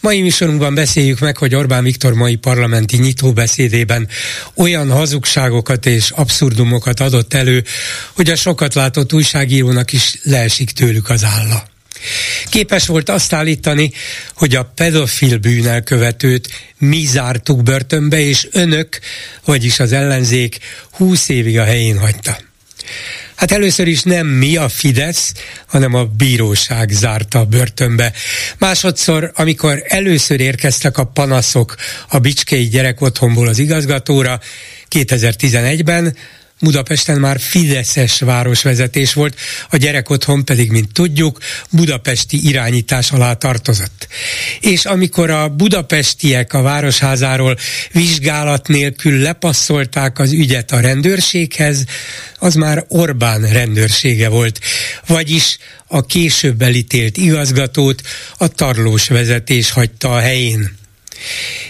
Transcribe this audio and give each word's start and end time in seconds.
Mai 0.00 0.20
műsorunkban 0.20 0.74
beszéljük 0.74 1.18
meg, 1.18 1.36
hogy 1.36 1.54
Orbán 1.54 1.84
Viktor 1.84 2.14
mai 2.14 2.36
parlamenti 2.36 2.96
nyitóbeszédében 2.96 4.08
olyan 4.54 4.90
hazugságokat 4.90 5.86
és 5.86 6.10
abszurdumokat 6.10 7.00
adott 7.00 7.34
elő, 7.34 7.64
hogy 8.12 8.30
a 8.30 8.36
sokat 8.36 8.74
látott 8.74 9.12
újságírónak 9.12 9.92
is 9.92 10.18
leesik 10.22 10.70
tőlük 10.70 11.08
az 11.08 11.24
álla. 11.24 11.66
Képes 12.50 12.86
volt 12.86 13.08
azt 13.08 13.32
állítani, 13.32 13.92
hogy 14.34 14.54
a 14.54 14.72
pedofil 14.74 15.38
bűnelkövetőt 15.38 16.48
mi 16.78 17.04
zártuk 17.06 17.62
börtönbe, 17.62 18.20
és 18.20 18.48
önök, 18.50 18.98
vagyis 19.44 19.80
az 19.80 19.92
ellenzék 19.92 20.58
20 20.90 21.28
évig 21.28 21.58
a 21.58 21.64
helyén 21.64 21.98
hagyta. 21.98 22.38
Hát 23.38 23.52
először 23.52 23.86
is 23.86 24.02
nem 24.02 24.26
mi 24.26 24.56
a 24.56 24.68
Fidesz, 24.68 25.32
hanem 25.66 25.94
a 25.94 26.04
bíróság 26.04 26.90
zárta 26.90 27.38
a 27.38 27.44
börtönbe. 27.44 28.12
Másodszor, 28.58 29.32
amikor 29.34 29.82
először 29.86 30.40
érkeztek 30.40 30.98
a 30.98 31.06
panaszok 31.06 31.74
a 32.08 32.18
Bicskei 32.18 32.68
gyerekotthonból 32.68 33.48
az 33.48 33.58
igazgatóra, 33.58 34.40
2011-ben, 34.90 36.16
Budapesten 36.60 37.20
már 37.20 37.40
Fideszes 37.40 38.20
városvezetés 38.20 39.12
volt, 39.12 39.38
a 39.70 39.76
gyerek 39.76 40.10
otthon 40.10 40.44
pedig, 40.44 40.70
mint 40.70 40.92
tudjuk, 40.92 41.38
budapesti 41.70 42.46
irányítás 42.48 43.10
alá 43.10 43.32
tartozott. 43.32 44.08
És 44.60 44.84
amikor 44.84 45.30
a 45.30 45.48
budapestiek 45.48 46.52
a 46.52 46.62
városházáról 46.62 47.56
vizsgálat 47.92 48.68
nélkül 48.68 49.18
lepasszolták 49.18 50.18
az 50.18 50.32
ügyet 50.32 50.72
a 50.72 50.80
rendőrséghez, 50.80 51.84
az 52.38 52.54
már 52.54 52.84
Orbán 52.88 53.40
rendőrsége 53.40 54.28
volt, 54.28 54.60
vagyis 55.06 55.58
a 55.86 56.06
később 56.06 56.62
elítélt 56.62 57.16
igazgatót 57.16 58.02
a 58.36 58.48
tarlós 58.48 59.08
vezetés 59.08 59.70
hagyta 59.70 60.14
a 60.14 60.18
helyén. 60.18 60.77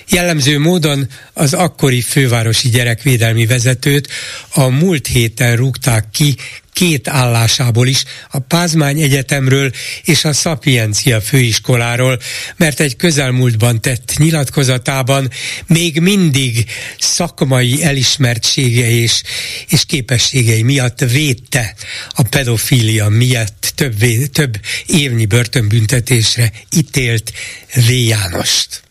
Jellemző 0.09 0.59
módon 0.59 1.09
az 1.33 1.55
akkori 1.55 2.01
fővárosi 2.01 2.69
gyerekvédelmi 2.69 3.47
vezetőt 3.47 4.09
a 4.55 4.69
múlt 4.69 5.07
héten 5.07 5.57
rúgták 5.57 6.11
ki 6.13 6.37
két 6.79 7.09
állásából 7.09 7.87
is, 7.87 8.05
a 8.31 8.39
Pázmány 8.39 9.01
Egyetemről 9.01 9.71
és 10.05 10.25
a 10.25 10.33
Szapiencia 10.33 11.21
főiskoláról, 11.21 12.19
mert 12.57 12.81
egy 12.81 12.97
közelmúltban 12.97 13.81
tett 13.81 14.13
nyilatkozatában 14.17 15.31
még 15.67 16.01
mindig 16.01 16.65
szakmai 16.99 17.83
elismertsége 17.83 18.91
és, 18.91 19.23
és 19.69 19.85
képességei 19.85 20.63
miatt 20.63 21.01
védte 21.01 21.75
a 22.09 22.23
pedofília 22.23 23.09
miatt 23.09 23.73
több, 23.75 24.05
több 24.33 24.61
évnyi 24.87 25.27
börtönbüntetésre 25.27 26.53
ítélt 26.77 27.33
V. 27.75 27.91
Jánost. 27.91 28.88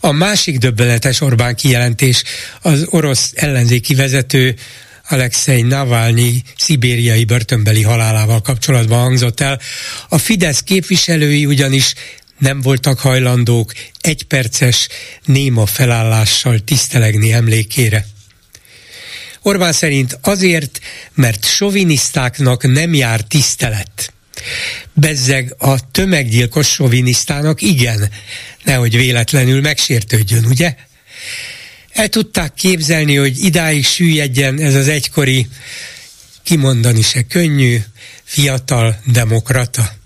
A 0.00 0.12
másik 0.12 0.58
döbbenetes 0.58 1.20
Orbán 1.20 1.54
kijelentés 1.54 2.22
az 2.62 2.86
orosz 2.90 3.32
ellenzéki 3.34 3.94
vezető 3.94 4.54
Alexei 5.08 5.62
Navalnyi 5.62 6.42
szibériai 6.56 7.24
börtönbeli 7.24 7.82
halálával 7.82 8.40
kapcsolatban 8.40 8.98
hangzott 8.98 9.40
el. 9.40 9.60
A 10.08 10.18
Fidesz 10.18 10.60
képviselői 10.60 11.46
ugyanis 11.46 11.94
nem 12.38 12.60
voltak 12.60 12.98
hajlandók 12.98 13.72
egyperces 14.00 14.88
néma 15.24 15.66
felállással 15.66 16.58
tisztelegni 16.58 17.32
emlékére. 17.32 18.06
Orbán 19.42 19.72
szerint 19.72 20.18
azért, 20.22 20.80
mert 21.14 21.44
sovinisztáknak 21.44 22.72
nem 22.72 22.94
jár 22.94 23.20
tisztelet. 23.20 24.12
Bezzeg 24.92 25.54
a 25.58 25.90
tömeggyilkos 25.90 26.68
sovinisztának 26.68 27.62
igen, 27.62 28.10
nehogy 28.64 28.96
véletlenül 28.96 29.60
megsértődjön, 29.60 30.44
ugye? 30.44 30.76
El 31.92 32.08
tudták 32.08 32.54
képzelni, 32.54 33.16
hogy 33.16 33.44
idáig 33.44 33.84
süllyedjen 33.84 34.60
ez 34.60 34.74
az 34.74 34.88
egykori, 34.88 35.46
kimondani 36.42 37.02
se 37.02 37.22
könnyű, 37.22 37.78
fiatal 38.24 39.00
demokrata. 39.04 39.96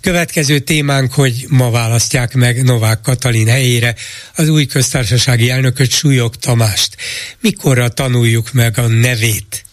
Következő 0.00 0.58
témánk, 0.58 1.12
hogy 1.12 1.44
ma 1.48 1.70
választják 1.70 2.34
meg 2.34 2.62
Novák 2.62 3.00
Katalin 3.00 3.48
helyére 3.48 3.94
az 4.34 4.48
új 4.48 4.66
köztársasági 4.66 5.50
elnököt 5.50 5.90
Súlyog 5.90 6.36
Tamást. 6.36 6.96
Mikorra 7.40 7.88
tanuljuk 7.88 8.52
meg 8.52 8.78
a 8.78 8.86
nevét? 8.86 9.65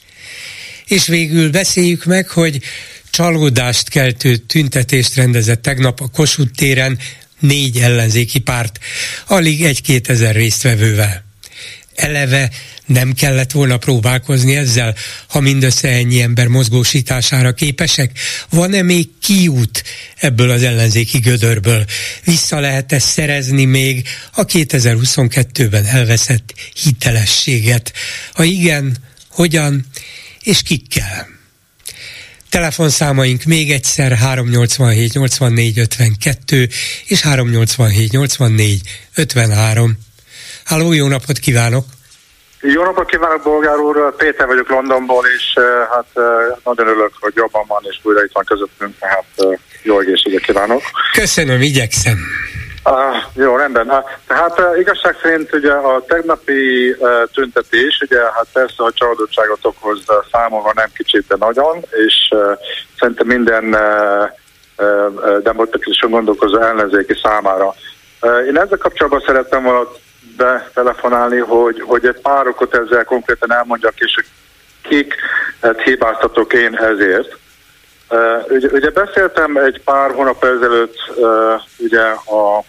És 0.93 1.07
végül 1.07 1.49
beszéljük 1.49 2.05
meg, 2.05 2.29
hogy 2.29 2.61
csalódást 3.09 3.89
keltő 3.89 4.37
tüntetést 4.37 5.15
rendezett 5.15 5.61
tegnap 5.61 6.01
a 6.01 6.07
Kossuth 6.07 6.51
téren 6.55 6.99
négy 7.39 7.77
ellenzéki 7.77 8.39
párt, 8.39 8.79
alig 9.27 9.63
egy-két 9.63 10.09
ezer 10.09 10.35
résztvevővel. 10.35 11.23
Eleve 11.95 12.51
nem 12.85 13.13
kellett 13.13 13.51
volna 13.51 13.77
próbálkozni 13.77 14.55
ezzel, 14.55 14.95
ha 15.27 15.39
mindössze 15.39 15.87
ennyi 15.87 16.21
ember 16.21 16.47
mozgósítására 16.47 17.53
képesek? 17.53 18.19
Van-e 18.49 18.81
még 18.81 19.09
kiút 19.21 19.83
ebből 20.17 20.49
az 20.49 20.63
ellenzéki 20.63 21.17
gödörből? 21.17 21.85
Vissza 22.23 22.59
lehet-e 22.59 22.99
szerezni 22.99 23.65
még 23.65 24.07
a 24.33 24.45
2022-ben 24.45 25.85
elveszett 25.85 26.53
hitelességet? 26.83 27.93
Ha 28.33 28.43
igen, 28.43 28.97
hogyan 29.29 29.85
és 30.43 30.61
kikkel? 30.61 31.27
Telefonszámaink 32.49 33.43
még 33.43 33.71
egyszer 33.71 34.11
387 34.11 35.13
84 35.13 35.79
52 35.79 36.67
és 37.05 37.21
387 37.21 38.11
84 38.11 38.81
53. 39.15 39.97
Háló, 40.65 40.93
jó 40.93 41.07
napot 41.07 41.37
kívánok! 41.37 41.85
Jó 42.61 42.83
napot 42.83 43.09
kívánok, 43.09 43.43
Bolgár 43.43 43.77
úr! 43.77 44.15
Péter 44.15 44.47
vagyok 44.47 44.69
Londonból, 44.69 45.25
és 45.37 45.53
eh, 45.55 45.63
hát 45.91 46.05
eh, 46.13 46.23
nagyon 46.63 46.87
örülök, 46.87 47.11
hogy 47.19 47.33
jobban 47.35 47.63
van, 47.67 47.81
és 47.89 47.99
újra 48.03 48.23
itt 48.23 48.33
van 48.33 48.43
közöttünk, 48.43 48.97
tehát 48.99 49.25
eh, 49.35 49.59
jó 49.81 49.99
egészséget 49.99 50.41
kívánok! 50.41 50.81
Köszönöm, 51.13 51.61
igyekszem! 51.61 52.17
Ah, 52.83 53.15
jó, 53.35 53.55
rendben. 53.55 53.89
Hát, 53.89 54.19
tehát 54.27 54.59
uh, 54.59 54.79
igazság 54.79 55.15
szerint 55.21 55.53
ugye 55.53 55.71
a 55.71 56.03
tegnapi 56.07 56.89
uh, 56.89 57.23
tüntetés, 57.33 58.01
ugye 58.01 58.19
hát 58.19 58.47
persze 58.53 58.83
a 58.83 58.91
csalódottságot 58.93 59.65
okoz 59.65 60.03
uh, 60.07 60.15
számomra 60.31 60.71
nem 60.75 60.89
kicsit, 60.93 61.27
de 61.27 61.35
nagyon, 61.39 61.85
és 62.05 62.29
uh, 62.31 62.57
szerintem 62.99 63.27
minden 63.27 63.63
uh, 63.63 64.29
uh, 64.77 65.37
demokratikusan 65.37 66.09
gondolkozó 66.09 66.57
ellenzéki 66.57 67.19
számára. 67.23 67.73
Uh, 68.21 68.45
én 68.47 68.57
ezzel 68.57 68.77
kapcsolatban 68.77 69.23
szerettem 69.25 69.63
volna 69.63 69.87
betelefonálni, 70.37 71.37
hogy, 71.37 71.81
hogy 71.81 72.05
egy 72.05 72.21
pár 72.21 72.47
okot 72.47 72.75
ezzel 72.75 73.03
konkrétan 73.03 73.53
elmondjak, 73.53 73.99
és 73.99 74.13
hogy 74.15 74.25
kik 74.81 75.15
hát 75.61 75.81
hibáztatok 75.81 76.53
én 76.53 76.75
ezért. 76.75 77.37
Uh, 78.09 78.43
ugye, 78.49 78.67
ugye 78.71 78.89
beszéltem 78.89 79.57
egy 79.57 79.81
pár 79.83 80.11
hónap 80.11 80.43
ezelőtt 80.43 80.95
uh, 81.15 81.61
ugye 81.77 82.03
a 82.09 82.63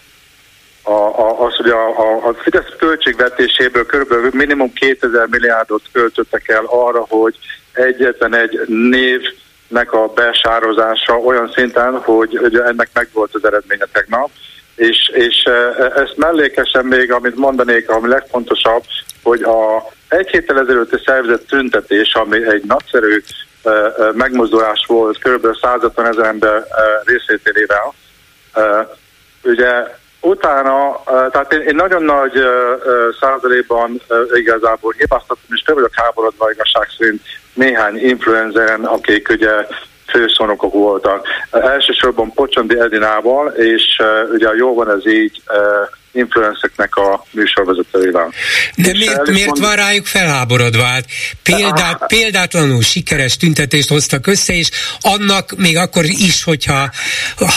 a, 0.87 0.93
a, 0.93 1.45
az, 1.45 1.57
hogy 1.57 1.69
a, 1.69 1.99
a, 1.99 2.29
a 2.29 2.35
Fidesz 2.35 2.73
költségvetéséből 2.79 3.87
körülbelül 3.87 4.31
minimum 4.33 4.73
2000 4.73 5.27
milliárdot 5.31 5.83
költöttek 5.93 6.49
el 6.49 6.65
arra, 6.65 7.05
hogy 7.09 7.37
egyetlen 7.73 8.35
egy 8.35 8.61
névnek 8.67 9.93
a 9.93 10.07
besározása 10.15 11.19
olyan 11.19 11.53
szinten, 11.55 11.99
hogy, 11.99 12.39
hogy 12.41 12.57
ennek 12.57 12.89
meg 12.93 13.09
volt 13.13 13.35
az 13.35 13.45
eredménye 13.45 13.87
tegnap. 13.93 14.31
És, 14.75 15.11
és 15.15 15.45
e, 15.45 15.51
e, 15.51 15.93
ezt 16.01 16.17
mellékesen 16.17 16.85
még, 16.85 17.13
amit 17.13 17.37
mondanék, 17.37 17.91
ami 17.91 18.09
legfontosabb, 18.09 18.83
hogy 19.23 19.43
a 19.43 19.89
egy 20.09 20.29
héttel 20.29 20.59
ezelőtti 20.59 20.97
szervezett 21.05 21.47
tüntetés, 21.47 22.15
ami 22.15 22.47
egy 22.47 22.65
nagyszerű 22.65 23.23
e, 23.63 23.71
megmozdulás 24.13 24.85
volt, 24.87 25.19
kb. 25.19 25.57
150 25.61 26.07
ezer 26.07 26.25
ember 26.25 26.65
részvételével, 27.05 27.95
ugye 29.43 30.03
utána, 30.25 31.03
tehát 31.05 31.53
én, 31.53 31.61
én 31.61 31.75
nagyon 31.75 32.03
nagy 32.03 32.33
százalékban 33.21 34.01
igazából 34.35 34.95
hibáztatom, 34.99 35.45
és 35.49 35.63
te 35.63 35.73
vagyok 35.73 35.95
háborodva 35.95 36.51
igazság 36.51 36.89
szerint 36.99 37.23
néhány 37.55 37.97
influenzeren, 37.97 38.85
akik 38.85 39.29
ugye 39.29 39.67
főszónokok 40.09 40.73
voltak. 40.73 41.27
Elsősorban 41.51 42.33
Pocsondi 42.33 42.79
Edinával, 42.79 43.49
és 43.49 44.03
ugye 44.33 44.49
jó 44.55 44.75
van 44.75 44.91
ez 44.91 45.07
így, 45.07 45.43
influencereknek 46.15 46.95
a 46.95 47.27
műsorvezetőivel. 47.31 48.33
De 48.75 48.93
miért, 48.93 49.31
miért 49.31 49.47
mond... 49.47 49.61
van 49.61 49.77
rájuk 49.77 50.07
felháborodva? 50.07 50.83
Hát 50.83 51.07
példát, 51.43 52.07
példátlanul 52.17 52.83
sikeres 52.83 53.37
tüntetést 53.37 53.89
hoztak 53.89 54.27
össze, 54.27 54.55
és 54.57 54.71
annak 55.01 55.57
még 55.57 55.77
akkor 55.77 56.05
is, 56.05 56.43
hogyha 56.43 56.91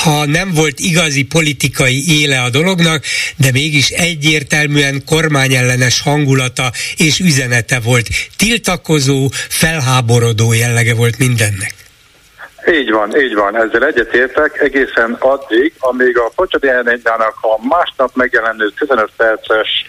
ha 0.04 0.26
nem 0.26 0.54
volt 0.54 0.80
igazi 0.80 1.24
politikai 1.24 2.22
éle 2.22 2.42
a 2.42 2.50
dolognak, 2.50 3.04
de 3.36 3.52
mégis 3.52 3.90
egyértelműen 3.90 5.04
kormányellenes 5.06 6.02
hangulata 6.02 6.72
és 6.98 7.20
üzenete 7.20 7.80
volt. 7.80 8.08
Tiltakozó, 8.38 9.30
felháborodó 9.50 10.54
jellege 10.54 10.94
volt 10.94 11.18
mindennek. 11.18 11.87
Így 12.72 12.92
van, 12.92 13.18
így 13.18 13.36
van, 13.36 13.56
ezzel 13.56 13.86
egyetértek 13.86 14.62
egészen 14.62 15.18
addig, 15.20 15.74
amíg 15.80 16.18
a 16.18 16.32
Pocsadi 16.36 16.68
Elnegyának 16.68 17.34
a 17.42 17.68
másnap 17.68 18.10
megjelenő 18.14 18.72
15 18.78 19.10
perces 19.18 19.86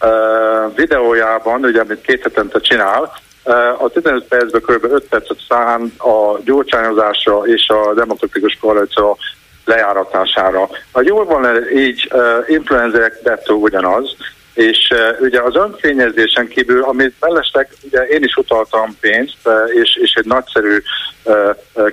uh, 0.00 0.74
videójában, 0.76 1.64
ugye 1.64 1.80
amit 1.80 2.00
két 2.00 2.22
hetente 2.22 2.60
csinál, 2.60 3.12
uh, 3.44 3.82
a 3.82 3.88
15 3.88 4.24
percben 4.24 4.60
kb. 4.60 4.84
5 4.84 5.04
percet 5.08 5.38
szán 5.48 5.92
a 5.98 6.38
gyurcsányozásra 6.44 7.42
és 7.44 7.68
a 7.68 7.94
demokratikus 7.94 8.58
koalíció 8.60 9.18
lejáratására. 9.64 10.68
A 10.92 11.00
jól 11.00 11.24
van 11.24 11.70
így 11.72 12.10
uh, 12.12 12.44
influenzerek 12.46 13.18
dettó 13.22 13.54
ugyanaz, 13.54 14.16
és 14.56 14.88
ugye 15.18 15.40
az 15.40 15.56
önfényezésen 15.56 16.48
kívül, 16.48 16.82
amit 16.82 17.14
mellesleg, 17.20 17.68
ugye 17.82 18.06
én 18.06 18.22
is 18.22 18.36
utaltam 18.36 18.96
pénzt, 19.00 19.48
és, 19.82 19.96
és 20.02 20.12
egy 20.14 20.24
nagyszerű 20.24 20.82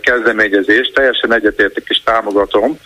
kezdeményezés, 0.02 0.92
teljesen 0.94 1.34
egyetértek 1.34 1.84
és 1.88 2.02
támogatom, 2.04 2.80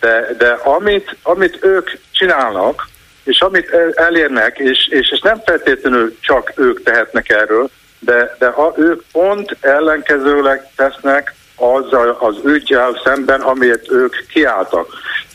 de, 0.00 0.34
de 0.38 0.48
amit, 0.48 1.16
amit 1.22 1.58
ők 1.64 1.90
csinálnak, 2.12 2.88
és 3.24 3.40
amit 3.40 3.70
elérnek, 3.94 4.58
és, 4.58 4.88
és, 4.90 5.10
és 5.10 5.20
nem 5.20 5.40
feltétlenül 5.44 6.16
csak 6.20 6.52
ők 6.56 6.82
tehetnek 6.82 7.28
erről, 7.28 7.68
de, 7.98 8.36
de 8.38 8.46
a, 8.46 8.74
ők 8.76 9.02
pont 9.12 9.56
ellenkezőleg 9.60 10.68
tesznek 10.76 11.34
azzal 11.56 12.16
az 12.20 12.36
ügyel 12.44 13.00
szemben, 13.04 13.40
amiért 13.40 13.90
ők 13.90 14.26
kiálltak. 14.28 14.88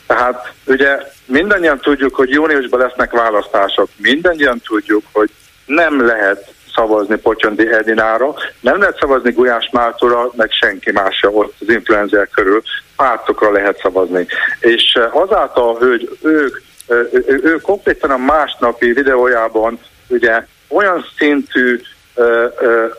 Tehát 0.06 0.52
ugye 0.66 0.98
mindannyian 1.32 1.78
tudjuk, 1.78 2.14
hogy 2.14 2.30
júniusban 2.30 2.80
lesznek 2.80 3.10
választások, 3.10 3.88
mindannyian 3.96 4.60
tudjuk, 4.66 5.02
hogy 5.12 5.30
nem 5.66 6.06
lehet 6.06 6.52
szavazni 6.74 7.16
Pocsondi 7.16 7.72
Edinára, 7.72 8.34
nem 8.60 8.78
lehet 8.78 8.98
szavazni 9.00 9.32
Gulyás 9.32 9.68
Mártóra, 9.72 10.30
meg 10.36 10.50
senki 10.50 10.90
másra 10.92 11.30
ott 11.30 11.54
az 11.60 11.68
influencer 11.68 12.28
körül, 12.28 12.62
pártokra 12.96 13.52
lehet 13.52 13.80
szavazni. 13.82 14.26
És 14.60 14.92
eh, 14.94 15.16
azáltal, 15.16 15.74
hogy 15.74 16.18
ők, 16.22 16.62
ő, 16.86 17.08
ő, 17.26 17.40
ő 17.42 17.56
konkrétan 17.56 18.10
a 18.10 18.16
másnapi 18.16 18.92
videójában 18.92 19.78
ugye 20.08 20.46
olyan 20.68 21.06
szintű 21.18 21.80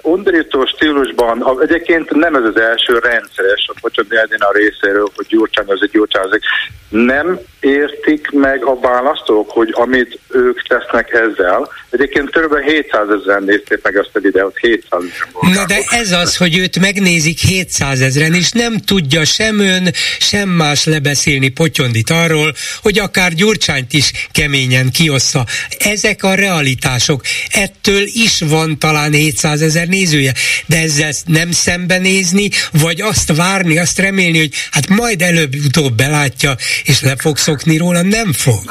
undorító 0.02 0.66
stílusban, 0.66 1.60
egyébként 1.62 2.10
nem 2.10 2.36
ez 2.36 2.44
az 2.44 2.62
első 2.62 3.00
rendszeres, 3.00 3.66
a 3.68 3.74
Pocsodi 3.82 4.16
Edina 4.16 4.52
részéről, 4.52 5.10
hogy 5.16 5.26
gyurcsányozik, 5.30 5.92
gyurcsányozik. 5.92 6.42
Nem 6.90 7.40
értik 7.60 8.30
meg 8.32 8.66
a 8.66 8.80
választók, 8.80 9.50
hogy 9.50 9.70
amit 9.72 10.20
ők 10.30 10.68
tesznek 10.68 11.12
ezzel. 11.12 11.72
Egyébként 11.90 12.30
kb. 12.30 12.58
700 12.66 13.08
ezeren 13.10 13.44
nézték 13.44 13.80
meg 13.84 13.96
ezt 13.96 14.10
a 14.14 14.20
videót, 14.20 14.58
700 14.58 15.04
ezeren. 15.04 15.54
Na 15.54 15.66
de 15.66 15.78
ez 15.90 16.12
az, 16.12 16.38
hogy 16.38 16.58
őt 16.58 16.80
megnézik 16.80 17.40
700 17.40 18.02
ezeren, 18.02 18.34
és 18.34 18.52
nem 18.52 18.78
tudja 18.78 19.26
sem 19.26 19.60
ön, 19.60 19.92
sem 20.20 20.50
más 20.50 20.86
lebeszélni 20.86 21.50
Potyondit 21.50 22.10
arról, 22.10 22.54
hogy 22.82 23.00
akár 23.00 23.34
Gyurcsányt 23.34 23.94
is 23.94 24.12
keményen 24.32 24.92
kiossza. 24.92 25.46
Ezek 25.78 26.24
a 26.24 26.34
realitások. 26.34 27.22
Ettől 27.50 28.04
is 28.06 28.42
van 28.50 28.80
talán 28.80 29.03
talán 29.04 29.20
700 29.20 29.62
ezer 29.62 29.88
nézője, 29.88 30.32
de 30.66 30.78
ezzel 30.78 31.12
nem 31.26 31.52
szembenézni, 31.52 32.50
vagy 32.82 33.02
azt 33.02 33.36
várni, 33.36 33.80
azt 33.80 34.00
remélni, 34.00 34.38
hogy 34.38 34.54
hát 34.72 34.88
majd 34.88 35.22
előbb-utóbb 35.22 35.94
belátja, 35.94 36.52
és 36.84 37.02
le 37.02 37.14
fog 37.18 37.38
szokni 37.38 37.78
róla, 37.78 38.02
nem 38.02 38.34
fog. 38.34 38.64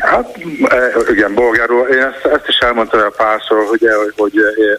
Hát 0.00 0.38
igen, 1.10 1.34
bolgáról, 1.34 1.88
én 1.88 1.98
ezt, 1.98 2.34
ezt 2.34 2.48
is 2.48 2.58
elmondtam 2.58 3.00
a 3.00 3.14
párszor, 3.16 3.64
hogy, 3.68 3.80
hogy, 3.96 4.12
hogy, 4.16 4.34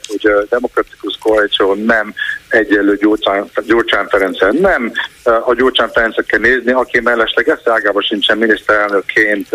hogy 0.08 0.32
a 0.32 0.46
demokratikus 0.50 1.18
koalíció 1.22 1.74
nem 1.74 2.14
egyenlő 2.48 2.96
Gyurcsán, 2.96 3.50
Gyurcsán 3.66 4.08
Ferencen. 4.08 4.58
Nem 4.62 4.92
a 5.30 5.54
Gyurcsán 5.54 5.90
Ferencet 5.90 6.26
kell 6.26 6.40
nézni, 6.40 6.72
aki 6.72 7.00
mellesleg 7.00 7.50
ezt 7.50 7.70
ágában 7.70 8.02
sincsen 8.02 8.38
miniszterelnökként 8.38 9.48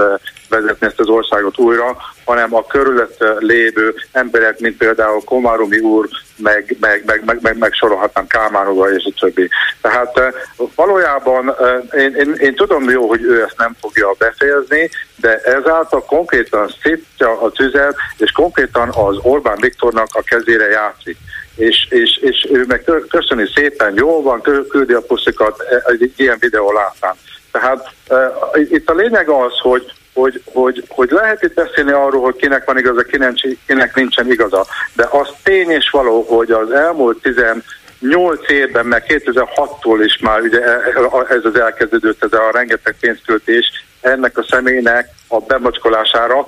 vezetni 0.48 0.86
ezt 0.86 1.00
az 1.00 1.08
országot 1.08 1.58
újra, 1.58 1.96
hanem 2.24 2.54
a 2.54 2.66
körülött 2.66 3.24
lévő 3.38 3.94
emberek, 4.12 4.58
mint 4.58 4.76
például 4.76 5.24
Komáromi 5.24 5.78
úr, 5.78 6.08
meg, 6.36 6.76
meg, 6.80 7.02
meg, 7.06 7.22
meg, 7.24 7.38
meg, 7.42 7.58
meg 7.58 7.72
sorolhatnám 7.72 8.26
Kálmánova 8.26 8.92
és 8.94 9.04
a 9.04 9.18
többi. 9.20 9.48
Tehát 9.80 10.34
valójában 10.74 11.54
én, 11.92 12.14
én, 12.14 12.34
én 12.38 12.54
tudom 12.54 12.90
jó, 12.90 13.08
hogy 13.08 13.22
ő 13.22 13.42
ezt 13.42 13.58
nem 13.58 13.76
fogja 13.80 14.14
befejezni, 14.18 14.90
de 15.16 15.38
ezáltal 15.38 16.04
konkrétan 16.04 16.74
szítja 16.82 17.40
a 17.40 17.50
tüzet, 17.50 17.96
és 18.16 18.30
konkrétan 18.30 18.88
az 18.88 19.16
Orbán 19.22 19.58
Viktornak 19.60 20.08
a 20.12 20.22
kezére 20.22 20.68
játszik 20.68 21.16
és, 21.56 21.86
és, 21.90 22.16
és 22.16 22.48
ő 22.52 22.64
meg 22.68 22.84
köszöni 23.08 23.44
szépen, 23.54 23.94
jól 23.96 24.22
van, 24.22 24.42
küldi 24.68 24.92
a 24.92 25.00
puszikat 25.00 25.62
egy 25.86 26.12
ilyen 26.16 26.36
videó 26.40 26.72
látán. 26.72 27.14
Tehát 27.52 27.90
uh, 28.08 28.70
itt 28.70 28.90
a 28.90 28.94
lényeg 28.94 29.28
az, 29.28 29.58
hogy 29.62 29.92
hogy, 30.14 30.42
hogy, 30.52 30.84
hogy 30.88 31.10
lehet 31.10 31.42
itt 31.42 31.54
beszélni 31.54 31.90
arról, 31.90 32.22
hogy 32.22 32.36
kinek 32.36 32.64
van 32.64 32.78
igaza, 32.78 33.02
kinek, 33.02 33.34
kinek 33.66 33.94
nincsen 33.94 34.30
igaza, 34.30 34.66
de 34.92 35.08
az 35.10 35.28
tény 35.42 35.70
és 35.70 35.90
való, 35.90 36.22
hogy 36.22 36.50
az 36.50 36.70
elmúlt 36.70 37.22
18 37.22 38.50
évben, 38.50 38.86
meg 38.86 39.04
2006-tól 39.08 40.00
is 40.04 40.18
már 40.18 40.40
ugye 40.40 40.60
e, 40.60 40.70
e, 40.70 41.34
ez 41.34 41.44
az 41.44 41.58
elkezdődött, 41.58 42.24
ez 42.24 42.32
a 42.32 42.50
rengeteg 42.52 42.96
pénzköltés 43.00 43.84
ennek 44.00 44.38
a 44.38 44.46
személynek 44.50 45.08
a 45.28 45.38
bemacskolására, 45.38 46.46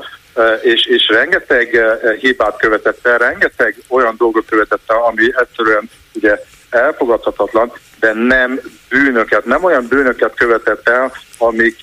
és, 0.62 0.87
és 0.87 1.09
rengeteg 1.09 1.81
hibát 2.21 2.56
követett 2.59 3.06
el, 3.06 3.19
rengeteg 3.19 3.77
olyan 3.88 4.15
dolgot 4.19 4.47
követett 4.49 4.83
el, 4.87 5.03
ami 5.03 5.33
egyszerűen 5.37 5.91
ugye 6.15 6.43
elfogadhatatlan, 6.71 7.73
de 8.00 8.12
nem 8.12 8.61
bűnöket, 8.88 9.44
nem 9.44 9.65
olyan 9.65 9.87
bűnöket 9.88 10.35
követett 10.35 10.88
el, 10.88 11.12
amik, 11.38 11.77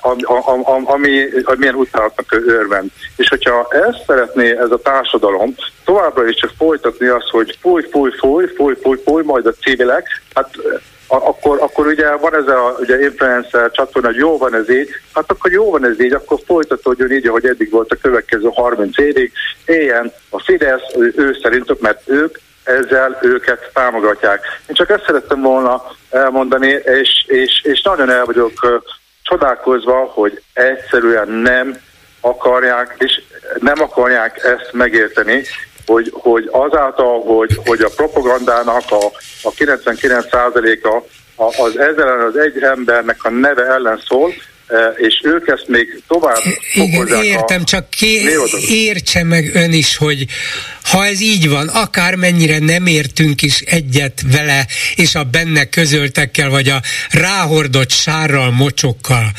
ami, 0.00 0.22
ami, 0.24 0.62
ami, 0.84 1.28
amilyen 1.44 1.74
utálatnak 1.74 2.42
örvend. 2.46 2.90
És 3.16 3.28
hogyha 3.28 3.68
ezt 3.70 4.04
szeretné 4.06 4.56
ez 4.56 4.70
a 4.70 4.78
társadalom 4.82 5.54
továbbra 5.84 6.26
is 6.26 6.34
csak 6.34 6.50
folytatni 6.56 7.06
azt, 7.06 7.28
hogy 7.30 7.58
fúj, 7.60 7.82
fúj, 7.90 8.10
fúj, 8.18 8.46
fúj, 8.46 8.74
fúj, 8.82 8.98
fúj, 9.04 9.22
majd 9.22 9.46
a 9.46 9.52
civilek, 9.52 10.22
hát 10.34 10.50
akkor, 11.08 11.58
akkor 11.60 11.86
ugye 11.86 12.16
van 12.16 12.34
ez 12.34 12.46
a 12.46 12.76
ugye 12.78 13.00
influencer 13.00 13.70
csatorna, 13.70 14.08
hogy 14.08 14.16
jó 14.16 14.38
van 14.38 14.54
ez 14.54 14.70
így, 14.70 14.88
hát 15.14 15.30
akkor 15.30 15.50
jó 15.50 15.70
van 15.70 15.84
ez 15.84 16.00
így, 16.00 16.12
akkor 16.12 16.38
folytatódjon 16.46 17.12
így, 17.12 17.26
ahogy 17.26 17.46
eddig 17.46 17.70
volt 17.70 17.92
a 17.92 17.96
következő 18.02 18.48
30 18.54 18.98
évig, 18.98 19.32
éljen 19.66 20.12
a 20.30 20.40
Fidesz, 20.40 20.82
ő, 20.96 21.12
ő 21.16 21.38
szerintük, 21.42 21.80
mert 21.80 22.02
ők 22.08 22.38
ezzel 22.64 23.18
őket 23.22 23.70
támogatják. 23.72 24.44
Én 24.66 24.74
csak 24.74 24.90
ezt 24.90 25.04
szerettem 25.06 25.40
volna 25.40 25.82
elmondani, 26.10 26.68
és, 26.84 27.24
és, 27.26 27.62
és 27.62 27.82
nagyon 27.82 28.10
el 28.10 28.24
vagyok 28.24 28.82
csodálkozva, 29.22 30.10
hogy 30.14 30.42
egyszerűen 30.52 31.28
nem 31.28 31.80
akarják, 32.20 32.94
és 32.98 33.20
nem 33.60 33.82
akarják 33.82 34.44
ezt 34.44 34.72
megérteni, 34.72 35.44
hogy, 35.88 36.10
hogy 36.14 36.48
azáltal, 36.52 37.20
hogy, 37.20 37.60
hogy 37.64 37.80
a 37.80 37.90
propagandának 37.96 38.82
a, 38.88 39.04
a 39.42 39.50
99%-a 39.50 41.02
az 41.62 41.78
ezzel 41.78 42.26
az 42.26 42.36
egy 42.36 42.62
embernek 42.62 43.24
a 43.24 43.30
neve 43.30 43.62
ellen 43.66 44.02
szól, 44.08 44.32
és 44.96 45.20
ők 45.22 45.48
ezt 45.48 45.68
még 45.68 46.02
tovább 46.08 46.42
Igen, 46.74 47.24
értem, 47.24 47.60
a... 47.60 47.64
csak 47.64 47.90
ké... 47.90 48.22
értse 48.68 49.24
meg 49.24 49.50
ön 49.54 49.72
is, 49.72 49.96
hogy 49.96 50.26
ha 50.90 51.06
ez 51.06 51.20
így 51.20 51.48
van, 51.48 51.68
akár 51.68 52.14
mennyire 52.14 52.58
nem 52.58 52.86
értünk 52.86 53.42
is 53.42 53.60
egyet 53.60 54.22
vele, 54.32 54.66
és 54.94 55.14
a 55.14 55.24
benne 55.24 55.64
közöltekkel, 55.64 56.50
vagy 56.50 56.68
a 56.68 56.82
ráhordott 57.10 57.90
sárral, 57.90 58.50
mocsokkal, 58.50 59.32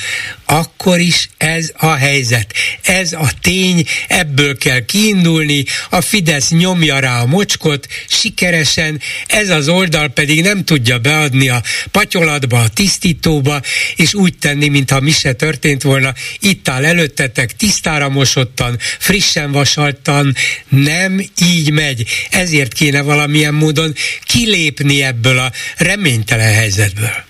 akkor 0.46 1.00
is 1.00 1.30
ez 1.38 1.72
a 1.78 1.94
helyzet. 1.94 2.54
Ez 2.82 3.14
a 3.14 3.30
tény, 3.42 3.86
ebből 4.08 4.58
kell 4.58 4.86
kiindulni, 4.86 5.64
a 5.90 6.02
Fidesz 6.02 6.50
nyomja 6.50 7.00
rá 7.00 7.22
a 7.22 7.26
mocskot, 7.26 7.88
sikeresen, 8.08 9.02
ez 9.28 9.50
az 9.50 9.68
oldal 9.68 10.08
pedig 10.08 10.42
nem 10.42 10.64
tudja 10.64 10.98
beadni 10.98 11.50
a 11.50 11.62
patyolatba, 11.92 12.60
a 12.60 12.70
tisztítóba, 12.70 13.62
és 13.96 14.14
úgy 14.14 14.38
tenni, 14.38 14.68
mintha 14.68 15.00
mi 15.00 15.12
se 15.20 15.34
történt 15.34 15.82
volna. 15.82 16.10
Itt 16.40 16.70
áll 16.70 16.86
előttetek, 16.86 17.52
tisztára 17.52 18.10
mosottan, 18.10 18.76
frissen 18.80 19.52
vasaltan, 19.52 20.34
nem 20.70 21.20
így 21.42 21.72
megy. 21.72 22.04
Ezért 22.32 22.74
kéne 22.74 23.02
valamilyen 23.02 23.54
módon 23.54 23.94
kilépni 24.24 25.04
ebből 25.04 25.38
a 25.38 25.52
reménytelen 25.78 26.54
helyzetből. 26.54 27.28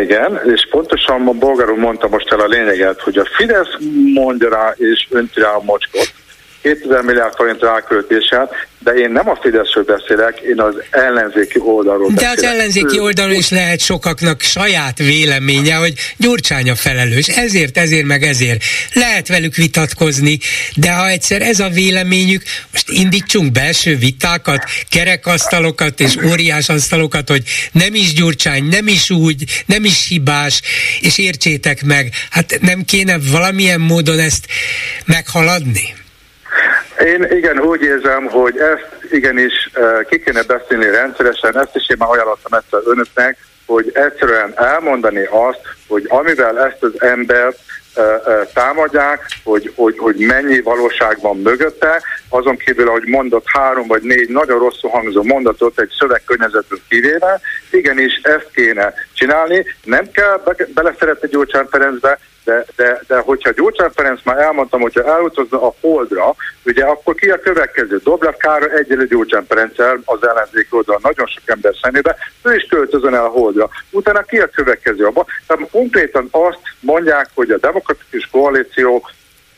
Igen, 0.00 0.40
és 0.54 0.66
pontosan 0.70 1.26
a 1.26 1.32
bolgáról 1.32 1.78
mondta 1.78 2.08
most 2.08 2.32
el 2.32 2.40
a 2.40 2.46
lényeget, 2.46 3.00
hogy 3.00 3.18
a 3.18 3.28
Fidesz 3.36 3.76
mondja 4.14 4.48
rá 4.48 4.74
és 4.76 5.06
önti 5.10 5.40
rá 5.40 5.48
a 5.48 5.62
mocskot, 5.62 6.12
2000 6.66 7.02
milliárd 7.02 7.34
forint 7.34 7.60
ráköltéssel, 7.60 8.50
de 8.78 8.90
én 8.92 9.10
nem 9.10 9.28
a 9.28 9.38
Fideszről 9.42 9.84
beszélek, 9.84 10.40
én 10.40 10.60
az 10.60 10.74
ellenzéki 10.90 11.58
oldalról 11.58 12.10
De 12.14 12.28
az 12.28 12.42
ellenzéki 12.42 12.98
oldalról 12.98 13.34
is 13.34 13.50
lehet 13.50 13.80
sokaknak 13.80 14.40
saját 14.40 14.98
véleménye, 14.98 15.74
hogy 15.74 15.92
Gyurcsány 16.16 16.70
a 16.70 16.74
felelős, 16.74 17.28
ezért, 17.28 17.78
ezért, 17.78 18.06
meg 18.06 18.22
ezért. 18.22 18.62
Lehet 18.92 19.28
velük 19.28 19.54
vitatkozni, 19.54 20.38
de 20.76 20.92
ha 20.92 21.08
egyszer 21.08 21.42
ez 21.42 21.60
a 21.60 21.68
véleményük, 21.68 22.42
most 22.72 22.90
indítsunk 22.90 23.52
belső 23.52 23.96
vitákat, 23.96 24.64
kerekasztalokat 24.90 26.00
és 26.00 26.16
óriás 26.30 26.68
asztalokat, 26.68 27.28
hogy 27.28 27.42
nem 27.72 27.94
is 27.94 28.12
Gyurcsány, 28.12 28.64
nem 28.64 28.86
is 28.86 29.10
úgy, 29.10 29.44
nem 29.66 29.84
is 29.84 30.06
hibás, 30.08 30.62
és 31.00 31.18
értsétek 31.18 31.84
meg, 31.84 32.12
hát 32.30 32.58
nem 32.60 32.84
kéne 32.84 33.18
valamilyen 33.30 33.80
módon 33.80 34.18
ezt 34.18 34.46
meghaladni? 35.04 36.04
Én 37.04 37.22
igen, 37.30 37.58
úgy 37.58 37.82
érzem, 37.82 38.26
hogy 38.26 38.58
ezt 38.58 38.88
igenis 39.10 39.70
ki 40.08 40.20
kéne 40.20 40.42
beszélni 40.42 40.90
rendszeresen, 40.90 41.58
ezt 41.58 41.76
is 41.76 41.88
én 41.88 41.96
már 41.98 42.08
ajánlottam 42.08 42.52
egyszer 42.52 42.80
önöknek, 42.84 43.38
hogy 43.66 43.90
egyszerűen 43.94 44.52
elmondani 44.56 45.24
azt, 45.30 45.60
hogy 45.88 46.04
amivel 46.08 46.66
ezt 46.66 46.82
az 46.82 47.02
embert 47.02 47.58
támadják, 48.54 49.26
hogy, 49.44 49.72
hogy, 49.76 49.98
hogy 49.98 50.16
mennyi 50.16 50.60
valóság 50.60 51.18
van 51.20 51.36
mögötte, 51.36 52.02
azon 52.28 52.56
kívül, 52.56 52.86
hogy 52.86 53.04
mondott 53.06 53.44
három 53.46 53.86
vagy 53.86 54.02
négy 54.02 54.28
nagyon 54.28 54.58
rosszul 54.58 54.90
hangzó 54.90 55.22
mondatot 55.22 55.80
egy 55.80 55.92
szövegkörnyezetből 55.98 56.78
kivéve, 56.88 57.40
igenis 57.70 58.20
ezt 58.22 58.48
kéne 58.52 58.94
csinálni, 59.12 59.64
nem 59.84 60.10
kell 60.10 60.42
be- 60.44 60.68
beleszeretni 60.74 61.28
Gyurcsán 61.28 61.68
Ferencbe, 61.70 62.18
de, 62.46 62.64
de, 62.76 63.00
de 63.06 63.18
hogyha 63.18 63.50
Gyurcsán 63.50 63.92
Ferenc 63.92 64.20
már 64.24 64.38
elmondtam, 64.38 64.80
hogyha 64.80 65.04
elutazna 65.04 65.62
a 65.62 65.74
Holdra, 65.80 66.34
ugye 66.64 66.84
akkor 66.84 67.14
ki 67.14 67.30
a 67.30 67.38
következő? 67.38 68.00
Dobrev 68.04 68.34
Károly 68.34 68.78
egyelő 68.78 69.06
Gyurcsán 69.06 69.46
Ferenccel 69.48 70.00
az 70.04 70.26
ellenzék 70.26 70.74
oldal 70.74 70.98
nagyon 71.02 71.26
sok 71.26 71.42
ember 71.44 71.74
szemébe, 71.82 72.16
ő 72.42 72.54
is 72.54 72.66
költözön 72.70 73.14
el 73.14 73.24
a 73.24 73.28
Holdra. 73.28 73.68
Utána 73.90 74.22
ki 74.22 74.38
a 74.38 74.48
következő? 74.48 75.06
Abba? 75.06 75.26
Tehát 75.46 75.70
konkrétan 75.70 76.28
azt 76.30 76.60
mondják, 76.80 77.28
hogy 77.34 77.50
a 77.50 77.58
demokratikus 77.58 78.28
koalíció 78.30 79.08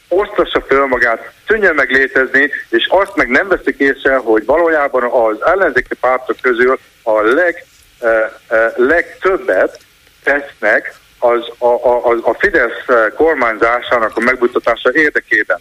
osztassa 0.08 0.60
föl 0.60 0.86
magát, 0.86 1.32
tűnjön 1.46 1.74
meg 1.74 1.90
létezni, 1.90 2.50
és 2.68 2.86
azt 2.90 3.16
meg 3.16 3.28
nem 3.28 3.48
veszik 3.48 3.78
észre, 3.78 4.16
hogy 4.16 4.44
valójában 4.44 5.02
az 5.02 5.44
ellenzéki 5.44 5.94
pártok 6.00 6.36
közül 6.40 6.78
a 7.02 7.20
leg, 7.20 7.64
eh, 8.00 8.30
eh, 8.48 8.72
legtöbbet 8.76 9.78
tesznek 10.22 10.94
az 11.18 11.40
a, 11.58 11.66
a, 11.66 12.10
a 12.22 12.36
Fidesz 12.38 13.12
kormányzásának 13.16 14.16
a 14.16 14.20
megbutatása 14.20 14.90
érdekében. 14.92 15.60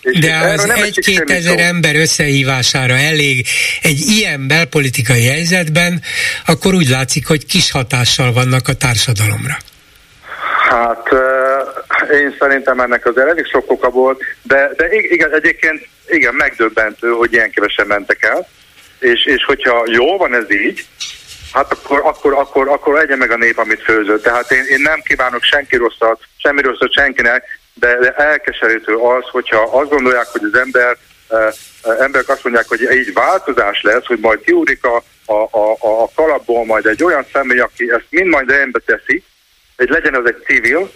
És 0.00 0.18
De 0.18 0.36
az 0.36 0.70
egy-két 0.70 1.30
ezer 1.30 1.58
szó. 1.58 1.64
ember 1.64 1.96
összehívására 1.96 2.94
elég 2.94 3.46
egy 3.82 4.00
ilyen 4.00 4.46
belpolitikai 4.46 5.26
helyzetben, 5.26 6.02
akkor 6.46 6.74
úgy 6.74 6.88
látszik, 6.88 7.26
hogy 7.26 7.46
kis 7.46 7.70
hatással 7.70 8.32
vannak 8.32 8.68
a 8.68 8.74
társadalomra. 8.74 9.56
Hát 10.68 11.08
én 12.12 12.36
szerintem 12.38 12.80
ennek 12.80 13.06
az 13.06 13.18
elég 13.18 13.46
sok 13.46 13.70
oka 13.70 13.90
volt, 13.90 14.22
de, 14.42 14.70
de 14.76 14.88
igen, 14.92 15.34
egyébként 15.34 15.88
igen, 16.08 16.34
megdöbbentő, 16.34 17.08
hogy 17.08 17.32
ilyen 17.32 17.50
kevesen 17.50 17.86
mentek 17.86 18.22
el, 18.22 18.48
és, 18.98 19.24
és 19.24 19.44
hogyha 19.44 19.84
jó 19.86 20.16
van 20.16 20.34
ez 20.34 20.50
így, 20.50 20.86
hát 21.52 21.72
akkor, 21.72 22.00
akkor, 22.04 22.32
akkor, 22.32 22.68
akkor 22.68 22.98
egye 22.98 23.16
meg 23.16 23.30
a 23.30 23.36
nép, 23.36 23.58
amit 23.58 23.82
főzött. 23.82 24.22
Tehát 24.22 24.50
én, 24.50 24.64
én 24.64 24.80
nem 24.80 25.00
kívánok 25.00 25.42
senki 25.42 25.76
rosszat, 25.76 26.20
semmi 26.36 26.62
rosszat 26.62 26.92
senkinek, 26.92 27.44
de, 27.74 27.98
de 27.98 28.12
elkeserítő 28.12 28.94
az, 28.94 29.24
hogyha 29.30 29.62
azt 29.62 29.90
gondolják, 29.90 30.26
hogy 30.26 30.42
az 30.52 30.58
ember 30.58 30.96
uh, 31.28 31.54
emberek 32.00 32.28
azt 32.28 32.44
mondják, 32.44 32.68
hogy 32.68 32.84
egy 32.86 33.12
változás 33.12 33.82
lesz, 33.82 34.06
hogy 34.06 34.18
majd 34.18 34.40
kiúrik 34.40 34.84
a, 34.84 35.02
a, 35.26 35.48
a, 35.50 35.76
a 36.02 36.10
kalapból 36.14 36.64
majd 36.64 36.86
egy 36.86 37.04
olyan 37.04 37.26
személy, 37.32 37.58
aki 37.58 37.90
ezt 37.90 38.06
mind 38.10 38.26
majd 38.26 38.50
rendbe 38.50 38.80
teszi, 38.86 39.22
hogy 39.76 39.88
legyen 39.88 40.14
az 40.14 40.26
egy 40.26 40.42
civil, 40.44 40.92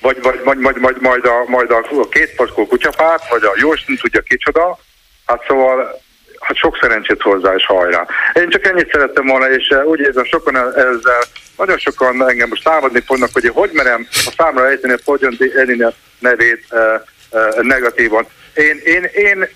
vagy, 0.00 0.22
vagy, 0.22 0.40
vagy, 0.44 0.60
vagy, 0.60 0.80
vagy 0.80 0.96
majd, 1.00 1.24
a, 1.24 1.44
majd 1.46 1.70
a, 1.70 1.76
a 1.76 2.08
két 2.08 2.34
paskó 2.34 2.66
kutyapárt, 2.66 3.28
vagy 3.28 3.44
a 3.44 3.52
jó 3.56 3.74
tudja 3.74 4.20
kicsoda. 4.20 4.78
Hát 5.26 5.44
szóval 5.46 6.00
hát 6.42 6.56
sok 6.56 6.78
szerencsét 6.80 7.22
hozzá, 7.22 7.54
és 7.54 7.66
hajrá. 7.66 8.06
Én 8.32 8.48
csak 8.48 8.66
ennyit 8.66 8.90
szerettem 8.92 9.26
volna, 9.26 9.50
és 9.50 9.68
eh, 9.68 9.86
úgy 9.86 10.00
érzem, 10.00 10.24
sokan 10.24 10.56
ezzel, 10.56 11.22
nagyon 11.56 11.78
sokan 11.78 12.28
engem 12.28 12.48
most 12.48 12.64
támadni 12.64 13.00
fognak, 13.00 13.28
hogy 13.32 13.48
hogy 13.48 13.70
merem 13.72 14.06
a 14.10 14.34
számra 14.36 14.68
ejteni 14.68 14.92
a 14.92 14.98
Fogyondi 15.04 15.52
Elina 15.56 15.92
nevét 16.18 16.64
e, 16.70 16.76
e, 16.78 17.02
negatívan. 17.60 18.26
Én, 18.54 18.80
én, 18.84 19.10
én 19.12 19.48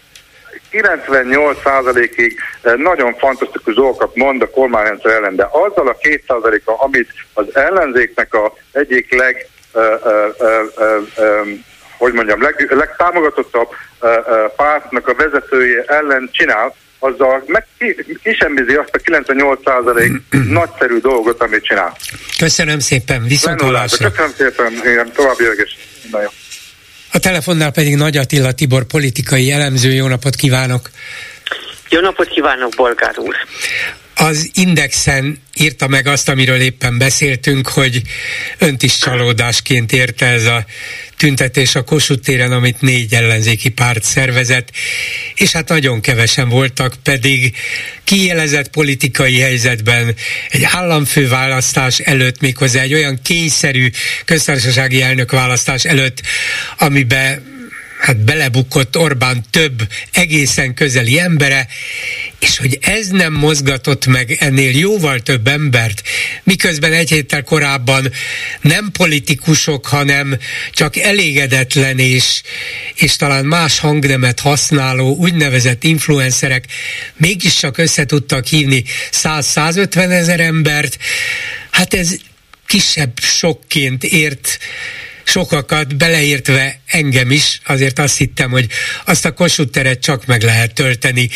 98%-ig 0.72 2.38
nagyon 2.76 3.14
fantasztikus 3.14 3.74
dolgokat 3.74 4.14
mond 4.16 4.42
a 4.42 4.50
kormányrendszer 4.50 5.12
ellen, 5.12 5.36
de 5.36 5.48
azzal 5.50 5.88
a 5.88 5.96
2%-a, 5.96 6.84
amit 6.84 7.08
az 7.34 7.56
ellenzéknek 7.56 8.34
a 8.34 8.52
egyik 8.72 9.14
leg 9.14 9.48
ö, 9.72 9.94
ö, 10.04 10.26
ö, 11.16 11.42
hogy 11.98 12.12
mondjam, 12.12 12.42
leg, 12.42 12.66
legtámogatottabb 12.70 13.68
uh, 13.68 14.10
uh, 14.10 14.54
pártnak 14.56 15.08
a 15.08 15.14
vezetője 15.14 15.82
ellen 15.86 16.28
csinál, 16.32 16.74
azzal 16.98 17.42
meg 17.46 17.66
kisemmizi 18.22 18.74
azt 18.74 18.94
a 18.94 18.98
98% 18.98 20.20
nagyszerű 20.58 20.98
dolgot, 20.98 21.40
amit 21.40 21.64
csinál. 21.64 21.96
Köszönöm 22.38 22.78
szépen, 22.78 23.22
viszont 23.22 23.60
Köszönöm 23.60 24.32
szépen, 24.36 24.72
igen, 24.84 25.12
további 25.12 25.44
jögés. 25.44 25.76
A 27.12 27.18
telefonnál 27.18 27.70
pedig 27.70 27.96
Nagy 27.96 28.16
Attila 28.16 28.52
Tibor 28.52 28.84
politikai 28.84 29.50
elemző, 29.50 29.92
jó 29.92 30.06
napot 30.06 30.34
kívánok! 30.34 30.90
Jó 31.88 32.00
napot 32.00 32.28
kívánok, 32.28 32.72
Bolgár 32.76 33.18
úr! 33.18 33.36
Az 34.18 34.50
Indexen 34.54 35.38
írta 35.54 35.88
meg 35.88 36.06
azt, 36.06 36.28
amiről 36.28 36.60
éppen 36.60 36.98
beszéltünk, 36.98 37.68
hogy 37.68 38.02
önt 38.58 38.82
is 38.82 38.98
csalódásként 38.98 39.92
érte 39.92 40.26
ez 40.26 40.44
a 40.44 40.64
tüntetés 41.16 41.74
a 41.74 41.84
Kossuth 41.84 42.22
téren, 42.22 42.52
amit 42.52 42.80
négy 42.80 43.14
ellenzéki 43.14 43.68
párt 43.68 44.02
szervezett, 44.02 44.70
és 45.34 45.52
hát 45.52 45.68
nagyon 45.68 46.00
kevesen 46.00 46.48
voltak, 46.48 46.94
pedig 47.02 47.56
kijelezett 48.04 48.68
politikai 48.68 49.38
helyzetben 49.38 50.14
egy 50.50 50.64
államfő 50.64 51.28
választás 51.28 51.98
előtt, 51.98 52.40
méghozzá 52.40 52.80
egy 52.80 52.94
olyan 52.94 53.18
kényszerű 53.22 53.90
köztársasági 54.24 55.02
elnök 55.02 55.30
választás 55.30 55.84
előtt, 55.84 56.22
amiben 56.78 57.55
hát 58.06 58.24
belebukott 58.24 58.96
Orbán 58.96 59.44
több 59.50 59.88
egészen 60.12 60.74
közeli 60.74 61.18
embere, 61.18 61.66
és 62.38 62.58
hogy 62.58 62.78
ez 62.80 63.08
nem 63.08 63.32
mozgatott 63.32 64.06
meg 64.06 64.30
ennél 64.30 64.78
jóval 64.78 65.20
több 65.20 65.46
embert, 65.46 66.02
miközben 66.42 66.92
egy 66.92 67.08
héttel 67.08 67.42
korábban 67.42 68.12
nem 68.60 68.90
politikusok, 68.92 69.86
hanem 69.86 70.38
csak 70.72 70.96
elégedetlen 70.96 71.98
és, 71.98 72.42
és 72.94 73.16
talán 73.16 73.44
más 73.44 73.78
hangnemet 73.78 74.40
használó 74.40 75.16
úgynevezett 75.16 75.84
influencerek 75.84 76.64
mégis 77.16 77.56
csak 77.56 77.78
össze 77.78 78.04
tudtak 78.04 78.46
hívni 78.46 78.84
100-150 79.12 79.96
ezer 79.96 80.40
embert, 80.40 80.98
hát 81.70 81.94
ez 81.94 82.16
kisebb 82.66 83.20
sokként 83.20 84.04
ért 84.04 84.58
sokakat, 85.26 85.96
beleértve 85.96 86.80
engem 86.86 87.30
is, 87.30 87.60
azért 87.66 87.98
azt 87.98 88.16
hittem, 88.16 88.50
hogy 88.50 88.66
azt 89.04 89.24
a 89.24 89.32
Kossuth 89.32 89.98
csak 89.98 90.26
meg 90.26 90.42
lehet 90.42 90.74
tölteni. 90.74 91.28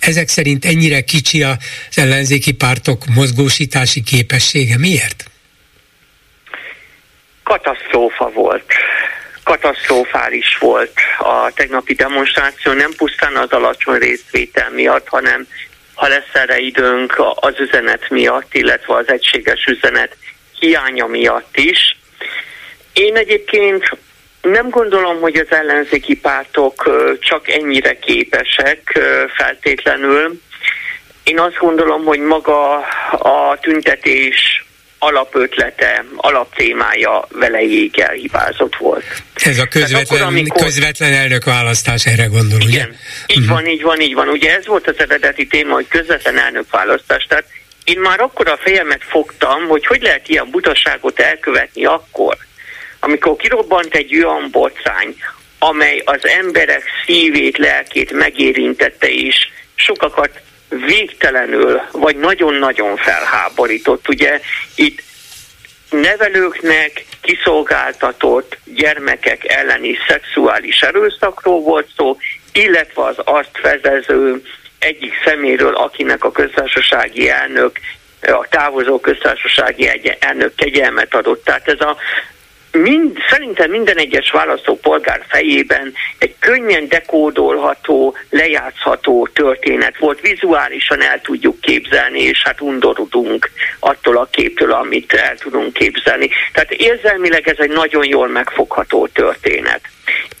Ezek 0.00 0.28
szerint 0.28 0.64
ennyire 0.64 1.00
kicsi 1.00 1.42
az 1.42 1.56
ellenzéki 1.94 2.52
pártok 2.52 3.04
mozgósítási 3.14 4.02
képessége. 4.02 4.78
Miért? 4.78 5.24
Katasztrófa 7.42 8.30
volt 8.34 8.72
katasztrofális 9.48 10.56
volt 10.60 10.92
a 11.18 11.50
tegnapi 11.54 11.94
demonstráció, 11.94 12.72
nem 12.72 12.92
pusztán 12.96 13.36
az 13.36 13.50
alacsony 13.50 13.98
részvétel 13.98 14.70
miatt, 14.70 15.08
hanem 15.08 15.46
ha 15.94 16.08
lesz 16.08 16.32
erre 16.32 16.58
időnk 16.58 17.14
az 17.34 17.54
üzenet 17.58 18.10
miatt, 18.10 18.54
illetve 18.54 18.94
az 18.94 19.08
egységes 19.08 19.64
üzenet 19.64 20.16
hiánya 20.58 21.06
miatt 21.06 21.56
is. 21.56 21.96
Én 22.98 23.16
egyébként 23.16 23.96
nem 24.42 24.68
gondolom, 24.70 25.20
hogy 25.20 25.36
az 25.36 25.46
ellenzéki 25.50 26.16
pártok 26.16 26.90
csak 27.20 27.48
ennyire 27.48 27.98
képesek 27.98 28.98
feltétlenül. 29.36 30.40
Én 31.22 31.40
azt 31.40 31.56
gondolom, 31.58 32.04
hogy 32.04 32.18
maga 32.18 32.76
a 33.10 33.58
tüntetés 33.60 34.64
alapötlete, 34.98 36.04
alaptémája 36.16 37.26
velejéig 37.30 37.98
elhibázott 37.98 38.76
volt. 38.76 39.04
Ez 39.34 39.58
a 39.58 39.66
közvetlen, 39.66 40.20
akkor, 40.20 40.20
amikor... 40.20 40.62
közvetlen 40.62 41.12
elnökválasztás, 41.12 42.06
erre 42.06 42.24
gondol, 42.24 42.60
Igen, 42.60 42.88
ugye? 42.88 42.96
így 43.26 43.38
uh-huh. 43.38 43.54
van, 43.54 43.66
így 43.66 43.82
van, 43.82 44.00
így 44.00 44.14
van. 44.14 44.28
Ugye 44.28 44.56
ez 44.56 44.66
volt 44.66 44.88
az 44.88 44.94
eredeti 44.98 45.46
téma, 45.46 45.74
hogy 45.74 45.88
közvetlen 45.88 46.38
elnökválasztás. 46.38 47.26
Tehát 47.28 47.44
én 47.84 48.00
már 48.00 48.20
akkor 48.20 48.48
a 48.48 48.58
fejemet 48.60 49.02
fogtam, 49.08 49.66
hogy 49.66 49.86
hogy 49.86 50.02
lehet 50.02 50.28
ilyen 50.28 50.50
butaságot 50.50 51.20
elkövetni 51.20 51.84
akkor, 51.84 52.36
amikor 53.00 53.36
kirobbant 53.36 53.94
egy 53.94 54.16
olyan 54.16 54.48
bocány, 54.50 55.16
amely 55.58 56.02
az 56.04 56.26
emberek 56.26 56.82
szívét, 57.04 57.58
lelkét 57.58 58.12
megérintette 58.12 59.08
és 59.08 59.48
sokakat 59.74 60.40
végtelenül, 60.68 61.82
vagy 61.92 62.16
nagyon-nagyon 62.16 62.96
felháborított. 62.96 64.08
Ugye 64.08 64.40
itt 64.74 65.02
nevelőknek 65.90 67.04
kiszolgáltatott 67.20 68.58
gyermekek 68.64 69.44
elleni 69.48 69.98
szexuális 70.08 70.80
erőszakról 70.80 71.60
volt 71.60 71.88
szó, 71.96 72.16
illetve 72.52 73.04
az 73.04 73.16
azt 73.24 73.60
vezező 73.62 74.42
egyik 74.78 75.12
szeméről, 75.24 75.74
akinek 75.74 76.24
a 76.24 76.32
köztársasági 76.32 77.28
elnök 77.28 77.78
a 78.20 78.46
távozó 78.50 79.00
köztársasági 79.00 80.16
elnök 80.18 80.54
kegyelmet 80.54 81.14
adott. 81.14 81.44
Tehát 81.44 81.68
ez 81.68 81.80
a 81.80 81.96
mind, 82.72 83.16
szerintem 83.30 83.70
minden 83.70 83.96
egyes 83.96 84.30
választópolgár 84.30 85.24
fejében 85.28 85.92
egy 86.18 86.34
könnyen 86.38 86.88
dekódolható, 86.88 88.16
lejátszható 88.30 89.28
történet 89.32 89.98
volt. 89.98 90.20
Vizuálisan 90.20 91.02
el 91.02 91.20
tudjuk 91.20 91.60
képzelni, 91.60 92.20
és 92.20 92.42
hát 92.42 92.60
undorodunk 92.60 93.50
attól 93.78 94.16
a 94.16 94.28
képtől, 94.30 94.72
amit 94.72 95.12
el 95.12 95.36
tudunk 95.36 95.72
képzelni. 95.72 96.30
Tehát 96.52 96.72
érzelmileg 96.72 97.48
ez 97.48 97.58
egy 97.58 97.70
nagyon 97.70 98.06
jól 98.08 98.28
megfogható 98.28 99.06
történet. 99.06 99.80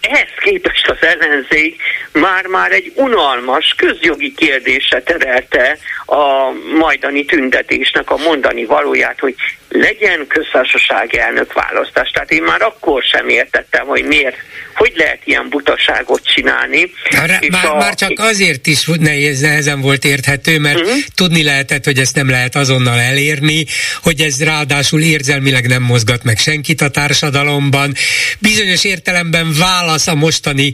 Ehhez 0.00 0.28
képest 0.40 0.88
az 0.88 0.96
ellenzék 1.00 1.82
már-már 2.12 2.72
egy 2.72 2.92
unalmas, 2.94 3.74
közjogi 3.76 4.34
kérdése 4.34 5.02
terelte 5.02 5.78
a 6.06 6.50
majdani 6.78 7.24
tüntetésnek 7.24 8.10
a 8.10 8.16
mondani 8.16 8.64
valóját, 8.64 9.20
hogy 9.20 9.34
legyen 9.68 10.26
köztársaság 10.28 11.14
elnök 11.14 11.52
választás. 11.52 12.10
Tehát 12.10 12.30
én 12.30 12.42
már 12.42 12.62
akkor 12.62 13.02
sem 13.02 13.28
értettem, 13.28 13.86
hogy 13.86 14.04
miért, 14.04 14.36
hogy 14.74 14.92
lehet 14.94 15.20
ilyen 15.24 15.48
butaságot 15.48 16.24
csinálni. 16.34 16.90
Már, 17.10 17.40
már, 17.50 17.66
a... 17.66 17.76
már 17.76 17.94
csak 17.94 18.12
azért 18.16 18.66
is 18.66 18.86
nehéz, 18.98 19.40
nehezen 19.40 19.80
volt 19.80 20.04
érthető, 20.04 20.58
mert 20.58 20.80
uh-huh. 20.80 20.96
tudni 21.14 21.42
lehetett, 21.42 21.84
hogy 21.84 21.98
ezt 21.98 22.14
nem 22.14 22.30
lehet 22.30 22.56
azonnal 22.56 22.98
elérni, 22.98 23.64
hogy 24.02 24.20
ez 24.20 24.44
ráadásul 24.44 25.00
érzelmileg 25.00 25.66
nem 25.66 25.82
mozgat 25.82 26.24
meg 26.24 26.38
senkit 26.38 26.80
a 26.80 26.88
társadalomban. 26.88 27.94
Bizonyos 28.38 28.84
értelemben 28.84 29.52
válasz 29.58 30.06
a 30.06 30.14
mostani 30.14 30.72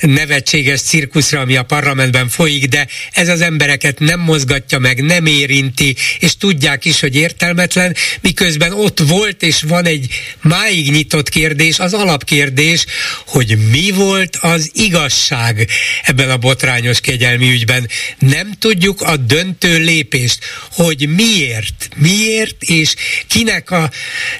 nevetséges 0.00 0.80
cirkuszra, 0.80 1.40
ami 1.40 1.56
a 1.56 1.62
parlamentben 1.62 2.28
folyik, 2.28 2.64
de 2.66 2.86
ez 3.12 3.28
az 3.28 3.40
embereket 3.40 3.98
nem 3.98 4.20
mozgatja 4.20 4.78
meg, 4.78 5.02
nem 5.02 5.26
érinti, 5.26 5.96
és 6.18 6.36
tudják 6.36 6.84
is, 6.84 7.00
hogy 7.00 7.16
értelmetlen, 7.16 7.96
miközben 8.30 8.72
ott 8.72 8.98
volt 8.98 9.42
és 9.42 9.62
van 9.62 9.86
egy 9.86 10.06
máig 10.40 10.90
nyitott 10.90 11.28
kérdés, 11.28 11.78
az 11.78 11.94
alapkérdés, 11.94 12.86
hogy 13.26 13.58
mi 13.70 13.90
volt 13.90 14.36
az 14.36 14.70
igazság 14.74 15.68
ebben 16.02 16.30
a 16.30 16.36
botrányos 16.36 17.00
kegyelmi 17.00 17.50
ügyben. 17.50 17.88
Nem 18.18 18.52
tudjuk 18.58 19.00
a 19.00 19.16
döntő 19.16 19.78
lépést, 19.78 20.38
hogy 20.72 21.08
miért, 21.08 21.88
miért 21.96 22.62
és 22.62 22.94
kinek 23.26 23.70
a 23.70 23.90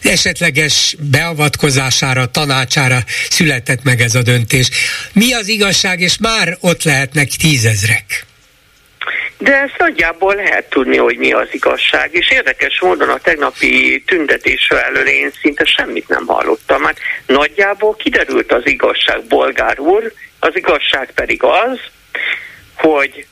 esetleges 0.02 0.96
beavatkozására, 0.98 2.26
tanácsára 2.26 3.04
született 3.30 3.82
meg 3.82 4.00
ez 4.00 4.14
a 4.14 4.22
döntés. 4.22 4.68
Mi 5.12 5.32
az 5.32 5.48
igazság, 5.48 6.00
és 6.00 6.16
már 6.18 6.56
ott 6.60 6.82
lehetnek 6.82 7.28
tízezrek. 7.28 8.28
De 9.42 9.60
ezt 9.60 9.78
nagyjából 9.78 10.34
lehet 10.34 10.68
tudni, 10.68 10.96
hogy 10.96 11.16
mi 11.16 11.32
az 11.32 11.48
igazság, 11.50 12.14
és 12.14 12.30
érdekes 12.30 12.80
módon 12.80 13.08
a 13.08 13.18
tegnapi 13.18 14.02
tüntetésről 14.06 14.78
elől 14.78 15.06
én 15.06 15.30
szinte 15.40 15.64
semmit 15.64 16.08
nem 16.08 16.26
hallottam, 16.26 16.82
mert 16.82 16.98
nagyjából 17.26 17.96
kiderült 17.96 18.52
az 18.52 18.66
igazság, 18.66 19.22
Bolgár 19.24 19.80
úr, 19.80 20.12
az 20.40 20.56
igazság 20.56 21.10
pedig 21.14 21.42
az, 21.42 21.78
hogy 22.76 23.26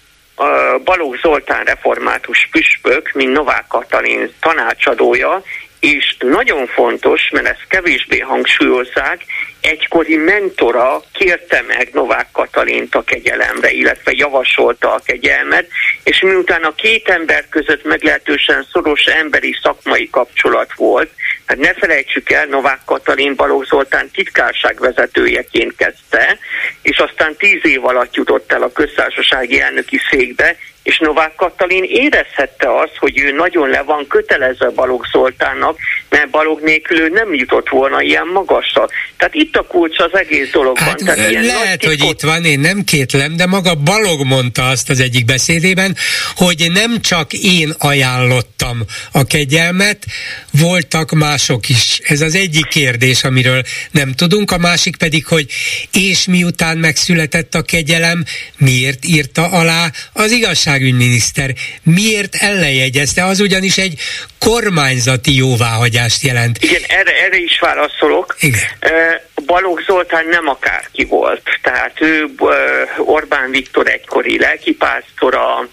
Balogh 0.85 1.21
Zoltán 1.21 1.65
református 1.65 2.49
püspök, 2.51 3.11
mint 3.15 3.33
Novák 3.33 3.65
Katalin 3.69 4.33
tanácsadója, 4.41 5.43
és 5.81 6.17
nagyon 6.19 6.67
fontos, 6.67 7.31
mert 7.33 7.47
ezt 7.47 7.67
kevésbé 7.69 8.19
hangsúlyozzák, 8.19 9.25
egykori 9.61 10.17
mentora 10.17 11.03
kérte 11.13 11.65
meg 11.67 11.91
Novák 11.93 12.29
Katalint 12.33 12.95
a 12.95 13.03
kegyelemre, 13.03 13.71
illetve 13.71 14.13
javasolta 14.15 14.93
a 14.93 15.01
kegyelmet, 15.05 15.69
és 16.05 16.21
miután 16.21 16.63
a 16.63 16.75
két 16.75 17.09
ember 17.09 17.49
között 17.49 17.85
meglehetősen 17.85 18.67
szoros 18.73 19.05
emberi 19.05 19.57
szakmai 19.63 20.09
kapcsolat 20.11 20.73
volt, 20.77 21.11
hát 21.47 21.59
ne 21.59 21.75
felejtsük 21.75 22.31
el, 22.31 22.47
Novák 22.47 22.81
Katalin 22.85 23.35
Balogh 23.35 23.67
Zoltán 23.67 24.11
titkárságvezetőjeként 24.11 25.77
kezdte, 25.77 26.39
és 26.83 26.99
aztán 26.99 27.37
tíz 27.37 27.61
év 27.63 27.85
alatt 27.85 28.15
jutott 28.15 28.53
el 28.53 28.63
a 28.63 28.73
köztársasági 28.73 29.61
elnöki 29.61 29.99
székbe, 30.11 30.57
és 30.89 30.99
Novák 30.99 31.35
Katalin 31.35 31.85
érezhette 31.85 32.81
azt, 32.81 32.97
hogy 32.97 33.19
ő 33.21 33.33
nagyon 33.33 33.69
le 33.69 33.83
van 33.83 34.07
kötelezve 34.09 34.69
Balogh 34.69 35.07
Zoltánnak, 35.13 35.79
mert 36.09 36.31
Balogh 36.31 36.63
nélkül 36.63 36.99
ő 37.01 37.09
nem 37.09 37.35
jutott 37.35 37.69
volna 37.69 38.03
ilyen 38.03 38.27
magasra. 38.27 38.89
Tehát 39.17 39.35
itt 39.35 39.57
a 39.57 39.63
kulcs 39.63 39.99
az 39.99 40.11
egész 40.13 40.51
dologban. 40.51 40.85
Hát, 40.85 40.97
Tehát 41.05 41.31
ilyen 41.31 41.45
lehet, 41.45 41.85
hogy 41.85 42.05
itt 42.05 42.21
van, 42.21 42.45
én 42.45 42.61
nem 42.61 42.85
kétlem, 42.85 43.37
de 43.37 43.47
maga 43.47 43.75
Balog 43.75 44.25
mondta 44.25 44.69
azt 44.69 44.91
az 44.91 45.01
egyik 45.01 45.25
beszédében, 45.25 45.97
hogy 46.37 46.67
nem 46.73 47.01
csak 47.01 47.33
én 47.33 47.75
ajánlottam 47.79 48.79
a 49.13 49.25
kegyelmet, 49.25 50.05
voltak 50.51 51.11
mások 51.11 51.69
is. 51.69 52.01
Ez 52.03 52.21
az 52.21 52.35
egyik 52.35 52.67
kérdés, 52.67 53.25
amiről 53.25 53.63
nem 53.91 54.13
tudunk, 54.13 54.51
a 54.51 54.59
másik 54.59 54.97
pedig, 54.97 55.27
hogy 55.27 55.47
és 55.93 56.27
miután 56.27 56.79
megszületett 56.79 57.55
a 57.55 57.63
kegyelem, 57.63 58.25
miért 58.57 59.05
írta 59.05 59.51
alá 59.51 59.91
az 60.13 60.31
igazságügyminiszter? 60.79 61.55
Miért 61.83 62.35
ellenjegyezte? 62.35 63.25
Az 63.25 63.41
ugyanis 63.41 63.79
egy 63.79 64.01
kormányzati 64.41 65.37
jóváhagyást 65.37 66.23
jelent. 66.23 66.63
Igen, 66.63 66.83
erre, 66.89 67.13
erre 67.25 67.37
is 67.37 67.59
válaszolok. 67.61 68.37
Igen. 68.41 68.61
Balogh 69.47 69.83
Zoltán 69.87 70.27
nem 70.27 70.49
akárki 70.49 71.05
volt, 71.05 71.43
tehát 71.63 72.01
ő 72.01 72.27
Orbán 72.99 73.51
Viktor 73.51 73.89
egykori 73.89 74.39
lelkipásztora, 74.39 75.69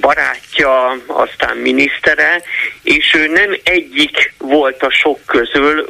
barátja, 0.00 0.96
aztán 1.06 1.56
minisztere, 1.56 2.42
és 2.82 3.14
ő 3.14 3.26
nem 3.26 3.58
egyik 3.62 4.32
volt 4.38 4.82
a 4.82 4.90
sok 4.90 5.18
közül, 5.26 5.88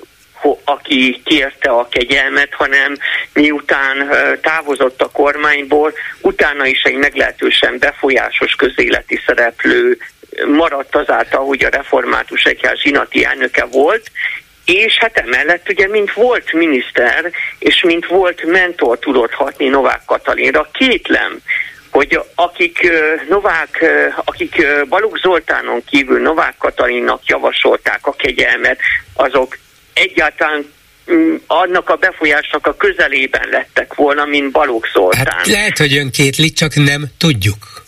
aki 0.64 1.20
kérte 1.24 1.70
a 1.70 1.88
kegyelmet, 1.88 2.54
hanem 2.54 2.96
miután 3.32 4.10
távozott 4.42 5.02
a 5.02 5.10
kormányból, 5.10 5.92
utána 6.20 6.66
is 6.66 6.82
egy 6.82 6.96
meglehetősen 6.96 7.78
befolyásos 7.78 8.54
közéleti 8.54 9.20
szereplő 9.26 9.98
maradt 10.46 10.96
azáltal, 10.96 11.44
hogy 11.44 11.64
a 11.64 11.68
református 11.68 12.44
egyház 12.44 12.78
zsinati 12.80 13.24
elnöke 13.24 13.64
volt, 13.64 14.10
és 14.64 14.98
hát 14.98 15.16
emellett 15.16 15.68
ugye, 15.68 15.88
mint 15.88 16.12
volt 16.12 16.52
miniszter, 16.52 17.30
és 17.58 17.82
mint 17.82 18.06
volt 18.06 18.44
mentor 18.44 18.98
tudott 18.98 19.32
hatni 19.32 19.68
Novák 19.68 20.00
Katalinra, 20.06 20.68
kétlem, 20.72 21.38
hogy 21.90 22.20
akik 22.34 22.90
Novák, 23.28 23.84
akik 24.24 24.66
Balogh 24.88 25.18
Zoltánon 25.18 25.84
kívül 25.84 26.20
Novák 26.20 26.54
Katalinnak 26.58 27.26
javasolták 27.26 28.06
a 28.06 28.12
kegyelmet, 28.12 28.78
azok 29.14 29.58
egyáltalán 29.98 30.72
mm, 31.12 31.34
annak 31.46 31.90
a 31.90 31.96
befolyásnak 31.96 32.66
a 32.66 32.76
közelében 32.76 33.48
lettek 33.50 33.94
volna, 33.94 34.24
mint 34.24 34.50
Balogh 34.50 34.88
Zoltán. 34.92 35.26
Hát 35.26 35.46
lehet, 35.46 35.78
hogy 35.78 35.96
ön 35.96 36.10
kétli, 36.10 36.50
csak 36.50 36.74
nem 36.74 37.04
tudjuk. 37.18 37.86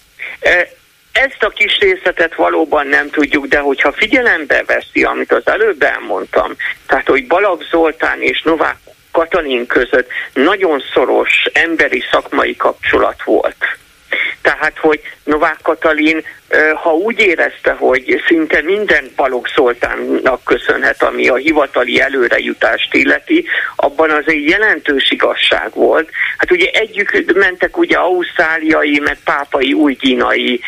Ezt 1.12 1.42
a 1.42 1.48
kis 1.48 1.78
részletet 1.78 2.34
valóban 2.34 2.86
nem 2.86 3.10
tudjuk, 3.10 3.46
de 3.46 3.58
hogyha 3.58 3.92
figyelembe 3.92 4.62
veszi, 4.66 5.02
amit 5.02 5.32
az 5.32 5.46
előbb 5.46 5.82
elmondtam, 5.82 6.56
tehát 6.86 7.06
hogy 7.06 7.26
Balagh 7.26 7.64
Zoltán 7.70 8.22
és 8.22 8.42
Novák 8.42 8.76
Katalin 9.12 9.66
között 9.66 10.08
nagyon 10.32 10.82
szoros 10.94 11.32
emberi 11.52 12.02
szakmai 12.10 12.56
kapcsolat 12.56 13.22
volt. 13.24 13.56
Tehát, 14.42 14.78
hogy 14.78 15.00
Novák 15.24 15.58
Katalin, 15.62 16.24
ha 16.82 16.94
úgy 16.94 17.18
érezte, 17.18 17.72
hogy 17.72 18.22
szinte 18.26 18.62
minden 18.62 19.10
Balogh 19.16 19.48
Szoltánnak 19.54 20.44
köszönhet, 20.44 21.02
ami 21.02 21.28
a 21.28 21.34
hivatali 21.34 22.00
előrejutást 22.00 22.94
illeti, 22.94 23.46
abban 23.76 24.10
az 24.10 24.24
egy 24.26 24.48
jelentős 24.48 25.10
igazság 25.10 25.74
volt. 25.74 26.10
Hát 26.36 26.50
ugye 26.50 26.70
együtt 26.72 27.34
mentek 27.34 27.76
ugye 27.76 27.96
ausztráliai, 27.96 28.98
meg 28.98 29.18
pápai 29.24 29.72
új-kínai 29.72 30.60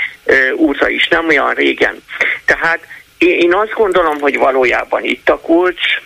útra 0.56 0.88
is, 0.88 1.08
nem 1.08 1.28
olyan 1.28 1.54
régen. 1.54 2.02
Tehát 2.44 2.80
én 3.18 3.54
azt 3.54 3.72
gondolom, 3.72 4.20
hogy 4.20 4.38
valójában 4.38 5.04
itt 5.04 5.28
a 5.28 5.40
kulcs, 5.40 6.00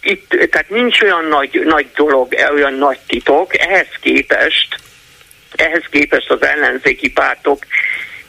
itt, 0.00 0.28
tehát 0.50 0.70
nincs 0.70 1.00
olyan 1.00 1.24
nagy, 1.24 1.62
nagy 1.64 1.86
dolog, 1.96 2.34
olyan 2.54 2.74
nagy 2.74 2.98
titok, 3.06 3.58
ehhez 3.58 3.88
képest 4.00 4.76
ehhez 5.56 5.84
képest 5.90 6.30
az 6.30 6.42
ellenzéki 6.42 7.10
pártok 7.10 7.58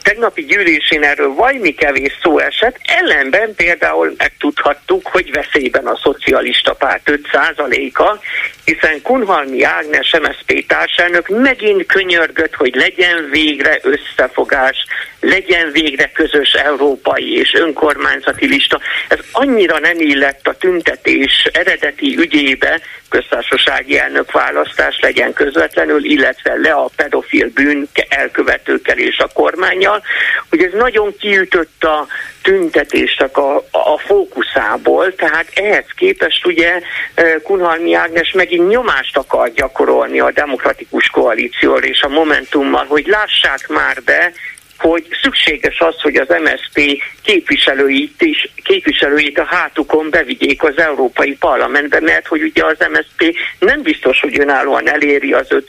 tegnapi 0.07 0.45
gyűlésén 0.45 1.03
erről 1.03 1.33
vajmi 1.33 1.73
kevés 1.73 2.17
szó 2.21 2.39
esett, 2.39 2.77
ellenben 2.83 3.55
például 3.55 4.13
megtudhattuk, 4.17 5.07
hogy 5.07 5.31
veszélyben 5.31 5.85
a 5.85 5.99
szocialista 6.03 6.73
párt 6.73 7.11
5%-a, 7.11 8.19
hiszen 8.65 9.01
Kunhalmi 9.01 9.63
Ágnes 9.63 10.15
MSZP 10.21 10.67
társelnök 10.67 11.27
megint 11.27 11.85
könyörgött, 11.85 12.55
hogy 12.55 12.75
legyen 12.75 13.29
végre 13.29 13.79
összefogás, 13.81 14.85
legyen 15.27 15.71
végre 15.71 16.11
közös 16.13 16.53
európai 16.53 17.37
és 17.37 17.53
önkormányzati 17.53 18.47
lista. 18.47 18.79
Ez 19.07 19.19
annyira 19.31 19.79
nem 19.79 19.99
illett 19.99 20.47
a 20.47 20.57
tüntetés 20.57 21.49
eredeti 21.51 22.17
ügyébe, 22.17 22.79
köztársasági 23.09 23.97
elnök 23.97 24.31
választás 24.31 24.99
legyen 25.01 25.33
közvetlenül, 25.33 26.05
illetve 26.05 26.53
le 26.55 26.71
a 26.71 26.89
pedofil 26.95 27.49
bűn 27.53 27.87
elkövetőkkel 28.09 28.97
és 28.97 29.17
a 29.17 29.29
kormányjal, 29.33 30.03
hogy 30.49 30.63
ez 30.63 30.71
nagyon 30.73 31.15
kiütött 31.19 31.83
a 31.83 32.07
tüntetésnek 32.41 33.37
a, 33.37 33.55
a 33.71 33.97
fókuszából, 33.97 35.15
tehát 35.15 35.47
ehhez 35.53 35.85
képest 35.95 36.45
ugye 36.45 36.81
Kunhalmi 37.43 37.93
Ágnes 37.93 38.31
megint 38.31 38.67
nyomást 38.67 39.17
akar 39.17 39.51
gyakorolni 39.53 40.19
a 40.19 40.31
demokratikus 40.31 41.07
koalícióra 41.07 41.85
és 41.85 42.01
a 42.01 42.07
Momentummal, 42.07 42.85
hogy 42.85 43.05
lássák 43.07 43.67
már 43.67 44.03
be, 44.03 44.31
hogy 44.77 45.07
szükséges 45.21 45.79
az, 45.79 46.01
hogy 46.01 46.15
az 46.15 46.27
MSZP 46.27 47.03
képviselőit 47.21 48.21
is, 48.21 48.49
képviselőit 48.63 49.39
a 49.39 49.45
hátukon 49.45 50.09
bevigyék 50.09 50.63
az 50.63 50.77
Európai 50.77 51.35
Parlamentbe, 51.35 51.99
mert 51.99 52.27
hogy 52.27 52.41
ugye 52.41 52.65
az 52.65 52.77
MSZP 52.91 53.35
nem 53.59 53.81
biztos, 53.81 54.19
hogy 54.19 54.39
önállóan 54.39 54.89
eléri 54.89 55.33
az 55.33 55.47
5 55.49 55.65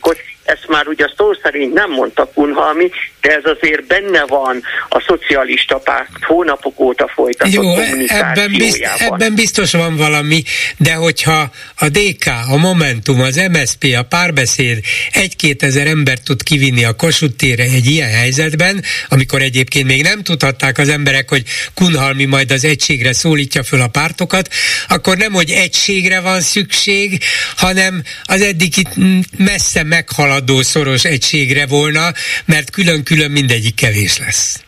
ot 0.00 0.18
ezt 0.48 0.68
már 0.68 0.86
ugye 0.86 1.06
szó 1.16 1.32
szerint 1.42 1.72
nem 1.72 1.90
mondta 1.90 2.30
Kunhalmi, 2.34 2.90
de 3.20 3.30
ez 3.30 3.42
azért 3.56 3.86
benne 3.86 4.24
van 4.26 4.62
a 4.88 5.04
szocialista 5.06 5.78
párt 5.78 6.08
hónapok 6.20 6.80
óta 6.80 7.10
folytatott 7.14 7.52
Jó, 7.52 7.78
ebben, 8.06 8.52
bizt, 8.56 8.86
ebben 8.98 9.34
biztos 9.34 9.72
van 9.72 9.96
valami, 9.96 10.42
de 10.76 10.92
hogyha 10.92 11.50
a 11.78 11.88
DK, 11.88 12.26
a 12.50 12.56
Momentum, 12.56 13.20
az 13.20 13.40
MSP, 13.50 13.94
a 13.98 14.02
párbeszéd 14.02 14.80
egy-két 15.12 15.62
ezer 15.62 15.86
embert 15.86 16.24
tud 16.24 16.42
kivinni 16.42 16.84
a 16.84 16.92
Kossuth 16.92 17.36
térre 17.36 17.62
egy 17.62 17.86
ilyen 17.86 18.10
helyzetben, 18.10 18.82
amikor 19.08 19.42
egyébként 19.42 19.86
még 19.86 20.02
nem 20.02 20.22
tudhatták 20.22 20.78
az 20.78 20.88
emberek, 20.88 21.28
hogy 21.28 21.42
Kunhalmi 21.74 22.24
majd 22.24 22.50
az 22.50 22.64
egységre 22.64 23.12
szólítja 23.12 23.62
föl 23.62 23.80
a 23.80 23.88
pártokat, 23.88 24.48
akkor 24.88 25.16
nem, 25.16 25.32
hogy 25.32 25.50
egységre 25.50 26.20
van 26.20 26.40
szükség, 26.40 27.22
hanem 27.56 28.02
az 28.24 28.42
eddig 28.42 28.76
itt 28.76 28.90
messze 29.36 29.82
meghalad 29.82 30.37
haladó 30.38 30.62
szoros 30.62 31.04
egységre 31.04 31.66
volna, 31.66 32.12
mert 32.44 32.70
külön-külön 32.70 33.30
mindegyik 33.30 33.74
kevés 33.74 34.18
lesz. 34.18 34.62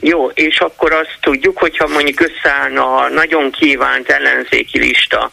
Jó, 0.00 0.26
és 0.26 0.58
akkor 0.58 0.92
azt 0.92 1.18
tudjuk, 1.20 1.58
hogyha 1.58 1.86
mondjuk 1.86 2.20
összeállna 2.20 2.96
a 2.96 3.08
nagyon 3.08 3.50
kívánt 3.50 4.08
ellenzéki 4.08 4.78
lista, 4.78 5.32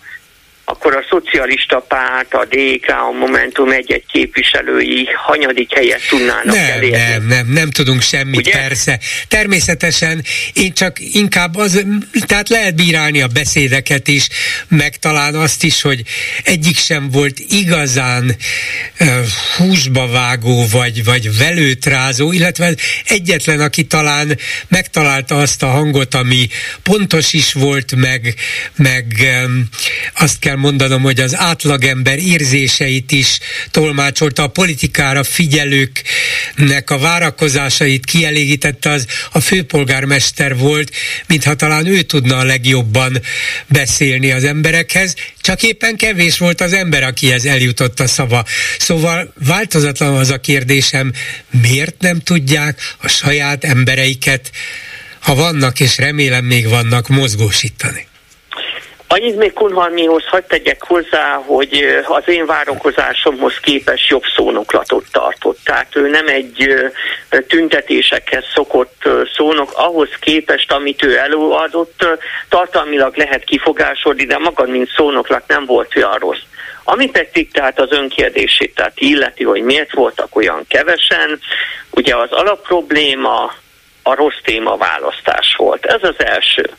akkor 0.69 0.95
a 0.95 1.05
szocialista 1.09 1.79
párt, 1.79 2.33
a 2.33 2.45
DK, 2.45 2.89
a 3.09 3.11
Momentum 3.11 3.71
egy-egy 3.71 4.05
képviselői 4.11 5.07
hanyadik 5.25 5.73
helyet 5.73 6.01
tudnának 6.09 6.55
nem, 6.55 6.69
elérni. 6.71 6.97
Nem, 6.97 7.27
nem, 7.27 7.47
nem 7.47 7.69
tudunk 7.69 8.01
semmit, 8.01 8.37
Ugye? 8.37 8.51
persze. 8.51 8.99
Természetesen 9.27 10.23
én 10.53 10.73
csak 10.73 10.97
inkább 10.99 11.55
az, 11.55 11.85
tehát 12.27 12.49
lehet 12.49 12.75
bírálni 12.75 13.21
a 13.21 13.27
beszédeket 13.27 14.07
is, 14.07 14.27
meg 14.67 14.97
talán 14.97 15.35
azt 15.35 15.63
is, 15.63 15.81
hogy 15.81 16.01
egyik 16.43 16.77
sem 16.77 17.09
volt 17.09 17.39
igazán 17.49 18.35
uh, 18.99 19.07
húsba 19.57 20.07
vágó, 20.07 20.65
vagy, 20.71 21.03
vagy 21.03 21.37
velőtrázó, 21.37 22.31
illetve 22.31 22.73
egyetlen, 23.05 23.59
aki 23.59 23.83
talán 23.83 24.37
megtalálta 24.67 25.37
azt 25.37 25.63
a 25.63 25.67
hangot, 25.67 26.13
ami 26.13 26.47
pontos 26.83 27.33
is 27.33 27.53
volt, 27.53 27.95
meg, 27.95 28.35
meg 28.75 29.05
um, 29.45 29.67
azt 30.13 30.39
kell 30.39 30.57
mondanom, 30.59 31.01
hogy 31.01 31.19
az 31.19 31.35
átlagember 31.35 32.17
érzéseit 32.17 33.11
is 33.11 33.39
tolmácsolta, 33.71 34.43
a 34.43 34.47
politikára 34.47 35.23
figyelőknek 35.23 36.89
a 36.89 36.97
várakozásait 36.97 38.05
kielégítette, 38.05 38.89
az 38.89 39.05
a 39.31 39.39
főpolgármester 39.39 40.57
volt, 40.57 40.91
mintha 41.27 41.55
talán 41.55 41.85
ő 41.85 42.01
tudna 42.01 42.37
a 42.37 42.43
legjobban 42.43 43.21
beszélni 43.67 44.31
az 44.31 44.43
emberekhez, 44.43 45.15
csak 45.41 45.63
éppen 45.63 45.95
kevés 45.95 46.37
volt 46.37 46.61
az 46.61 46.73
ember, 46.73 47.03
akihez 47.03 47.45
eljutott 47.45 47.99
a 47.99 48.07
szava. 48.07 48.45
Szóval 48.79 49.33
változatlan 49.45 50.15
az 50.15 50.29
a 50.29 50.39
kérdésem, 50.39 51.13
miért 51.61 52.01
nem 52.01 52.19
tudják 52.19 52.81
a 52.97 53.07
saját 53.07 53.63
embereiket, 53.63 54.51
ha 55.19 55.35
vannak, 55.35 55.79
és 55.79 55.97
remélem 55.97 56.45
még 56.45 56.67
vannak, 56.67 57.07
mozgósítani? 57.07 58.08
Annyit 59.11 59.35
még 59.35 59.53
Kunhalmihoz 59.53 60.25
hagyd 60.25 60.45
tegyek 60.45 60.83
hozzá, 60.83 61.41
hogy 61.45 62.01
az 62.07 62.23
én 62.27 62.45
várakozásomhoz 62.45 63.59
képes 63.59 64.09
jobb 64.09 64.23
szónoklatot 64.35 65.05
tartott. 65.11 65.59
Tehát 65.63 65.95
ő 65.95 66.09
nem 66.09 66.27
egy 66.27 66.75
tüntetésekhez 67.47 68.43
szokott 68.53 69.09
szónok, 69.35 69.71
ahhoz 69.73 70.09
képest, 70.19 70.71
amit 70.71 71.03
ő 71.03 71.17
előadott, 71.17 72.05
tartalmilag 72.49 73.15
lehet 73.15 73.43
kifogásolni, 73.43 74.25
de 74.25 74.37
maga, 74.37 74.65
mint 74.65 74.89
szónoklat 74.95 75.47
nem 75.47 75.65
volt 75.65 75.95
olyan 75.95 76.17
rossz. 76.17 76.43
Ami 76.83 77.09
pedig 77.09 77.51
tehát 77.51 77.79
az 77.79 77.91
önkérdését, 77.91 78.75
tehát 78.75 78.99
illeti, 78.99 79.43
hogy 79.43 79.61
miért 79.61 79.93
voltak 79.93 80.35
olyan 80.35 80.65
kevesen, 80.67 81.39
ugye 81.91 82.15
az 82.15 82.31
alapprobléma 82.31 83.53
a 84.09 84.15
rossz 84.15 84.41
témaválasztás 84.43 85.55
volt. 85.57 85.85
Ez 85.85 86.03
az 86.03 86.15
első. 86.17 86.69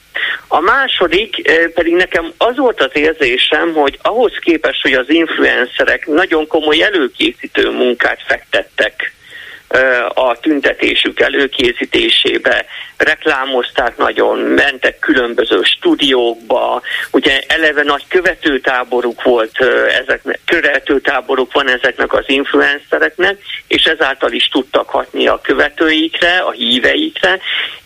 A 0.48 0.60
második 0.60 1.48
eh, 1.48 1.66
pedig 1.74 1.94
nekem 1.94 2.32
az 2.38 2.56
volt 2.56 2.80
az 2.80 2.90
érzésem, 2.92 3.72
hogy 3.72 3.98
ahhoz 4.02 4.32
képest, 4.40 4.82
hogy 4.82 4.92
az 4.92 5.10
influencerek 5.10 6.06
nagyon 6.06 6.46
komoly 6.46 6.82
előkészítő 6.82 7.70
munkát 7.70 8.22
fektettek 8.26 9.12
a 10.14 10.38
tüntetésük 10.40 11.20
előkészítésébe, 11.20 12.66
reklámozták 12.96 13.96
nagyon, 13.96 14.38
mentek 14.38 14.98
különböző 14.98 15.62
stúdiókba, 15.62 16.82
ugye 17.10 17.40
eleve 17.46 17.82
nagy 17.82 18.04
követőtáboruk 18.08 19.22
volt 19.22 19.58
ezeknek, 20.00 20.40
követőtáboruk 20.46 21.52
van 21.52 21.68
ezeknek 21.68 22.12
az 22.12 22.24
influencereknek, 22.26 23.38
és 23.66 23.84
ezáltal 23.84 24.32
is 24.32 24.48
tudtak 24.48 24.88
hatni 24.88 25.26
a 25.26 25.40
követőikre, 25.42 26.38
a 26.38 26.50
híveikre. 26.50 27.38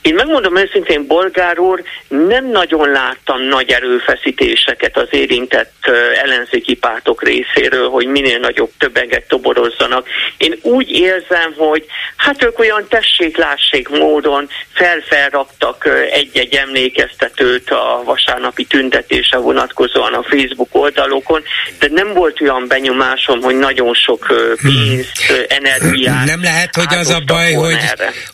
Én 0.02 0.14
megmondom 0.14 0.56
őszintén, 0.56 1.06
Bolgár 1.06 1.58
úr, 1.58 1.82
nem 2.08 2.50
nagyon 2.50 2.90
láttam 2.90 3.42
nagy 3.42 3.70
erőfeszítéseket 3.70 4.96
az 4.96 5.08
érintett 5.10 5.86
ellenzéki 6.22 6.74
pártok 6.74 7.22
részéről, 7.22 7.88
hogy 7.88 8.06
minél 8.06 8.38
nagyobb 8.38 8.70
többeget 8.78 9.28
toborozzanak. 9.28 10.06
Én 10.36 10.58
úgy 10.62 10.90
érzem, 10.90 11.54
hogy 11.56 11.73
hogy 11.74 11.86
hát 12.16 12.44
ők 12.44 12.58
olyan 12.58 12.86
tessék-lássék 12.88 13.88
módon 13.88 14.48
felfelraktak 14.72 15.88
egy-egy 16.12 16.54
emlékeztetőt 16.54 17.70
a 17.70 18.02
vasárnapi 18.04 18.64
tüntetése 18.64 19.36
vonatkozóan 19.36 20.12
a 20.14 20.22
Facebook 20.22 20.68
oldalokon, 20.74 21.42
de 21.78 21.88
nem 21.90 22.12
volt 22.12 22.40
olyan 22.40 22.64
benyomásom, 22.68 23.40
hogy 23.40 23.58
nagyon 23.58 23.94
sok 23.94 24.26
pénzt, 24.62 25.26
hmm. 25.26 25.36
energiát 25.48 26.24
Nem 26.24 26.42
lehet, 26.42 26.74
hogy 26.74 26.98
az 26.98 27.08
a 27.08 27.20
baj, 27.26 27.52
hogy, 27.52 27.76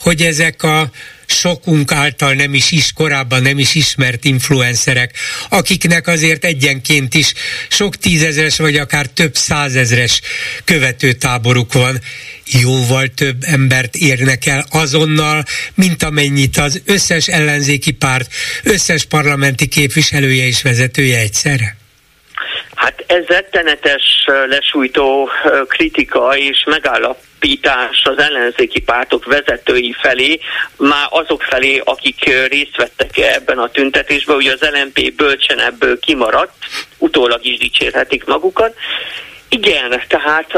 hogy 0.00 0.20
ezek 0.20 0.62
a 0.62 0.84
sokunk 1.30 1.92
által 1.92 2.34
nem 2.34 2.54
is 2.54 2.70
is, 2.70 2.92
korábban 2.92 3.42
nem 3.42 3.58
is 3.58 3.74
ismert 3.74 4.24
influencerek, 4.24 5.16
akiknek 5.48 6.06
azért 6.06 6.44
egyenként 6.44 7.14
is 7.14 7.32
sok 7.68 7.96
tízezres 7.96 8.56
vagy 8.56 8.76
akár 8.76 9.06
több 9.06 9.36
százezres 9.36 10.20
követőtáboruk 10.64 11.72
van, 11.72 12.00
jóval 12.46 13.08
több 13.08 13.44
embert 13.44 13.96
érnek 13.96 14.46
el 14.46 14.66
azonnal, 14.70 15.44
mint 15.74 16.02
amennyit 16.02 16.56
az 16.56 16.80
összes 16.84 17.28
ellenzéki 17.28 17.90
párt, 17.90 18.32
összes 18.62 19.04
parlamenti 19.04 19.66
képviselője 19.66 20.46
és 20.46 20.62
vezetője 20.62 21.18
egyszerre? 21.18 21.79
Hát 22.74 23.04
ez 23.06 23.26
rettenetes 23.26 24.26
lesújtó 24.48 25.28
kritika 25.68 26.36
és 26.36 26.64
megállapítás 26.66 28.02
az 28.04 28.18
ellenzéki 28.18 28.80
pártok 28.80 29.24
vezetői 29.24 29.96
felé, 30.00 30.40
már 30.76 31.06
azok 31.10 31.42
felé, 31.42 31.82
akik 31.84 32.24
részt 32.48 32.76
vettek 32.76 33.16
ebben 33.16 33.58
a 33.58 33.68
tüntetésben, 33.68 34.36
ugye 34.36 34.52
az 34.52 34.68
LNP 34.72 35.14
bölcsen 35.14 35.58
ebből 35.58 35.98
kimaradt, 35.98 36.52
utólag 36.98 37.44
is 37.44 37.58
dicsérhetik 37.58 38.24
magukat. 38.24 38.74
Igen, 39.48 40.02
tehát, 40.08 40.52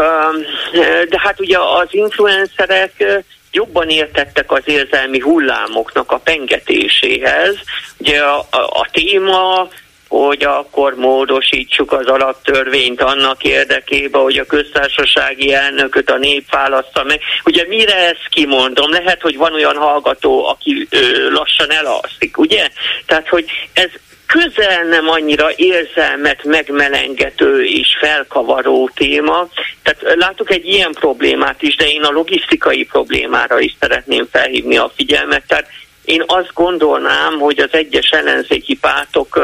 de 1.09 1.21
hát 1.21 1.40
ugye 1.40 1.59
az 1.59 1.88
influencerek 1.90 3.23
jobban 3.53 3.88
értettek 3.88 4.53
az 4.53 4.62
érzelmi 4.64 5.18
hullámoknak 5.18 6.12
a 6.12 6.18
pengetéséhez. 6.18 7.57
Ugye 7.97 8.21
a, 8.21 8.38
a, 8.38 8.57
a 8.57 8.88
téma 8.92 9.68
hogy 10.12 10.44
akkor 10.44 10.94
módosítsuk 10.94 11.92
az 11.92 12.07
alaptörvényt 12.07 13.03
annak 13.03 13.44
érdekében, 13.44 14.22
hogy 14.22 14.37
a 14.37 14.44
köztársasági 14.44 15.53
elnököt 15.53 16.11
a 16.11 16.18
nép 16.18 16.51
válassza 16.51 17.05
meg. 17.05 17.20
Ugye 17.44 17.64
mire 17.68 17.94
ezt 17.94 18.29
kimondom? 18.31 18.90
Lehet, 18.90 19.20
hogy 19.20 19.37
van 19.37 19.53
olyan 19.53 19.77
hallgató, 19.77 20.46
aki 20.46 20.87
ö, 20.90 21.31
lassan 21.31 21.70
elalszik, 21.70 22.38
ugye? 22.38 22.68
Tehát, 23.07 23.29
hogy 23.29 23.44
ez 23.72 23.90
közel 24.27 24.85
nem 24.85 25.09
annyira 25.09 25.48
érzelmet 25.57 26.44
megmelengető 26.44 27.64
és 27.64 27.96
felkavaró 28.01 28.90
téma. 28.94 29.48
Tehát 29.83 30.16
látok 30.16 30.51
egy 30.51 30.66
ilyen 30.66 30.92
problémát 30.92 31.62
is, 31.62 31.77
de 31.77 31.88
én 31.88 32.03
a 32.03 32.11
logisztikai 32.11 32.85
problémára 32.85 33.61
is 33.61 33.77
szeretném 33.81 34.29
felhívni 34.31 34.77
a 34.77 34.92
figyelmet. 34.96 35.42
Tehát 35.46 35.66
én 36.05 36.25
azt 36.27 36.51
gondolnám, 36.55 37.38
hogy 37.38 37.59
az 37.59 37.68
egyes 37.72 38.11
ellenzéki 38.11 38.75
pártok 38.75 39.40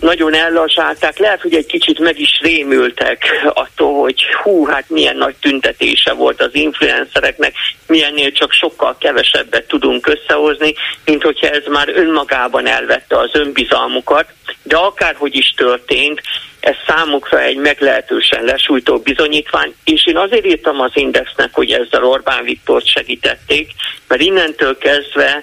nagyon 0.00 0.34
ellazsálták, 0.34 1.18
lehet, 1.18 1.40
hogy 1.40 1.54
egy 1.54 1.66
kicsit 1.66 1.98
meg 1.98 2.20
is 2.20 2.40
rémültek 2.42 3.24
attól, 3.54 4.00
hogy 4.00 4.22
hú, 4.42 4.66
hát 4.66 4.84
milyen 4.88 5.16
nagy 5.16 5.34
tüntetése 5.40 6.12
volt 6.12 6.42
az 6.42 6.54
influencereknek, 6.54 7.54
milyennél 7.86 8.32
csak 8.32 8.52
sokkal 8.52 8.96
kevesebbet 8.98 9.68
tudunk 9.68 10.06
összehozni, 10.06 10.74
mint 11.04 11.22
hogyha 11.22 11.48
ez 11.48 11.62
már 11.66 11.88
önmagában 11.88 12.66
elvette 12.66 13.18
az 13.18 13.30
önbizalmukat, 13.32 14.26
de 14.62 14.76
akárhogy 14.76 15.36
is 15.36 15.54
történt, 15.56 16.20
ez 16.60 16.74
számukra 16.86 17.40
egy 17.40 17.56
meglehetősen 17.56 18.44
lesújtó 18.44 18.98
bizonyítvány, 18.98 19.74
és 19.84 20.06
én 20.06 20.16
azért 20.16 20.46
írtam 20.46 20.80
az 20.80 20.90
Indexnek, 20.94 21.50
hogy 21.52 21.70
ezzel 21.70 22.04
Orbán 22.04 22.44
Viktort 22.44 22.86
segítették, 22.86 23.70
mert 24.08 24.20
innentől 24.22 24.78
kezdve 24.78 25.42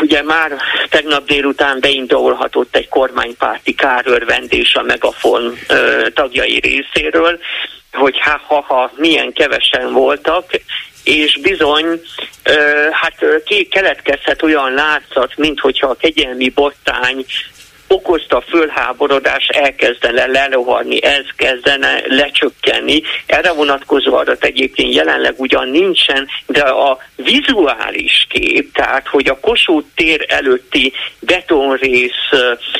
Ugye 0.00 0.22
már 0.22 0.52
tegnap 0.88 1.26
délután 1.26 1.80
beindulhatott 1.80 2.76
egy 2.76 2.88
kormánypárti 2.88 3.74
kárörvendés 3.74 4.74
a 4.74 4.82
Megafon 4.82 5.58
ö, 5.68 6.06
tagjai 6.14 6.58
részéről, 6.58 7.38
hogy 7.92 8.18
ha, 8.20 8.40
ha, 8.46 8.60
ha 8.60 8.92
milyen 8.96 9.32
kevesen 9.32 9.92
voltak, 9.92 10.44
és 11.04 11.38
bizony, 11.42 12.00
hát 12.90 13.14
keletkezhet 13.70 14.42
olyan 14.42 14.72
látszat, 14.72 15.36
mint 15.36 15.60
hogyha 15.60 15.86
a 15.86 15.94
kegyelmi 15.94 16.48
bottány 16.48 17.24
okozta 17.88 18.40
fölháborodás 18.40 19.48
elkezdene 19.48 20.26
lerohanni, 20.26 21.04
ez 21.04 21.24
kezdene 21.36 22.02
lecsökkenni. 22.06 23.02
Erre 23.26 23.52
vonatkozó 23.52 24.14
adat 24.14 24.44
egyébként 24.44 24.94
jelenleg 24.94 25.34
ugyan 25.36 25.68
nincsen, 25.68 26.28
de 26.46 26.60
a 26.60 26.98
vizuális 27.16 28.26
kép, 28.28 28.72
tehát 28.72 29.08
hogy 29.08 29.28
a 29.28 29.40
Kossuth 29.40 29.88
tér 29.94 30.24
előtti 30.28 30.92
betonrész 31.20 32.28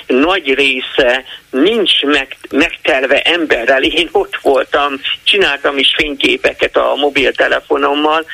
nagy 0.07 0.55
része 0.55 1.25
nincs 1.51 2.03
meg, 2.03 2.37
megtelve 2.51 3.21
emberrel. 3.21 3.83
Én 3.83 4.09
ott 4.13 4.39
voltam, 4.43 5.01
csináltam 5.23 5.79
is 5.79 5.95
fényképeket 5.97 6.77
a 6.77 6.95
mobiltelefonommal, 6.95 8.25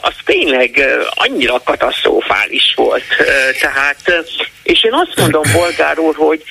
az 0.00 0.14
tényleg 0.24 0.98
annyira 1.14 1.60
katasztrofális 1.64 2.74
volt. 2.76 3.04
Tehát, 3.60 4.24
és 4.62 4.84
én 4.84 4.92
azt 4.92 5.16
mondom, 5.16 5.42
bolgár 5.58 5.98
úr, 5.98 6.14
hogy 6.16 6.42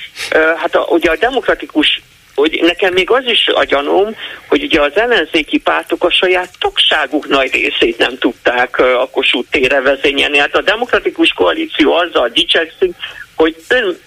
hát 0.56 0.74
a, 0.74 0.80
ugye 0.80 1.10
a 1.10 1.16
demokratikus 1.16 2.02
hogy 2.34 2.58
nekem 2.62 2.92
még 2.92 3.10
az 3.10 3.24
is 3.24 3.48
a 3.54 3.64
gyanúm, 3.64 4.16
hogy 4.48 4.62
ugye 4.62 4.80
az 4.80 4.96
ellenzéki 4.96 5.58
pártok 5.58 6.04
a 6.04 6.10
saját 6.10 6.50
tagságuk 6.58 7.28
nagy 7.28 7.52
részét 7.52 7.98
nem 7.98 8.18
tudták 8.18 8.78
a 8.78 9.08
Kossuth 9.12 9.50
térre 9.50 9.80
vezényelni. 9.80 10.38
Hát 10.38 10.54
a 10.54 10.62
demokratikus 10.62 11.32
koalíció 11.32 11.92
azzal 11.92 12.28
dicsekszik, 12.28 12.94
hogy 13.34 13.56
ön 13.68 13.98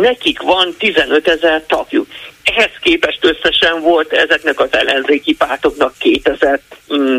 nekik 0.00 0.42
van 0.42 0.74
15 0.78 1.28
ezer 1.28 1.64
tagjuk. 1.66 2.06
Ehhez 2.42 2.70
képest 2.80 3.18
összesen 3.24 3.80
volt 3.80 4.12
ezeknek 4.12 4.60
az 4.60 4.68
ellenzéki 4.70 5.34
pártoknak 5.34 5.94
2000 5.98 6.60
mm, 6.94 7.16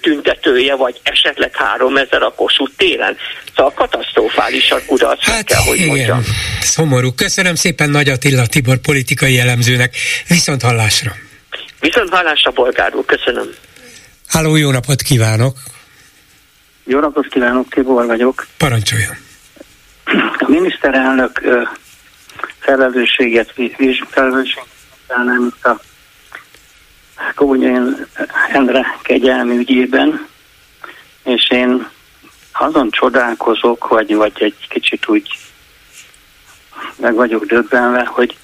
tüntetője, 0.00 0.74
vagy 0.74 1.00
esetleg 1.02 1.56
3000 1.56 2.22
a 2.22 2.30
Kossuth 2.30 2.72
téren. 2.76 3.16
Szóval 3.56 3.72
katasztrofális 3.72 4.70
a 4.70 4.78
kudarc, 4.86 5.24
hát, 5.24 5.44
kell, 5.44 5.60
hogy 5.60 5.76
igen. 5.76 5.88
mondjam. 5.88 6.22
Szomorú. 6.60 7.12
Köszönöm 7.12 7.54
szépen 7.54 7.90
Nagy 7.90 8.08
Attila 8.08 8.46
Tibor 8.46 8.76
politikai 8.76 9.38
elemzőnek. 9.38 9.96
Viszont 10.28 10.62
hallásra. 10.62 11.12
Viszont 11.80 12.08
hallásra, 12.08 12.50
bolgár 12.50 12.94
úr. 12.94 13.04
Köszönöm. 13.04 13.48
Háló, 14.28 14.56
jó 14.56 14.70
napot 14.70 15.02
kívánok! 15.02 15.56
Jó 16.84 17.00
napot 17.00 17.26
kívánok, 17.28 17.68
Tibor 17.68 18.06
vagyok. 18.06 18.46
Parancsoljon! 18.56 19.16
A 20.38 20.44
miniszterelnök 20.46 21.42
felelősséget 22.64 23.52
nem 25.24 25.52
itt 25.56 25.64
a 25.64 25.80
Kónyén 27.34 28.06
Endre 28.52 28.98
kegyelmi 29.02 29.56
ügyében, 29.56 30.26
és 31.24 31.50
én 31.50 31.88
azon 32.52 32.90
csodálkozok, 32.90 33.88
vagy, 33.88 34.14
vagy 34.14 34.32
egy 34.34 34.66
kicsit 34.68 35.08
úgy 35.08 35.28
meg 36.96 37.14
vagyok 37.14 37.44
döbbenve, 37.44 38.04
hogy 38.04 38.36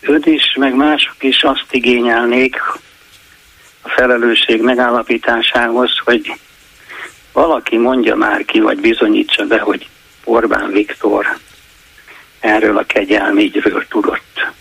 őt 0.00 0.26
is, 0.26 0.54
meg 0.58 0.74
mások 0.74 1.22
is 1.22 1.42
azt 1.42 1.66
igényelnék 1.70 2.56
a 3.82 3.88
felelősség 3.88 4.62
megállapításához, 4.62 5.90
hogy 6.04 6.32
valaki 7.32 7.76
mondja 7.76 8.14
már 8.14 8.44
ki, 8.44 8.60
vagy 8.60 8.80
bizonyítsa 8.80 9.44
be, 9.46 9.58
hogy 9.58 9.88
Orbán 10.24 10.70
Viktor 10.70 11.26
erről 12.40 12.78
a 12.78 12.84
kegyelmígyről 12.86 13.84
tudott. 13.88 14.52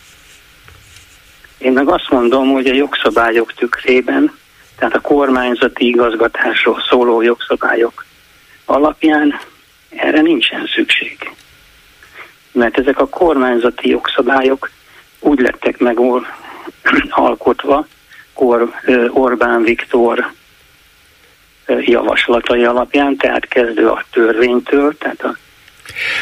Én 1.57 1.71
meg 1.71 1.89
azt 1.89 2.09
mondom, 2.09 2.51
hogy 2.51 2.67
a 2.67 2.73
jogszabályok 2.73 3.53
tükrében, 3.53 4.37
tehát 4.77 4.95
a 4.95 5.01
kormányzati 5.01 5.87
igazgatásról 5.87 6.83
szóló 6.89 7.21
jogszabályok 7.21 8.05
alapján 8.65 9.39
erre 9.89 10.21
nincsen 10.21 10.67
szükség. 10.75 11.31
Mert 12.51 12.77
ezek 12.77 12.99
a 12.99 13.07
kormányzati 13.07 13.89
jogszabályok 13.89 14.69
úgy 15.19 15.39
lettek 15.39 15.77
meg 15.77 15.99
alkotva 17.09 17.87
Or, 18.33 18.73
Orbán 19.09 19.61
Viktor 19.61 20.31
javaslatai 21.67 22.65
alapján, 22.65 23.17
tehát 23.17 23.47
kezdő 23.47 23.87
a 23.87 24.03
törvénytől, 24.11 24.97
tehát 24.97 25.23
a 25.23 25.37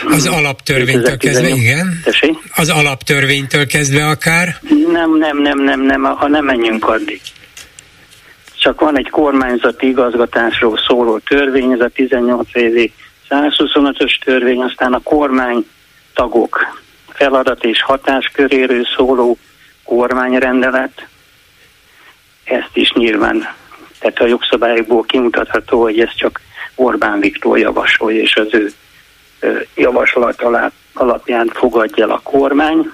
az 0.10 0.28
alaptörvénytől 0.28 1.18
kezdve, 1.18 1.48
igen. 1.48 2.00
Tessék? 2.04 2.38
Az 2.56 2.70
alaptörvénytől 2.70 3.66
kezdve 3.66 4.06
akár? 4.06 4.56
Nem, 4.92 5.18
nem, 5.18 5.42
nem, 5.42 5.64
nem, 5.64 5.82
nem, 5.82 6.04
ha 6.04 6.28
nem 6.28 6.46
menjünk 6.46 6.90
addig. 6.90 7.22
Csak 8.60 8.82
van 8.82 8.98
egy 8.98 9.10
kormányzati 9.10 9.88
igazgatásról 9.88 10.80
szóló 10.88 11.18
törvény, 11.18 11.72
ez 11.72 11.80
a 11.80 11.90
18 11.94 12.48
évi 12.54 12.94
125-ös 13.30 14.24
törvény, 14.26 14.62
aztán 14.62 14.94
a 14.94 15.02
kormány 15.04 15.66
tagok 16.14 16.78
feladat 17.10 17.64
és 17.64 17.82
hatásköréről 17.82 18.86
szóló 18.96 19.38
kormányrendelet, 19.84 21.08
ezt 22.44 22.72
is 22.74 22.92
nyilván, 22.92 23.56
tehát 24.00 24.20
a 24.20 24.26
jogszabályokból 24.26 25.04
kimutatható, 25.04 25.82
hogy 25.82 26.00
ez 26.00 26.16
csak 26.16 26.42
Orbán 26.76 27.20
Viktor 27.20 27.58
javasolja, 27.58 28.22
és 28.22 28.36
az 28.36 28.48
ő 28.52 28.72
javaslat 29.76 30.44
alapján 30.94 31.48
fogadja 31.54 32.04
el 32.04 32.12
a 32.12 32.22
kormány. 32.24 32.92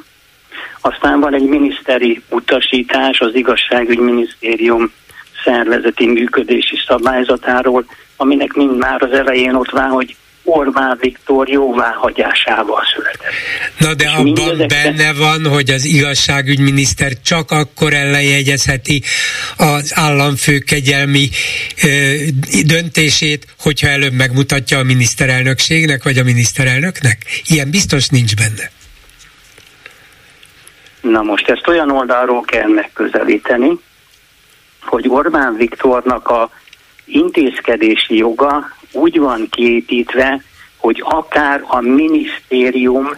Aztán 0.81 1.19
van 1.19 1.33
egy 1.33 1.47
miniszteri 1.47 2.21
utasítás 2.29 3.19
az 3.19 3.35
igazságügyminisztérium 3.35 4.91
szervezeti 5.43 6.07
működési 6.07 6.75
szabályzatáról, 6.87 7.85
aminek 8.17 8.53
mind 8.53 8.77
már 8.77 9.03
az 9.03 9.11
elején 9.11 9.53
ott 9.53 9.69
van, 9.69 9.89
hogy 9.89 10.15
Orbán 10.43 10.97
Viktor 11.01 11.49
jóváhagyásával 11.49 12.81
született. 12.95 13.31
Na 13.77 13.93
de 13.93 14.03
És 14.03 14.11
abban 14.15 14.53
ezekben... 14.53 14.67
benne 14.67 15.13
van, 15.13 15.47
hogy 15.47 15.69
az 15.69 15.85
igazságügyminiszter 15.85 17.11
csak 17.25 17.51
akkor 17.51 17.93
ellenjegyezheti 17.93 19.01
az 19.57 19.91
államfő 19.95 20.57
kegyelmi 20.57 21.29
ö, 21.83 22.13
döntését, 22.65 23.47
hogyha 23.59 23.87
előbb 23.87 24.13
megmutatja 24.13 24.77
a 24.77 24.83
miniszterelnökségnek, 24.83 26.03
vagy 26.03 26.17
a 26.17 26.23
miniszterelnöknek? 26.23 27.17
Ilyen 27.47 27.69
biztos 27.69 28.07
nincs 28.07 28.35
benne. 28.35 28.71
Na 31.01 31.21
most 31.21 31.49
ezt 31.49 31.67
olyan 31.67 31.91
oldalról 31.91 32.41
kell 32.41 32.67
megközelíteni, 32.67 33.79
hogy 34.81 35.07
Orbán 35.07 35.55
Viktornak 35.55 36.27
a 36.27 36.49
intézkedési 37.05 38.15
joga 38.17 38.75
úgy 38.93 39.19
van 39.19 39.47
kiépítve, 39.49 40.41
hogy 40.77 41.03
akár 41.05 41.63
a 41.67 41.81
minisztérium 41.81 43.09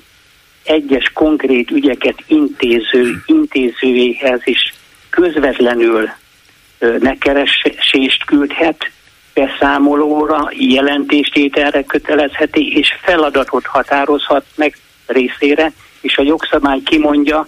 egyes 0.64 1.12
konkrét 1.14 1.72
ügyeket 1.72 2.24
intéző, 2.28 3.24
intézőjéhez 3.26 4.42
is 4.44 4.74
közvetlenül 5.10 6.10
megkeresést 6.80 8.26
küldhet, 8.26 8.92
beszámolóra, 9.34 10.50
jelentéstételre 10.52 11.84
kötelezheti, 11.84 12.78
és 12.78 12.90
feladatot 13.02 13.66
határozhat 13.66 14.46
meg 14.56 14.78
részére, 15.06 15.72
és 16.02 16.18
a 16.18 16.22
jogszabály 16.22 16.80
kimondja, 16.80 17.48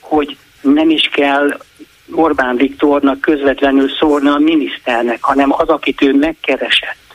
hogy 0.00 0.36
nem 0.60 0.90
is 0.90 1.08
kell 1.12 1.58
Orbán 2.12 2.56
Viktornak 2.56 3.20
közvetlenül 3.20 3.88
szólni 3.88 4.28
a 4.28 4.38
miniszternek, 4.38 5.22
hanem 5.22 5.52
az, 5.52 5.68
akit 5.68 6.02
ő 6.02 6.14
megkeresett 6.14 7.09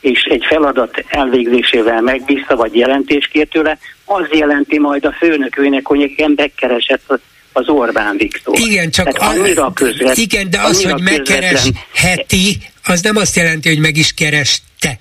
és 0.00 0.22
egy 0.22 0.44
feladat 0.48 1.04
elvégzésével 1.08 2.00
megbízta, 2.00 2.56
vagy 2.56 2.76
jelentést 2.76 3.30
kért 3.30 3.50
tőle, 3.50 3.78
az 4.04 4.26
jelenti 4.32 4.78
majd 4.78 5.04
a 5.04 5.12
főnökőnek, 5.12 5.86
hogy 5.86 5.98
nekem 5.98 6.32
megkeresett 6.36 7.20
az 7.52 7.68
Orbán 7.68 8.16
Viktor. 8.16 8.58
Igen, 8.58 8.90
csak 8.90 9.12
Tehát 9.12 9.36
annyira 9.36 9.72
közvet, 9.72 10.16
igen, 10.16 10.50
de 10.50 10.60
az, 10.60 10.84
hogy 10.84 11.02
megkeresheti, 11.02 12.58
az 12.84 13.00
nem 13.00 13.16
azt 13.16 13.36
jelenti, 13.36 13.68
hogy 13.68 13.78
meg 13.78 13.96
is 13.96 14.12
kereste. 14.12 14.98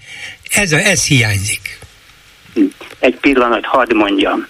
Ez, 0.49 0.71
a, 0.71 0.77
ez 0.77 1.05
hiányzik. 1.05 1.79
Egy 2.99 3.15
pillanat, 3.15 3.65
hadd 3.65 3.95
mondjam. 3.95 4.47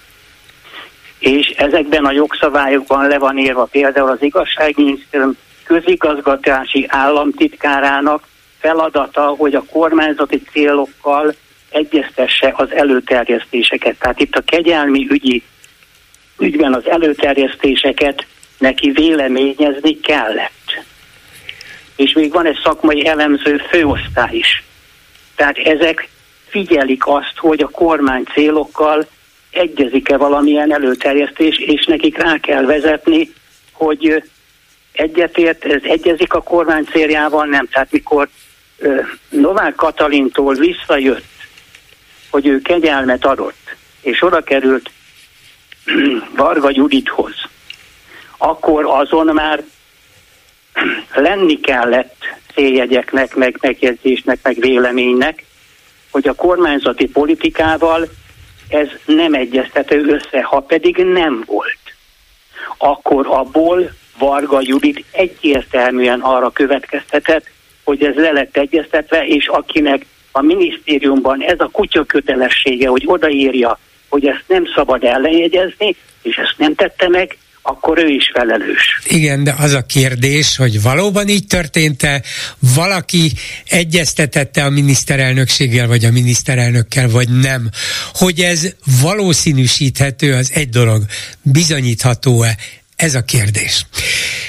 És 1.19 1.47
ezekben 1.47 2.05
a 2.05 2.11
jogszabályokban 2.11 3.07
le 3.07 3.17
van 3.17 3.37
írva 3.37 3.63
például 3.63 4.09
az 4.09 4.21
igazságminisztérium 4.21 5.37
közigazgatási 5.63 6.85
államtitkárának 6.87 8.23
feladata, 8.59 9.21
hogy 9.21 9.55
a 9.55 9.63
kormányzati 9.71 10.41
célokkal 10.51 11.35
egyeztesse 11.69 12.53
az 12.55 12.71
előterjesztéseket. 12.71 13.99
Tehát 13.99 14.19
itt 14.19 14.35
a 14.35 14.41
kegyelmi 14.41 15.07
ügyi 15.09 15.43
ügyben 16.39 16.73
az 16.73 16.87
előterjesztéseket 16.87 18.25
neki 18.57 18.91
véleményezni 18.91 19.99
kellett. 19.99 20.85
És 21.95 22.13
még 22.13 22.31
van 22.31 22.45
egy 22.45 22.59
szakmai 22.63 23.07
elemző 23.07 23.57
főosztály 23.57 24.35
is. 24.35 24.63
Tehát 25.35 25.57
ezek 25.57 26.09
figyelik 26.47 27.07
azt, 27.07 27.33
hogy 27.37 27.61
a 27.61 27.67
kormány 27.67 28.23
célokkal 28.33 29.07
egyezik-e 29.51 30.17
valamilyen 30.17 30.73
előterjesztés, 30.73 31.57
és 31.57 31.85
nekik 31.85 32.17
rá 32.17 32.37
kell 32.37 32.65
vezetni, 32.65 33.29
hogy 33.71 34.23
egyetért, 34.91 35.65
ez 35.65 35.81
egyezik 35.83 36.33
a 36.33 36.41
kormány 36.41 36.83
céljával, 36.83 37.45
nem. 37.45 37.67
Tehát 37.67 37.91
mikor 37.91 38.29
Novák 39.29 39.75
Katalintól 39.75 40.53
visszajött, 40.53 41.25
hogy 42.29 42.47
ő 42.47 42.61
kegyelmet 42.61 43.25
adott, 43.25 43.75
és 44.01 44.21
oda 44.23 44.41
került 44.41 44.91
Varga 46.35 46.69
Judithoz, 46.71 47.35
akkor 48.37 48.85
azon 48.85 49.33
már 49.33 49.63
lenni 51.13 51.59
kellett 51.59 52.15
céljegyeknek, 52.53 53.35
meg 53.35 53.57
megjegyzésnek, 53.61 54.39
meg 54.43 54.57
véleménynek, 54.59 55.45
hogy 56.11 56.27
a 56.27 56.33
kormányzati 56.33 57.07
politikával 57.07 58.07
ez 58.67 58.87
nem 59.05 59.33
egyeztető 59.33 60.05
össze, 60.05 60.43
ha 60.43 60.59
pedig 60.59 60.97
nem 60.97 61.43
volt. 61.45 61.77
Akkor 62.77 63.27
abból 63.29 63.91
Varga 64.17 64.59
Judit 64.61 65.05
egyértelműen 65.11 66.19
arra 66.19 66.49
következtetett, 66.49 67.49
hogy 67.87 68.03
ez 68.03 68.15
le 68.15 68.31
lett 68.31 68.57
egyeztetve, 68.57 69.25
és 69.27 69.47
akinek 69.47 70.05
a 70.31 70.41
minisztériumban 70.41 71.43
ez 71.43 71.59
a 71.59 71.69
kutya 71.71 72.03
kötelessége, 72.03 72.87
hogy 72.87 73.03
odaírja, 73.05 73.79
hogy 74.09 74.25
ezt 74.25 74.43
nem 74.47 74.63
szabad 74.75 75.03
ellenjegyezni, 75.03 75.95
és 76.21 76.35
ezt 76.35 76.55
nem 76.57 76.75
tette 76.75 77.09
meg, 77.09 77.37
akkor 77.61 77.97
ő 77.97 78.07
is 78.07 78.31
felelős. 78.33 78.99
Igen, 79.05 79.43
de 79.43 79.55
az 79.57 79.73
a 79.73 79.85
kérdés, 79.85 80.57
hogy 80.57 80.81
valóban 80.81 81.27
így 81.27 81.47
történt-e, 81.47 82.21
valaki 82.75 83.31
egyeztetette 83.65 84.63
a 84.63 84.69
miniszterelnökséggel, 84.69 85.87
vagy 85.87 86.05
a 86.05 86.11
miniszterelnökkel, 86.11 87.09
vagy 87.09 87.29
nem. 87.29 87.69
Hogy 88.13 88.39
ez 88.39 88.67
valószínűsíthető, 89.01 90.33
az 90.33 90.51
egy 90.53 90.69
dolog. 90.69 91.03
Bizonyítható-e? 91.41 92.57
Ez 92.97 93.15
a 93.15 93.21
kérdés. 93.21 93.85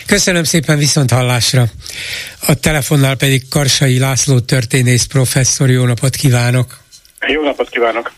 Köszönöm 0.06 0.44
szépen 0.44 0.78
viszont 0.78 1.10
hallásra. 1.10 1.66
A 2.46 2.54
telefonnál 2.54 3.16
pedig 3.16 3.48
Karsai 3.48 3.98
László 3.98 4.40
történész 4.40 5.04
professzor, 5.04 5.70
jó 5.70 5.84
napot 5.84 6.16
kívánok! 6.16 6.78
Jó 7.26 7.42
napot 7.42 7.68
kívánok! 7.70 8.12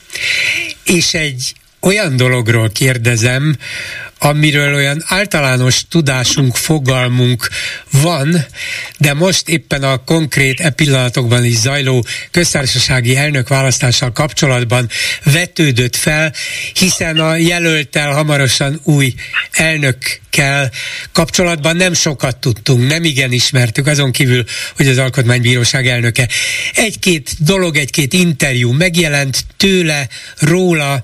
És 0.85 1.15
egy 1.15 1.53
olyan 1.81 2.17
dologról 2.17 2.71
kérdezem, 2.71 3.57
amiről 4.23 4.75
olyan 4.75 5.05
általános 5.07 5.85
tudásunk, 5.89 6.57
fogalmunk 6.57 7.49
van, 7.91 8.47
de 8.99 9.15
most 9.15 9.49
éppen 9.49 9.83
a 9.83 10.05
konkrét 10.05 10.61
e 10.61 10.71
pillanatokban 10.71 11.45
is 11.45 11.57
zajló 11.57 12.07
köztársasági 12.31 13.17
elnök 13.17 13.49
választással 13.49 14.13
kapcsolatban 14.13 14.89
vetődött 15.25 15.97
fel, 15.97 16.33
hiszen 16.73 17.19
a 17.19 17.37
jelöltel 17.37 18.13
hamarosan 18.13 18.81
új 18.83 19.15
elnökkel 19.51 20.71
kapcsolatban 21.13 21.77
nem 21.77 21.93
sokat 21.93 22.37
tudtunk, 22.37 22.89
nem 22.89 23.05
igen 23.05 23.33
ismertük, 23.33 23.87
azon 23.87 24.13
kívül, 24.13 24.45
hogy 24.77 24.89
az 24.89 24.99
Alkotmánybíróság 24.99 25.87
elnöke. 25.87 26.29
Egy-két 26.75 27.31
dolog, 27.39 27.77
egy-két 27.77 28.13
interjú 28.13 28.73
megjelent 28.73 29.45
tőle, 29.57 30.09
róla, 30.39 31.03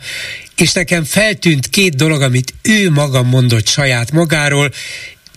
és 0.57 0.73
nekem 0.73 1.05
feltűnt 1.05 1.69
két 1.69 1.97
dolog, 1.97 2.23
amit 2.23 2.55
ő 2.62 2.90
maga 2.90 3.23
mondott 3.23 3.66
saját 3.66 4.12
magáról, 4.12 4.73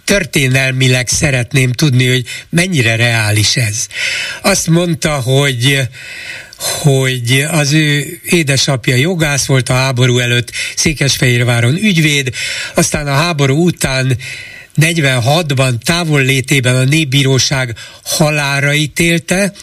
történelmileg 0.03 1.07
szeretném 1.07 1.71
tudni, 1.71 2.07
hogy 2.07 2.25
mennyire 2.49 2.95
reális 2.95 3.55
ez. 3.55 3.87
Azt 4.41 4.67
mondta, 4.67 5.11
hogy 5.11 5.79
hogy 6.59 7.45
az 7.51 7.71
ő 7.71 8.19
édesapja 8.23 8.95
jogász 8.95 9.45
volt 9.45 9.69
a 9.69 9.73
háború 9.73 10.17
előtt 10.17 10.51
Székesfehérváron 10.75 11.75
ügyvéd, 11.75 12.29
aztán 12.73 13.07
a 13.07 13.13
háború 13.13 13.65
után 13.65 14.17
46-ban 14.79 15.73
távol 15.83 16.21
létében 16.21 16.75
a 16.75 16.83
népbíróság 16.83 17.75
halára 18.03 18.73
ítélte, 18.73 19.53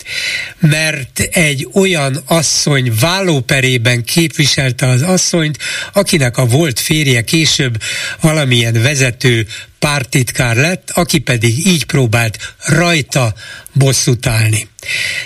mert 0.58 1.20
egy 1.20 1.68
olyan 1.72 2.22
asszony 2.26 2.92
vállóperében 3.00 4.04
képviselte 4.04 4.86
az 4.86 5.02
asszonyt, 5.02 5.58
akinek 5.92 6.36
a 6.36 6.46
volt 6.46 6.80
férje 6.80 7.22
később 7.22 7.82
valamilyen 8.20 8.82
vezető 8.82 9.46
pártitkár 9.78 10.56
lett, 10.56 10.90
aki 10.90 11.18
pedig 11.18 11.66
így 11.66 11.84
próbált 11.84 12.54
rajta 12.64 13.34
bosszút 13.72 14.26
állni. 14.26 14.68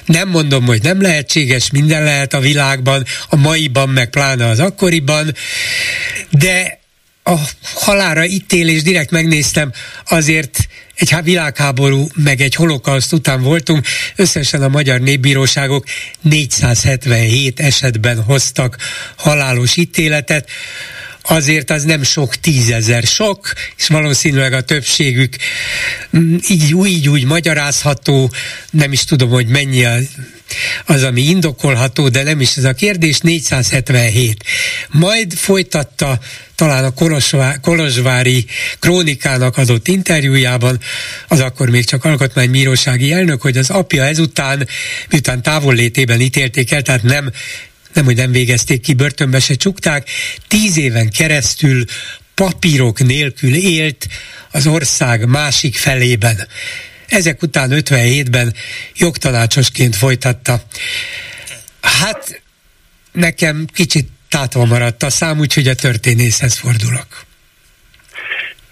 Nem 0.04 0.28
mondom, 0.28 0.64
hogy 0.64 0.82
nem 0.82 1.00
lehetséges, 1.00 1.70
minden 1.70 2.04
lehet 2.04 2.34
a 2.34 2.40
világban, 2.40 3.04
a 3.28 3.36
maiban, 3.36 3.88
meg 3.88 4.10
pláne 4.10 4.46
az 4.46 4.58
akkoriban, 4.58 5.34
de 6.30 6.79
a 7.22 7.34
halára 7.74 8.24
ítélés, 8.24 8.82
direkt 8.82 9.10
megnéztem, 9.10 9.72
azért 10.08 10.68
egy 10.94 11.14
világháború, 11.22 12.08
meg 12.14 12.40
egy 12.40 12.54
holokauszt 12.54 13.12
után 13.12 13.42
voltunk, 13.42 13.86
összesen 14.16 14.62
a 14.62 14.68
magyar 14.68 15.00
népbíróságok 15.00 15.84
477 16.20 17.60
esetben 17.60 18.22
hoztak 18.22 18.76
halálos 19.16 19.76
ítéletet, 19.76 20.48
azért 21.22 21.70
az 21.70 21.84
nem 21.84 22.02
sok 22.02 22.36
tízezer 22.36 23.02
sok, 23.02 23.52
és 23.76 23.88
valószínűleg 23.88 24.52
a 24.52 24.60
többségük 24.60 25.36
mm, 26.16 26.36
így, 26.48 26.74
így 26.86 27.08
úgy 27.08 27.24
magyarázható, 27.24 28.32
nem 28.70 28.92
is 28.92 29.04
tudom, 29.04 29.30
hogy 29.30 29.46
mennyi 29.46 29.84
a 29.84 29.96
az, 30.86 31.02
ami 31.02 31.20
indokolható, 31.20 32.08
de 32.08 32.22
nem 32.22 32.40
is 32.40 32.56
ez 32.56 32.64
a 32.64 32.72
kérdés, 32.72 33.18
477. 33.18 34.44
Majd 34.88 35.32
folytatta 35.34 36.18
talán 36.54 36.84
a 36.84 37.60
Kolozsvári 37.60 38.46
krónikának 38.78 39.56
adott 39.56 39.88
interjújában, 39.88 40.80
az 41.28 41.40
akkor 41.40 41.70
még 41.70 41.84
csak 41.84 42.04
alkotmánybírósági 42.04 43.12
elnök, 43.12 43.42
hogy 43.42 43.56
az 43.56 43.70
apja 43.70 44.04
ezután, 44.04 44.68
miután 45.10 45.42
távollétében 45.42 46.20
ítélték 46.20 46.72
el, 46.72 46.82
tehát 46.82 47.02
nem 47.02 47.30
nem, 47.92 48.04
hogy 48.04 48.16
nem 48.16 48.32
végezték 48.32 48.80
ki, 48.80 48.94
börtönbe 48.94 49.40
se 49.40 49.54
csukták, 49.54 50.08
tíz 50.48 50.76
éven 50.76 51.10
keresztül 51.10 51.84
papírok 52.34 53.02
nélkül 53.02 53.54
élt 53.54 54.06
az 54.50 54.66
ország 54.66 55.28
másik 55.28 55.76
felében. 55.76 56.46
Ezek 57.10 57.42
után 57.42 57.70
57-ben 57.72 58.54
jogtanácsosként 58.96 59.96
folytatta. 59.96 60.54
Hát 61.82 62.42
nekem 63.12 63.66
kicsit 63.74 64.08
tátva 64.28 64.64
maradt 64.64 65.02
a 65.02 65.10
szám, 65.10 65.38
úgyhogy 65.38 65.66
a 65.66 65.74
történészhez 65.74 66.58
fordulok. 66.58 67.06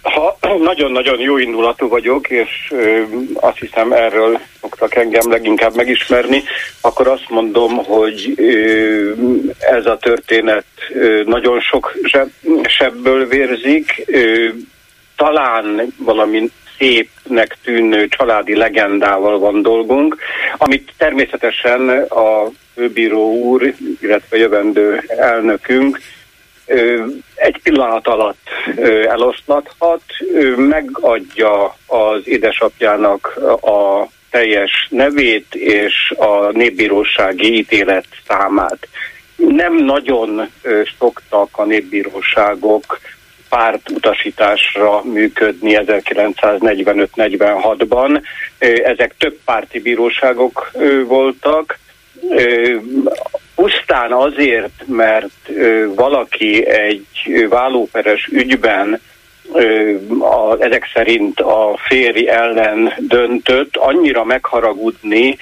Ha 0.02 0.38
nagyon-nagyon 0.58 1.20
jó 1.20 1.38
indulatú 1.38 1.88
vagyok, 1.88 2.28
és 2.28 2.48
ö, 2.70 3.02
azt 3.34 3.58
hiszem 3.58 3.92
erről 3.92 4.40
szoktak 4.60 4.94
engem 4.94 5.30
leginkább 5.30 5.74
megismerni, 5.76 6.42
akkor 6.80 7.08
azt 7.08 7.28
mondom, 7.28 7.76
hogy 7.76 8.32
ö, 8.36 9.12
ez 9.58 9.86
a 9.86 9.96
történet 9.96 10.64
ö, 10.94 11.22
nagyon 11.24 11.60
sok 11.60 11.96
zseb, 12.04 12.28
sebből 12.62 13.26
vérzik, 13.26 14.04
ö, 14.06 14.48
talán 15.16 15.94
valami 15.96 16.50
szépnek 16.78 17.56
tűnő 17.62 18.08
családi 18.08 18.56
legendával 18.56 19.38
van 19.38 19.62
dolgunk, 19.62 20.16
amit 20.56 20.92
természetesen 20.96 21.88
a 22.02 22.50
főbíró 22.74 23.32
úr, 23.32 23.74
illetve 24.00 24.36
jövendő 24.36 25.02
elnökünk 25.06 26.00
egy 27.34 27.60
pillanat 27.62 28.06
alatt 28.06 28.48
eloszlathat, 29.08 30.02
megadja 30.56 31.76
az 31.86 32.20
édesapjának 32.24 33.36
a 33.60 34.08
teljes 34.30 34.86
nevét 34.90 35.54
és 35.54 36.14
a 36.16 36.50
népbírósági 36.50 37.56
ítélet 37.56 38.06
számát. 38.26 38.88
Nem 39.36 39.74
nagyon 39.74 40.50
szoktak 40.98 41.48
a 41.52 41.64
népbíróságok 41.64 42.98
pártutasításra 43.48 45.02
működni 45.04 45.78
1945-46-ban. 45.86 48.22
Ezek 48.84 49.14
több 49.18 49.38
párti 49.44 49.80
bíróságok 49.80 50.70
voltak, 51.06 51.78
pusztán 53.54 54.12
azért, 54.12 54.84
mert 54.86 55.50
valaki 55.94 56.66
egy 56.66 57.06
vállóperes 57.48 58.28
ügyben 58.32 59.00
a, 60.18 60.62
ezek 60.62 60.90
szerint 60.94 61.40
a 61.40 61.78
férj 61.86 62.28
ellen 62.28 62.92
döntött, 62.98 63.76
annyira 63.76 64.24
megharagudni, 64.24 65.36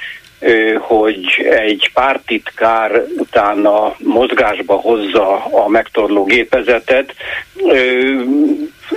hogy 0.78 1.46
egy 1.50 1.90
pártitkár 1.94 3.02
utána 3.18 3.94
mozgásba 3.98 4.74
hozza 4.74 5.44
a 5.44 5.68
megtorló 5.68 6.24
gépezetet. 6.24 7.14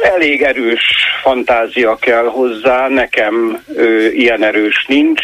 Elég 0.01 0.41
erős 0.41 0.81
fantázia 1.21 1.95
kell 1.95 2.25
hozzá, 2.25 2.87
nekem 2.87 3.63
ilyen 4.13 4.43
erős 4.43 4.85
nincs. 4.87 5.21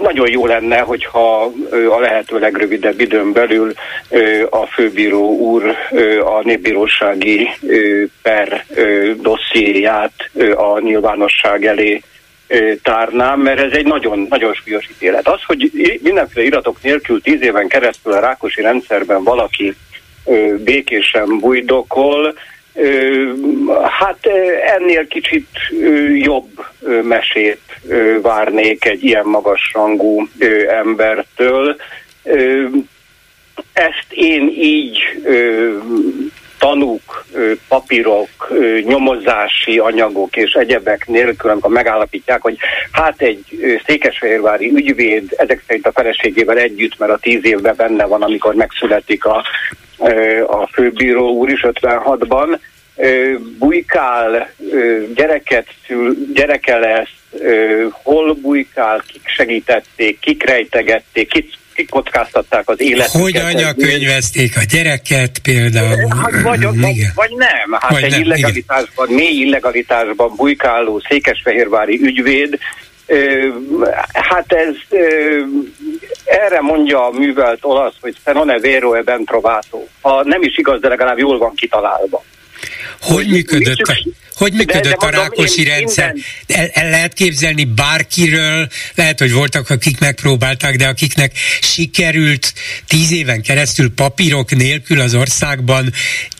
Nagyon 0.00 0.30
jó 0.30 0.46
lenne, 0.46 0.78
hogyha 0.78 1.52
a 1.90 2.00
lehető 2.00 2.38
legrövidebb 2.38 3.00
időn 3.00 3.32
belül 3.32 3.72
a 4.50 4.66
főbíró 4.66 5.36
úr 5.36 5.76
a 6.24 6.42
népbírósági 6.42 7.48
per 8.22 8.64
dossziéját 9.20 10.12
a 10.54 10.78
nyilvánosság 10.80 11.66
elé 11.66 12.02
tárnám, 12.82 13.40
mert 13.40 13.60
ez 13.60 13.72
egy 13.72 13.86
nagyon, 13.86 14.26
nagyon 14.28 14.54
súlyos 14.54 14.88
ítélet. 14.90 15.28
Az, 15.28 15.40
hogy 15.46 15.70
mindenféle 16.02 16.46
iratok 16.46 16.82
nélkül 16.82 17.20
tíz 17.20 17.42
éven 17.42 17.68
keresztül 17.68 18.12
a 18.12 18.20
rákosi 18.20 18.60
rendszerben 18.60 19.22
valaki 19.22 19.74
békésen 20.64 21.38
bujdokol, 21.38 22.34
Hát 23.82 24.26
ennél 24.76 25.06
kicsit 25.06 25.48
jobb 26.14 26.66
mesét 27.02 27.60
várnék 28.22 28.84
egy 28.84 29.04
ilyen 29.04 29.24
magasrangú 29.24 30.28
embertől. 30.68 31.76
Ezt 33.72 34.06
én 34.10 34.48
így 34.48 34.98
tanúk, 36.62 37.24
papírok, 37.68 38.28
nyomozási 38.84 39.78
anyagok 39.78 40.36
és 40.36 40.52
egyebek 40.52 41.06
nélkül, 41.06 41.50
amikor 41.50 41.70
megállapítják, 41.70 42.42
hogy 42.42 42.56
hát 42.92 43.20
egy 43.20 43.44
székesfehérvári 43.86 44.70
ügyvéd 44.74 45.34
ezek 45.36 45.62
szerint 45.66 45.86
a 45.86 45.92
feleségével 45.92 46.58
együtt, 46.58 46.98
mert 46.98 47.12
a 47.12 47.18
tíz 47.18 47.44
évben 47.44 47.74
benne 47.76 48.04
van, 48.04 48.22
amikor 48.22 48.54
megszületik 48.54 49.24
a, 49.24 49.44
a 50.46 50.66
főbíró 50.72 51.30
úr 51.30 51.50
is 51.50 51.60
56-ban, 51.62 52.58
bujkál, 53.58 54.50
gyereket 55.14 55.66
szül, 55.86 56.16
gyereke 56.34 56.78
lesz, 56.78 57.42
hol 58.02 58.34
bujkál, 58.34 59.02
kik 59.06 59.28
segítették, 59.28 60.18
kik 60.18 60.42
rejtegették, 60.44 61.28
kik 61.28 61.60
kikockáztatták 61.74 62.68
az 62.68 62.80
életüket. 62.80 63.22
Hogy 63.22 63.36
anyakönyvezték 63.36 64.56
a 64.56 64.62
gyereket 64.70 65.38
például? 65.38 66.16
Hát 66.22 66.42
vagy, 66.42 66.62
vagy, 66.62 67.06
vagy 67.14 67.30
nem. 67.36 67.72
Hát 67.80 67.90
vagy 67.90 68.02
egy 68.02 68.10
nem, 68.10 68.20
illegalitásban, 68.20 69.08
igen. 69.08 69.22
mély 69.22 69.40
illegalitásban 69.40 70.32
bujkáló 70.36 71.02
székesfehérvári 71.08 72.00
ügyvéd, 72.02 72.58
Hát 74.12 74.52
ez 74.52 74.98
erre 76.24 76.60
mondja 76.60 77.06
a 77.06 77.10
művelt 77.10 77.58
olasz, 77.62 77.94
hogy 78.00 78.16
se 78.24 78.32
non 78.32 78.50
è 78.50 78.60
vero 78.60 78.94
e 78.94 79.02
ben 79.02 79.24
trovato. 79.24 79.86
Ha 80.00 80.22
nem 80.24 80.42
is 80.42 80.58
igaz, 80.58 80.80
de 80.80 80.88
legalább 80.88 81.18
jól 81.18 81.38
van 81.38 81.54
kitalálva. 81.54 82.24
Hogy 83.00 83.26
működött 83.26 83.78
a, 83.78 83.94
hogy 84.34 84.52
működött 84.52 84.82
de, 84.82 85.06
de 85.06 85.06
a 85.06 85.10
Rákosi 85.10 85.64
rendszer? 85.64 86.14
El, 86.46 86.68
el 86.72 86.90
lehet 86.90 87.12
képzelni 87.12 87.64
bárkiről, 87.64 88.68
lehet, 88.94 89.18
hogy 89.18 89.32
voltak, 89.32 89.70
akik 89.70 90.00
megpróbálták, 90.00 90.76
de 90.76 90.86
akiknek 90.86 91.32
sikerült 91.60 92.52
tíz 92.88 93.12
éven 93.12 93.42
keresztül 93.42 93.94
papírok 93.94 94.50
nélkül 94.50 95.00
az 95.00 95.14
országban 95.14 95.92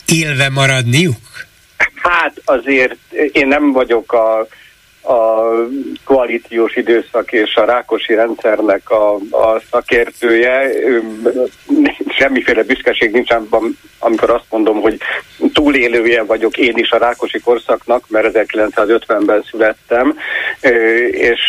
élve 0.06 0.48
maradniuk? 0.48 1.46
Hát 1.94 2.32
azért 2.44 2.96
én 3.32 3.48
nem 3.48 3.72
vagyok 3.72 4.12
a 4.12 4.46
a 5.02 5.52
koalíciós 6.04 6.76
időszak 6.76 7.32
és 7.32 7.54
a 7.54 7.64
rákosi 7.64 8.14
rendszernek 8.14 8.90
a, 8.90 9.14
a 9.30 9.60
szakértője. 9.70 10.68
Semmiféle 12.08 12.62
büszkeség 12.62 13.12
nincs 13.12 13.30
abban, 13.30 13.78
amikor 13.98 14.30
azt 14.30 14.44
mondom, 14.50 14.80
hogy 14.80 14.98
túlélője 15.52 16.22
vagyok 16.22 16.58
én 16.58 16.76
is 16.76 16.90
a 16.90 16.98
rákosi 16.98 17.40
korszaknak, 17.40 18.04
mert 18.08 18.30
1950-ben 18.32 19.44
születtem, 19.50 20.18
és 21.10 21.40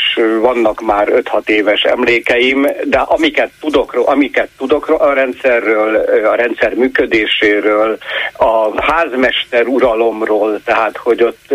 vannak 0.41 0.81
már 0.81 1.07
5-6 1.11 1.47
éves 1.47 1.81
emlékeim, 1.81 2.67
de 2.83 2.97
amiket 2.97 3.51
tudok, 3.59 3.93
amiket 3.93 4.49
tudok 4.57 4.87
a 4.87 5.13
rendszerről, 5.13 5.95
a 6.25 6.35
rendszer 6.35 6.73
működéséről, 6.73 7.97
a 8.33 8.81
házmester 8.81 9.67
uralomról, 9.67 10.61
tehát 10.63 10.97
hogy 10.97 11.23
ott 11.23 11.53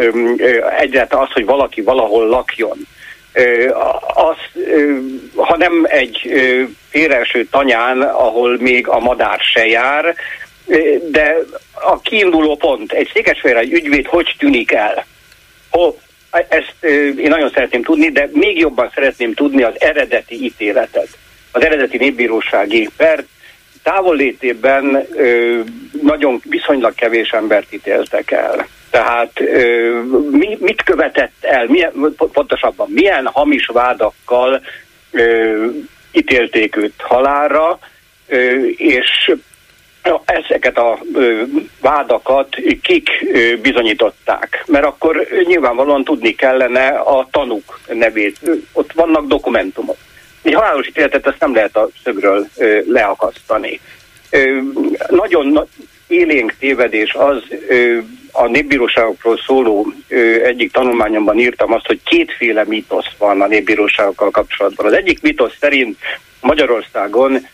egyáltalán 0.78 1.24
az, 1.24 1.32
hogy 1.32 1.44
valaki 1.44 1.82
valahol 1.88 2.26
lakjon, 2.26 2.86
az, 4.14 4.62
ha 5.36 5.56
nem 5.56 5.86
egy 5.88 6.16
félreeső 6.90 7.44
tanyán, 7.50 8.02
ahol 8.02 8.56
még 8.58 8.88
a 8.88 8.98
madár 8.98 9.40
se 9.40 9.66
jár, 9.66 10.14
de 11.10 11.36
a 11.72 12.00
kiinduló 12.00 12.56
pont, 12.56 12.92
egy 12.92 13.10
székesfehérvári 13.12 13.74
ügyvéd 13.74 14.06
hogy 14.06 14.34
tűnik 14.38 14.72
el? 14.72 15.06
Hol, 15.70 15.98
ezt 16.30 16.74
én 17.18 17.28
nagyon 17.28 17.50
szeretném 17.50 17.82
tudni, 17.82 18.10
de 18.10 18.28
még 18.32 18.58
jobban 18.58 18.90
szeretném 18.94 19.34
tudni 19.34 19.62
az 19.62 19.74
eredeti 19.78 20.44
ítéletet, 20.44 21.08
az 21.52 21.64
eredeti 21.64 21.96
népbírósági 21.96 22.88
pert. 22.96 23.26
Távollétében 23.82 25.06
nagyon 26.02 26.42
viszonylag 26.44 26.94
kevés 26.94 27.30
embert 27.30 27.72
ítéltek 27.72 28.30
el. 28.30 28.66
Tehát 28.90 29.40
mi, 30.30 30.56
mit 30.60 30.82
követett 30.82 31.32
el, 31.40 31.66
milyen, 31.66 32.14
pontosabban 32.32 32.88
milyen 32.90 33.26
hamis 33.26 33.66
vádakkal 33.66 34.60
ítélték 36.12 36.76
őt 36.76 36.94
halálra, 36.98 37.78
és 38.76 39.34
ezeket 40.24 40.78
a 40.78 40.98
vádakat 41.80 42.56
kik 42.82 43.08
bizonyították, 43.62 44.64
mert 44.66 44.84
akkor 44.84 45.26
nyilvánvalóan 45.44 46.04
tudni 46.04 46.34
kellene 46.34 46.86
a 46.86 47.28
tanúk 47.30 47.80
nevét. 47.86 48.38
Ott 48.72 48.92
vannak 48.92 49.26
dokumentumok. 49.26 49.96
Egy 50.42 50.54
halálos 50.54 50.86
ítéletet 50.86 51.26
ezt 51.26 51.40
nem 51.40 51.54
lehet 51.54 51.76
a 51.76 51.88
szögről 52.04 52.46
leakasztani. 52.86 53.80
Nagyon 55.08 55.68
élénk 56.08 56.54
tévedés 56.58 57.14
az, 57.14 57.42
a 58.32 58.46
népbíróságokról 58.46 59.38
szóló 59.46 59.92
egyik 60.44 60.72
tanulmányomban 60.72 61.38
írtam 61.38 61.72
azt, 61.72 61.86
hogy 61.86 62.00
kétféle 62.04 62.64
mítosz 62.66 63.08
van 63.18 63.40
a 63.40 63.46
népbíróságokkal 63.46 64.30
kapcsolatban. 64.30 64.86
Az 64.86 64.92
egyik 64.92 65.22
mítosz 65.22 65.56
szerint 65.60 65.98
Magyarországon 66.40 67.46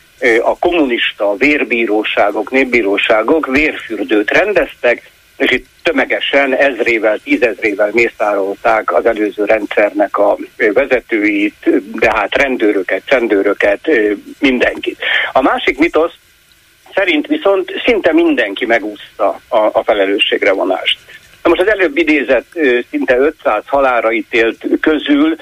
a 0.43 0.59
kommunista 0.59 1.37
vérbíróságok, 1.37 2.51
népbíróságok 2.51 3.47
vérfürdőt 3.47 4.31
rendeztek, 4.31 5.11
és 5.37 5.51
itt 5.51 5.67
tömegesen 5.83 6.55
ezrével, 6.55 7.19
tízezrével 7.25 7.91
mészárolták 7.93 8.95
az 8.95 9.07
előző 9.07 9.45
rendszernek 9.45 10.19
a 10.19 10.37
vezetőit, 10.57 11.71
de 11.93 12.11
hát 12.15 12.37
rendőröket, 12.37 13.03
csendőröket, 13.05 13.91
mindenkit. 14.39 14.99
A 15.33 15.43
másik 15.43 15.79
mitosz 15.79 16.13
szerint 16.95 17.27
viszont 17.27 17.73
szinte 17.85 18.13
mindenki 18.13 18.67
megúszta 18.67 19.41
a, 19.49 19.57
a 19.57 19.83
felelősségre 19.85 20.53
vonást. 20.53 20.99
Na 21.43 21.49
most 21.49 21.61
az 21.61 21.69
előbb 21.69 21.97
idézett 21.97 22.59
szinte 22.91 23.17
500 23.19 23.63
halára 23.67 24.13
ítélt 24.13 24.67
közül 24.81 25.37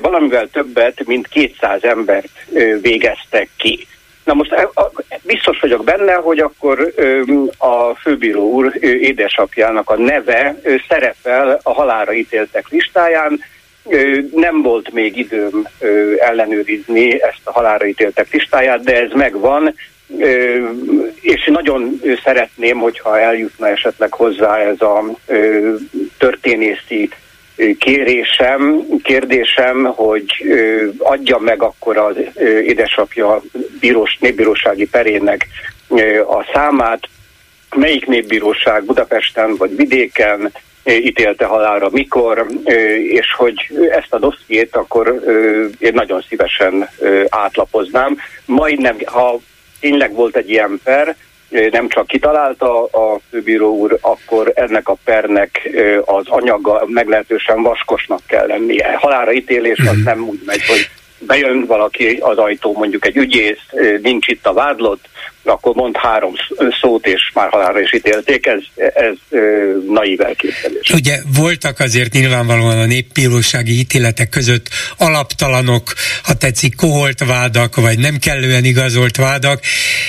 valamivel 0.00 0.48
többet, 0.48 1.06
mint 1.06 1.28
200 1.28 1.84
embert 1.84 2.28
végeztek 2.80 3.48
ki. 3.56 3.86
Na 4.24 4.34
most 4.34 4.68
biztos 5.22 5.60
vagyok 5.60 5.84
benne, 5.84 6.14
hogy 6.14 6.38
akkor 6.38 6.94
a 7.58 7.94
főbíró 7.94 8.50
úr 8.50 8.72
édesapjának 8.80 9.90
a 9.90 9.96
neve 9.96 10.60
szerepel 10.88 11.60
a 11.62 11.72
halára 11.72 12.12
ítéltek 12.12 12.68
listáján, 12.68 13.40
nem 14.34 14.62
volt 14.62 14.92
még 14.92 15.16
időm 15.16 15.68
ellenőrizni 16.18 17.22
ezt 17.22 17.40
a 17.44 17.52
halára 17.52 17.86
ítéltek 17.86 18.32
listáját, 18.32 18.84
de 18.84 19.02
ez 19.02 19.10
megvan, 19.12 19.74
és 21.20 21.44
nagyon 21.46 22.00
szeretném, 22.24 22.78
hogyha 22.78 23.20
eljutna 23.20 23.68
esetleg 23.68 24.12
hozzá 24.12 24.58
ez 24.58 24.80
a 24.80 25.04
történészi 26.18 27.10
kérésem, 27.78 28.84
kérdésem, 29.02 29.84
hogy 29.84 30.26
adja 30.98 31.38
meg 31.38 31.62
akkor 31.62 31.96
az 31.96 32.16
édesapja 32.62 33.42
bírós, 33.80 34.16
népbírósági 34.20 34.88
perének 34.88 35.46
a 36.28 36.44
számát, 36.52 37.08
melyik 37.76 38.06
népbíróság 38.06 38.84
Budapesten 38.84 39.56
vagy 39.56 39.76
vidéken 39.76 40.52
ítélte 40.84 41.44
halára, 41.44 41.88
mikor, 41.92 42.46
és 43.02 43.34
hogy 43.36 43.70
ezt 43.90 44.14
a 44.14 44.18
dossziét 44.18 44.76
akkor 44.76 45.22
én 45.78 45.92
nagyon 45.94 46.24
szívesen 46.28 46.88
átlapoznám. 47.28 48.18
Majdnem, 48.44 48.96
ha 49.04 49.40
tényleg 49.80 50.14
volt 50.14 50.36
egy 50.36 50.50
ilyen 50.50 50.80
per, 50.84 51.16
nem 51.70 51.88
csak 51.88 52.06
kitalálta 52.06 52.84
a 52.84 53.20
főbíró 53.30 53.76
úr, 53.76 53.98
akkor 54.00 54.52
ennek 54.54 54.88
a 54.88 54.96
pernek 55.04 55.70
az 56.04 56.24
anyaga 56.28 56.84
meglehetősen 56.86 57.62
vaskosnak 57.62 58.20
kell 58.26 58.46
lennie. 58.46 58.96
Halára 58.96 59.32
ítélés 59.32 59.78
az 59.78 59.96
mhm. 59.96 60.04
nem 60.04 60.22
úgy 60.22 60.40
megy, 60.46 60.66
hogy 60.66 60.90
bejön 61.18 61.66
valaki 61.66 62.18
az 62.20 62.36
ajtó, 62.36 62.72
mondjuk 62.72 63.06
egy 63.06 63.16
ügyész, 63.16 63.58
nincs 64.02 64.26
itt 64.26 64.46
a 64.46 64.52
vádlott, 64.52 65.08
akkor 65.42 65.74
mond 65.74 65.96
három 65.96 66.32
szót, 66.80 67.06
és 67.06 67.30
már 67.34 67.48
halálra 67.50 67.80
is 67.80 67.92
ítélték, 67.92 68.46
ez, 68.46 68.60
ez 68.94 69.14
naív 69.88 70.20
elképzelés. 70.20 70.90
Ugye 70.90 71.18
voltak 71.36 71.80
azért 71.80 72.12
nyilvánvalóan 72.12 72.78
a 72.78 72.84
néppírósági 72.84 73.78
ítéletek 73.78 74.28
között 74.28 74.68
alaptalanok, 74.98 75.92
ha 76.22 76.34
tetszik, 76.34 76.76
koholt 76.76 77.24
vádak, 77.24 77.76
vagy 77.76 77.98
nem 77.98 78.16
kellően 78.18 78.64
igazolt 78.64 79.16
vádak. 79.16 79.60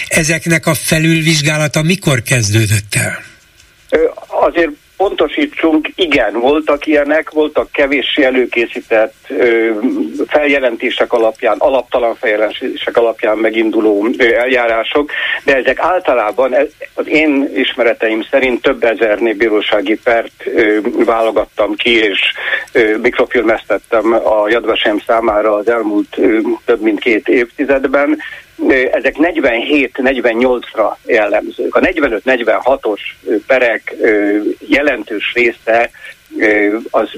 Ezeknek 0.08 0.66
a 0.66 0.74
felülvizsgálata 0.74 1.82
mikor 1.82 2.22
kezdődött 2.22 2.96
el? 2.96 3.28
Pontosítsunk, 5.00 5.90
igen, 5.96 6.40
voltak 6.40 6.86
ilyenek, 6.86 7.30
voltak 7.30 7.72
kevéssé 7.72 8.24
előkészített 8.24 9.16
ö, 9.28 9.70
feljelentések 10.28 11.14
alapján, 11.14 11.56
alaptalan 11.58 12.16
feljelentések 12.16 12.98
alapján 12.98 13.38
meginduló 13.38 14.08
ö, 14.18 14.24
eljárások, 14.24 15.12
de 15.44 15.56
ezek 15.56 15.80
általában 15.80 16.56
az 16.94 17.08
én 17.08 17.52
ismereteim 17.56 18.24
szerint 18.32 18.62
több 18.62 18.84
ezernél 18.84 19.34
bírósági 19.34 20.00
pert 20.04 20.46
ö, 20.46 20.80
válogattam 21.06 21.76
ki, 21.76 21.96
és 21.96 22.20
ö, 22.72 22.98
mikrofilmeztettem 22.98 24.14
a 24.14 24.50
Jadvasem 24.50 25.00
számára 25.08 25.54
az 25.54 25.70
elmúlt 25.70 26.18
ö, 26.18 26.40
több 26.66 26.82
mint 26.82 27.00
két 27.00 27.28
évtizedben, 27.28 28.18
ezek 28.92 29.16
47-48-ra 29.18 30.96
jellemzők. 31.06 31.76
A 31.76 31.80
45-46-os 31.80 33.00
perek 33.48 33.96
jelentős 34.60 35.34
része 35.34 35.92
az 36.90 37.10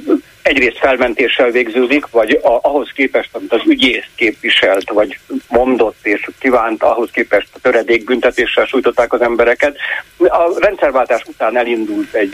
egyrészt 0.41 0.77
felmentéssel 0.77 1.51
végződik, 1.51 2.09
vagy 2.09 2.39
ahhoz 2.41 2.91
képest, 2.95 3.29
amit 3.31 3.53
az 3.53 3.61
ügyész 3.65 4.05
képviselt, 4.15 4.89
vagy 4.89 5.19
mondott 5.47 5.97
és 6.03 6.29
kívánt, 6.39 6.83
ahhoz 6.83 7.09
képest 7.11 7.47
a 7.53 7.59
töredékbüntetéssel 7.61 8.65
sújtották 8.65 9.13
az 9.13 9.21
embereket. 9.21 9.77
A 10.17 10.59
rendszerváltás 10.59 11.23
után 11.25 11.57
elindult 11.57 12.13
egy 12.13 12.33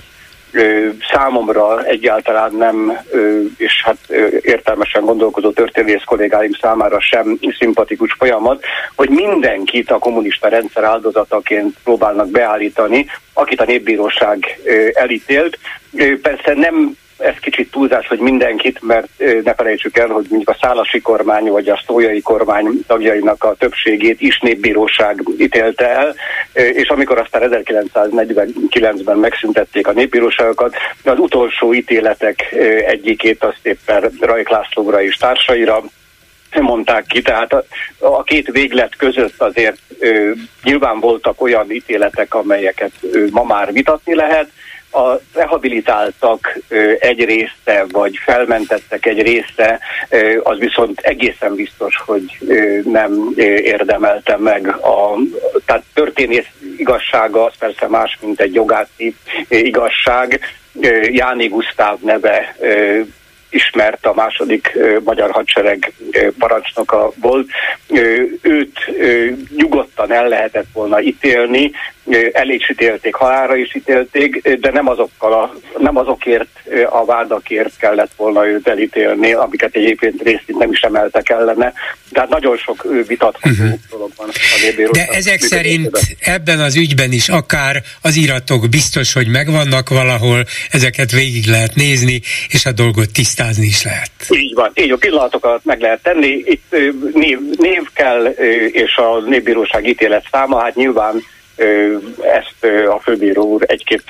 számomra 1.12 1.84
egyáltalán 1.84 2.56
nem, 2.56 2.98
és 3.58 3.84
hát 3.84 3.98
értelmesen 4.42 5.06
gondolkozó 5.06 5.52
történész 5.52 6.04
kollégáim 6.06 6.52
számára 6.62 7.00
sem 7.00 7.40
szimpatikus 7.58 8.14
folyamat, 8.18 8.64
hogy 8.96 9.10
mindenkit 9.10 9.92
a 9.92 9.98
kommunista 9.98 10.48
rendszer 10.48 10.84
áldozataként 10.84 11.76
próbálnak 11.84 12.30
beállítani, 12.30 13.06
akit 13.34 13.62
a 13.62 13.66
népbíróság 13.66 14.60
elítélt. 14.94 15.60
Persze 16.22 16.54
nem 16.54 16.98
ez 17.18 17.36
kicsit 17.42 17.72
túlzás, 17.72 18.08
hogy 18.08 18.20
mindenkit, 18.20 18.82
mert 18.82 19.08
ne 19.44 19.54
felejtsük 19.54 19.98
el, 19.98 20.08
hogy 20.08 20.26
mondjuk 20.30 20.50
a 20.50 20.58
szálasi 20.62 21.02
kormány 21.02 21.48
vagy 21.50 21.70
a 21.70 21.84
szójai 21.86 22.22
kormány 22.22 22.68
tagjainak 22.88 23.44
a 23.44 23.56
többségét 23.56 24.22
is 24.22 24.40
népbíróság 24.40 25.24
ítélte 25.38 25.90
el, 25.90 26.16
és 26.54 26.88
amikor 26.88 27.20
aztán 27.20 27.50
1949-ben 27.52 29.18
megszüntették 29.18 29.88
a 29.88 29.92
népbíróságokat, 29.92 30.76
az 31.04 31.20
utolsó 31.20 31.74
ítéletek 31.74 32.56
egyikét 32.86 33.44
azt 33.44 33.60
éppen 33.62 34.12
Rajk 34.20 34.50
Lászlóra 34.50 35.02
és 35.02 35.16
társaira 35.16 35.84
mondták 36.62 37.06
ki, 37.06 37.22
tehát 37.22 37.54
a, 37.54 37.64
a 38.00 38.24
két 38.24 38.52
véglet 38.52 38.96
között 38.96 39.42
azért 39.42 39.78
ö, 40.00 40.32
nyilván 40.64 41.00
voltak 41.00 41.42
olyan 41.42 41.72
ítéletek, 41.72 42.34
amelyeket 42.34 42.92
ö, 43.12 43.26
ma 43.32 43.44
már 43.44 43.74
vitatni 43.74 44.16
lehet, 44.16 44.50
a 44.98 45.20
rehabilitáltak 45.34 46.58
egy 47.00 47.26
része, 47.26 47.86
vagy 47.92 48.20
felmentettek 48.24 49.06
egy 49.06 49.22
része, 49.22 49.80
az 50.44 50.58
viszont 50.58 51.00
egészen 51.00 51.56
biztos, 51.56 51.96
hogy 52.06 52.38
nem 52.84 53.34
érdemelte 53.62 54.38
meg 54.38 54.68
a, 54.68 55.18
tehát 55.66 55.84
történész 55.94 56.48
igazsága, 56.78 57.44
az 57.44 57.54
persze 57.60 57.88
más, 57.88 58.18
mint 58.22 58.40
egy 58.40 58.54
jogászi 58.54 59.16
igazság. 59.50 60.40
Jáni 61.12 61.48
Gusztáv 61.48 62.00
neve 62.00 62.56
ismert 63.50 64.06
a 64.06 64.14
második 64.14 64.78
magyar 65.04 65.32
hadsereg 65.32 65.94
parancsnoka 66.38 67.12
volt. 67.16 67.48
Őt 68.42 68.92
nyugodtan 69.56 70.12
el 70.12 70.28
lehetett 70.28 70.68
volna 70.74 71.02
ítélni, 71.02 71.72
el 72.32 72.50
is 72.50 72.70
ítélték, 72.70 73.16
halára 73.16 73.56
is 73.56 73.76
ítélték, 73.76 74.58
de 74.60 74.72
nem, 74.72 74.90
azokkal 74.90 75.34
a, 75.34 75.54
nem 75.78 75.98
azokért 75.98 76.48
a 76.90 77.06
vádakért 77.06 77.78
kellett 77.78 78.12
volna 78.16 78.48
őt 78.48 78.68
elítélni, 78.68 79.34
amiket 79.34 79.76
egyébként 79.76 80.22
részint 80.22 80.58
nem 80.58 80.72
is 80.72 80.80
emeltek 80.80 81.30
ellene. 81.30 81.74
Tehát 82.12 82.30
nagyon 82.30 82.58
sok 82.58 82.86
vitatható 83.08 83.50
uh-huh. 83.50 83.80
dolog 83.90 84.12
van 84.18 84.30
a 84.30 84.92
De 84.92 85.08
ezek 85.08 85.42
szerint 85.42 86.00
ebben 86.20 86.60
az 86.60 86.76
ügyben 86.76 87.12
is 87.12 87.30
akár 87.30 87.82
az 88.02 88.16
iratok 88.16 88.70
biztos, 88.70 89.14
hogy 89.14 89.28
megvannak 89.28 89.90
valahol, 89.90 90.46
ezeket 90.72 91.12
végig 91.12 91.46
lehet 91.46 91.76
nézni, 91.76 92.22
és 92.50 92.66
a 92.66 92.72
dolgot 92.72 93.12
tisztázni 93.12 93.66
is 93.66 93.84
lehet. 93.84 94.12
Így 94.30 94.54
van, 94.54 94.72
így 94.76 94.92
a 94.92 94.98
pillanatokat 94.98 95.66
meg 95.66 95.80
lehet 95.80 96.04
tenni. 96.04 96.44
Itt 96.46 96.76
név, 97.14 97.40
név 97.58 97.82
kell, 97.94 98.26
és 98.72 98.96
a 98.96 99.20
népbíróság 99.20 99.88
ítélet 99.88 100.28
száma, 100.32 100.62
hát 100.62 100.76
nyilván 100.76 101.24
ezt 102.22 102.74
a 102.90 103.00
főbíró 103.04 103.44
úr 103.44 103.64
egy-két 103.68 104.04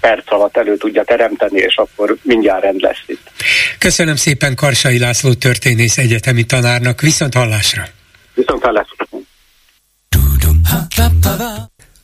perc 0.00 0.32
alatt 0.32 0.56
elő 0.56 0.76
tudja 0.76 1.04
teremteni, 1.04 1.58
és 1.58 1.76
akkor 1.76 2.16
mindjárt 2.22 2.62
rend 2.62 2.80
lesz 2.80 3.02
itt. 3.06 3.30
Köszönöm 3.78 4.16
szépen 4.16 4.54
Karsai 4.54 4.98
László 4.98 5.32
történész 5.32 5.98
egyetemi 5.98 6.44
tanárnak, 6.44 7.00
viszont 7.00 7.34
hallásra! 7.34 7.82
Viszont 8.34 8.62
hallásra! 8.62 9.06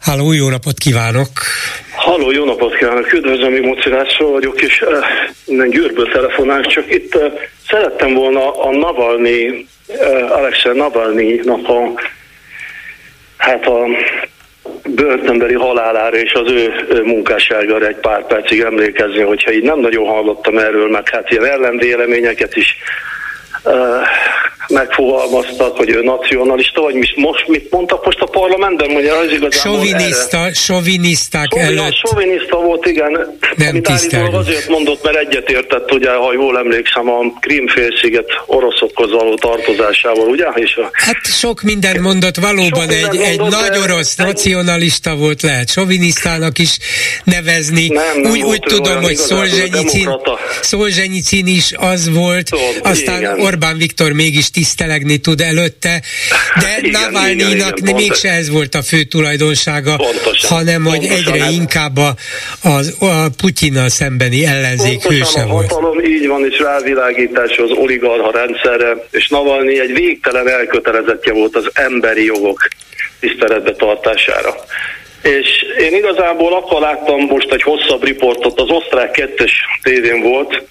Háló, 0.01 0.33
jó 0.33 0.49
napot 0.49 0.79
kívánok! 0.79 1.29
Halló, 1.95 2.31
jó 2.31 2.45
napot 2.45 2.77
kívánok! 2.77 3.13
Üdvözlöm, 3.13 3.55
én 3.55 3.63
Mocirászról 3.63 4.33
vagyok, 4.33 4.63
és 4.63 4.85
innen 5.45 5.71
Győrből 5.71 6.13
telefonálok, 6.13 6.67
csak 6.67 6.93
itt 6.93 7.19
szerettem 7.69 8.15
volna 8.15 8.61
a 8.63 8.71
Navalnyi, 8.71 9.67
Alexei 10.29 10.77
Navalnyi-nak 10.77 11.69
a 11.69 12.01
hát 13.37 13.67
a 13.67 13.87
börtönbeli 14.97 15.55
halálára 15.55 16.17
és 16.17 16.33
az 16.33 16.51
ő 16.51 16.73
munkásságára 17.05 17.87
egy 17.87 17.97
pár 17.97 18.27
percig 18.27 18.61
emlékezni, 18.61 19.23
hogyha 19.23 19.53
így 19.53 19.63
nem 19.63 19.79
nagyon 19.79 20.07
hallottam 20.07 20.59
erről, 20.59 20.89
meg 20.89 21.09
hát 21.09 21.31
ilyen 21.31 21.45
ellenvéleményeket 21.45 22.57
is 22.57 22.77
megfogalmaztak, 24.69 25.77
hogy 25.77 25.91
ő 25.91 26.03
nacionalista, 26.03 26.81
vagy 26.81 26.95
mi, 26.95 27.07
most 27.15 27.49
mit 27.49 27.71
mondtak 27.71 28.05
most 28.05 28.21
a 28.21 28.27
parlamentben, 28.27 28.91
mondja, 28.91 29.17
az 29.19 29.33
igazán 29.33 29.51
Sovinista, 29.51 30.55
soviniszták 30.55 31.49
Sovin, 31.51 31.79
előtt. 31.79 31.95
Sovinista 31.95 32.57
volt, 32.57 32.87
igen. 32.87 33.39
Nem 33.57 33.69
amit 33.69 33.89
azért 34.33 34.69
mondott, 34.69 35.03
mert 35.03 35.17
egyetértett, 35.17 35.93
ugye, 35.93 36.11
ha 36.15 36.33
jól 36.33 36.59
emlékszem, 36.59 37.09
a 37.09 37.19
Krímfélsziget 37.41 38.27
oroszokhoz 38.47 39.11
való 39.11 39.35
tartozásával, 39.35 40.29
ugye? 40.29 40.47
És 40.55 40.77
a... 40.77 40.91
Hát 40.93 41.27
sok 41.27 41.63
minden 41.63 42.01
mondott, 42.01 42.37
valóban 42.37 42.89
egy, 42.89 43.03
mondott, 43.03 43.23
egy 43.23 43.39
nagy 43.39 43.79
orosz 43.83 44.19
egy... 44.19 44.27
nacionalista 44.27 45.17
volt, 45.17 45.43
lehet 45.43 45.71
sovinisztának 45.71 46.59
is 46.59 46.79
nevezni. 47.25 47.87
Nem, 47.87 48.21
nem 48.21 48.31
úgy, 48.31 48.43
úgy 48.43 48.61
tudom, 48.61 49.03
hogy 49.03 49.17
Szolzsenyicin 50.61 51.47
is 51.47 51.73
az 51.77 52.11
volt, 52.11 52.47
Szóval, 52.47 52.67
aztán 52.83 53.21
igen. 53.21 53.41
Orbán 53.41 53.77
Viktor 53.77 54.13
mégis 54.13 54.51
tisztelegni 54.57 55.19
tud 55.19 55.41
előtte, 55.41 56.03
de 56.61 56.89
Navalnyinak 56.91 57.79
mégse 57.81 58.29
ez 58.29 58.51
volt 58.51 58.75
a 58.75 58.83
fő 58.83 59.03
tulajdonsága, 59.03 59.97
pontosan, 59.97 60.51
hanem 60.51 60.85
hogy 60.85 60.99
pontosan, 60.99 61.33
egyre 61.33 61.45
ez... 61.45 61.53
inkább 61.53 61.97
a, 61.97 62.15
a, 62.63 63.05
a 63.05 63.29
Putyinnal 63.41 63.89
szembeni 63.89 64.47
ellenzék 64.47 65.03
hőse 65.03 65.43
a 65.43 65.47
volt. 65.47 65.71
hatalom 65.71 66.05
így 66.05 66.27
van, 66.27 66.45
és 66.51 66.59
rávilágítás 66.59 67.57
az 67.57 67.71
oligarha 67.71 68.31
rendszerre, 68.31 69.07
és 69.11 69.29
Navalnyi 69.29 69.81
egy 69.81 69.93
végtelen 69.93 70.49
elkötelezettje 70.49 71.33
volt 71.33 71.57
az 71.57 71.71
emberi 71.73 72.25
jogok 72.25 72.69
tiszteletbe 73.21 73.73
tartására. 73.73 74.55
És 75.23 75.49
én 75.79 75.95
igazából 75.95 76.55
akkor 76.55 76.81
láttam 76.81 77.21
most 77.21 77.53
egy 77.53 77.63
hosszabb 77.63 78.05
riportot, 78.05 78.61
az 78.61 78.69
osztrák 78.69 79.11
kettes 79.11 79.53
tévén 79.83 80.23
volt, 80.23 80.63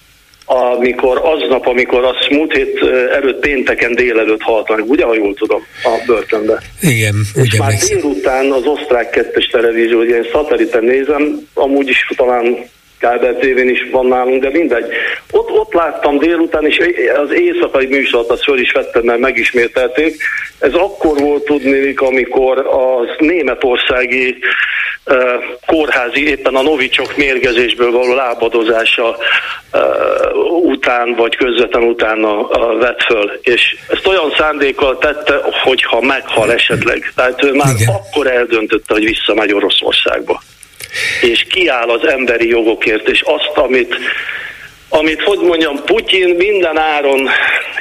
amikor 0.46 1.20
aznap, 1.24 1.66
amikor 1.66 2.04
az 2.04 2.26
múlt 2.30 2.52
hét 2.52 2.78
előtt 3.12 3.40
pénteken 3.40 3.94
délelőtt 3.94 4.42
halt 4.42 4.68
meg, 4.68 4.90
ugye, 4.90 5.04
ha 5.04 5.14
jól 5.14 5.34
tudom, 5.34 5.62
a 5.82 6.02
börtönbe. 6.06 6.62
Igen, 6.80 7.14
És 7.34 7.58
már 7.58 7.72
délután 7.88 8.50
az 8.52 8.64
osztrák 8.64 9.10
kettes 9.10 9.46
televízió, 9.46 10.00
ugye 10.00 10.16
én 10.16 10.28
szatelliten 10.32 10.84
nézem, 10.84 11.48
amúgy 11.54 11.88
is 11.88 12.08
talán 12.16 12.56
kábel 12.98 13.36
tévén 13.38 13.68
is 13.68 13.86
van 13.90 14.06
nálunk, 14.06 14.42
de 14.42 14.50
mindegy. 14.50 14.86
Ott, 15.30 15.50
ott 15.50 15.72
láttam 15.72 16.18
délután, 16.18 16.66
és 16.66 16.80
az 17.16 17.32
éjszakai 17.32 17.86
műsort 17.86 18.30
azt 18.30 18.42
föl 18.42 18.58
is 18.58 18.72
vettem, 18.72 19.04
mert 19.04 19.18
megismételték. 19.18 20.16
Ez 20.58 20.74
akkor 20.74 21.18
volt 21.18 21.44
tudni, 21.44 21.94
amikor 21.96 22.58
az 22.58 23.26
németországi 23.26 24.38
uh, 25.06 25.16
kórházi, 25.66 26.28
éppen 26.28 26.54
a 26.54 26.62
novicsok 26.62 27.16
mérgezésből 27.16 27.90
való 27.90 28.14
lábadozása 28.14 29.16
uh, 29.72 30.62
után, 30.62 31.14
vagy 31.14 31.36
közvetlen 31.36 31.82
utána 31.82 32.38
uh, 32.38 32.78
vett 32.78 33.02
föl. 33.02 33.38
És 33.42 33.76
ezt 33.88 34.06
olyan 34.06 34.34
szándékkal 34.36 34.98
tette, 34.98 35.40
hogyha 35.62 36.00
meghal 36.00 36.52
esetleg. 36.52 37.12
Tehát 37.14 37.44
ő 37.44 37.52
már 37.52 37.74
Igen. 37.74 37.94
akkor 37.94 38.26
eldöntötte, 38.26 38.94
hogy 38.94 39.04
visszamegy 39.04 39.52
Oroszországba 39.52 40.42
és 41.20 41.46
kiáll 41.48 41.88
az 41.88 42.08
emberi 42.08 42.48
jogokért, 42.48 43.08
és 43.08 43.20
azt, 43.20 43.56
amit 43.56 43.94
amit, 44.88 45.22
hogy 45.22 45.38
mondjam, 45.38 45.84
Putyin 45.84 46.34
minden 46.36 46.78
áron 46.78 47.28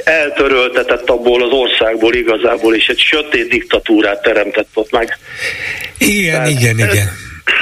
eltöröltetett 0.03 1.09
abból 1.09 1.43
az 1.43 1.51
országból 1.51 2.13
igazából, 2.13 2.75
és 2.75 2.87
egy 2.87 2.99
sötét 2.99 3.49
diktatúrát 3.49 4.21
teremtett 4.21 4.69
ott 4.73 4.91
meg. 4.91 5.17
Igen, 5.97 6.33
Tehát, 6.33 6.49
igen, 6.49 6.77
igen. 6.77 7.07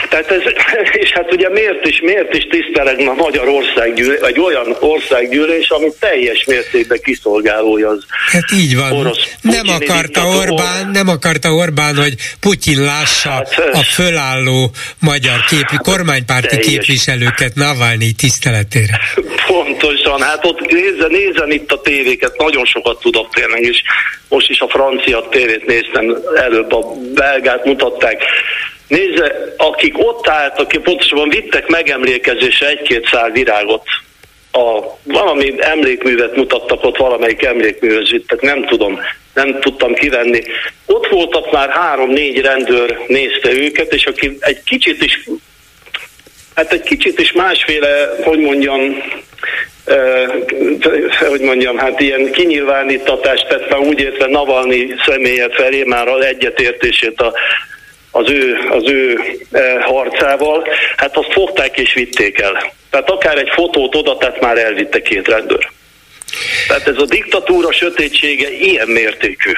Tehát 0.10 0.32
ez, 0.32 0.42
és 1.04 1.12
hát 1.12 1.34
ugye 1.34 1.50
miért 1.50 1.86
is, 1.86 2.02
miért 2.02 2.34
is 2.34 2.48
tisztelegne 2.50 3.10
a 3.10 3.14
Magyar 3.14 3.48
Országgyűlés, 3.48 4.20
egy 4.20 4.40
olyan 4.40 4.76
országgyűlés, 4.80 5.70
ami 5.70 5.88
teljes 6.00 6.46
mértékben 6.46 7.00
kiszolgálója 7.04 7.90
az 7.90 8.06
Hát 8.32 8.52
így 8.52 8.76
van. 8.76 8.92
Orosz 8.92 9.36
nem 9.42 9.68
akarta 9.68 10.22
Orbán, 10.26 10.90
nem 10.94 11.08
akarta 11.08 11.50
Orbán, 11.50 11.96
hogy 11.96 12.14
Putyin 12.40 12.82
lássa 12.82 13.30
hát, 13.30 13.70
a 13.74 13.84
fölálló 13.84 14.72
magyar 15.00 15.46
képi, 15.50 15.76
kormánypárti 15.84 16.48
teljes. 16.48 16.68
képviselőket 16.68 17.56
Navalnyi 17.56 18.12
tiszteletére. 18.12 19.00
Pontosan, 19.48 20.22
hát 20.22 20.46
ott 20.46 20.60
nézzen, 20.72 21.12
nézzen 21.12 21.52
itt 21.52 21.72
a 21.72 21.82
tévéket, 21.82 22.38
nagyon 22.38 22.66
sokat 22.66 23.00
tudok 23.00 23.34
tényleg, 23.34 23.62
és 23.62 23.82
most 24.30 24.50
is 24.50 24.60
a 24.60 24.68
francia 24.68 25.28
tévét 25.30 25.66
néztem, 25.66 26.18
előbb 26.36 26.72
a 26.72 26.86
belgát 27.14 27.66
mutatták, 27.66 28.24
Nézze, 28.88 29.54
akik 29.58 29.98
ott 29.98 30.28
álltak, 30.28 30.84
pontosabban 30.84 31.30
vittek 31.30 31.68
megemlékezésre 31.68 32.68
egy-két 32.68 33.08
szál 33.08 33.32
virágot, 33.32 33.84
a, 34.52 34.98
valami 35.04 35.54
emlékművet 35.58 36.36
mutattak 36.36 36.84
ott, 36.84 36.98
valamelyik 36.98 37.44
emlékműhöz 37.44 38.10
vittek, 38.12 38.42
nem 38.42 38.66
tudom, 38.66 39.00
nem 39.34 39.60
tudtam 39.60 39.94
kivenni. 39.94 40.42
Ott 40.86 41.08
voltak 41.08 41.52
már 41.52 41.70
három-négy 41.70 42.42
rendőr 42.42 43.00
nézte 43.08 43.52
őket, 43.52 43.94
és 43.94 44.06
aki 44.06 44.38
egy 44.40 44.64
kicsit 44.64 45.04
is, 45.04 45.30
hát 46.56 46.74
egy 46.74 46.82
kicsit 46.82 47.20
is 47.20 47.32
másféle, 47.32 48.10
hogy 48.24 48.40
mondjam, 48.40 49.04
Uh, 49.88 50.44
hogy 51.30 51.42
mondjam, 51.42 51.78
hát 51.78 52.00
ilyen 52.00 52.32
kinyilvánítatást 52.32 53.48
tett 53.48 53.80
úgy 53.80 54.00
értve 54.00 54.28
Navalnyi 54.28 54.96
személye 55.06 55.50
felé 55.50 55.84
már 55.84 56.08
az 56.08 56.24
egyetértését 56.26 57.22
a 57.22 57.34
az 58.16 58.30
ő, 58.30 58.58
az 58.70 58.90
ő 58.90 59.20
e, 59.52 59.82
harcával, 59.82 60.68
hát 60.98 61.18
azt 61.18 61.32
fogták 61.32 61.78
és 61.78 61.94
vitték 61.94 62.40
el. 62.40 62.74
Tehát 62.90 63.10
akár 63.10 63.38
egy 63.38 63.50
fotót 63.54 63.96
oda 63.96 64.18
tett, 64.18 64.42
már 64.42 64.58
elvitte 64.58 65.02
két 65.02 65.28
rendőr. 65.28 65.72
Tehát 66.68 66.88
ez 66.88 66.98
a 66.98 67.06
diktatúra 67.06 67.72
sötétsége 67.72 68.52
ilyen 68.52 68.88
mértékű. 68.88 69.52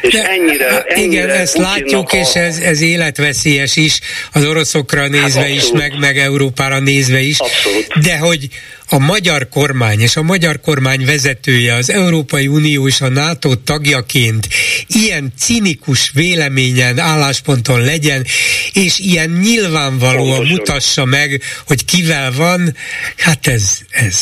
És 0.00 0.12
De, 0.12 0.28
ennyire, 0.28 0.72
hát 0.72 0.86
ennyire 0.86 1.22
Igen, 1.24 1.30
ezt 1.30 1.56
látjuk, 1.56 2.12
a... 2.12 2.16
és 2.16 2.34
ez, 2.34 2.58
ez 2.58 2.80
életveszélyes 2.80 3.76
is, 3.76 4.00
az 4.32 4.44
oroszokra 4.44 5.08
nézve 5.08 5.40
hát 5.40 5.48
is, 5.48 5.70
meg, 5.72 5.98
meg 5.98 6.18
Európára 6.18 6.78
nézve 6.78 7.20
is. 7.20 7.38
Abszolút. 7.38 7.86
De 8.02 8.18
hogy 8.18 8.48
a 8.92 8.98
magyar 8.98 9.48
kormány 9.48 10.00
és 10.00 10.16
a 10.16 10.22
magyar 10.22 10.60
kormány 10.60 11.04
vezetője 11.04 11.74
az 11.74 11.90
Európai 11.90 12.46
Unió 12.46 12.86
és 12.86 13.00
a 13.00 13.08
NATO 13.08 13.54
tagjaként 13.54 14.48
ilyen 14.86 15.32
cinikus 15.38 16.10
véleményen, 16.14 16.98
állásponton 16.98 17.80
legyen, 17.80 18.26
és 18.72 18.98
ilyen 18.98 19.30
nyilvánvalóan 19.30 20.36
Pontosan. 20.36 20.56
mutassa 20.56 21.04
meg, 21.04 21.42
hogy 21.66 21.84
kivel 21.84 22.32
van, 22.32 22.76
hát 23.16 23.46
ez... 23.46 23.78
ez. 23.90 24.16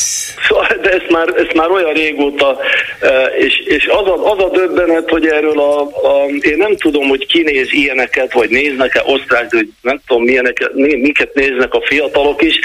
Szóval, 0.47 0.68
de 0.99 1.05
ez 1.05 1.11
már, 1.11 1.27
ez 1.35 1.55
már 1.55 1.69
olyan 1.69 1.93
régóta, 1.93 2.57
e, 2.99 3.25
és, 3.39 3.59
és 3.65 3.87
az, 3.87 4.07
a, 4.07 4.31
az 4.31 4.39
a 4.43 4.49
döbbenet, 4.49 5.09
hogy 5.09 5.27
erről 5.27 5.59
a, 5.59 5.81
a, 5.81 6.25
én 6.41 6.57
nem 6.57 6.75
tudom, 6.75 7.07
hogy 7.07 7.25
ki 7.25 7.41
néz 7.41 7.67
ilyeneket, 7.71 8.33
vagy 8.33 8.49
néznek-e 8.49 9.03
osztrák, 9.05 9.51
hogy 9.51 9.69
nem 9.81 10.01
tudom, 10.07 10.23
milyeneket, 10.23 10.73
miket 10.73 11.33
néznek 11.33 11.73
a 11.73 11.81
fiatalok 11.81 12.41
is, 12.41 12.59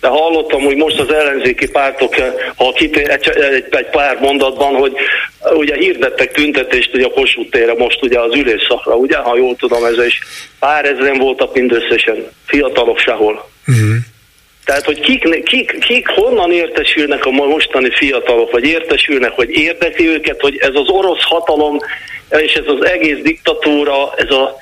de 0.00 0.08
hallottam, 0.08 0.62
hogy 0.62 0.76
most 0.76 0.98
az 0.98 1.12
ellenzéki 1.12 1.70
pártok, 1.70 2.14
ha 2.56 2.72
kitér 2.72 3.10
egy, 3.10 3.28
egy, 3.28 3.64
egy 3.70 3.90
pár 3.90 4.18
mondatban, 4.20 4.74
hogy 4.74 4.92
ugye 5.54 5.74
hirdettek 5.74 6.32
tüntetést 6.32 6.94
ugye 6.94 7.04
a 7.04 7.10
Kossuth 7.10 7.50
térre 7.50 7.74
most 7.74 8.02
ugye 8.02 8.20
az 8.20 8.34
ülésszakra, 8.34 8.94
ugye, 8.94 9.16
ha 9.16 9.36
jól 9.36 9.56
tudom, 9.56 9.84
ez 9.84 10.06
is 10.06 10.18
pár 10.58 10.84
ezeren 10.84 11.18
voltak 11.18 11.54
mindösszesen, 11.54 12.26
fiatalok 12.46 12.98
sehol. 12.98 13.48
Uh-huh. 13.66 13.96
Tehát, 14.66 14.84
hogy 14.84 15.00
kik, 15.00 15.42
kik, 15.44 15.78
kik 15.78 16.08
honnan 16.08 16.52
értesülnek 16.52 17.24
a 17.24 17.30
mostani 17.30 17.90
fiatalok, 17.90 18.50
vagy 18.50 18.64
értesülnek, 18.64 19.30
hogy 19.30 19.50
érdekli 19.50 20.06
őket, 20.08 20.40
hogy 20.40 20.56
ez 20.58 20.74
az 20.74 20.88
orosz 20.88 21.22
hatalom, 21.22 21.78
és 22.30 22.52
ez 22.52 22.64
az 22.66 22.84
egész 22.86 23.22
diktatúra, 23.22 24.14
ez 24.16 24.30
a, 24.30 24.56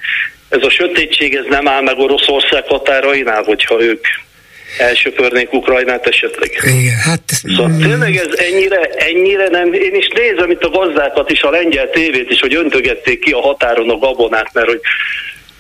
ez 0.49 0.63
a 0.63 0.71
sötétség, 0.71 1.35
ez 1.35 1.45
nem 1.49 1.69
áll 1.69 1.83
meg 1.83 1.99
Oroszország 1.99 2.67
határainál, 2.67 3.43
hogyha 3.43 3.83
ők 3.83 4.07
elsöpörnék 4.79 5.53
Ukrajnát 5.53 6.07
esetleg. 6.07 6.51
Igen, 6.63 6.97
hát... 7.05 7.23
Szóval 7.57 7.77
tényleg 7.83 8.17
ez 8.17 8.39
ennyire, 8.39 8.81
ennyire 8.97 9.49
nem... 9.49 9.73
Én 9.73 9.95
is 9.95 10.09
nézem 10.15 10.51
itt 10.51 10.65
a 10.65 10.69
gazdákat 10.69 11.31
is, 11.31 11.43
a 11.43 11.51
lengyel 11.51 11.91
tévét 11.91 12.31
is, 12.31 12.41
hogy 12.41 12.55
öntögették 12.55 13.19
ki 13.21 13.31
a 13.31 13.41
határon 13.41 13.91
a 13.91 13.99
gabonát, 13.99 14.51
mert 14.53 14.69
hogy 14.69 14.81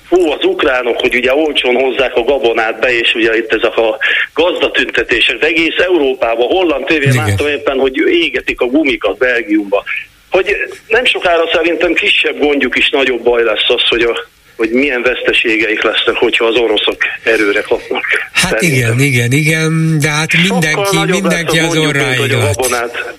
hú, 0.09 0.31
az 0.31 0.45
ukránok, 0.45 1.01
hogy 1.01 1.15
ugye 1.15 1.35
olcsón 1.35 1.75
hozzák 1.75 2.17
a 2.17 2.23
gabonát 2.23 2.81
be, 2.81 2.99
és 2.99 3.15
ugye 3.15 3.37
itt 3.37 3.53
ezek 3.53 3.77
a 3.77 3.99
gazdatüntetések, 4.35 5.39
de 5.39 5.47
egész 5.47 5.77
Európában, 5.79 6.47
holland 6.47 6.85
tévén 6.85 7.15
láttam 7.15 7.47
éppen, 7.47 7.79
hogy 7.79 7.97
égetik 7.97 8.61
a 8.61 8.67
gumikat 8.67 9.19
Belgiumba. 9.19 9.85
Hogy 10.31 10.57
nem 10.89 11.05
sokára 11.05 11.49
szerintem 11.53 11.93
kisebb 11.93 12.39
gondjuk 12.39 12.77
is 12.77 12.91
nagyobb 12.91 13.23
baj 13.23 13.43
lesz 13.43 13.69
az, 13.69 13.89
hogy 13.89 14.03
a 14.03 14.27
hogy 14.57 14.71
milyen 14.71 15.03
veszteségeik 15.03 15.83
lesznek, 15.83 16.15
hogyha 16.15 16.45
az 16.45 16.57
oroszok 16.57 16.97
erőre 17.23 17.61
kapnak. 17.61 18.05
Hát 18.33 18.51
szerintem. 18.51 18.99
igen, 18.99 19.01
igen, 19.01 19.33
igen, 19.33 19.99
de 19.99 20.09
hát 20.09 20.33
mindenki, 20.49 20.97
mindenki 21.09 21.59
az 21.59 21.77
orráig 21.77 22.33
lát. 22.71 23.15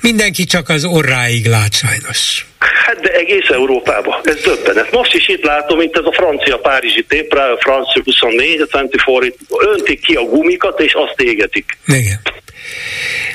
Mindenki 0.00 0.44
csak 0.44 0.68
az 0.68 0.84
orráig 0.84 1.46
lát 1.46 1.74
sajnos. 1.74 2.46
Hát 2.58 3.00
de 3.00 3.12
egész 3.12 3.48
Európában, 3.48 4.20
ez 4.22 4.40
döbbenet. 4.42 4.90
Most 4.90 5.14
is 5.14 5.28
itt 5.28 5.44
látom, 5.44 5.80
itt 5.80 5.96
ez 5.96 6.04
a 6.04 6.12
francia 6.12 6.58
párizsi 6.58 7.04
tépre, 7.08 7.42
a 7.42 7.58
francia 7.60 8.02
24, 8.04 8.60
a 8.60 8.78
24, 8.78 9.34
öntik 9.58 10.00
ki 10.00 10.14
a 10.14 10.22
gumikat, 10.22 10.80
és 10.80 10.92
azt 10.92 11.20
égetik. 11.20 11.78
Igen. 11.86 12.20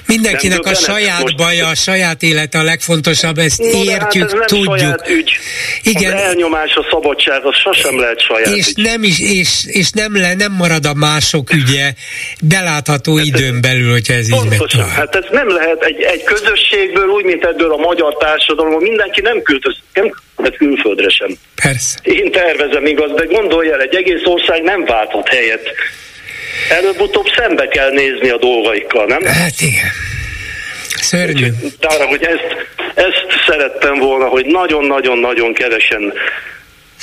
Mindenkinek 0.06 0.66
a 0.66 0.74
saját 0.74 1.36
baja, 1.36 1.68
a 1.68 1.76
saját 1.76 2.24
élete 2.24 2.60
a 2.60 2.64
legfontosabb, 2.64 3.38
ezt 3.38 3.60
no, 3.60 3.84
értjük, 3.84 4.32
hát 4.32 4.42
ez 4.42 4.46
tudjuk. 4.46 4.78
Saját 4.78 5.10
ügy. 5.10 5.32
Igen. 5.84 6.14
Az 6.14 6.22
elnyomás, 6.22 6.76
a 6.76 6.86
szabadság, 6.92 7.46
az 7.46 7.56
sosem 7.56 8.00
lehet 8.00 8.22
saját 8.22 8.56
és 8.56 8.68
ügy. 8.68 8.84
Nem 8.84 9.04
is, 9.04 9.20
és, 9.20 9.50
és 9.68 9.90
nem, 9.90 10.18
le, 10.18 10.34
nem 10.34 10.52
marad 10.52 10.86
a 10.86 10.94
mások 10.94 11.54
ügye 11.54 11.94
belátható 12.42 13.16
hát 13.16 13.26
időn 13.26 13.54
ez, 13.54 13.60
belül, 13.60 13.92
hogyha 13.92 14.14
ez 14.14 14.30
pontosan, 14.30 14.80
így 14.80 14.86
megy 14.86 14.96
Hát 14.96 15.16
ez 15.16 15.26
nem 15.32 15.48
lehet 15.48 15.84
egy, 15.84 16.02
egy 16.02 16.24
közösségből, 16.24 17.08
úgy, 17.08 17.24
mint 17.24 17.44
ebből 17.44 17.74
a 17.74 17.78
magyar 17.78 18.18
társadalom, 18.18 18.82
mindenki 18.82 19.22
nem 19.22 19.42
küldött, 19.42 19.78
nem 19.94 20.12
küldött 20.36 20.58
külföldre 20.58 21.10
sem. 21.10 21.30
Persze. 21.64 22.00
Én 22.04 22.32
tervezem 22.32 22.86
igaz, 22.86 23.12
de 23.16 23.26
gondolj 23.26 23.72
el, 23.72 23.82
egy 23.82 23.96
egész 23.96 24.22
ország 24.24 24.62
nem 24.62 24.86
válthat 24.86 25.28
helyet 25.28 25.70
előbb-utóbb 26.70 27.26
szembe 27.38 27.68
kell 27.68 27.90
nézni 27.90 28.30
a 28.30 28.38
dolgaikkal, 28.38 29.06
nem? 29.06 29.24
Hát 29.24 29.62
igen. 29.62 29.92
Szörnyű. 30.96 31.48
Arra, 31.82 32.06
hogy 32.06 32.24
ezt, 32.24 32.68
ezt 32.94 33.26
szerettem 33.48 34.00
volna, 34.00 34.26
hogy 34.26 34.46
nagyon-nagyon-nagyon 34.46 35.54
kevesen 35.54 36.14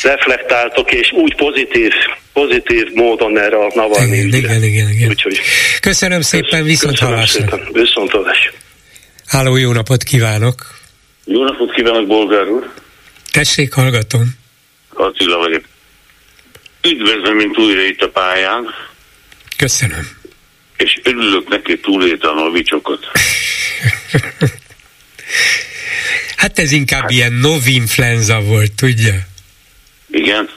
reflektáltok, 0.02 0.92
és 0.92 1.12
úgy 1.12 1.34
pozitív, 1.34 1.92
pozitív 2.32 2.86
módon 2.94 3.38
erre 3.38 3.56
a 3.56 3.70
Navalnyi 3.74 4.16
igen, 4.16 4.34
igen, 4.34 4.62
igen, 4.62 4.90
igen. 4.90 5.08
Úgyhogy 5.08 5.40
köszönöm 5.80 6.20
szépen, 6.20 6.64
viszont 6.64 6.98
hallásra. 6.98 7.60
Viszont 7.72 8.10
hallásra. 8.10 8.50
Háló, 9.26 9.56
jó 9.56 9.72
napot 9.72 10.02
kívánok! 10.02 10.54
Jó 11.24 11.44
napot 11.44 11.72
kívánok, 11.74 12.06
Bolgár 12.06 12.48
úr! 12.48 12.70
Tessék, 13.32 13.72
hallgatom. 13.72 14.38
Attila 14.94 15.38
vagyok. 15.38 15.62
Üdvözlöm, 16.82 17.36
mint 17.36 17.58
újra 17.58 17.80
itt 17.80 18.00
a 18.00 18.08
pályán. 18.08 18.74
Köszönöm. 19.60 20.08
És 20.76 21.00
örülök 21.02 21.48
neki, 21.48 21.80
túléltem 21.80 22.36
a 22.36 22.50
vicsokat. 22.50 23.06
hát 26.36 26.58
ez 26.58 26.72
inkább 26.72 27.00
hát. 27.00 27.10
ilyen 27.10 27.32
novinfluenza 27.32 28.40
volt, 28.40 28.72
tudja? 28.72 29.14
Igen. 30.10 30.48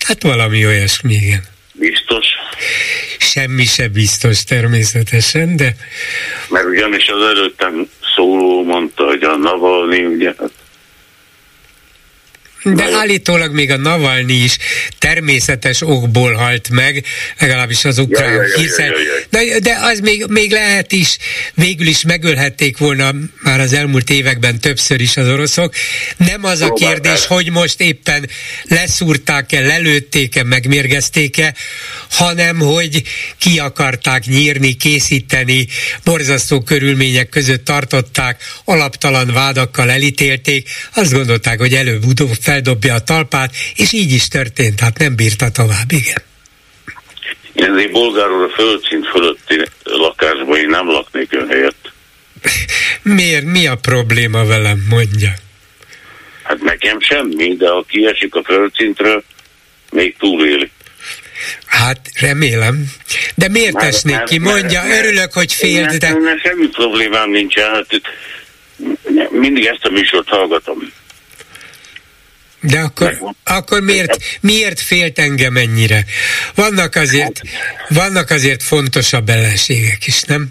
Hát 0.00 0.22
valami 0.22 0.66
olyasmi, 0.66 1.14
igen. 1.14 1.42
Biztos? 1.72 2.26
Semmi 3.18 3.64
se 3.64 3.88
biztos 3.88 4.44
természetesen, 4.44 5.56
de... 5.56 5.74
Mert 6.48 6.66
ugyanis 6.66 7.08
az 7.08 7.22
előttem 7.22 7.88
szóló 8.14 8.64
mondta, 8.64 9.04
hogy 9.04 9.22
a 9.22 9.36
Navalnyi, 9.36 10.04
ugye, 10.04 10.34
hát 10.38 10.52
de 12.74 12.84
állítólag 12.92 13.54
még 13.54 13.70
a 13.70 13.76
Navalnyi 13.76 14.34
is 14.34 14.56
természetes 14.98 15.82
okból 15.82 16.32
halt 16.32 16.68
meg, 16.68 17.04
legalábbis 17.38 17.84
az 17.84 17.98
ukrán, 17.98 18.32
ja, 18.32 18.42
ja, 18.42 18.48
ja, 18.48 18.62
hiszen. 18.62 18.92
De, 19.30 19.58
de 19.58 19.78
az 19.80 20.00
még, 20.00 20.24
még 20.28 20.50
lehet 20.50 20.92
is, 20.92 21.16
végül 21.54 21.86
is 21.86 22.02
megölhették 22.02 22.78
volna 22.78 23.14
már 23.42 23.60
az 23.60 23.72
elmúlt 23.72 24.10
években 24.10 24.60
többször 24.60 25.00
is 25.00 25.16
az 25.16 25.28
oroszok. 25.28 25.74
Nem 26.16 26.44
az 26.44 26.60
a 26.60 26.72
kérdés, 26.72 27.26
hogy 27.26 27.50
most 27.50 27.80
éppen 27.80 28.28
leszúrták-e, 28.62 29.60
lelőtték-e, 29.60 30.42
megmérgezték-e, 30.42 31.54
hanem 32.10 32.58
hogy 32.58 33.02
ki 33.38 33.58
akarták 33.58 34.24
nyírni, 34.24 34.72
készíteni, 34.72 35.66
borzasztó 36.04 36.60
körülmények 36.60 37.28
között 37.28 37.64
tartották, 37.64 38.42
alaptalan 38.64 39.32
vádakkal 39.32 39.90
elítélték, 39.90 40.68
azt 40.94 41.12
gondolták, 41.12 41.58
hogy 41.58 41.74
előbb 41.74 42.04
feldobja 42.58 42.94
a 42.94 43.00
talpát, 43.00 43.50
és 43.74 43.92
így 43.92 44.12
is 44.12 44.28
történt, 44.28 44.80
hát 44.80 44.98
nem 44.98 45.16
bírta 45.16 45.50
tovább, 45.50 45.92
igen. 45.92 46.22
Én 47.52 47.74
egy 47.74 47.90
bolgáról 47.90 48.44
a 48.44 48.48
földszint 48.48 49.06
fölötti 49.06 49.62
lakásban 49.82 50.58
én 50.58 50.66
nem 50.66 50.86
laknék 50.86 51.32
ön 51.32 51.48
helyett. 51.48 51.92
Miért? 53.02 53.44
Mi 53.44 53.66
a 53.66 53.76
probléma 53.76 54.44
velem, 54.44 54.86
mondja? 54.88 55.32
Hát 56.42 56.60
nekem 56.60 57.00
semmi, 57.00 57.56
de 57.56 57.68
ha 57.68 57.84
kiesik 57.88 58.34
a 58.34 58.42
földszintről, 58.44 59.24
még 59.90 60.16
túléli. 60.18 60.70
Hát 61.66 62.10
remélem. 62.20 62.84
De 63.34 63.48
miért 63.48 63.72
már, 63.72 63.86
esnék 63.86 64.14
már, 64.14 64.24
ki? 64.24 64.38
Mondja, 64.38 64.82
már, 64.82 65.04
örülök, 65.04 65.32
hogy 65.32 65.52
félt, 65.52 65.98
de... 65.98 66.16
Semmi 66.42 66.68
problémám 66.68 67.30
nincsen, 67.30 67.74
hát 67.74 67.86
mindig 69.30 69.66
ezt 69.66 69.84
a 69.84 69.90
műsort 69.90 70.28
hallgatom. 70.28 70.92
De 72.70 72.80
akkor, 72.80 73.18
akkor 73.44 73.80
miért, 73.80 74.16
miért 74.40 74.80
félt 74.80 75.18
engem 75.18 75.56
ennyire? 75.56 76.04
Vannak 76.54 76.94
azért, 76.94 77.40
vannak 77.88 78.30
azért 78.30 78.62
fontosabb 78.62 79.28
ellenségek 79.28 80.06
is, 80.06 80.22
nem? 80.22 80.48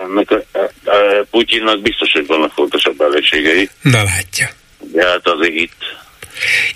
Ennek 0.00 0.30
a, 0.30 0.58
a, 0.58 0.90
a 0.90 1.26
Putyinnak 1.30 1.82
biztos, 1.82 2.12
hogy 2.12 2.26
vannak 2.26 2.52
fontosabb 2.52 3.00
ellenségei. 3.00 3.70
Na 3.80 4.02
látja. 4.02 4.50
De 4.78 5.06
hát 5.06 5.20
azért 5.26 5.54
itt. 5.54 5.82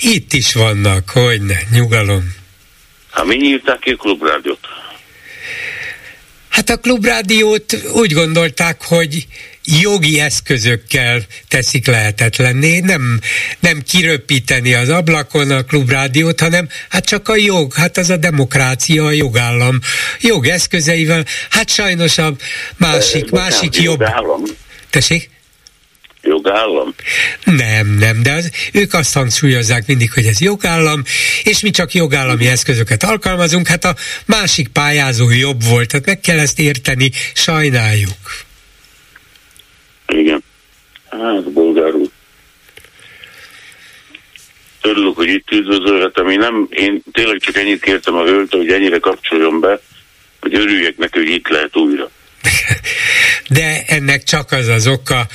Itt 0.01 0.33
is 0.33 0.55
vannak, 0.55 1.11
hogy 1.11 1.43
ne, 1.43 1.57
nyugalom. 1.71 2.35
Hát 3.11 3.25
mi 3.25 3.37
nyírták 3.37 3.79
ki 3.79 3.91
a 3.91 3.97
klubrádiót? 3.97 4.67
Hát 6.49 6.71
a 6.71 6.77
klubrádiót 6.77 7.77
úgy 7.93 8.13
gondolták, 8.13 8.83
hogy 8.83 9.27
jogi 9.65 10.21
eszközökkel 10.21 11.23
teszik 11.49 11.87
lehetetlenné, 11.87 12.79
nem, 12.79 13.21
nem 13.61 13.83
kiröpíteni 13.83 14.75
az 14.75 14.89
ablakon 14.89 15.51
a 15.51 15.63
klubrádiót, 15.63 16.41
hanem 16.41 16.69
hát 16.89 17.05
csak 17.05 17.29
a 17.29 17.37
jog, 17.37 17.75
hát 17.75 17.97
az 17.97 18.11
a 18.11 18.17
demokrácia, 18.17 19.05
a 19.05 19.11
jogállam 19.11 19.79
jog 20.21 20.47
eszközeivel, 20.47 21.25
hát 21.51 21.69
sajnos 21.69 22.19
a 22.19 22.33
másik, 22.77 23.31
De, 23.31 23.41
másik 23.41 23.77
jobb. 23.77 24.01
Jogállam. 24.01 24.43
Tessék? 24.91 25.33
Jogállam? 26.23 26.95
Nem, 27.45 27.87
nem, 27.87 28.23
de 28.23 28.33
az, 28.33 28.51
ők 28.73 28.95
azt 28.95 29.15
hangsúlyozzák 29.15 29.87
mindig, 29.87 30.13
hogy 30.13 30.27
ez 30.27 30.41
jogállam, 30.41 31.03
és 31.43 31.61
mi 31.61 31.71
csak 31.71 31.93
jogállami 31.93 32.47
eszközöket 32.47 33.03
alkalmazunk, 33.03 33.67
hát 33.67 33.85
a 33.85 33.97
másik 34.27 34.69
pályázó 34.69 35.31
jobb 35.31 35.65
volt, 35.65 35.89
tehát 35.89 36.07
meg 36.07 36.21
kell 36.21 36.39
ezt 36.39 36.59
érteni, 36.59 37.11
sajnáljuk. 37.33 38.45
Igen. 40.07 40.43
Hát, 41.11 41.53
bolgár 41.53 41.95
úr. 41.95 42.09
Örülök, 44.83 45.17
hogy 45.17 45.29
itt 45.29 45.51
üdvözölhetem. 45.51 46.29
Én, 46.29 46.39
nem, 46.39 46.67
én 46.71 47.03
tényleg 47.13 47.39
csak 47.39 47.57
ennyit 47.57 47.83
kértem 47.83 48.15
a 48.15 48.25
hölgytől, 48.25 48.61
hogy 48.61 48.73
ennyire 48.73 48.99
kapcsoljon 48.99 49.61
be, 49.61 49.81
hogy 50.41 50.55
örüljek 50.55 50.97
neki, 50.97 51.19
hogy 51.19 51.29
itt 51.29 51.49
lehet 51.49 51.77
újra. 51.77 52.11
De 53.49 53.85
ennek 53.87 54.23
csak 54.23 54.53
az 54.53 54.69
az 54.69 54.87
oka, 54.87 55.29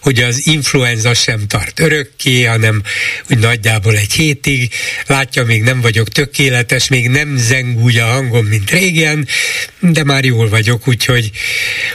hogy 0.00 0.20
az 0.20 0.46
influenza 0.46 1.14
sem 1.14 1.46
tart 1.46 1.80
örökké, 1.80 2.44
hanem 2.44 2.82
úgy 3.30 3.38
nagyjából 3.38 3.96
egy 3.96 4.12
hétig. 4.12 4.72
Látja, 5.06 5.44
még 5.44 5.62
nem 5.62 5.80
vagyok 5.80 6.08
tökéletes, 6.08 6.88
még 6.88 7.08
nem 7.08 7.36
zeng 7.36 7.78
úgy 7.78 7.96
a 7.96 8.04
hangom, 8.04 8.46
mint 8.46 8.70
régen, 8.70 9.28
de 9.80 10.04
már 10.04 10.24
jól 10.24 10.48
vagyok, 10.48 10.88
úgyhogy, 10.88 11.30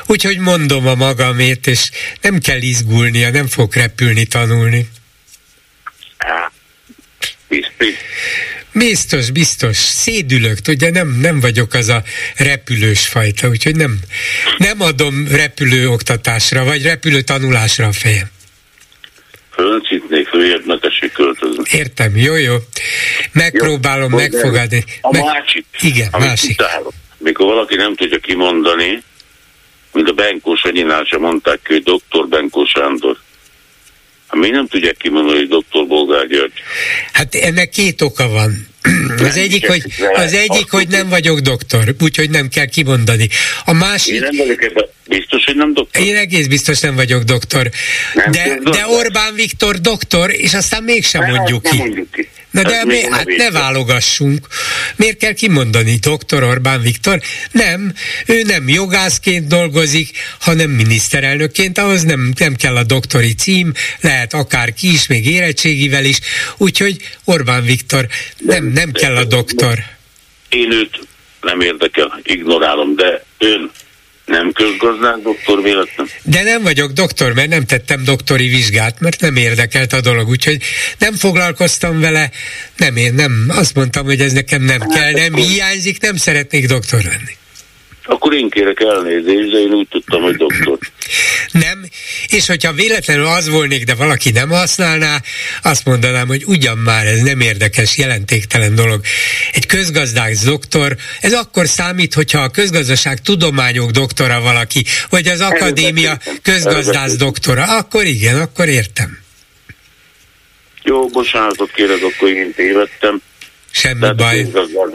úgyhogy 0.06 0.38
mondom 0.38 0.88
a 0.88 0.96
magamét, 0.96 1.68
és 1.68 1.90
nem 2.22 2.40
kell 2.40 2.62
izgulnia, 2.62 3.30
nem 3.30 3.48
fog 3.48 3.74
repülni, 3.74 4.26
tanulni. 4.26 4.90
Biztos. 7.48 7.88
Biztos, 8.74 9.32
biztos. 9.32 9.76
Szédülök, 9.76 10.60
tudja, 10.60 10.92
nem, 10.92 11.18
nem 11.22 11.40
vagyok 11.40 11.74
az 11.74 11.90
a 11.90 12.04
repülős 12.38 13.08
fajta, 13.08 13.48
úgyhogy 13.48 13.76
nem, 13.76 14.00
nem 14.58 14.82
adom 14.82 15.28
repülő 15.28 15.90
oktatásra, 15.90 16.64
vagy 16.64 16.84
repülő 16.84 17.22
tanulásra 17.22 17.88
a 17.88 17.92
fejem. 17.92 18.30
Fölcitnék, 19.52 20.28
följebb 20.28 20.66
ne 20.66 20.78
tessék 20.78 21.12
költözni. 21.12 21.64
Értem, 21.72 22.18
jó, 22.18 22.36
jó. 22.36 22.56
Megpróbálom 23.32 24.12
jó, 24.12 24.18
megfogadni. 24.18 24.84
A 25.02 25.12
Meg... 25.12 25.24
másik. 25.24 25.66
Igen, 25.80 26.08
másik. 26.12 26.50
Kitálom. 26.50 26.92
Mikor 27.18 27.46
valaki 27.46 27.76
nem 27.76 27.96
tudja 27.96 28.20
kimondani, 28.20 29.04
mint 29.94 30.10
a 30.10 30.14
Benkó 30.14 30.56
Sanyinál 30.56 31.04
sem 31.04 31.20
mondták 31.20 31.60
hogy 31.68 31.84
doktor 31.84 32.28
Benkó 32.28 32.66
Sándor. 32.66 33.18
Hát 34.32 34.40
mi 34.40 34.50
nem 34.50 34.68
tudják 34.68 34.98
kimondani, 34.98 35.38
hogy 35.38 35.48
doktor 35.48 35.88
Bolgár 35.88 36.28
György? 36.28 36.52
Hát 37.12 37.36
ennek 37.36 37.70
két 37.70 38.02
oka 38.02 38.28
van. 38.28 38.68
Az 39.24 39.38
egyik, 39.38 39.68
hogy, 39.68 39.84
az 40.14 40.34
egyik, 40.34 40.72
hogy 40.72 40.88
nem 40.88 41.10
vagyok 41.10 41.40
doktor, 41.40 41.96
úgyhogy 42.00 42.30
nem 42.30 42.50
kell 42.50 42.66
kimondani. 42.66 43.30
A 43.66 43.74
másik... 43.74 44.14
Én 44.14 44.20
nem 44.20 44.36
vagyok 44.38 44.64
ebben 44.64 44.86
biztos, 45.08 45.46
hogy 45.46 45.56
nem 45.56 45.74
doktor. 45.74 46.02
Én 46.02 46.16
egész 46.16 46.48
biztos 46.48 46.80
nem 46.80 46.96
vagyok 46.96 47.24
doktor. 47.24 47.70
Nem 48.14 48.32
de, 48.32 48.60
de 48.72 48.88
Orbán 48.88 49.36
Viktor 49.36 49.80
doktor, 49.80 50.34
és 50.34 50.54
aztán 50.54 50.84
mégsem 50.84 51.26
mondjuk 51.26 51.64
ki. 51.64 51.78
Mondjuk 51.78 52.12
ki. 52.12 52.30
Na 52.52 52.64
de 52.64 52.86
mi, 52.86 53.04
hát 53.10 53.26
ne 53.26 53.52
válogassunk. 53.52 54.48
Miért 54.96 55.18
kell 55.18 55.34
kimondani 55.34 55.96
doktor 55.96 56.44
Orbán 56.44 56.82
Viktor? 56.82 57.20
Nem, 57.52 57.94
ő 58.26 58.42
nem 58.42 58.70
jogászként 58.70 59.48
dolgozik, 59.48 60.18
hanem 60.40 60.70
miniszterelnökként, 60.70 61.78
ahhoz 61.78 62.04
nem, 62.04 62.34
nem 62.38 62.56
kell 62.56 62.76
a 62.76 62.84
doktori 62.84 63.34
cím, 63.34 63.74
lehet 64.02 64.34
akár 64.34 64.74
ki 64.74 64.94
is, 64.94 65.08
még 65.08 65.26
érettségivel 65.26 66.06
is, 66.06 66.20
úgyhogy 66.58 66.98
Orbán 67.26 67.64
Viktor 67.64 68.08
nem, 68.38 68.66
nem 68.66 68.92
kell 68.92 69.16
a 69.16 69.24
doktor. 69.24 69.80
Én 70.50 70.72
őt 70.72 71.00
nem 71.42 71.62
érdekel, 71.62 72.20
ignorálom, 72.24 72.96
de 72.96 73.24
ön 73.38 73.72
nem 74.32 74.52
közgazdák 74.52 75.18
doktor 75.24 75.62
véletlen? 75.62 76.08
De 76.24 76.44
nem 76.44 76.62
vagyok 76.62 76.92
doktor, 76.92 77.34
mert 77.34 77.50
nem 77.50 77.66
tettem 77.66 78.04
doktori 78.04 78.48
vizsgát, 78.48 79.00
mert 79.00 79.22
nem 79.22 79.36
érdekelt 79.36 79.94
a 79.94 80.02
dolog, 80.02 80.30
úgyhogy 80.30 80.58
nem 80.98 81.14
foglalkoztam 81.14 82.00
vele, 82.00 82.32
nem 82.78 82.96
én, 82.96 83.14
nem, 83.14 83.46
azt 83.48 83.76
mondtam, 83.76 84.06
hogy 84.06 84.22
ez 84.22 84.32
nekem 84.32 84.62
nem 84.62 84.80
hát 84.80 84.94
kell, 84.94 85.12
nem 85.12 85.36
hiányzik, 85.36 86.02
nem 86.02 86.16
szeretnék 86.16 86.68
doktor 86.68 87.02
lenni. 87.04 87.40
Akkor 88.04 88.34
én 88.34 88.50
kérek 88.50 88.80
elnézést, 88.80 89.52
de 89.52 89.58
én 89.58 89.74
úgy 89.74 89.88
tudtam, 89.88 90.22
hogy 90.22 90.36
doktor. 90.36 90.78
Nem, 91.52 91.86
és 92.30 92.48
hogyha 92.48 92.72
véletlenül 92.72 93.26
az 93.26 93.50
volnék, 93.50 93.84
de 93.84 93.96
valaki 93.96 94.32
nem 94.32 94.50
használná, 94.50 95.18
azt 95.64 95.86
mondanám, 95.86 96.28
hogy 96.28 96.44
ugyan 96.46 96.78
már 96.78 97.06
ez 97.06 97.22
nem 97.22 97.40
érdekes, 97.40 97.98
jelentéktelen 97.98 98.76
dolog. 98.76 99.02
Egy 99.52 99.66
közgazdász 99.66 100.44
doktor, 100.44 100.96
ez 101.22 101.34
akkor 101.34 101.68
számít, 101.68 102.14
hogyha 102.14 102.40
a 102.40 102.50
közgazdaság 102.50 103.22
tudományok 103.22 103.92
doktora 103.92 104.42
valaki, 104.42 104.84
vagy 105.10 105.28
az 105.28 105.42
akadémia 105.42 106.18
közgazdász 106.42 107.16
doktora, 107.16 107.78
akkor 107.78 108.06
igen, 108.06 108.42
akkor 108.42 108.68
értem. 108.68 109.20
Jó, 110.84 111.08
bocsánatot 111.08 111.72
kérek, 111.72 112.04
akkor 112.04 112.30
én 112.30 112.54
tévedtem. 112.56 113.22
Semmi 113.72 114.00
Tehát 114.00 114.16
baj. 114.16 114.48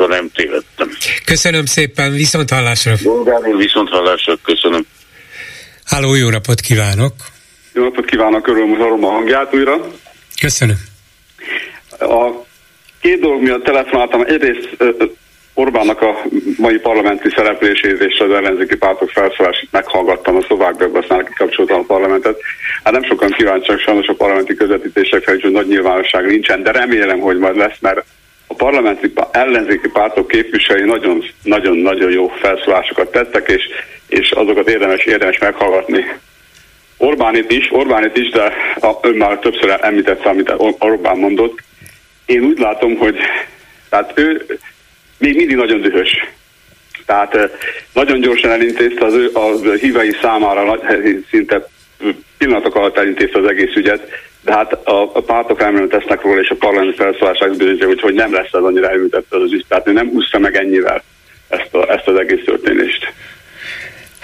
nem 0.08 0.30
tévedtem. 0.34 0.88
Köszönöm 1.24 1.64
szépen, 1.64 2.12
viszont 2.12 2.50
hallásra. 2.50 2.94
Bolgár 3.02 3.56
viszont 3.56 3.88
hallásra, 3.88 4.36
köszönöm. 4.42 4.86
Háló, 5.84 6.14
jó 6.14 6.28
napot 6.28 6.60
kívánok! 6.60 7.12
Jó 7.72 7.82
napot 7.82 8.04
kívánok, 8.04 8.48
örülöm, 8.48 8.68
hogy 8.68 8.78
hallom 8.78 9.04
a 9.04 9.10
hangját 9.10 9.54
újra. 9.54 9.86
Köszönöm. 10.40 10.76
A 11.98 12.30
két 13.00 13.20
dolog 13.20 13.42
miatt 13.42 13.64
telefonáltam. 13.64 14.22
Egyrészt 14.26 14.76
Orbánnak 15.58 16.02
a 16.02 16.22
mai 16.56 16.78
parlamenti 16.78 17.28
szereplését 17.36 18.00
és 18.00 18.18
az 18.18 18.30
ellenzéki 18.30 18.76
pártok 18.76 19.10
felszólását 19.10 19.68
meghallgattam 19.70 20.36
a 20.36 20.42
szlovákből, 20.42 20.96
aztán 20.96 21.24
kikapcsoltam 21.24 21.78
a 21.80 21.84
parlamentet. 21.86 22.40
Hát 22.84 22.92
nem 22.92 23.04
sokan 23.04 23.30
kíváncsiak 23.30 23.80
sajnos 23.80 24.06
a 24.06 24.14
parlamenti 24.14 24.54
közvetítésekre, 24.54 25.32
hogy 25.40 25.50
nagy 25.52 25.66
nyilvánosság 25.66 26.26
nincsen, 26.26 26.62
de 26.62 26.70
remélem, 26.70 27.18
hogy 27.18 27.38
majd 27.38 27.56
lesz, 27.56 27.78
mert 27.80 27.98
a 27.98 28.04
parlamenti 28.56 29.12
ellenzéki 29.30 29.88
pártok 29.88 30.28
képviselői 30.28 30.84
nagyon-nagyon 31.42 32.10
jó 32.10 32.28
felszólásokat 32.28 33.10
tettek, 33.10 33.48
és, 33.48 33.62
és 34.08 34.30
azokat 34.30 34.68
érdemes, 34.68 35.04
érdemes 35.04 35.38
meghallgatni. 35.38 36.04
Orbánit 36.96 37.52
is, 37.52 37.68
Orbánit 37.70 38.16
is, 38.16 38.30
de 38.30 38.52
a, 38.80 38.98
ön 39.02 39.14
már 39.14 39.38
többször 39.38 39.78
említette, 39.80 40.28
amit 40.28 40.52
Orbán 40.78 41.18
mondott. 41.18 41.58
Én 42.26 42.42
úgy 42.42 42.58
látom, 42.58 42.96
hogy 42.96 43.16
tehát 43.88 44.12
ő 44.14 44.58
még 45.18 45.36
mindig 45.36 45.56
nagyon 45.56 45.80
dühös. 45.80 46.26
Tehát 47.06 47.50
nagyon 47.92 48.20
gyorsan 48.20 48.50
elintézte 48.50 49.04
az 49.04 49.14
ő 49.14 49.30
a 49.32 49.72
hívei 49.80 50.16
számára 50.22 50.80
szinte 51.30 51.68
pillanatok 52.38 52.74
alatt 52.74 52.96
elintézte 52.96 53.38
az 53.38 53.48
egész 53.48 53.74
ügyet, 53.74 54.08
de 54.46 54.52
hát 54.52 54.72
a, 54.72 55.02
a 55.02 55.20
pártok 55.20 55.60
elmenően 55.60 55.88
tesznek 55.88 56.22
róla, 56.22 56.40
és 56.40 56.50
a 56.50 56.54
parlament 56.58 56.94
felszólásák 56.94 57.56
bizonyítja, 57.56 57.86
hogy, 57.86 58.00
hogy 58.00 58.14
nem 58.14 58.32
lesz 58.32 58.52
az 58.54 58.64
annyira 58.64 58.88
elültett 58.88 59.34
az 59.34 59.52
ügy. 59.52 59.64
Tehát 59.68 59.84
nem 59.84 60.10
úszta 60.14 60.38
meg 60.38 60.56
ennyivel 60.56 61.02
ezt, 61.48 61.74
a, 61.74 61.92
ezt 61.92 62.08
az 62.08 62.16
egész 62.18 62.44
történést. 62.44 63.12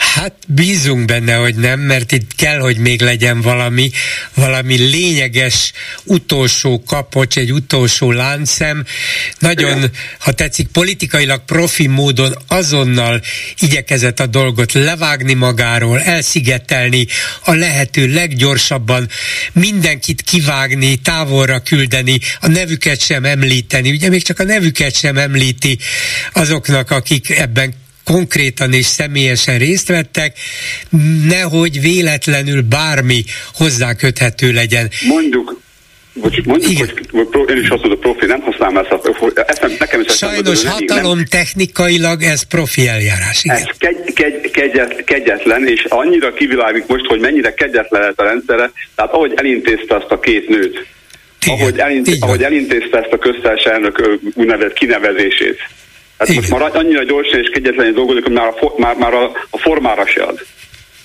Hát 0.03 0.35
bízunk 0.49 1.05
benne, 1.05 1.35
hogy 1.35 1.55
nem, 1.55 1.81
mert 1.81 2.13
itt 2.13 2.35
kell, 2.35 2.59
hogy 2.59 2.77
még 2.77 3.01
legyen 3.01 3.41
valami, 3.41 3.91
valami 4.35 4.77
lényeges 4.77 5.73
utolsó 6.05 6.83
kapocs, 6.87 7.37
egy 7.37 7.53
utolsó 7.53 8.11
láncszem. 8.11 8.85
Nagyon, 9.39 9.91
ha 10.19 10.33
tetszik, 10.33 10.69
politikailag 10.69 11.45
profi 11.45 11.87
módon 11.87 12.37
azonnal 12.47 13.23
igyekezett 13.59 14.21
a 14.21 14.27
dolgot 14.27 14.73
levágni 14.73 15.35
magáról, 15.35 16.01
elszigetelni, 16.01 17.07
a 17.45 17.53
lehető 17.53 18.07
leggyorsabban 18.07 19.09
mindenkit 19.53 20.23
kivágni, 20.23 20.97
távolra 20.97 21.61
küldeni, 21.61 22.19
a 22.41 22.49
nevüket 22.49 23.01
sem 23.01 23.25
említeni. 23.25 23.91
Ugye 23.91 24.09
még 24.09 24.23
csak 24.23 24.39
a 24.39 24.45
nevüket 24.45 24.97
sem 24.97 25.19
említi 25.19 25.79
azoknak, 26.33 26.91
akik 26.91 27.31
ebben 27.31 27.75
konkrétan 28.05 28.73
és 28.73 28.87
személyesen 28.87 29.59
részt 29.59 29.89
vettek, 29.89 30.39
nehogy 31.27 31.81
véletlenül 31.81 32.63
bármi 32.63 33.25
hozzáköthető 33.55 34.53
legyen. 34.53 34.91
Mondjuk, 35.09 35.61
Bocs, 36.15 36.43
mondjuk, 36.45 36.71
Igen. 36.71 36.91
hogy 37.11 37.51
én 37.51 37.63
is 37.63 37.69
azt 37.69 37.81
mondom, 37.81 38.01
profi, 38.01 38.27
nem 38.27 38.41
használom 38.41 38.77
ezt 38.77 38.91
a 38.91 39.43
eszem, 39.47 39.73
nekem 39.79 40.01
is 40.01 40.17
Sajnos 40.17 40.65
hatalom 40.65 41.17
nem. 41.17 41.27
technikailag 41.27 42.23
ez 42.23 42.43
profi 42.43 42.89
eljárás. 42.89 43.45
Igen. 43.45 43.57
Ez 43.57 43.65
kegy, 43.79 44.13
kegy, 44.13 44.51
kegyet, 44.51 45.05
kegyetlen, 45.05 45.69
és 45.69 45.87
annyira 45.89 46.33
kivilágít 46.33 46.89
most, 46.89 47.07
hogy 47.07 47.21
mennyire 47.21 47.55
kegyetlen 47.55 48.01
lehet 48.01 48.21
a 48.21 48.25
rendszere, 48.25 48.73
tehát 48.95 49.13
ahogy 49.13 49.33
elintézte 49.37 49.97
azt 49.97 50.11
a 50.11 50.21
két 50.21 50.49
nőt, 50.49 50.87
Igen, 51.47 51.59
ahogy, 51.59 51.79
elintézte, 51.79 52.27
ahogy 52.27 52.43
elintézte 52.43 52.99
ezt 52.99 53.13
a 53.13 53.19
köztes 53.19 53.65
elnök 53.65 54.19
úgynevezett 54.35 54.73
kinevezését, 54.73 55.59
Hát 56.29 56.35
most 56.35 56.51
már 56.51 56.71
annyira 56.77 57.03
gyorsan 57.03 57.41
és 57.41 57.49
kegyetlenül 57.49 57.93
dolgozik, 57.93 58.23
hogy 58.23 58.33
már 58.33 58.47
a, 58.47 58.53
for, 58.53 58.73
már, 58.77 58.97
már 58.97 59.15
a, 59.15 59.31
a 59.51 59.59
formára 59.59 60.07
se 60.07 60.23
ad. 60.23 60.41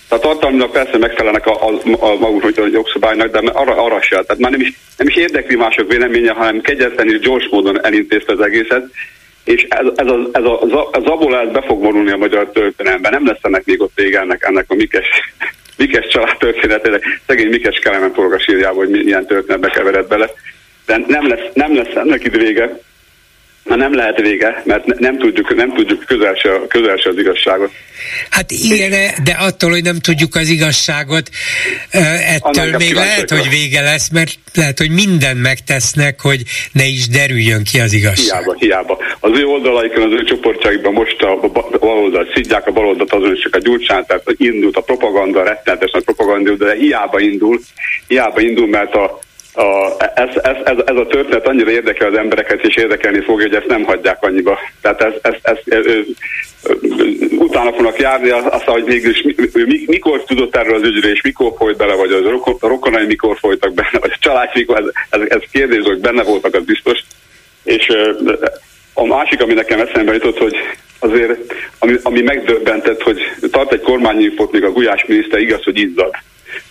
Tehát 0.09 0.23
tartalmilag 0.23 0.71
persze 0.71 0.97
megfelelnek 0.97 1.45
a, 1.45 1.67
a, 1.67 1.79
a 1.99 2.15
maguk 2.15 2.43
a 2.43 2.67
jogszabálynak, 2.71 3.31
de 3.31 3.51
arra, 3.51 3.83
arra 3.83 4.01
se. 4.01 4.09
Tehát 4.09 4.37
már 4.37 4.51
nem 4.51 4.61
is, 4.61 4.73
nem 4.97 5.07
is 5.07 5.15
érdekli 5.15 5.55
mások 5.55 5.91
véleménye, 5.91 6.31
hanem 6.31 6.61
kegyetlenül 6.61 7.19
gyors 7.19 7.47
módon 7.49 7.85
elintézte 7.85 8.33
az 8.33 8.41
egészet, 8.41 8.85
és 9.43 9.65
ez, 9.69 9.85
ez, 9.95 10.07
a, 10.07 10.29
ez 10.31 10.43
a, 10.43 10.89
a 10.91 11.01
zabolás 11.05 11.47
be 11.51 11.61
fog 11.61 11.81
vonulni 11.81 12.11
a 12.11 12.17
magyar 12.17 12.51
történelemben. 12.51 13.11
Nem 13.11 13.25
lesz 13.25 13.39
ennek 13.41 13.65
még 13.65 13.81
ott 13.81 13.91
vége 13.95 14.19
ennek, 14.19 14.43
ennek 14.43 14.65
a 14.67 14.75
Mikes, 14.75 15.07
Mikes 15.77 16.07
család 16.07 16.37
történetének. 16.37 17.21
Szegény 17.27 17.49
Mikes 17.49 17.79
Kelemen 17.79 18.13
forgas 18.13 18.47
írjába, 18.47 18.75
hogy 18.75 18.89
milyen 18.89 19.25
történetbe 19.25 19.69
keveredett 19.69 20.07
bele. 20.07 20.29
De 20.85 21.03
nem 21.07 21.27
lesz, 21.27 21.49
nem 21.53 21.75
lesz 21.75 21.95
ennek 21.95 22.23
itt 22.23 22.35
vége, 22.35 22.79
Na 23.67 23.75
nem 23.75 23.95
lehet 23.95 24.21
vége, 24.21 24.61
mert 24.65 24.85
nem 24.85 25.17
tudjuk, 25.17 25.55
nem 25.55 25.73
tudjuk 25.73 26.05
közel 26.05 26.33
se, 26.35 26.49
közel 26.67 26.97
se 26.97 27.09
az 27.09 27.17
igazságot. 27.17 27.71
Hát 28.29 28.51
igen, 28.51 28.91
de 29.23 29.31
attól, 29.39 29.69
hogy 29.69 29.83
nem 29.83 29.99
tudjuk 29.99 30.35
az 30.35 30.49
igazságot, 30.49 31.29
ettől 32.27 32.77
még 32.77 32.93
lehet, 32.93 33.29
hogy 33.29 33.49
vége 33.49 33.81
lesz, 33.81 34.09
mert 34.09 34.31
lehet, 34.53 34.77
hogy 34.77 34.89
mindent 34.89 35.41
megtesznek, 35.41 36.21
hogy 36.21 36.41
ne 36.71 36.85
is 36.85 37.07
derüljön 37.07 37.63
ki 37.63 37.79
az 37.79 37.93
igazság. 37.93 38.41
Hiába, 38.41 38.55
hiába. 38.59 38.97
Az 39.19 39.31
ő 39.39 39.45
oldalaikon, 39.45 40.03
az 40.03 40.19
ő 40.19 40.23
csoportjaikban 40.23 40.93
most 40.93 41.21
a 41.21 41.39
baloldal 41.79 42.27
szidják, 42.33 42.67
a 42.67 42.71
baloldat 42.71 43.13
azon 43.13 43.35
csak 43.35 43.55
a 43.55 43.59
gyurcsán, 43.59 44.05
tehát 44.05 44.23
indult 44.37 44.77
a 44.77 44.81
propaganda, 44.81 45.43
rettenetes 45.43 45.91
a 45.91 46.01
propaganda, 46.05 46.55
de 46.55 46.75
hiába 46.75 47.19
indul, 47.19 47.59
hiába 48.07 48.41
indul, 48.41 48.67
mert 48.67 48.93
a 48.93 49.19
a, 49.57 49.95
ez, 50.15 50.29
ez, 50.35 50.55
ez, 50.63 50.77
ez 50.85 50.95
a 50.95 51.07
történet 51.07 51.47
annyira 51.47 51.71
érdekel 51.71 52.07
az 52.07 52.17
embereket, 52.17 52.63
és 52.63 52.75
érdekelni 52.75 53.21
fogja, 53.21 53.47
hogy 53.47 53.55
ezt 53.55 53.67
nem 53.67 53.83
hagyják 53.83 54.23
annyiba. 54.23 54.59
Tehát 54.81 55.01
ez, 55.01 55.13
ez, 55.21 55.33
ez, 55.41 55.57
ez, 55.65 55.85
ez 55.85 56.05
utána 57.37 57.73
fognak 57.73 57.99
járni, 57.99 58.29
azt, 58.29 58.63
hogy 58.63 58.83
mégis 58.83 59.25
mikor 59.85 60.23
tudott 60.23 60.55
erről 60.55 60.75
az 60.75 60.83
ügyről, 60.83 61.11
és 61.11 61.21
mikor 61.21 61.53
folyt 61.57 61.77
bele, 61.77 61.95
vagy 61.95 62.11
a 62.59 62.67
rokonai 62.67 63.05
mikor 63.05 63.37
folytak 63.37 63.73
benne, 63.73 63.99
vagy 63.99 64.11
a 64.13 64.17
család 64.19 64.49
mikor, 64.53 64.77
ez, 64.77 65.19
ez, 65.19 65.27
ez 65.29 65.41
kérdés, 65.51 65.83
hogy 65.83 65.99
benne 65.99 66.23
voltak, 66.23 66.55
az 66.55 66.63
biztos. 66.63 66.99
És 67.63 67.91
a 68.93 69.05
másik, 69.05 69.41
ami 69.41 69.53
nekem 69.53 69.79
eszembe 69.79 70.13
jutott, 70.13 70.37
hogy 70.37 70.55
azért, 70.99 71.53
ami, 71.79 71.95
ami 72.03 72.21
megdöbbentett, 72.21 73.01
hogy 73.01 73.21
tart 73.51 73.73
egy 73.73 73.81
kormányinfot, 73.81 74.51
még 74.51 74.63
a 74.63 74.71
Gulyás 74.71 75.05
miniszter 75.05 75.39
igaz, 75.39 75.63
hogy 75.63 75.77
izzad. 75.77 76.13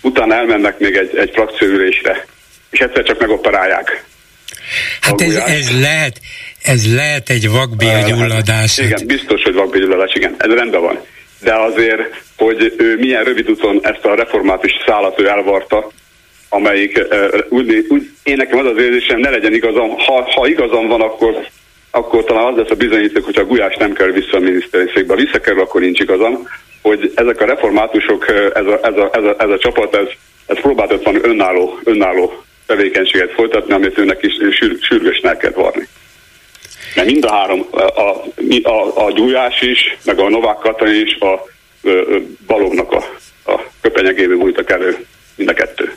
Utána 0.01 0.35
elmennek 0.35 0.79
még 0.79 0.97
egy, 0.97 1.17
egy 1.17 1.31
frakcióülésre 1.31 2.27
és 2.77 2.83
egyszer 2.83 3.03
csak 3.03 3.21
megoperálják. 3.21 4.05
Hát 5.01 5.21
ez, 5.21 5.35
ez 5.35 5.81
lehet, 5.81 6.21
ez 6.63 6.95
lehet 6.95 7.31
egy 7.31 7.51
vakbélgyulladás. 7.51 8.79
Igen, 8.79 9.07
biztos, 9.07 9.43
hogy 9.43 9.55
vakbélgyulladás, 9.55 10.15
igen, 10.15 10.35
ez 10.39 10.51
rendben 10.51 10.81
van. 10.81 11.01
De 11.41 11.55
azért, 11.55 12.01
hogy 12.37 12.75
ő 12.79 12.97
milyen 12.97 13.25
rövid 13.25 13.51
úton 13.51 13.81
ezt 13.83 14.05
a 14.05 14.15
református 14.15 14.73
szállat 14.87 15.21
ő 15.21 15.29
elvarta, 15.29 15.91
amelyik 16.49 17.01
úgy, 17.49 17.87
úgy, 17.89 18.11
én 18.23 18.37
nekem 18.37 18.59
az 18.59 18.67
az 18.67 18.83
érzésem, 18.83 19.19
ne 19.19 19.31
legyen 19.31 19.55
igazam, 19.55 19.99
ha, 19.99 20.33
ha 20.35 20.47
igazam 20.47 20.89
van, 20.89 21.01
akkor, 21.01 21.49
akkor 21.91 22.25
talán 22.25 22.53
az 22.53 22.57
lesz 22.57 22.71
a 22.71 22.75
bizonyíték, 22.75 23.25
hogyha 23.25 23.41
a 23.41 23.47
Gulyás 23.47 23.77
nem 23.77 23.93
kell 23.93 24.11
vissza 24.11 24.37
a 24.37 24.41
miniszteri 24.41 24.91
székbe. 24.95 25.15
Visszakerül, 25.15 25.61
akkor 25.61 25.81
nincs 25.81 26.01
igazam, 26.01 26.49
hogy 26.83 27.13
ezek 27.15 27.41
a 27.41 27.47
reformátusok, 27.47 28.29
ez 28.55 28.67
a, 28.67 28.81
ez 28.83 28.97
a, 28.97 29.11
ez 29.13 29.25
a, 29.25 29.37
ez 29.39 29.49
a 29.49 29.59
csapat, 29.59 29.97
ez, 29.97 30.07
ez 30.47 30.61
próbáltott 30.61 31.05
van 31.05 31.29
önálló, 31.29 31.79
önálló 31.85 32.46
tevékenységet 32.67 33.33
folytatni, 33.33 33.73
amit 33.73 33.99
őnek 33.99 34.23
is 34.23 34.33
sür, 34.57 34.79
sürgősnek 34.81 35.37
kell 35.37 35.51
varni. 35.51 35.89
Mert 36.95 37.09
mind 37.09 37.25
a 37.25 37.33
három, 37.33 37.67
a, 37.71 37.81
a, 38.63 39.07
a 39.07 39.11
Gyújás 39.13 39.61
is, 39.61 39.97
meg 40.05 40.19
a 40.19 40.29
Novák 40.29 40.59
Katalin 40.59 41.07
is 41.07 41.15
a, 41.15 41.27
a 41.27 41.49
Balognak 42.47 42.93
a, 42.93 43.05
a 43.53 43.61
köpenyegéből 43.81 44.39
bújtak 44.39 44.71
elő, 44.71 45.07
mind 45.35 45.49
a 45.49 45.53
kettő. 45.53 45.97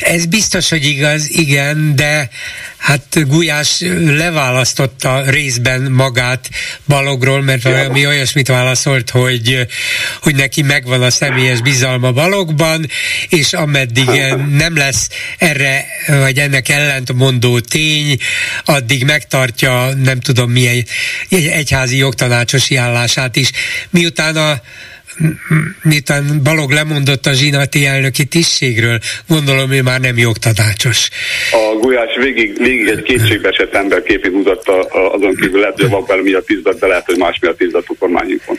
Ez 0.00 0.26
biztos, 0.26 0.68
hogy 0.68 0.84
igaz, 0.84 1.30
igen, 1.30 1.96
de 1.96 2.30
hát 2.76 3.26
Gulyás 3.26 3.80
leválasztotta 4.04 5.30
részben 5.30 5.82
magát 5.82 6.50
Balogról, 6.86 7.42
mert 7.42 7.62
valami 7.62 8.06
olyasmit 8.06 8.48
válaszolt, 8.48 9.10
hogy, 9.10 9.66
hogy 10.22 10.34
neki 10.34 10.62
megvan 10.62 11.02
a 11.02 11.10
személyes 11.10 11.60
bizalma 11.60 12.12
Balogban, 12.12 12.86
és 13.28 13.52
ameddig 13.52 14.08
nem 14.62 14.76
lesz 14.76 15.08
erre, 15.38 15.84
vagy 16.06 16.38
ennek 16.38 16.68
ellentmondó 16.68 17.60
tény, 17.60 18.16
addig 18.64 19.04
megtartja, 19.04 19.94
nem 19.94 20.20
tudom 20.20 20.50
milyen 20.50 20.84
egyházi 21.28 21.96
jogtanácsosi 21.96 22.76
állását 22.76 23.36
is. 23.36 23.50
Miután 23.90 24.36
a 24.36 24.60
miután 25.82 26.40
Balog 26.42 26.70
lemondott 26.70 27.26
a 27.26 27.32
zsinati 27.32 27.86
elnöki 27.86 28.24
tisztségről, 28.24 28.98
gondolom 29.28 29.68
hogy 29.68 29.82
már 29.82 30.00
nem 30.00 30.18
jogtanácsos. 30.18 31.08
A 31.50 31.76
Gulyás 31.80 32.16
végig, 32.16 32.58
végig 32.58 32.88
egy 32.88 33.02
kétségbeesett 33.02 33.74
ember 33.74 34.02
képét 34.02 34.32
mutatta, 34.32 34.80
azon 35.12 35.34
kívül 35.34 35.60
lehet, 35.60 35.74
hogy 35.74 35.84
a 35.84 35.88
vakbel 35.88 36.22
miatt 36.22 36.50
izzadt, 36.50 36.80
de 36.80 36.86
lehet, 36.86 37.06
hogy 37.06 37.18
más 37.18 37.38
miatt 37.40 37.60
izzadt 37.60 37.88
a 37.88 37.94
kormányunkon. 37.98 38.58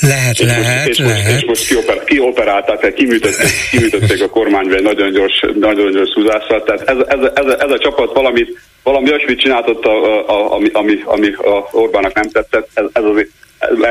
Lehet, 0.00 0.38
és 0.38 0.46
lehet, 0.46 0.86
most, 0.86 0.88
és 0.88 1.06
lehet. 1.06 1.24
Most, 1.24 1.42
és 1.42 1.44
most 1.48 1.66
kioper, 1.66 2.04
kioperálták, 2.04 2.78
tehát 2.78 2.94
kiműtötték, 2.94 3.50
kiműtötték 3.70 4.22
a 4.22 4.28
kormányba 4.28 4.74
egy 4.74 4.82
nagyon 4.82 5.12
gyors, 5.12 5.44
nagyon 5.58 5.92
gyors 5.92 6.12
húzással. 6.14 6.62
Tehát 6.62 6.88
ez, 6.88 6.96
ez, 7.06 7.30
ez, 7.34 7.54
ez, 7.58 7.70
a 7.70 7.78
csapat 7.78 8.14
valamit, 8.14 8.58
valami 8.82 9.10
olyasmit 9.10 9.40
csináltott, 9.40 9.84
a, 9.84 10.28
a, 10.28 10.54
ami, 10.54 10.68
ami, 10.72 10.98
ami 11.04 11.32
a 11.32 11.68
Orbának 11.72 12.14
nem 12.14 12.30
tetszett. 12.30 12.68
Ez, 12.74 12.84
ez 12.92 13.04
azért 13.04 13.28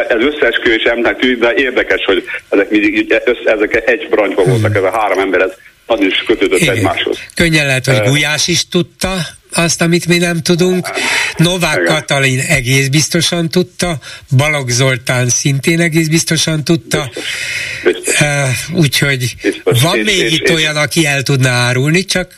ez 0.07 0.21
összeesküvés 0.33 0.83
emnek 0.83 1.19
tűnik, 1.19 1.39
de 1.39 1.53
érdekes, 1.55 2.03
hogy 2.05 2.23
ezek 2.49 2.69
mindig 2.69 3.13
össze, 3.25 3.51
ezek 3.51 3.89
egy 3.89 4.07
brancsban 4.09 4.45
voltak, 4.45 4.75
ez 4.75 4.83
a 4.83 4.91
három 4.91 5.19
ember, 5.19 5.41
ez 5.41 5.51
nagyon 5.87 6.05
is 6.05 6.23
kötődött 6.25 6.59
Igen. 6.59 6.75
egymáshoz. 6.75 7.19
Könnyen 7.35 7.65
lehet, 7.65 7.85
hogy 7.85 8.01
Gulyás 8.01 8.47
is 8.47 8.67
tudta, 8.67 9.15
azt, 9.55 9.81
amit 9.81 10.07
mi 10.07 10.17
nem 10.17 10.41
tudunk. 10.41 10.89
Novák 11.37 11.79
Igen. 11.81 11.93
Katalin 11.93 12.39
egész 12.39 12.87
biztosan 12.87 13.49
tudta, 13.49 13.99
Balogh 14.37 14.69
Zoltán 14.69 15.29
szintén 15.29 15.79
egész 15.79 16.07
biztosan 16.07 16.63
tudta, 16.63 17.11
úgyhogy 18.73 19.35
van 19.63 19.97
és, 19.97 20.05
még 20.05 20.17
és, 20.17 20.31
itt 20.31 20.47
és, 20.47 20.55
olyan, 20.55 20.75
aki 20.75 21.05
el 21.05 21.21
tudná 21.21 21.51
árulni, 21.51 22.05
csak 22.05 22.33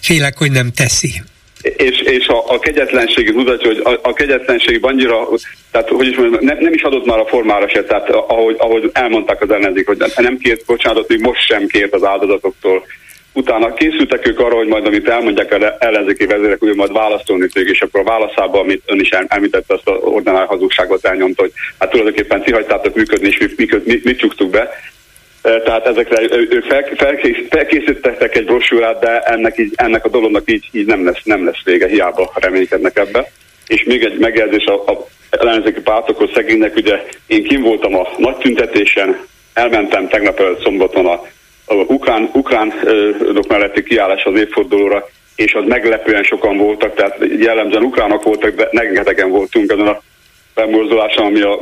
félek, 0.00 0.38
hogy 0.38 0.50
nem 0.50 0.72
teszi. 0.72 1.22
És, 1.62 2.00
és 2.00 2.26
a, 2.26 2.44
a 2.52 2.58
kegyetlenségi 2.58 3.30
mutatja, 3.30 3.66
hogy 3.66 3.80
a, 3.84 4.08
a 4.08 4.12
kegyetlenség 4.12 4.84
annyira, 4.84 5.28
tehát 5.70 5.88
hogy 5.88 6.06
is 6.06 6.16
mondjam, 6.16 6.44
nem, 6.44 6.58
nem 6.60 6.72
is 6.72 6.82
adott 6.82 7.04
már 7.04 7.18
a 7.18 7.26
formára 7.26 7.68
se, 7.68 7.84
tehát 7.84 8.08
ahogy, 8.10 8.56
ahogy 8.58 8.90
elmondták 8.92 9.42
az 9.42 9.50
ellenzék, 9.50 9.86
hogy 9.86 10.04
nem 10.16 10.38
kért 10.38 10.66
bocsánatot, 10.66 11.08
még 11.08 11.20
most 11.20 11.46
sem 11.46 11.66
kért 11.66 11.94
az 11.94 12.04
áldozatoktól, 12.04 12.84
utána 13.32 13.74
készültek 13.74 14.26
ők 14.26 14.38
arra, 14.38 14.56
hogy 14.56 14.66
majd 14.66 14.86
amit 14.86 15.08
elmondják 15.08 15.52
az 15.52 15.72
ellenzéki 15.78 16.26
vezérek, 16.26 16.60
hogy 16.60 16.74
majd 16.74 16.92
válaszolni 16.92 17.48
fog, 17.52 17.68
és 17.68 17.82
akkor 17.82 18.00
a 18.00 18.04
válaszában, 18.04 18.60
amit 18.60 18.82
ön 18.86 19.00
is 19.00 19.08
említette, 19.08 19.74
azt 19.74 19.88
a 19.88 19.90
ordinál 19.90 20.46
hazugságot 20.46 21.04
elnyomta, 21.04 21.42
hogy 21.42 21.52
hát 21.78 21.90
tulajdonképpen 21.90 22.42
ti 22.42 22.52
hagytátok 22.52 22.94
működni, 22.94 23.28
és 23.28 23.38
mi, 23.38 23.46
mi, 23.56 23.68
mi, 23.84 24.00
mit 24.04 24.18
csuktuk 24.18 24.50
be. 24.50 24.68
Tehát 25.42 25.86
ezekre 25.86 26.22
ők 26.30 26.64
fel, 26.64 26.88
felkész, 26.96 27.36
felkészítettek 27.50 28.36
egy 28.36 28.44
brosúrát, 28.44 29.00
de 29.00 29.20
ennek, 29.20 29.58
így, 29.58 29.72
ennek 29.76 30.04
a 30.04 30.08
dolognak 30.08 30.50
így, 30.50 30.68
így 30.72 30.86
nem, 30.86 31.04
lesz, 31.04 31.22
nem 31.24 31.44
lesz 31.44 31.62
vége, 31.64 31.86
hiába 31.86 32.32
reménykednek 32.34 32.98
ebbe. 32.98 33.30
És 33.66 33.84
még 33.84 34.04
egy 34.04 34.18
megjegyzés 34.18 34.64
a, 34.64 34.72
a 34.72 35.06
ellenzéki 35.30 35.80
pártokhoz 35.80 36.30
szegénynek, 36.34 36.76
ugye 36.76 37.06
én 37.26 37.44
kim 37.44 37.62
voltam 37.62 37.94
a 37.94 38.08
nagy 38.16 38.36
tüntetésen, 38.36 39.26
elmentem 39.52 40.08
tegnap 40.08 40.40
előtt 40.40 40.62
szombaton 40.62 41.06
a 41.06 41.22
ukrán, 41.66 42.30
ukránok 42.32 43.46
melletti 43.48 43.82
kiállás 43.82 44.24
az 44.24 44.38
évfordulóra, 44.38 45.08
és 45.36 45.54
az 45.54 45.64
meglepően 45.66 46.22
sokan 46.22 46.56
voltak, 46.56 46.94
tehát 46.94 47.18
jellemzően 47.38 47.82
ukránok 47.82 48.22
voltak, 48.22 48.54
de 48.54 48.68
rengetegen 48.72 49.30
voltunk 49.30 49.70
ezen 49.70 49.86
a 49.86 50.02
bemorzuláson, 50.54 51.24
ami 51.24 51.40
a 51.40 51.58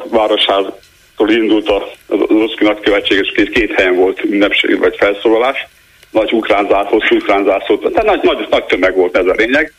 városháztól 1.18 1.30
indult 1.30 1.68
az 2.06 2.18
Roszki 2.28 2.64
nagykövetség, 2.64 3.18
és 3.18 3.32
két, 3.34 3.50
két 3.50 3.72
helyen 3.72 3.96
volt 3.96 4.24
ünnepség 4.24 4.78
vagy 4.78 4.96
felszólalás, 4.96 5.66
nagy 6.10 6.32
ukrán 6.32 6.66
zászló, 6.68 7.02
ukrán 7.10 7.44
zászló, 7.44 7.78
tehát 7.78 8.06
nagy, 8.06 8.22
nagy, 8.22 8.46
nagy 8.50 8.64
tömeg 8.64 8.94
volt 8.94 9.16
ez 9.16 9.26
a 9.26 9.34
lényeg. 9.36 9.72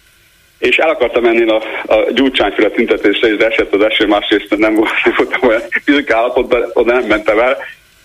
És 0.59 0.77
el 0.77 0.89
akartam 0.89 1.23
menni 1.23 1.49
a, 1.49 1.61
a 1.85 2.11
gyurcsányféle 2.11 2.69
tüntetésre, 2.69 3.27
és 3.27 3.37
esett 3.37 3.73
az 3.73 3.81
eső, 3.81 4.07
másrészt 4.07 4.57
nem, 4.57 4.75
volt, 4.75 4.89
nem 5.03 5.13
voltam 5.17 5.49
olyan 5.49 5.61
fizikai 5.85 6.15
állapotban, 6.15 6.69
oda 6.73 6.93
nem 6.93 7.07
mentem 7.07 7.39
el, 7.39 7.57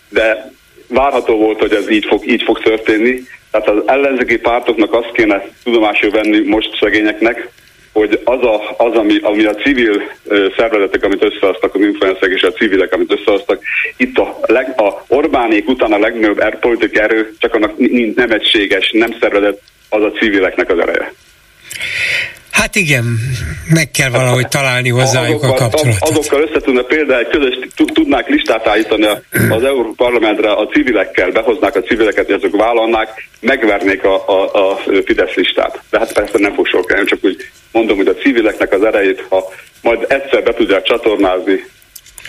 de 0.09 0.51
várható 0.87 1.37
volt, 1.37 1.59
hogy 1.59 1.73
ez 1.73 1.89
így 1.89 2.05
fog, 2.05 2.27
így 2.27 2.43
fog 2.43 2.59
történni. 2.59 3.19
Tehát 3.51 3.67
az 3.67 3.83
ellenzéki 3.85 4.37
pártoknak 4.37 4.93
azt 4.93 5.11
kéne 5.11 5.47
tudomásul 5.63 6.09
venni 6.09 6.39
most 6.39 6.77
szegényeknek, 6.79 7.49
hogy 7.95 8.19
az, 8.23 8.41
a, 8.43 8.75
az 8.77 8.93
ami, 8.95 9.19
ami 9.21 9.45
a 9.45 9.53
civil 9.53 10.01
szervezetek, 10.57 11.03
amit 11.03 11.23
összehoztak, 11.23 11.75
az 11.75 11.81
influencerek 11.81 12.35
és 12.35 12.41
a 12.41 12.51
civilek, 12.51 12.93
amit 12.93 13.11
összehoztak, 13.11 13.61
itt 13.97 14.17
a, 14.17 14.39
leg, 14.41 14.73
a 14.77 15.03
Orbánék 15.07 15.67
után 15.67 15.91
a 15.91 15.97
legnagyobb 15.99 16.39
er, 16.39 16.59
politikai 16.59 17.01
erő, 17.01 17.33
csak 17.39 17.53
annak 17.53 17.73
nem 18.15 18.31
egységes, 18.31 18.91
nem 18.91 19.15
szervezett, 19.19 19.61
az 19.89 20.03
a 20.03 20.11
civileknek 20.11 20.69
az 20.69 20.79
ereje. 20.79 21.13
Hát 22.51 22.75
igen, 22.75 23.05
meg 23.73 23.91
kell 23.91 24.09
valahogy 24.09 24.47
találni 24.47 24.89
hozzájuk 24.89 25.43
azokkal, 25.43 25.67
a 25.67 25.69
kapcsolatot. 25.69 26.09
Azokkal 26.09 26.41
összetudna 26.41 26.81
például 26.81 27.19
egy 27.19 27.27
közös, 27.27 27.57
tudnák 27.93 28.27
listát 28.27 28.67
állítani 28.67 29.05
az 29.49 29.63
Európa 29.63 30.03
Parlamentre 30.03 30.51
a 30.51 30.67
civilekkel, 30.67 31.31
behoznák 31.31 31.75
a 31.75 31.81
civileket, 31.81 32.25
hogy 32.25 32.35
azok 32.35 32.55
vállalnák, 32.55 33.27
megvernék 33.39 34.03
a, 34.03 34.27
a, 34.27 34.69
a 34.69 34.79
Fidesz 35.05 35.33
listát. 35.33 35.81
De 35.89 35.99
hát 35.99 36.13
persze 36.13 36.37
nem 36.37 36.53
fog 36.53 36.67
sor 36.67 36.85
csak 37.05 37.19
úgy 37.21 37.49
mondom, 37.75 37.97
hogy 37.97 38.07
a 38.07 38.13
civileknek 38.13 38.73
az 38.73 38.83
erejét, 38.83 39.25
ha 39.29 39.53
majd 39.81 40.05
egyszer 40.07 40.43
be 40.43 40.53
tudják 40.53 40.83
csatornázni 40.83 41.63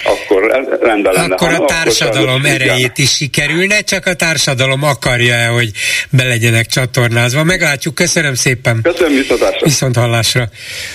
akkor 0.05 0.43
rendben 0.81 1.13
lenne. 1.13 1.35
Akkor 1.35 1.53
a 1.53 1.65
társadalom 1.65 2.35
akkor 2.35 2.51
erejét 2.51 2.99
is 2.99 3.11
sikerülne, 3.11 3.81
csak 3.81 4.07
a 4.07 4.15
társadalom 4.15 4.83
akarja 4.83 5.53
hogy 5.53 5.71
be 6.11 6.25
legyenek 6.25 6.67
csatornázva. 6.67 7.45
Meglátjuk, 7.45 7.95
köszönöm 7.95 8.35
szépen. 8.35 8.81
Köszönöm, 8.83 9.15
viszontlátásra. 9.17 9.67
Viszont 9.67 9.97
hallásra. 9.97 10.49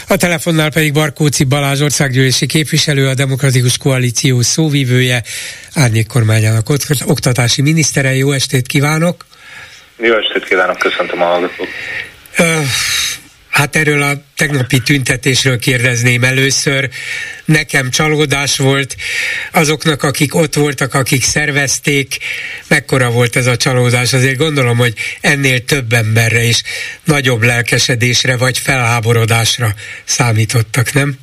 A 0.07 0.15
telefonnál 0.15 0.71
pedig 0.71 0.93
Barkóci 0.93 1.43
Balázs 1.43 1.81
országgyűlési 1.81 2.45
képviselő, 2.45 3.07
a 3.07 3.13
Demokratikus 3.13 3.77
Koalíció 3.77 4.41
szóvívője, 4.41 5.23
árnyék 5.75 6.07
kormányának 6.07 6.69
oktatási 7.05 7.61
minisztere. 7.61 8.15
Jó 8.15 8.31
estét 8.31 8.67
kívánok! 8.67 9.25
Jó 9.97 10.15
estét 10.15 10.45
kívánok, 10.45 10.77
köszöntöm 10.77 11.21
a 11.21 11.25
hallgatók. 11.25 11.67
Hát 13.51 13.75
erről 13.75 14.01
a 14.01 14.11
tegnapi 14.35 14.79
tüntetésről 14.79 15.57
kérdezném 15.57 16.23
először. 16.23 16.89
Nekem 17.45 17.89
csalódás 17.89 18.57
volt 18.57 18.95
azoknak, 19.53 20.03
akik 20.03 20.35
ott 20.35 20.53
voltak, 20.53 20.93
akik 20.93 21.23
szervezték. 21.23 22.17
Mekkora 22.67 23.09
volt 23.09 23.35
ez 23.35 23.47
a 23.47 23.55
csalódás? 23.55 24.13
Azért 24.13 24.37
gondolom, 24.37 24.77
hogy 24.77 24.93
ennél 25.21 25.65
több 25.65 25.93
emberre 25.93 26.41
is 26.41 26.63
nagyobb 27.03 27.41
lelkesedésre 27.41 28.37
vagy 28.37 28.57
felháborodásra 28.57 29.67
számítottak, 30.03 30.93
nem? 30.93 31.13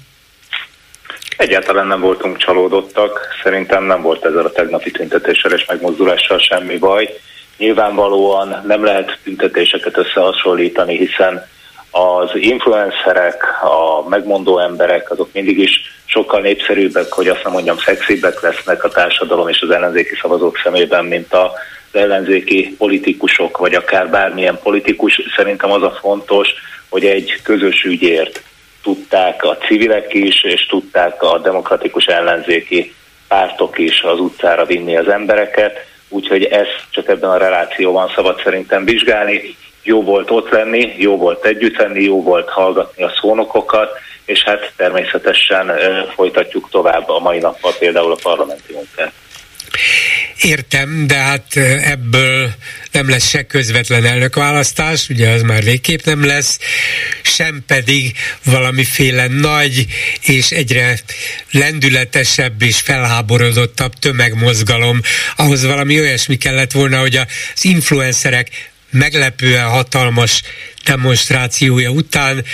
Egyáltalán 1.37 1.87
nem 1.87 2.01
voltunk 2.01 2.39
csalódottak. 2.39 3.21
Szerintem 3.43 3.85
nem 3.85 4.03
volt 4.03 4.25
ezzel 4.25 4.45
a 4.45 4.53
tegnapi 4.53 4.91
tüntetéssel 4.91 5.53
és 5.53 5.65
megmozdulással 5.69 6.39
semmi 6.39 6.79
baj. 6.79 7.19
Nyilvánvalóan 7.57 8.65
nem 8.67 8.85
lehet 8.85 9.19
tüntetéseket 9.25 9.99
összehasonlítani, 9.99 10.97
hiszen 10.97 11.47
az 11.91 12.31
influencerek, 12.35 13.43
a 13.63 14.09
megmondó 14.09 14.59
emberek, 14.59 15.11
azok 15.11 15.29
mindig 15.33 15.59
is 15.59 15.81
sokkal 16.05 16.41
népszerűbbek, 16.41 17.13
hogy 17.13 17.29
azt 17.29 17.43
nem 17.45 17.53
mondjam, 17.53 17.79
szexibbek 17.79 18.41
lesznek 18.41 18.85
a 18.85 18.89
társadalom 18.89 19.49
és 19.49 19.61
az 19.61 19.71
ellenzéki 19.71 20.15
szavazók 20.23 20.61
szemében, 20.63 21.05
mint 21.05 21.33
a 21.33 21.53
ellenzéki 21.93 22.75
politikusok, 22.79 23.59
vagy 23.59 23.75
akár 23.75 24.11
bármilyen 24.11 24.59
politikus. 24.63 25.21
Szerintem 25.37 25.71
az 25.71 25.83
a 25.83 25.99
fontos, 26.01 26.49
hogy 26.89 27.05
egy 27.05 27.41
közös 27.43 27.83
ügyért 27.83 28.43
tudták 28.83 29.45
a 29.45 29.57
civilek 29.57 30.15
is, 30.15 30.45
és 30.45 30.67
tudták 30.67 31.23
a 31.23 31.39
demokratikus 31.39 32.05
ellenzéki 32.05 32.95
pártok 33.29 33.79
is 33.79 34.03
az 34.03 34.21
utcára 34.21 34.65
vinni 34.65 34.97
az 34.97 35.09
embereket, 35.09 35.87
úgyhogy 36.09 36.45
ezt 36.45 36.85
csak 36.91 37.09
ebben 37.09 37.31
a 37.31 37.37
relációban 37.37 38.13
szabad 38.15 38.41
szerintem 38.43 38.85
vizsgálni 38.85 39.57
jó 39.89 40.03
volt 40.03 40.31
ott 40.31 40.51
lenni, 40.51 40.95
jó 40.97 41.17
volt 41.17 41.45
együtt 41.45 41.77
lenni, 41.77 42.03
jó 42.03 42.23
volt 42.23 42.49
hallgatni 42.49 43.03
a 43.03 43.13
szónokokat, 43.21 43.91
és 44.25 44.43
hát 44.43 44.73
természetesen 44.77 45.73
folytatjuk 46.15 46.69
tovább 46.71 47.09
a 47.09 47.19
mai 47.19 47.39
nappal 47.39 47.75
például 47.79 48.13
a 48.13 48.19
parlamenti 48.23 48.73
munkát. 48.73 49.13
Értem, 50.43 51.07
de 51.07 51.15
hát 51.15 51.57
ebből 51.85 52.51
nem 52.93 53.09
lesz 53.09 53.29
se 53.29 53.43
közvetlen 53.43 54.05
elnökválasztás, 54.05 55.09
ugye 55.09 55.31
az 55.31 55.43
már 55.43 55.63
végképp 55.63 56.05
nem 56.05 56.27
lesz, 56.27 56.59
sem 57.23 57.63
pedig 57.67 58.13
valamiféle 58.45 59.27
nagy 59.27 59.87
és 60.27 60.51
egyre 60.51 60.99
lendületesebb 61.51 62.63
és 62.63 62.81
felháborodottabb 62.81 63.93
tömegmozgalom. 63.93 65.01
Ahhoz 65.37 65.65
valami 65.65 66.01
olyasmi 66.01 66.37
kellett 66.37 66.73
volna, 66.73 66.99
hogy 66.99 67.17
az 67.17 67.65
influencerek 67.65 68.49
meglepően 68.91 69.69
hatalmas 69.69 70.43
demonstrációja 70.85 71.91
után 71.91 72.45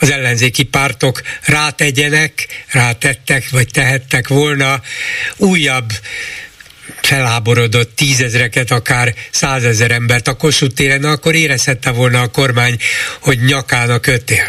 az 0.00 0.10
ellenzéki 0.10 0.62
pártok 0.62 1.20
rátegyenek, 1.46 2.32
rátettek, 2.72 3.44
vagy 3.50 3.68
tehettek 3.72 4.28
volna. 4.28 4.80
Újabb 5.36 5.90
felháborodott 7.02 7.96
tízezreket, 7.96 8.70
akár 8.70 9.14
százezer 9.30 9.90
embert 9.90 10.28
a 10.28 10.36
Kossuth 10.36 10.74
téren, 10.74 11.04
akkor 11.04 11.34
érezhette 11.34 11.92
volna 11.92 12.20
a 12.20 12.30
kormány, 12.30 12.76
hogy 13.20 13.38
nyakának 13.38 14.02
kötél. 14.02 14.46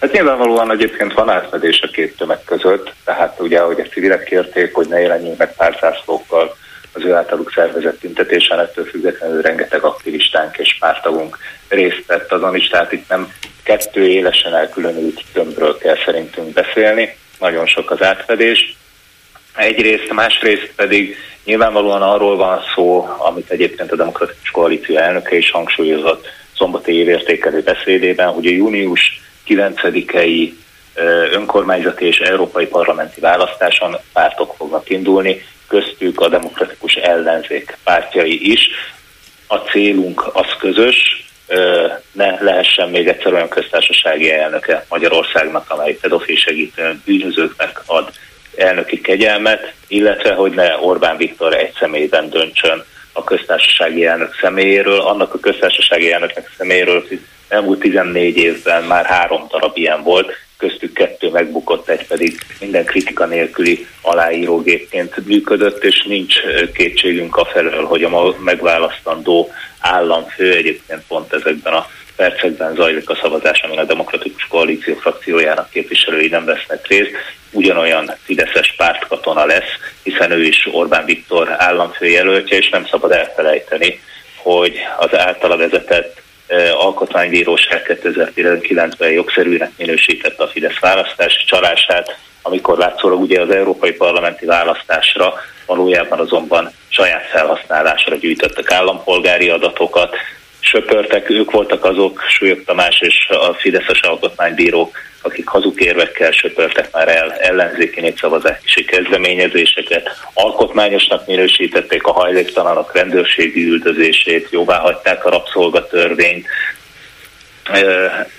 Hát 0.00 0.12
nyilvánvalóan 0.12 0.72
egyébként 0.72 1.12
van 1.12 1.30
átfedés 1.30 1.80
a 1.82 1.90
két 1.92 2.16
tömeg 2.16 2.44
között, 2.44 2.92
tehát 3.04 3.40
ugye, 3.40 3.60
hogy 3.60 3.80
a 3.80 3.88
civilek 3.88 4.24
kérték, 4.24 4.74
hogy 4.74 4.88
ne 4.88 5.00
jelenjünk 5.00 5.38
meg 5.38 5.54
párzászlókkal, 5.54 6.56
az 7.00 7.06
ő 7.06 7.14
általuk 7.14 7.52
szervezett 7.54 8.00
tüntetésen, 8.00 8.58
ettől 8.58 8.84
függetlenül 8.84 9.42
rengeteg 9.42 9.82
aktivistánk 9.82 10.56
és 10.58 10.76
pártagunk 10.78 11.38
részt 11.68 12.06
vett 12.06 12.32
azon 12.32 12.56
is, 12.56 12.68
tehát 12.68 12.92
itt 12.92 13.08
nem 13.08 13.32
kettő 13.62 14.08
élesen 14.08 14.54
elkülönült 14.54 15.24
tömbről 15.32 15.78
kell 15.78 15.96
szerintünk 16.04 16.52
beszélni, 16.52 17.16
nagyon 17.38 17.66
sok 17.66 17.90
az 17.90 18.02
átfedés. 18.02 18.76
Egyrészt, 19.56 20.12
másrészt 20.12 20.72
pedig 20.76 21.16
nyilvánvalóan 21.44 22.02
arról 22.02 22.36
van 22.36 22.60
szó, 22.74 23.08
amit 23.18 23.50
egyébként 23.50 23.92
a 23.92 23.96
Demokratikus 23.96 24.50
Koalíció 24.50 24.96
elnöke 24.96 25.36
is 25.36 25.50
hangsúlyozott 25.50 26.26
szombati 26.56 26.92
évértékelő 26.92 27.62
beszédében, 27.62 28.28
hogy 28.28 28.46
a 28.46 28.50
június 28.50 29.20
9-i 29.48 30.52
önkormányzati 31.32 32.06
és 32.06 32.18
európai 32.18 32.66
parlamenti 32.66 33.20
választáson 33.20 33.96
pártok 34.12 34.54
fognak 34.56 34.90
indulni, 34.90 35.44
köztük 35.68 36.20
a 36.20 36.28
demokratikus 36.28 36.94
ellenzék 36.94 37.76
pártjai 37.84 38.52
is. 38.52 38.68
a 39.46 39.56
célunk 39.56 40.30
az 40.32 40.46
közös, 40.58 41.28
ne 42.12 42.42
lehessen 42.42 42.88
még 42.88 43.08
egyszer 43.08 43.32
olyan 43.32 43.48
köztársasági 43.48 44.32
elnöke 44.32 44.86
Magyarországnak, 44.88 45.70
amely 45.70 45.92
pedofil 45.92 46.36
segítő 46.36 47.00
bűnözőknek 47.04 47.82
ad 47.86 48.10
elnöki 48.56 49.00
kegyelmet, 49.00 49.72
illetve 49.88 50.34
hogy 50.34 50.52
ne 50.52 50.78
Orbán 50.78 51.16
Viktor 51.16 51.54
egy 51.54 51.72
személyben 51.78 52.30
döntsön 52.30 52.84
a 53.12 53.24
köztársasági 53.24 54.06
elnök 54.06 54.38
személyéről, 54.40 55.00
annak 55.00 55.34
a 55.34 55.40
köztársasági 55.40 56.12
elnöknek 56.12 56.50
személyéről, 56.58 57.04
elmúlt 57.48 57.78
14 57.78 58.36
évben 58.36 58.84
már 58.84 59.04
három 59.04 59.46
darab 59.48 59.76
ilyen 59.76 60.02
volt, 60.02 60.32
köztük 60.60 60.92
kettő 60.92 61.30
megbukott, 61.30 61.88
egy 61.88 62.06
pedig 62.06 62.40
minden 62.60 62.84
kritika 62.84 63.26
nélküli 63.26 63.86
aláírógépként 64.00 65.26
működött, 65.26 65.84
és 65.84 66.02
nincs 66.02 66.34
kétségünk 66.74 67.36
a 67.36 67.44
felől, 67.44 67.84
hogy 67.84 68.02
a 68.02 68.34
megválasztandó 68.38 69.50
államfő 69.80 70.54
egyébként 70.54 71.02
pont 71.08 71.32
ezekben 71.32 71.72
a 71.72 71.86
percekben 72.16 72.74
zajlik 72.74 73.10
a 73.10 73.18
szavazás, 73.22 73.60
amin 73.60 73.78
a 73.78 73.84
Demokratikus 73.84 74.46
Koalíció 74.46 74.94
frakciójának 74.94 75.70
képviselői 75.70 76.28
nem 76.28 76.44
vesznek 76.44 76.86
részt, 76.86 77.10
ugyanolyan 77.50 78.14
Fideszes 78.24 78.74
pártkatona 78.76 79.44
lesz, 79.44 79.70
hiszen 80.02 80.30
ő 80.30 80.42
is 80.42 80.68
Orbán 80.72 81.04
Viktor 81.04 81.54
államfőjelöltje, 81.58 82.56
és 82.56 82.68
nem 82.68 82.86
szabad 82.86 83.12
elfelejteni, 83.12 84.00
hogy 84.36 84.76
az 84.98 85.14
általa 85.14 85.56
vezetett 85.56 86.22
alkotmánybíróság 86.72 88.00
2019-ben 88.04 89.10
jogszerűnek 89.10 89.70
minősítette 89.76 90.42
a 90.42 90.48
Fidesz 90.48 90.78
választás 90.78 91.44
csalását, 91.46 92.18
amikor 92.42 92.78
látszólag 92.78 93.20
ugye 93.20 93.40
az 93.40 93.50
európai 93.50 93.92
parlamenti 93.92 94.46
választásra 94.46 95.34
valójában 95.66 96.18
azonban 96.18 96.72
saját 96.88 97.26
felhasználásra 97.26 98.16
gyűjtöttek 98.16 98.70
állampolgári 98.70 99.48
adatokat, 99.48 100.16
söpörtek, 100.60 101.30
ők 101.30 101.50
voltak 101.50 101.84
azok, 101.84 102.24
Súlyog 102.28 102.64
Tamás 102.64 103.00
és 103.00 103.28
a 103.28 103.54
Fideszes 103.54 104.00
alkotmánybírók, 104.00 104.96
akik 105.22 105.48
hazugérvekkel 105.48 106.30
söpörtek 106.30 106.92
már 106.92 107.08
el 107.08 107.32
ellenzéki 107.32 108.00
népszavazási 108.00 108.84
kezdeményezéseket, 108.84 110.10
alkotmányosnak 110.34 111.26
minősítették 111.26 112.06
a 112.06 112.12
hajléktalanok 112.12 112.94
rendőrségi 112.94 113.64
üldözését, 113.64 114.48
jóvá 114.50 114.78
hagyták 114.78 115.24
a 115.24 115.30
rabszolgatörvényt, 115.30 116.46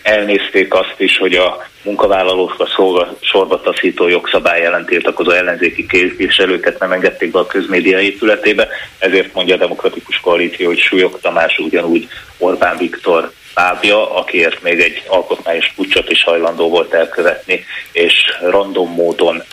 elnézték 0.01 0.73
azt 0.73 0.95
is, 0.97 1.17
hogy 1.17 1.33
a 1.33 1.65
munkavállalókra 1.83 2.67
szolga, 2.75 3.17
sorba 3.21 3.61
taszító 3.61 4.07
jogszabály 4.07 4.65
ellen 4.65 4.85
tiltakozó 4.85 5.31
ellenzéki 5.31 5.85
képviselőket 5.85 6.79
nem 6.79 6.91
engedték 6.91 7.31
be 7.31 7.39
a 7.39 7.45
közmédia 7.45 7.99
épületébe, 7.99 8.67
ezért 8.97 9.33
mondja 9.33 9.55
a 9.55 9.57
Demokratikus 9.57 10.19
Koalíció, 10.19 10.67
hogy 10.67 10.79
Súlyog 10.79 11.19
Tamás 11.21 11.57
ugyanúgy 11.57 12.07
Orbán 12.37 12.77
Viktor 12.77 13.31
bábja, 13.53 14.15
akiért 14.15 14.61
még 14.61 14.79
egy 14.79 15.03
alkotmányos 15.07 15.73
pucsot 15.75 16.09
is 16.09 16.23
hajlandó 16.23 16.69
volt 16.69 16.93
elkövetni, 16.93 17.65
és 17.91 18.13
random 18.41 18.93
módon 18.93 19.43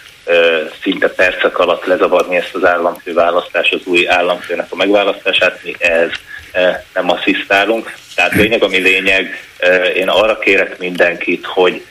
szinte 0.83 1.09
percek 1.09 1.59
alatt 1.59 1.85
lezavarni 1.85 2.37
ezt 2.37 2.55
az 2.55 2.65
államfő 2.65 3.13
választás, 3.13 3.71
az 3.71 3.81
új 3.85 4.09
államfőnek 4.09 4.67
a 4.71 4.77
megválasztását, 4.77 5.61
mi 5.65 5.75
ehhez 5.79 6.11
nem 6.95 7.11
asszisztálunk. 7.11 7.93
Tehát 8.15 8.35
lényeg, 8.35 8.63
ami 8.63 8.79
lényeg, 8.79 9.49
én 9.95 10.09
arra 10.09 10.39
kérek 10.39 10.79
mindenkit, 10.79 11.47
hogy 11.47 11.85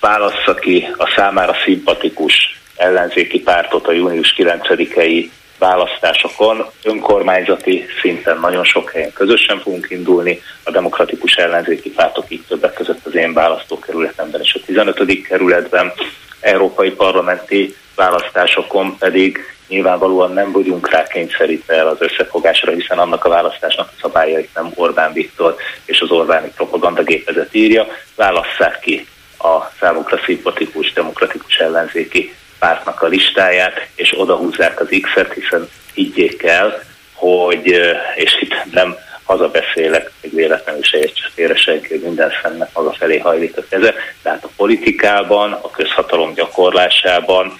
válassza 0.00 0.54
ki 0.54 0.88
a 0.96 1.12
számára 1.16 1.54
szimpatikus 1.64 2.60
ellenzéki 2.76 3.40
pártot 3.40 3.86
a 3.86 3.92
június 3.92 4.34
9-i 4.36 5.28
választásokon. 5.58 6.66
Önkormányzati 6.82 7.86
szinten 8.00 8.38
nagyon 8.40 8.64
sok 8.64 8.90
helyen 8.90 9.12
közösen 9.12 9.60
fogunk 9.60 9.86
indulni, 9.90 10.42
a 10.62 10.70
demokratikus 10.70 11.34
ellenzéki 11.34 11.90
pártok 11.90 12.24
így 12.28 12.44
többek 12.48 12.72
között 12.72 13.06
az 13.06 13.14
én 13.14 13.32
választókerületemben 13.32 14.40
és 14.40 14.54
a 14.54 14.64
15. 14.66 15.22
kerületben, 15.22 15.92
európai 16.40 16.90
parlamenti 16.90 17.76
választásokon 17.94 18.98
pedig 18.98 19.57
nyilvánvalóan 19.68 20.32
nem 20.32 20.52
vagyunk 20.52 20.90
rá 20.90 21.02
kényszerítve 21.06 21.74
el 21.74 21.88
az 21.88 21.96
összefogásra, 22.00 22.72
hiszen 22.72 22.98
annak 22.98 23.24
a 23.24 23.28
választásnak 23.28 23.88
a 23.88 23.98
szabályait 24.00 24.54
nem 24.54 24.72
Orbán 24.74 25.12
Viktor 25.12 25.56
és 25.84 26.00
az 26.00 26.10
Orbáni 26.10 26.52
propagandagépezet 26.56 27.54
írja. 27.54 27.86
Válasszák 28.14 28.78
ki 28.80 29.06
a 29.38 29.70
számukra 29.80 30.20
szimpatikus, 30.24 30.92
demokratikus 30.92 31.56
ellenzéki 31.56 32.34
pártnak 32.58 33.02
a 33.02 33.06
listáját, 33.06 33.88
és 33.94 34.14
odahúzzák 34.18 34.80
az 34.80 34.88
X-et, 35.02 35.32
hiszen 35.32 35.68
higgyék 35.94 36.42
el, 36.42 36.82
hogy, 37.14 37.66
és 38.14 38.40
itt 38.40 38.54
nem 38.72 38.96
hazabeszélek, 39.22 40.10
még 40.22 40.34
véletlenül 40.34 40.82
se 40.82 40.98
értse 40.98 41.30
félre 41.34 41.56
senki, 41.56 41.88
hogy 41.88 42.00
minden 42.00 42.32
szemnek 42.42 42.68
maga 42.74 42.92
felé 42.92 43.18
hajlik 43.18 43.56
a 43.56 43.64
keze, 43.68 43.94
tehát 44.22 44.44
a 44.44 44.50
politikában, 44.56 45.52
a 45.52 45.70
közhatalom 45.70 46.34
gyakorlásában, 46.34 47.54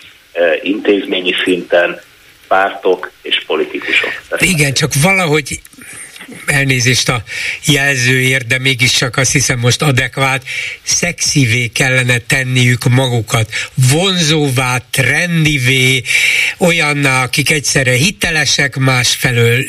intézményi 0.62 1.34
szinten 1.44 2.00
pártok 2.48 3.10
és 3.22 3.42
politikusok. 3.46 4.10
Igen, 4.38 4.72
csak 4.72 4.92
valahogy 5.02 5.60
elnézést 6.46 7.08
a 7.08 7.22
jelzőért, 7.64 8.46
de 8.46 8.58
mégis 8.58 8.92
csak 8.92 9.16
azt 9.16 9.32
hiszem 9.32 9.58
most 9.58 9.82
adekvát, 9.82 10.44
szexivé 10.82 11.66
kellene 11.66 12.18
tenniük 12.18 12.84
magukat, 12.84 13.52
vonzóvá, 13.74 14.82
trendivé, 14.90 16.02
olyanná, 16.58 17.22
akik 17.22 17.50
egyszerre 17.50 17.92
hitelesek, 17.92 18.76
másfelől 18.76 19.64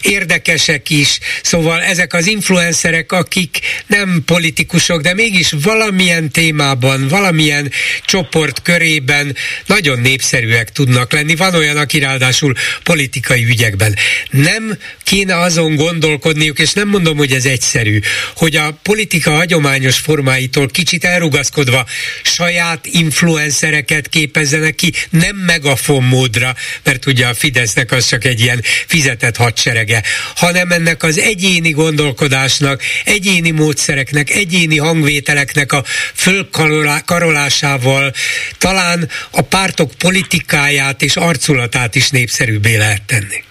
érdekesek 0.00 0.90
is, 0.90 1.18
szóval 1.42 1.82
ezek 1.82 2.12
az 2.14 2.26
influencerek, 2.26 3.12
akik 3.12 3.58
nem 3.86 4.22
politikusok, 4.26 5.00
de 5.00 5.14
mégis 5.14 5.52
valamilyen 5.62 6.30
témában, 6.30 7.08
valamilyen 7.08 7.72
csoport 8.04 8.62
körében 8.62 9.36
nagyon 9.66 10.00
népszerűek 10.00 10.72
tudnak 10.72 11.12
lenni. 11.12 11.36
Van 11.36 11.54
olyan, 11.54 11.76
aki 11.76 11.98
ráadásul 11.98 12.54
politikai 12.82 13.44
ügyekben. 13.44 13.96
Nem 14.30 14.78
kéne 15.02 15.36
azon 15.36 15.74
gondolni, 15.74 15.89
gondolkodniuk, 15.90 16.58
és 16.58 16.72
nem 16.72 16.88
mondom, 16.88 17.16
hogy 17.16 17.32
ez 17.32 17.44
egyszerű, 17.44 18.00
hogy 18.36 18.56
a 18.56 18.78
politika 18.82 19.30
hagyományos 19.30 19.98
formáitól 19.98 20.68
kicsit 20.68 21.04
elrugaszkodva 21.04 21.86
saját 22.22 22.86
influencereket 22.86 24.08
képezzenek 24.08 24.74
ki, 24.74 24.92
nem 25.10 25.36
megafon 25.36 26.02
módra, 26.02 26.54
mert 26.82 27.06
ugye 27.06 27.26
a 27.26 27.34
Fidesznek 27.34 27.92
az 27.92 28.06
csak 28.06 28.24
egy 28.24 28.40
ilyen 28.40 28.62
fizetett 28.86 29.36
hadserege, 29.36 30.02
hanem 30.36 30.70
ennek 30.70 31.02
az 31.02 31.18
egyéni 31.18 31.70
gondolkodásnak, 31.70 32.82
egyéni 33.04 33.50
módszereknek, 33.50 34.30
egyéni 34.30 34.78
hangvételeknek 34.78 35.72
a 35.72 35.84
fölkarolásával 36.14 38.12
talán 38.58 39.08
a 39.30 39.40
pártok 39.40 39.92
politikáját 39.98 41.02
és 41.02 41.16
arculatát 41.16 41.94
is 41.94 42.08
népszerűbbé 42.08 42.76
lehet 42.76 43.02
tenni. 43.02 43.48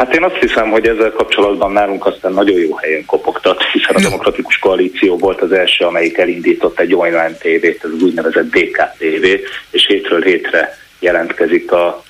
Hát 0.00 0.14
én 0.14 0.22
azt 0.22 0.40
hiszem, 0.40 0.70
hogy 0.70 0.88
ezzel 0.88 1.12
kapcsolatban 1.12 1.72
nálunk 1.72 2.06
aztán 2.06 2.32
nagyon 2.32 2.58
jó 2.58 2.76
helyen 2.76 3.04
kopogtat, 3.06 3.62
hiszen 3.72 3.94
a 3.94 4.00
Demokratikus 4.00 4.58
Koalíció 4.58 5.18
volt 5.18 5.40
az 5.40 5.52
első, 5.52 5.84
amelyik 5.84 6.18
elindított 6.18 6.80
egy 6.80 6.94
online 6.94 7.32
tévét, 7.32 7.84
ez 7.84 7.90
az 7.96 8.02
úgynevezett 8.02 8.50
DKTV, 8.50 9.24
és 9.70 9.86
hétről 9.86 10.22
hétre 10.22 10.76
jelentkezik 10.98 11.72
a, 11.72 12.02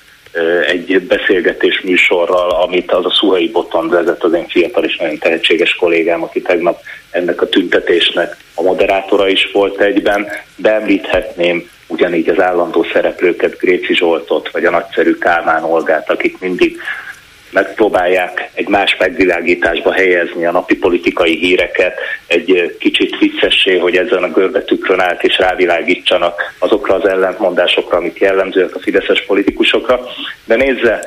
egy 0.67 1.01
beszélgetés 1.01 1.81
műsorral, 1.81 2.49
amit 2.49 2.91
az 2.91 3.05
a 3.05 3.11
Szuhai 3.11 3.49
Boton 3.49 3.89
vezet, 3.89 4.23
az 4.23 4.33
én 4.33 4.47
fiatal 4.47 4.83
és 4.83 4.97
nagyon 4.97 5.17
tehetséges 5.17 5.75
kollégám, 5.75 6.23
aki 6.23 6.41
tegnap 6.41 6.79
ennek 7.09 7.41
a 7.41 7.49
tüntetésnek 7.49 8.37
a 8.55 8.61
moderátora 8.61 9.27
is 9.27 9.49
volt 9.53 9.81
egyben, 9.81 10.27
de 10.55 10.73
említhetném 10.73 11.69
ugyanígy 11.87 12.29
az 12.29 12.39
állandó 12.39 12.85
szereplőket, 12.93 13.57
Gréci 13.57 13.95
Zsoltot, 13.95 14.51
vagy 14.51 14.65
a 14.65 14.71
nagyszerű 14.71 15.13
Kálmán 15.13 15.63
Olgát, 15.63 16.09
akik 16.09 16.39
mindig 16.39 16.79
megpróbálják 17.51 18.49
egy 18.53 18.67
más 18.67 18.95
megvilágításba 18.99 19.91
helyezni 19.91 20.45
a 20.45 20.51
napi 20.51 20.75
politikai 20.75 21.37
híreket, 21.37 21.99
egy 22.27 22.75
kicsit 22.79 23.17
viccessé, 23.17 23.77
hogy 23.77 23.97
ezen 23.97 24.23
a 24.23 24.31
görbetükrön 24.31 24.99
át 24.99 25.23
és 25.23 25.37
rávilágítsanak 25.37 26.53
azokra 26.59 26.95
az 26.95 27.07
ellentmondásokra, 27.07 27.97
amik 27.97 28.19
jellemzőek 28.19 28.75
a 28.75 28.79
fideszes 28.79 29.25
politikusokra. 29.25 29.99
De 30.45 30.55
nézze, 30.55 30.99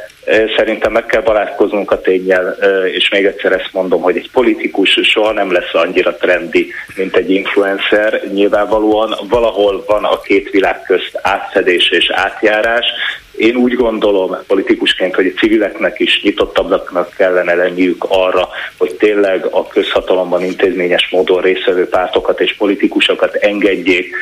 szerintem 0.57 0.93
meg 0.93 1.07
kell 1.07 1.23
barátkoznunk 1.23 1.91
a 1.91 2.01
tényel, 2.01 2.57
és 2.93 3.09
még 3.09 3.25
egyszer 3.25 3.53
ezt 3.53 3.73
mondom, 3.73 4.03
hogy 4.03 4.17
egy 4.17 4.31
politikus 4.31 4.99
soha 5.03 5.33
nem 5.33 5.53
lesz 5.53 5.75
annyira 5.75 6.15
trendi, 6.17 6.73
mint 6.97 7.17
egy 7.17 7.31
influencer. 7.31 8.21
Nyilvánvalóan 8.33 9.15
valahol 9.29 9.85
van 9.87 10.05
a 10.05 10.21
két 10.21 10.51
világ 10.51 10.83
közt 10.83 11.19
átszedés 11.23 11.91
és 11.91 12.11
átjárás, 12.11 12.87
én 13.37 13.57
úgy 13.57 13.75
gondolom 13.75 14.37
politikusként, 14.47 15.15
hogy 15.15 15.27
a 15.27 15.39
civileknek 15.39 16.01
is 16.01 16.21
nyitottabbnak 16.23 17.11
kellene 17.17 17.55
lenniük 17.55 18.05
arra, 18.09 18.49
hogy 18.79 18.95
tényleg 18.95 19.47
a 19.51 19.67
közhatalomban 19.67 20.45
intézményes 20.45 21.09
módon 21.11 21.43
részvevő 21.43 21.89
pártokat 21.89 22.41
és 22.41 22.57
politikusokat 22.57 23.35
engedjék 23.35 24.17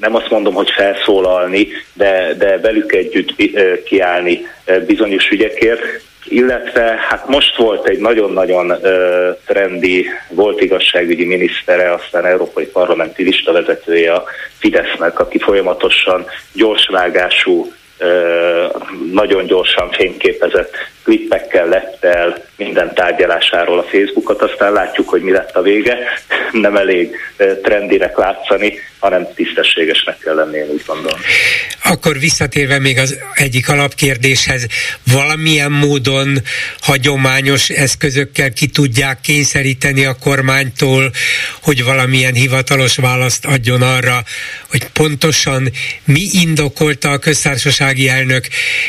nem 0.00 0.14
azt 0.14 0.30
mondom, 0.30 0.54
hogy 0.54 0.70
felszólalni, 0.70 1.68
de, 1.92 2.34
de 2.38 2.58
velük 2.58 2.92
együtt 2.92 3.34
kiállni 3.84 4.46
bizonyos 4.86 5.30
ügyekért, 5.30 5.80
illetve 6.28 6.96
hát 7.08 7.28
most 7.28 7.56
volt 7.56 7.88
egy 7.88 7.98
nagyon-nagyon 7.98 8.70
uh, 8.70 9.36
trendi, 9.46 10.06
volt 10.28 10.60
igazságügyi 10.60 11.24
minisztere, 11.24 11.92
aztán 11.92 12.24
európai 12.24 12.66
parlamenti 12.66 13.22
listavezetője 13.22 14.12
a 14.12 14.24
Fidesznek, 14.58 15.20
aki 15.20 15.38
folyamatosan 15.38 16.24
gyorsvágású 16.52 17.72
nagyon 19.12 19.46
gyorsan 19.46 19.90
fényképezett 19.90 20.74
klippekkel 21.06 21.68
lett 21.68 22.04
el 22.04 22.44
minden 22.56 22.94
tárgyalásáról 22.94 23.78
a 23.78 23.82
Facebookot, 23.82 24.42
aztán 24.42 24.72
látjuk, 24.72 25.08
hogy 25.08 25.22
mi 25.22 25.30
lett 25.30 25.56
a 25.56 25.62
vége. 25.62 25.98
Nem 26.52 26.76
elég 26.76 27.16
trendinek 27.62 28.16
látszani, 28.16 28.78
hanem 28.98 29.26
tisztességesnek 29.34 30.18
kell 30.18 30.34
lenni, 30.34 30.56
én 30.56 30.68
úgy 30.68 30.82
gondolom. 30.86 31.20
Akkor 31.84 32.18
visszatérve 32.18 32.78
még 32.78 32.98
az 32.98 33.18
egyik 33.34 33.68
alapkérdéshez, 33.68 34.66
valamilyen 35.12 35.72
módon 35.72 36.38
hagyományos 36.80 37.68
eszközökkel 37.68 38.52
ki 38.52 38.66
tudják 38.66 39.20
kényszeríteni 39.20 40.04
a 40.04 40.16
kormánytól, 40.20 41.12
hogy 41.62 41.84
valamilyen 41.84 42.34
hivatalos 42.34 42.96
választ 42.96 43.44
adjon 43.44 43.82
arra, 43.82 44.22
hogy 44.70 44.86
pontosan 44.92 45.70
mi 46.04 46.22
indokolta 46.32 47.10
a 47.10 47.18
köztársasági 47.18 48.08
elnök 48.08 48.48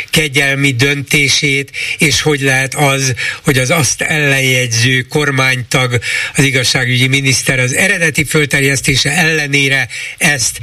kegyelmi 0.10 0.72
döntését, 0.72 1.72
és 1.98 2.07
hogy 2.22 2.42
lehet 2.42 2.76
az, 2.76 3.14
hogy 3.44 3.58
az 3.58 3.70
azt 3.70 4.02
ellenjegyző 4.02 5.02
kormánytag, 5.02 6.00
az 6.36 6.44
igazságügyi 6.44 7.08
miniszter 7.08 7.60
az 7.60 7.74
eredeti 7.74 8.24
fölterjesztése 8.24 9.12
ellenére 9.12 9.88
ezt 10.18 10.60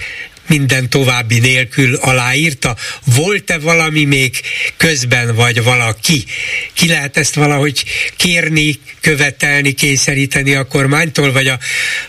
minden 0.47 0.89
további 0.89 1.39
nélkül 1.39 1.95
aláírta? 1.95 2.77
Volt-e 3.05 3.59
valami 3.59 4.05
még 4.05 4.41
közben, 4.77 5.35
vagy 5.35 5.63
valaki? 5.63 6.25
Ki 6.73 6.89
lehet 6.89 7.17
ezt 7.17 7.35
valahogy 7.35 7.85
kérni, 8.17 8.79
követelni, 9.01 9.73
kényszeríteni 9.73 10.55
a 10.55 10.67
kormánytól, 10.67 11.33
vagy 11.33 11.49
a, 11.49 11.59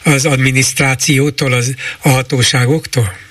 az 0.03 0.25
adminisztrációtól, 0.25 1.53
az, 1.53 1.73
a 1.99 2.09
hatóságoktól? 2.09 3.24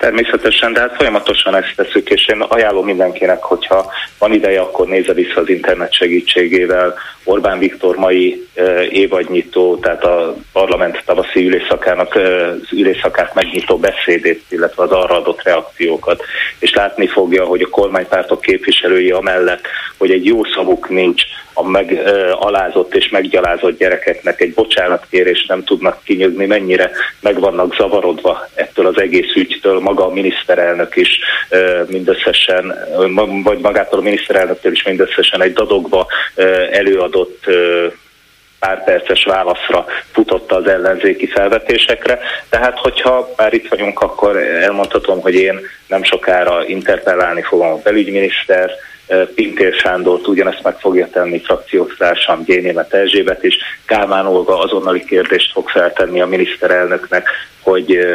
Természetesen, 0.00 0.72
de 0.72 0.80
hát 0.80 0.94
folyamatosan 0.96 1.54
ezt 1.54 1.72
teszük, 1.76 2.10
és 2.10 2.28
én 2.28 2.40
ajánlom 2.40 2.84
mindenkinek, 2.84 3.42
hogyha 3.42 3.92
van 4.18 4.32
ideje, 4.32 4.60
akkor 4.60 4.86
nézze 4.86 5.12
vissza 5.12 5.40
az 5.40 5.48
internet 5.48 5.92
segítségével. 5.92 6.94
Orbán 7.24 7.58
Viktor 7.58 7.96
mai 7.96 8.46
évadnyitó, 8.90 9.76
tehát 9.76 10.04
a 10.04 10.36
parlament 10.52 11.02
tavaszi 11.04 11.46
ülésszakának 11.46 12.14
az 12.14 12.72
ülésszakát 12.72 13.34
megnyitó 13.34 13.78
beszédét, 13.78 14.42
illetve 14.48 14.82
az 14.82 14.90
arra 14.90 15.16
adott 15.16 15.42
reakciókat, 15.42 16.22
és 16.58 16.74
látni 16.74 17.06
fogja, 17.06 17.44
hogy 17.44 17.62
a 17.62 17.68
kormánypártok 17.68 18.40
képviselői 18.40 19.10
amellett, 19.10 19.66
hogy 19.98 20.10
egy 20.10 20.24
jó 20.24 20.44
szavuk 20.44 20.88
nincs 20.88 21.22
a 21.54 21.68
megalázott 21.68 22.94
és 22.94 23.08
meggyalázott 23.08 23.78
gyerekeknek 23.78 24.40
egy 24.40 24.54
bocsánatkérést 24.54 25.48
nem 25.48 25.64
tudnak 25.64 26.00
kinyögni, 26.04 26.46
mennyire 26.46 26.90
meg 27.20 27.40
vannak 27.40 27.74
zavarodva 27.74 28.48
ettől 28.54 28.86
az 28.86 29.00
egész 29.00 29.34
ügytől, 29.34 29.80
maga 29.90 30.06
a 30.06 30.12
miniszterelnök 30.12 30.96
is 30.96 31.18
mindösszesen, 31.86 32.74
vagy 33.42 33.58
magától 33.58 33.98
a 33.98 34.02
miniszterelnöktől 34.02 34.72
is 34.72 34.82
mindösszesen 34.82 35.42
egy 35.42 35.52
dadogba 35.52 36.06
előadott 36.70 37.44
pár 38.58 38.84
perces 38.84 39.24
válaszra 39.24 39.86
futotta 40.12 40.56
az 40.56 40.66
ellenzéki 40.66 41.26
felvetésekre. 41.26 42.18
Tehát, 42.48 42.78
hogyha 42.78 43.28
már 43.36 43.52
itt 43.52 43.68
vagyunk, 43.68 44.00
akkor 44.00 44.36
elmondhatom, 44.36 45.20
hogy 45.20 45.34
én 45.34 45.60
nem 45.86 46.02
sokára 46.02 46.66
interpellálni 46.66 47.42
fogom 47.42 47.72
a 47.72 47.80
belügyminiszter, 47.84 48.70
Pintér 49.34 49.72
Sándort 49.72 50.26
ugyanezt 50.26 50.62
meg 50.62 50.78
fogja 50.78 51.08
tenni 51.12 51.40
frakciótársam 51.40 52.44
Gyénémet 52.44 52.94
Erzsébet 52.94 53.44
is. 53.44 53.58
Kálmán 53.86 54.26
Olga 54.26 54.58
azonnali 54.58 55.04
kérdést 55.04 55.52
fog 55.52 55.68
feltenni 55.68 56.20
a 56.20 56.26
miniszterelnöknek, 56.26 57.28
hogy 57.60 58.06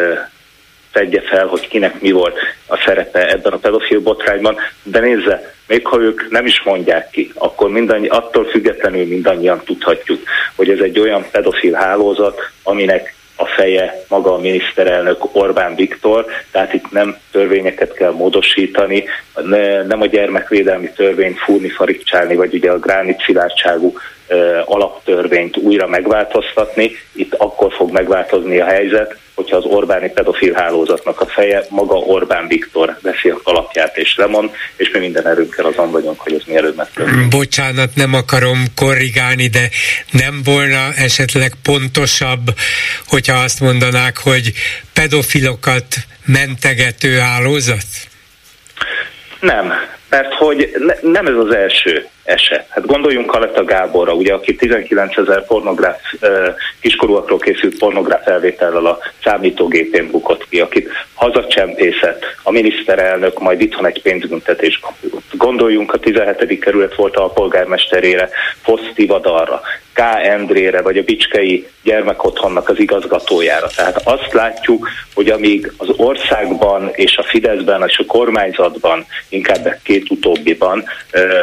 tegye 0.95 1.21
fel, 1.21 1.45
hogy 1.47 1.67
kinek 1.67 2.01
mi 2.01 2.11
volt 2.11 2.37
a 2.67 2.77
szerepe 2.85 3.27
ebben 3.27 3.53
a 3.53 3.57
pedofil 3.57 3.99
botrányban, 3.99 4.57
de 4.83 4.99
nézze, 4.99 5.53
még 5.67 5.87
ha 5.87 5.99
ők 5.99 6.29
nem 6.29 6.45
is 6.45 6.63
mondják 6.63 7.09
ki, 7.09 7.31
akkor 7.33 7.69
mindannyi, 7.69 8.07
attól 8.07 8.45
függetlenül 8.45 9.05
mindannyian 9.05 9.61
tudhatjuk, 9.65 10.19
hogy 10.55 10.69
ez 10.69 10.79
egy 10.79 10.99
olyan 10.99 11.25
pedofil 11.31 11.73
hálózat, 11.73 12.39
aminek 12.63 13.15
a 13.35 13.45
feje 13.45 14.03
maga 14.07 14.33
a 14.33 14.39
miniszterelnök 14.39 15.35
Orbán 15.35 15.75
Viktor, 15.75 16.25
tehát 16.51 16.73
itt 16.73 16.91
nem 16.91 17.17
törvényeket 17.31 17.93
kell 17.93 18.11
módosítani, 18.11 19.03
nem 19.87 20.01
a 20.01 20.05
gyermekvédelmi 20.05 20.91
törvényt 20.95 21.39
fúrni, 21.39 21.69
farigcsálni, 21.69 22.35
vagy 22.35 22.53
ugye 22.53 22.71
a 22.71 22.79
gránit 22.79 23.23
szilárdságú 23.25 23.93
alaptörvényt 24.65 25.57
újra 25.57 25.87
megváltoztatni. 25.87 26.91
Itt 27.11 27.33
akkor 27.33 27.73
fog 27.73 27.91
megváltozni 27.91 28.59
a 28.59 28.65
helyzet, 28.65 29.17
hogyha 29.35 29.57
az 29.57 29.63
Orbáni 29.65 30.09
pedofil 30.09 30.53
hálózatnak 30.53 31.21
a 31.21 31.25
feje 31.25 31.65
maga 31.69 31.95
Orbán 31.95 32.47
Viktor 32.47 32.97
veszi 33.01 33.29
a 33.29 33.41
kalapját 33.43 33.97
és 33.97 34.15
lemond, 34.17 34.49
és 34.75 34.89
mi 34.93 34.99
minden 34.99 35.27
erőnkkel 35.27 35.65
azon 35.65 35.91
vagyunk, 35.91 36.19
hogy 36.19 36.33
ez 36.33 36.41
mielőbb 36.45 36.75
megtörténik. 36.75 37.27
Bocsánat, 37.27 37.95
nem 37.95 38.13
akarom 38.13 38.63
korrigálni, 38.75 39.47
de 39.47 39.69
nem 40.11 40.41
volna 40.43 40.93
esetleg 40.95 41.51
pontosabb, 41.63 42.53
hogyha 43.07 43.35
azt 43.37 43.59
mondanák, 43.59 44.17
hogy 44.17 44.51
pedofilokat 44.93 45.85
mentegető 46.25 47.17
hálózat? 47.17 47.85
Nem, 49.39 49.73
mert 50.09 50.33
hogy 50.33 50.69
ne, 50.77 51.11
nem 51.11 51.25
ez 51.27 51.35
az 51.47 51.55
első 51.55 52.07
eset. 52.25 52.65
Hát 52.69 52.85
gondoljunk 52.85 53.25
Kaletta 53.25 53.63
Gáborra, 53.63 54.13
ugye, 54.13 54.33
aki 54.33 54.55
19 54.55 55.17
ezer 55.17 55.45
pornográf, 55.45 56.01
kiskorúakról 56.79 57.39
készült 57.39 57.77
pornográf 57.77 58.23
felvétellel 58.23 58.85
a 58.85 58.99
számítógépén 59.23 60.11
bukott 60.11 60.49
ki, 60.49 60.59
akit 60.59 60.89
hazacsempészett 61.13 62.23
a 62.43 62.51
miniszterelnök, 62.51 63.39
majd 63.39 63.61
itthon 63.61 63.85
egy 63.85 64.01
pénzbüntetés 64.01 64.79
kapott. 64.79 65.23
Gondoljunk 65.31 65.93
a 65.93 65.99
17. 65.99 66.59
kerület 66.59 66.95
volt 66.95 67.15
a 67.15 67.29
polgármesterére, 67.29 68.29
Foszti 68.61 69.05
Vadarra, 69.05 69.61
K. 69.93 69.99
Endrére, 70.23 70.81
vagy 70.81 70.97
a 70.97 71.03
Bicskei 71.03 71.67
gyermekotthonnak 71.83 72.69
az 72.69 72.79
igazgatójára. 72.79 73.67
Tehát 73.75 74.01
azt 74.03 74.33
látjuk, 74.33 74.89
hogy 75.13 75.29
amíg 75.29 75.71
az 75.77 75.89
országban 75.97 76.89
és 76.93 77.17
a 77.17 77.23
Fideszben 77.23 77.83
és 77.87 77.97
a 77.97 78.05
kormányzatban, 78.05 79.05
inkább 79.29 79.77
két 79.83 80.09
utóbbiban 80.09 80.83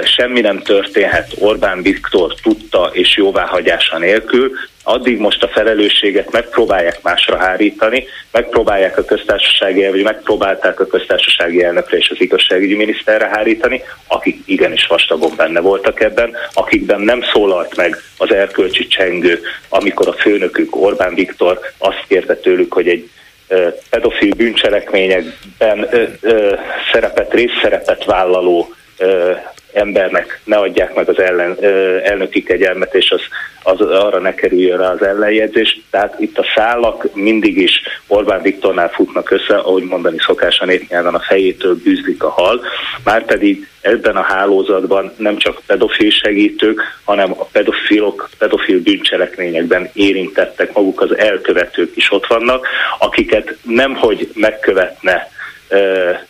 semmi 0.04 0.40
nem 0.40 0.62
történhet 0.72 1.32
Orbán 1.38 1.82
Viktor 1.82 2.34
tudta 2.42 2.90
és 2.92 3.16
jóváhagyása 3.16 3.98
nélkül, 3.98 4.50
addig 4.82 5.18
most 5.18 5.42
a 5.42 5.48
felelősséget 5.48 6.32
megpróbálják 6.32 7.02
másra 7.02 7.36
hárítani, 7.36 8.06
megpróbálják 8.30 8.98
a 8.98 9.04
köztársasági 9.04 9.88
vagy 9.88 10.02
megpróbálták 10.02 10.80
a 10.80 10.86
köztársasági 10.86 11.64
elnökre 11.64 11.96
és 11.96 12.10
az 12.10 12.20
igazságügyi 12.20 12.74
miniszterre 12.74 13.28
hárítani, 13.28 13.82
akik 14.06 14.42
igenis 14.44 14.86
vastagon 14.86 15.32
benne 15.36 15.60
voltak 15.60 16.00
ebben, 16.00 16.36
akikben 16.52 17.00
nem 17.00 17.22
szólalt 17.32 17.76
meg 17.76 17.96
az 18.18 18.32
erkölcsi 18.32 18.86
csengő, 18.86 19.40
amikor 19.68 20.08
a 20.08 20.12
főnökük 20.12 20.76
Orbán 20.76 21.14
Viktor 21.14 21.60
azt 21.78 22.04
kérte 22.08 22.36
tőlük, 22.36 22.72
hogy 22.72 22.88
egy 22.88 23.10
pedofil 23.90 24.34
bűncselekményekben 24.34 25.88
ö, 25.90 26.02
ö, 26.20 26.56
szerepet, 26.92 27.32
részszerepet 27.32 28.04
vállaló 28.04 28.74
embernek 29.72 30.40
ne 30.44 30.56
adják 30.56 30.94
meg 30.94 31.08
az 31.08 31.18
ellen, 31.18 31.56
elnöki 32.02 32.42
kegyelmet, 32.42 32.94
és 32.94 33.10
az, 33.10 33.20
az 33.62 33.80
arra 33.80 34.18
ne 34.18 34.34
kerüljön 34.34 34.78
rá 34.78 34.90
az 34.90 35.02
ellenjegyzés. 35.02 35.80
Tehát 35.90 36.20
itt 36.20 36.38
a 36.38 36.44
szálak 36.54 37.14
mindig 37.14 37.56
is 37.56 37.80
Orbán 38.06 38.42
Viktornál 38.42 38.88
futnak 38.88 39.30
össze, 39.30 39.56
ahogy 39.56 39.82
mondani 39.82 40.16
szokás 40.18 40.58
a 40.58 40.64
népnyelven, 40.64 41.14
a 41.14 41.20
fejétől 41.20 41.74
bűzlik 41.84 42.22
a 42.22 42.30
hal, 42.30 42.64
márpedig 43.04 43.68
ebben 43.80 44.16
a 44.16 44.22
hálózatban 44.22 45.12
nem 45.16 45.36
csak 45.36 45.60
pedofil 45.66 46.10
segítők, 46.10 46.80
hanem 47.04 47.30
a 47.30 47.44
pedofilok, 47.44 48.28
pedofil 48.38 48.80
bűncselekményekben 48.82 49.90
érintettek 49.92 50.72
maguk 50.72 51.00
az 51.00 51.16
elkövetők 51.16 51.96
is 51.96 52.12
ott 52.12 52.26
vannak, 52.26 52.66
akiket 52.98 53.56
nemhogy 53.62 54.30
megkövetne 54.34 55.30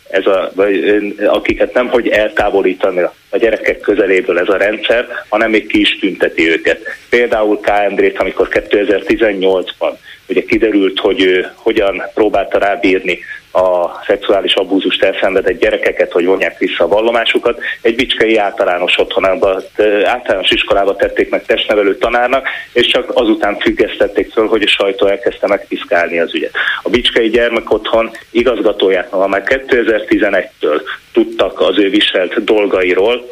ez 0.09 0.25
a, 0.25 0.51
vagy, 0.55 1.15
akiket 1.25 1.73
nem 1.73 1.87
hogy 1.87 2.07
eltávolítani 2.07 3.01
a 3.29 3.37
gyerekek 3.37 3.79
közeléből 3.79 4.39
ez 4.39 4.49
a 4.49 4.57
rendszer, 4.57 5.07
hanem 5.29 5.49
még 5.49 5.67
ki 5.67 5.79
is 5.79 5.99
tünteti 5.99 6.49
őket. 6.49 6.79
Például 7.09 7.59
K. 7.59 7.67
Endrét, 7.67 8.19
amikor 8.19 8.47
2018-ban 8.51 9.93
ugye 10.27 10.43
kiderült, 10.43 10.99
hogy 10.99 11.21
ő 11.21 11.51
hogyan 11.55 12.03
próbálta 12.13 12.57
rábírni 12.57 13.19
a 13.53 14.01
szexuális 14.05 14.53
abúzust 14.53 15.03
elszenvedett 15.03 15.59
gyerekeket, 15.59 16.11
hogy 16.11 16.25
vonják 16.25 16.57
vissza 16.57 16.83
a 16.83 16.87
vallomásukat. 16.87 17.59
Egy 17.81 17.95
bicskei 17.95 18.37
általános 18.37 18.97
otthonába, 18.97 19.61
általános 20.05 20.49
iskolába 20.49 20.95
tették 20.95 21.29
meg 21.29 21.45
testnevelő 21.45 21.97
tanárnak, 21.97 22.47
és 22.73 22.87
csak 22.87 23.11
azután 23.13 23.59
függesztették 23.59 24.31
föl, 24.31 24.47
hogy 24.47 24.61
a 24.61 24.67
sajtó 24.67 25.07
elkezdte 25.07 25.47
megpiszkálni 25.47 26.19
az 26.19 26.35
ügyet. 26.35 26.53
A 26.83 26.89
bicskei 26.89 27.29
gyermekotthon 27.29 28.11
igazgatóját, 28.31 29.09
ha 29.09 29.27
már 29.27 29.43
2011-től 29.45 30.81
tudtak 31.11 31.59
az 31.59 31.79
ő 31.79 31.89
viselt 31.89 32.43
dolgairól, 32.43 33.25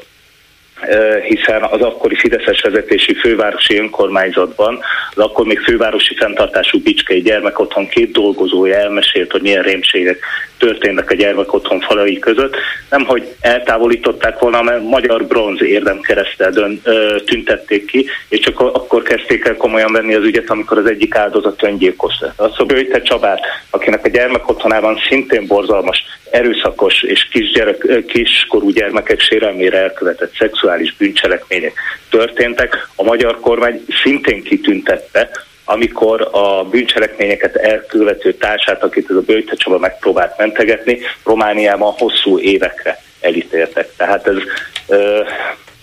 hiszen 1.23 1.63
az 1.63 1.81
akkori 1.81 2.15
Fideszes 2.15 2.61
vezetésű 2.61 3.13
fővárosi 3.13 3.77
önkormányzatban, 3.77 4.79
az 5.13 5.23
akkor 5.23 5.45
még 5.45 5.59
fővárosi 5.59 6.15
fenntartású 6.15 6.79
Bicskei 6.79 7.21
gyermekotthon 7.21 7.87
két 7.87 8.11
dolgozója 8.11 8.75
elmesélt, 8.75 9.31
hogy 9.31 9.41
milyen 9.41 9.63
rémségek 9.63 10.19
történnek 10.57 11.11
a 11.11 11.15
gyermekotthon 11.15 11.79
falai 11.79 12.19
között. 12.19 12.55
Nem, 12.89 13.05
hogy 13.05 13.23
eltávolították 13.41 14.39
volna, 14.39 14.61
mert 14.61 14.83
magyar 14.83 15.25
bronz 15.25 15.61
érdemkeresztel 15.61 16.51
dön, 16.51 16.81
ö, 16.83 17.15
tüntették 17.25 17.85
ki, 17.85 18.05
és 18.29 18.39
csak 18.39 18.59
akkor 18.59 19.01
kezdték 19.01 19.45
el 19.45 19.55
komolyan 19.55 19.91
venni 19.91 20.13
az 20.13 20.23
ügyet, 20.23 20.49
amikor 20.49 20.77
az 20.77 20.85
egyik 20.85 21.15
áldozat 21.15 21.63
öngyilkos 21.63 22.13
lett. 22.19 22.39
hogy 22.39 22.65
Bőjte 22.65 23.01
Csabát, 23.01 23.39
akinek 23.69 24.05
a 24.05 24.09
gyermekotthonában 24.09 24.97
szintén 25.09 25.47
borzalmas, 25.47 26.03
erőszakos 26.31 27.03
és 27.03 27.27
kisgyerek, 27.31 28.05
kiskorú 28.07 28.69
gyermekek 28.69 29.19
sérelmére 29.19 29.77
elkövetett 29.77 30.35
szexuális 30.37 30.70
bűncselekmények 30.97 31.73
történtek, 32.09 32.89
a 32.95 33.03
magyar 33.03 33.39
kormány 33.39 33.85
szintén 34.03 34.43
kitüntette, 34.43 35.29
amikor 35.65 36.29
a 36.31 36.63
bűncselekményeket 36.63 37.55
elkövető 37.55 38.33
társát, 38.33 38.83
akit 38.83 39.09
ez 39.09 39.15
a 39.15 39.21
Böjte 39.21 39.55
Csaba 39.55 39.77
megpróbált 39.77 40.37
mentegetni, 40.37 40.99
Romániában 41.23 41.93
hosszú 41.97 42.39
évekre 42.39 43.01
elítéltek. 43.21 43.95
Tehát 43.97 44.27
ez, 44.27 44.35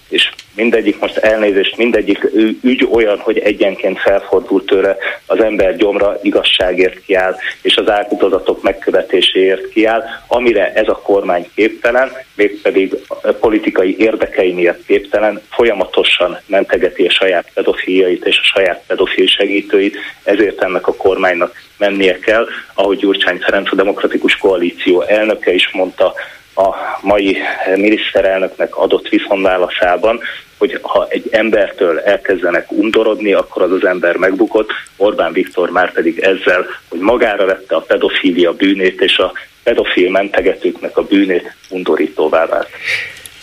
és 0.08 0.30
mindegyik 0.54 0.98
most 1.00 1.16
elnézést, 1.16 1.76
mindegyik 1.76 2.30
ügy 2.62 2.88
olyan, 2.92 3.18
hogy 3.18 3.38
egyenként 3.38 3.98
felfordult 3.98 4.66
tőle 4.66 4.96
az 5.26 5.40
ember 5.40 5.76
gyomra 5.76 6.18
igazságért 6.22 7.00
kiáll, 7.04 7.36
és 7.62 7.76
az 7.76 7.90
áldozatok 7.90 8.62
megkövetéséért 8.62 9.68
kiáll, 9.68 10.04
amire 10.26 10.72
ez 10.72 10.88
a 10.88 11.00
kormány 11.02 11.50
képtelen, 11.54 12.12
mégpedig 12.34 12.96
politikai 13.40 13.96
érdekei 13.98 14.52
miatt 14.52 14.84
képtelen, 14.86 15.42
folyamatosan 15.50 16.40
mentegeti 16.46 17.06
a 17.06 17.10
saját 17.10 17.50
pedofiliait 17.54 18.26
és 18.26 18.38
a 18.38 18.58
saját 18.58 18.82
pedofil 18.86 19.26
segítőit, 19.26 19.96
ezért 20.22 20.62
ennek 20.62 20.86
a 20.86 20.94
kormánynak 20.94 21.54
mennie 21.76 22.18
kell, 22.18 22.46
ahogy 22.74 22.98
Gyurcsány 22.98 23.38
Ferenc 23.38 23.72
a 23.72 23.74
Demokratikus 23.74 24.36
Koalíció 24.36 25.02
elnöke 25.02 25.52
is 25.52 25.70
mondta, 25.72 26.14
a 26.58 26.98
mai 27.02 27.36
miniszterelnöknek 27.76 28.76
adott 28.76 29.08
viszonválaszában, 29.08 30.20
hogy 30.56 30.78
ha 30.82 31.06
egy 31.08 31.28
embertől 31.30 32.00
elkezdenek 32.00 32.72
undorodni, 32.72 33.32
akkor 33.32 33.62
az 33.62 33.72
az 33.72 33.84
ember 33.84 34.16
megbukott. 34.16 34.70
Orbán 34.96 35.32
Viktor 35.32 35.70
már 35.70 35.92
pedig 35.92 36.18
ezzel, 36.18 36.66
hogy 36.88 36.98
magára 36.98 37.46
vette 37.46 37.74
a 37.74 37.80
pedofília 37.80 38.52
bűnét 38.52 39.00
és 39.00 39.16
a 39.16 39.32
pedofil 39.62 40.10
mentegetőknek 40.10 40.96
a 40.96 41.02
bűnét 41.02 41.54
undorítóvá 41.68 42.46
vált. 42.46 42.68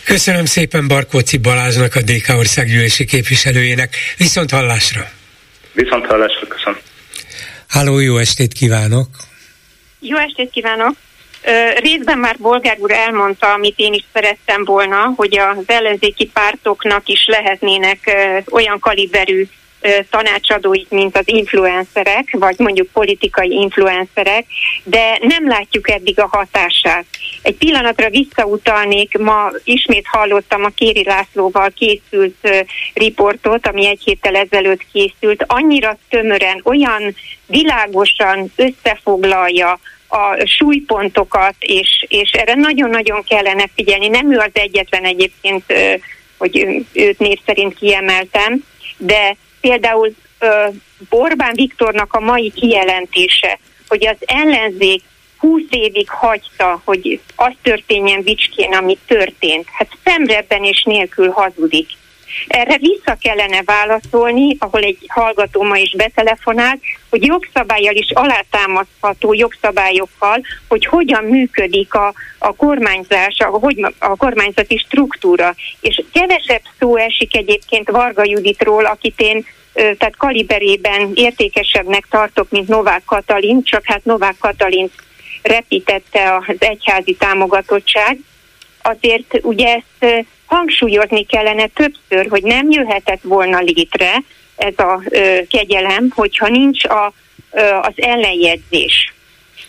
Köszönöm 0.04 0.44
szépen 0.44 0.88
Barkóci 0.88 1.38
Balázsnak, 1.38 1.94
a 1.94 2.00
DK 2.00 2.38
országgyűlési 2.38 3.04
képviselőjének. 3.04 3.94
Viszont 4.16 4.50
hallásra! 4.50 5.04
Viszont 5.72 6.06
hallásra, 6.06 6.46
köszönöm. 6.46 6.78
Háló, 7.68 7.98
jó 7.98 8.16
estét 8.16 8.52
kívánok! 8.52 9.08
Jó 10.00 10.16
estét 10.16 10.50
kívánok! 10.50 10.96
Részben 11.76 12.18
már 12.18 12.36
Bolgár 12.38 12.76
úr 12.78 12.90
elmondta, 12.90 13.52
amit 13.52 13.74
én 13.78 13.92
is 13.92 14.04
szerettem 14.12 14.64
volna, 14.64 15.12
hogy 15.16 15.38
az 15.38 15.64
ellenzéki 15.66 16.26
pártoknak 16.26 17.08
is 17.08 17.26
lehetnének 17.26 18.16
olyan 18.50 18.78
kaliberű 18.78 19.46
tanácsadóik, 20.10 20.88
mint 20.88 21.16
az 21.16 21.28
influencerek, 21.28 22.28
vagy 22.30 22.58
mondjuk 22.58 22.88
politikai 22.92 23.50
influencerek, 23.50 24.44
de 24.84 25.18
nem 25.20 25.48
látjuk 25.48 25.90
eddig 25.90 26.20
a 26.20 26.28
hatását. 26.30 27.04
Egy 27.42 27.54
pillanatra 27.56 28.10
visszautalnék, 28.10 29.18
ma 29.18 29.50
ismét 29.64 30.06
hallottam 30.06 30.64
a 30.64 30.68
Kéri 30.68 31.04
Lászlóval 31.04 31.70
készült 31.70 32.64
riportot, 32.94 33.66
ami 33.66 33.86
egy 33.86 34.02
héttel 34.04 34.36
ezelőtt 34.36 34.82
készült, 34.92 35.44
annyira 35.46 35.98
tömören, 36.08 36.60
olyan 36.64 37.14
világosan 37.46 38.52
összefoglalja 38.56 39.78
a 40.08 40.44
súlypontokat, 40.44 41.54
és, 41.58 42.04
és 42.08 42.30
erre 42.30 42.54
nagyon-nagyon 42.54 43.24
kellene 43.28 43.64
figyelni. 43.74 44.08
Nem 44.08 44.32
ő 44.32 44.38
az 44.38 44.50
egyetlen 44.52 45.04
egyébként, 45.04 45.64
hogy 46.38 46.84
őt 46.92 47.18
név 47.18 47.38
szerint 47.46 47.74
kiemeltem, 47.74 48.64
de 48.96 49.36
például 49.60 50.14
Orbán 51.10 51.52
Viktornak 51.54 52.12
a 52.12 52.20
mai 52.20 52.52
kijelentése, 52.54 53.58
hogy 53.88 54.06
az 54.06 54.16
ellenzék 54.20 55.02
20 55.36 55.62
évig 55.70 56.08
hagyta, 56.08 56.80
hogy 56.84 57.20
az 57.36 57.52
történjen 57.62 58.22
Bicskén, 58.22 58.74
ami 58.74 58.98
történt. 59.06 59.68
Hát 59.72 59.88
szemrebben 60.04 60.64
és 60.64 60.82
nélkül 60.82 61.30
hazudik. 61.30 61.88
Erre 62.46 62.78
vissza 62.78 63.16
kellene 63.20 63.62
válaszolni, 63.64 64.56
ahol 64.58 64.80
egy 64.80 64.98
hallgató 65.08 65.62
ma 65.62 65.76
is 65.76 65.94
betelefonált, 65.96 66.80
hogy 67.10 67.26
jogszabályjal 67.26 67.94
is 67.94 68.10
alátámasztható 68.14 69.32
jogszabályokkal, 69.32 70.42
hogy 70.68 70.86
hogyan 70.86 71.24
működik 71.24 71.94
a, 71.94 72.14
a 72.38 72.54
kormányzás, 72.54 73.38
a, 73.38 73.44
hogy, 73.44 73.94
a 73.98 74.16
kormányzati 74.16 74.76
struktúra. 74.76 75.54
És 75.80 76.02
kevesebb 76.12 76.62
szó 76.78 76.96
esik 76.96 77.36
egyébként 77.36 77.90
Varga 77.90 78.24
Juditról, 78.24 78.84
akit 78.84 79.20
én 79.20 79.46
tehát 79.72 80.16
kaliberében 80.16 81.10
értékesebbnek 81.14 82.06
tartok, 82.10 82.50
mint 82.50 82.68
Novák 82.68 83.02
Katalin, 83.04 83.62
csak 83.62 83.82
hát 83.84 84.04
Novák 84.04 84.36
Katalin 84.38 84.90
repítette 85.42 86.36
az 86.36 86.56
egyházi 86.58 87.14
támogatottság. 87.14 88.18
Azért 88.82 89.38
ugye 89.42 89.80
ezt 89.98 90.26
hangsúlyozni 90.46 91.26
kellene 91.26 91.66
többször, 91.66 92.26
hogy 92.28 92.42
nem 92.42 92.70
jöhetett 92.70 93.22
volna 93.22 93.58
létre 93.58 94.22
ez 94.56 94.74
a 94.76 95.02
ö, 95.08 95.38
kegyelem, 95.50 96.10
hogyha 96.14 96.48
nincs 96.48 96.84
a, 96.84 97.12
ö, 97.52 97.60
az 97.60 97.92
ellenjegyzés. 97.96 99.14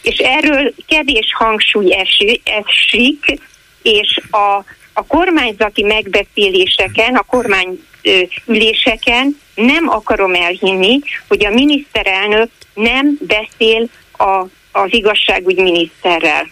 És 0.01 0.17
erről 0.17 0.73
kevés 0.87 1.33
hangsúly 1.37 1.93
esi, 1.93 2.41
esik, 2.43 3.39
és 3.81 4.19
a, 4.31 4.63
a 4.93 5.05
kormányzati 5.07 5.83
megbeszéléseken, 5.83 7.15
a 7.15 7.23
kormányüléseken 7.23 9.39
nem 9.55 9.89
akarom 9.89 10.33
elhinni, 10.33 10.99
hogy 11.27 11.45
a 11.45 11.49
miniszterelnök 11.49 12.49
nem 12.73 13.17
beszél 13.21 13.89
a, 14.17 14.45
az 14.71 14.93
igazságügyminiszterrel. 14.93 16.47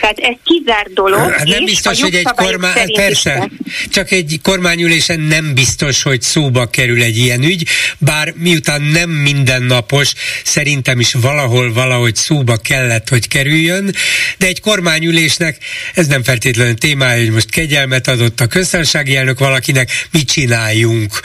Tehát 0.00 0.18
ez 0.18 0.34
kizárt 0.44 0.92
dolog. 0.92 1.32
Hát 1.32 1.46
nem 1.46 1.64
biztos, 1.64 2.00
hogy 2.00 2.14
egy 2.14 2.28
kormány, 2.36 2.92
persze, 2.94 3.50
csak 3.90 4.10
egy 4.10 4.38
kormányülésen 4.42 5.20
nem 5.20 5.54
biztos, 5.54 6.02
hogy 6.02 6.22
szóba 6.22 6.66
kerül 6.66 7.02
egy 7.02 7.16
ilyen 7.16 7.42
ügy, 7.42 7.68
bár 7.98 8.32
miután 8.36 8.82
nem 8.82 9.10
mindennapos, 9.10 10.12
szerintem 10.44 11.00
is 11.00 11.12
valahol 11.12 11.72
valahogy 11.72 12.16
szóba 12.16 12.56
kellett, 12.56 13.08
hogy 13.08 13.28
kerüljön, 13.28 13.94
de 14.38 14.46
egy 14.46 14.60
kormányülésnek 14.60 15.56
ez 15.94 16.06
nem 16.06 16.22
feltétlenül 16.22 16.74
témája, 16.74 17.20
hogy 17.20 17.30
most 17.30 17.50
kegyelmet 17.50 18.08
adott 18.08 18.40
a 18.40 18.46
köztársasági 18.46 19.16
elnök 19.16 19.38
valakinek, 19.38 20.06
mit 20.10 20.30
csináljunk. 20.32 21.20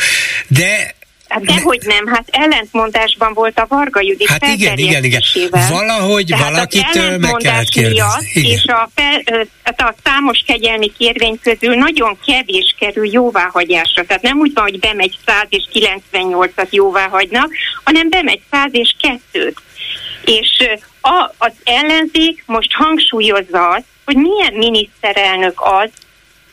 De 0.48 0.96
Hát 1.38 1.56
dehogy 1.56 1.82
nem, 1.86 2.08
hát 2.08 2.28
ellentmondásban 2.32 3.34
volt 3.34 3.60
a 3.60 3.66
Varga 3.70 4.02
Judit 4.02 4.28
Hát 4.28 4.48
igen, 4.48 4.78
igen, 4.78 5.04
igen. 5.04 5.22
Valahogy 5.70 6.26
Tehát 6.26 6.52
valakitől 6.52 7.18
meg 7.18 7.34
kellett 7.34 7.70
kérdezni. 7.70 8.42
És 8.42 8.66
a, 8.66 8.90
fel, 8.96 9.24
hát 9.64 9.82
a 9.82 9.96
számos 10.04 10.44
kegyelmi 10.48 10.92
kérvény 10.98 11.40
közül 11.42 11.76
nagyon 11.76 12.18
kevés 12.26 12.76
kerül 12.80 13.12
jóváhagyásra. 13.12 14.06
Tehát 14.06 14.24
nem 14.24 14.38
úgy 14.38 14.52
van, 14.54 14.64
hogy 14.64 14.80
bemegy 14.80 15.18
100 15.26 15.46
és 15.50 15.64
98-at 15.74 16.70
jóvá 16.70 17.08
hagynak, 17.08 17.52
hanem 17.84 18.10
bemegy 18.10 18.42
100 18.52 18.70
és 18.72 18.96
2 19.02 19.54
És 20.26 20.68
a, 21.02 21.32
az 21.38 21.52
ellenzék 21.64 22.44
most 22.46 22.74
hangsúlyozza 22.74 23.68
azt, 23.68 23.86
hogy 24.06 24.16
milyen 24.16 24.54
miniszterelnök 24.54 25.62
az, 25.62 25.90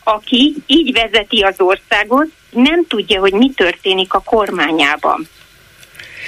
aki 0.04 0.54
így 0.66 0.92
vezeti 0.92 1.40
az 1.40 1.54
országot, 1.58 2.28
nem 2.54 2.86
tudja, 2.86 3.20
hogy 3.20 3.32
mi 3.32 3.50
történik 3.50 4.14
a 4.14 4.22
kormányában. 4.22 5.28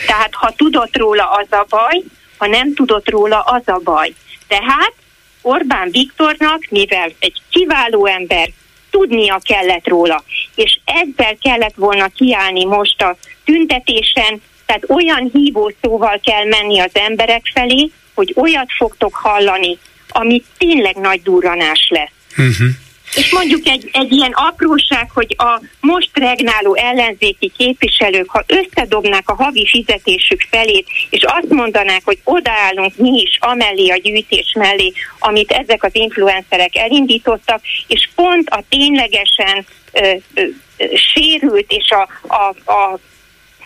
Tehát 0.07 0.35
ha 0.35 0.53
tudott 0.57 0.97
róla, 0.97 1.31
az 1.31 1.47
a 1.51 1.67
baj, 1.69 2.03
ha 2.37 2.47
nem 2.47 2.75
tudott 2.75 3.11
róla, 3.11 3.41
az 3.41 3.63
a 3.65 3.81
baj. 3.85 4.15
Tehát 4.47 4.93
Orbán 5.43 5.91
Viktornak, 5.91 6.67
mivel 6.71 7.13
egy 7.19 7.41
kiváló 7.51 8.07
ember, 8.07 8.49
tudnia 8.91 9.41
kellett 9.43 9.89
róla, 9.89 10.25
és 10.55 10.79
ezzel 10.85 11.37
kellett 11.41 11.75
volna 11.75 12.09
kiállni 12.09 12.65
most 12.65 13.03
a 13.03 13.17
tüntetésen, 13.45 14.43
Tehát 14.67 14.91
olyan 14.91 15.31
hívó 15.33 15.73
szóval 15.83 16.21
kell 16.25 16.45
menni 16.45 16.79
az 16.79 16.91
emberek 16.93 17.51
felé, 17.55 17.91
hogy 18.15 18.33
olyat 18.37 18.73
fogtok 18.77 19.15
hallani, 19.15 19.79
ami 20.09 20.43
tényleg 20.59 20.97
nagy 20.97 21.23
durranás 21.23 21.89
lesz. 21.89 22.11
Uh-huh. 22.31 22.69
És 23.15 23.31
mondjuk 23.31 23.67
egy, 23.67 23.91
egy 23.93 24.13
ilyen 24.13 24.33
apróság, 24.33 25.11
hogy 25.15 25.35
a 25.39 25.61
most 25.81 26.11
regnáló 26.13 26.75
ellenzéki 26.75 27.53
képviselők, 27.57 28.31
ha 28.31 28.45
összedobnák 28.47 29.29
a 29.29 29.35
havi 29.35 29.67
fizetésük 29.67 30.41
felét, 30.51 30.87
és 31.11 31.23
azt 31.23 31.49
mondanák, 31.49 32.01
hogy 32.05 32.19
odaállunk 32.25 32.97
mi 32.97 33.21
is 33.21 33.39
amellé 33.41 33.89
a 33.89 33.97
gyűjtés 33.97 34.53
mellé, 34.59 34.93
amit 35.19 35.51
ezek 35.51 35.83
az 35.83 35.95
influencerek 35.95 36.77
elindítottak, 36.77 37.61
és 37.87 38.09
pont 38.15 38.49
a 38.49 38.63
ténylegesen 38.69 39.67
ö, 39.93 40.13
ö, 40.35 40.43
sérült 41.15 41.73
és 41.73 41.91
a, 41.91 42.09
a, 42.35 42.73
a 42.73 42.99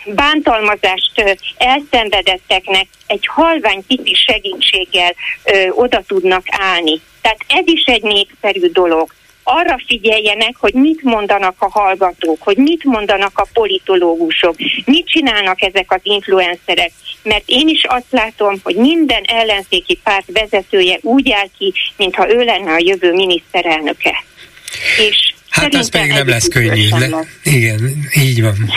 bántalmazást 0.05 1.39
elszenvedetteknek 1.57 2.87
egy 3.07 3.27
halvány 3.27 3.85
pici 3.87 4.13
segítséggel 4.13 5.15
ö, 5.43 5.69
oda 5.69 6.03
tudnak 6.07 6.43
állni. 6.47 7.01
Tehát 7.21 7.39
ez 7.47 7.63
is 7.65 7.83
egy 7.83 8.03
népszerű 8.03 8.71
dolog 8.71 9.13
arra 9.43 9.79
figyeljenek, 9.87 10.55
hogy 10.59 10.73
mit 10.73 11.03
mondanak 11.03 11.55
a 11.57 11.69
hallgatók, 11.69 12.41
hogy 12.41 12.57
mit 12.57 12.83
mondanak 12.83 13.37
a 13.37 13.47
politológusok, 13.53 14.55
mit 14.85 15.07
csinálnak 15.07 15.61
ezek 15.61 15.91
az 15.91 15.99
influencerek. 16.03 16.91
Mert 17.23 17.43
én 17.45 17.67
is 17.67 17.83
azt 17.83 18.05
látom, 18.09 18.59
hogy 18.63 18.75
minden 18.75 19.23
ellenzéki 19.23 19.99
párt 20.03 20.25
vezetője 20.33 20.97
úgy 21.01 21.31
áll 21.31 21.47
ki, 21.57 21.73
mintha 21.97 22.29
ő 22.29 22.43
lenne 22.43 22.71
a 22.71 22.79
jövő 22.79 23.13
miniszterelnöke. 23.13 24.23
És 24.97 25.33
Hát 25.49 25.75
az 25.75 25.89
pedig 25.89 26.11
nem 26.11 26.27
lesz 26.27 26.47
könnyű. 26.47 26.87
Le? 26.89 27.09
Igen, 27.43 28.09
így 28.13 28.41
van. 28.41 28.71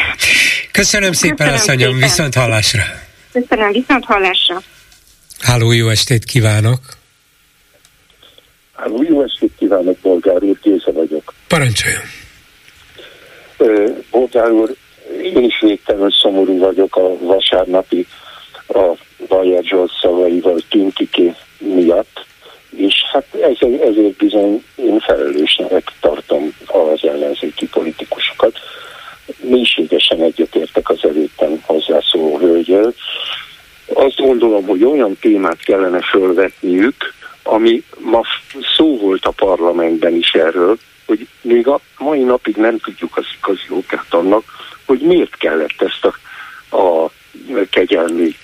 Köszönöm 0.70 1.12
szépen, 1.12 1.52
asszonyom, 1.52 1.96
viszont 1.96 2.34
hallásra. 2.34 2.82
Köszönöm, 3.32 3.72
viszont 3.72 4.04
hallásra. 4.04 4.62
Háló, 5.40 5.72
jó 5.72 5.88
estét 5.88 6.24
kívánok! 6.24 6.80
Háló, 8.84 9.02
jó 9.02 9.22
estét 9.22 9.52
kívánok, 9.58 9.96
Bolgár 9.98 10.42
úr, 10.42 10.58
Géza 10.62 10.92
vagyok. 10.92 11.34
Parancsoljon! 11.48 12.02
Bolgár 14.10 14.50
úr, 14.50 14.74
én 15.22 15.42
is 15.44 15.60
végtelenül 15.60 16.10
szomorú 16.10 16.58
vagyok 16.58 16.96
a 16.96 17.18
vasárnapi 17.18 18.06
a 18.68 18.92
Bajer 19.28 19.62
Zsolt 19.64 19.90
szavaival 20.00 20.60
tüntiké 20.68 21.34
miatt, 21.58 22.26
és 22.76 22.94
hát 23.12 23.26
ezért, 23.34 23.82
ezért 23.82 24.16
bizony 24.16 24.64
én 24.74 25.00
felelősnek 25.00 25.92
tartom 26.00 26.54
az 26.66 27.04
ellenzéki 27.04 27.68
politikusokat. 27.68 28.58
Mélységesen 29.40 30.22
egyetértek 30.22 30.88
az 30.88 30.98
előttem 31.02 31.60
hozzászóló 31.62 32.38
hölgyel. 32.38 32.94
Azt 33.92 34.16
gondolom, 34.16 34.66
hogy 34.66 34.84
olyan 34.84 35.16
témát 35.20 35.62
kellene 35.62 36.00
fölvetniük, 36.00 37.14
ami 37.44 37.82
ma 37.98 38.22
szó 38.76 38.98
volt 38.98 39.24
a 39.24 39.30
parlamentben 39.30 40.14
is 40.14 40.32
erről, 40.32 40.78
hogy 41.06 41.28
még 41.40 41.68
a 41.68 41.80
mai 41.98 42.22
napig 42.22 42.56
nem 42.56 42.78
tudjuk 42.78 43.16
az 43.16 43.24
igazi 43.36 43.66
okát 43.68 44.14
annak, 44.14 44.44
hogy 44.84 45.00
miért 45.00 45.36
kellett 45.36 45.82
ezt 45.82 46.04
a, 46.04 46.76
a 46.76 47.10
kegyelmi 47.70 48.36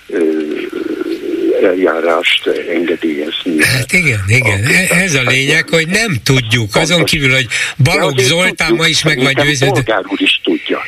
eljárást 1.63 2.47
engedélyezni. 2.47 3.63
Hát 3.63 3.93
igen, 3.93 4.23
igen. 4.27 4.63
A, 4.65 4.93
Ez 4.93 5.13
a 5.13 5.21
lényeg, 5.21 5.69
hogy 5.69 5.87
nem 5.87 6.17
tudjuk. 6.23 6.75
Azon 6.75 7.03
kívül, 7.03 7.33
hogy 7.33 7.47
Balogh 7.77 8.19
Zoltán 8.19 8.73
ma 8.73 8.87
is 8.87 9.03
meg 9.03 9.21
van 9.21 9.33
győződve. 9.33 10.03
úr 10.07 10.21
is 10.21 10.41
tudja. 10.43 10.79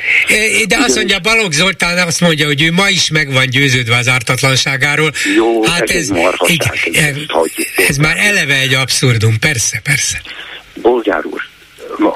De 0.66 0.76
azt 0.78 0.96
mondja, 0.96 1.18
Balogh 1.18 1.52
Zoltán 1.52 2.06
azt 2.06 2.20
mondja, 2.20 2.46
hogy 2.46 2.62
ő 2.62 2.72
ma 2.72 2.88
is 2.88 3.10
meg 3.10 3.32
van 3.32 3.46
győződve 3.50 3.96
az 3.96 4.08
ártatlanságáról. 4.08 5.12
Jó, 5.36 5.64
hát 5.64 5.90
ez, 5.90 5.96
ez, 5.96 6.08
marhaság, 6.08 6.90
ez, 6.92 7.16
ez 7.88 7.96
már 7.96 8.16
eleve 8.18 8.54
egy 8.54 8.74
abszurdum, 8.74 9.38
persze, 9.38 9.80
persze. 9.82 10.22
Bolgár 10.82 11.24
úr, 11.24 11.40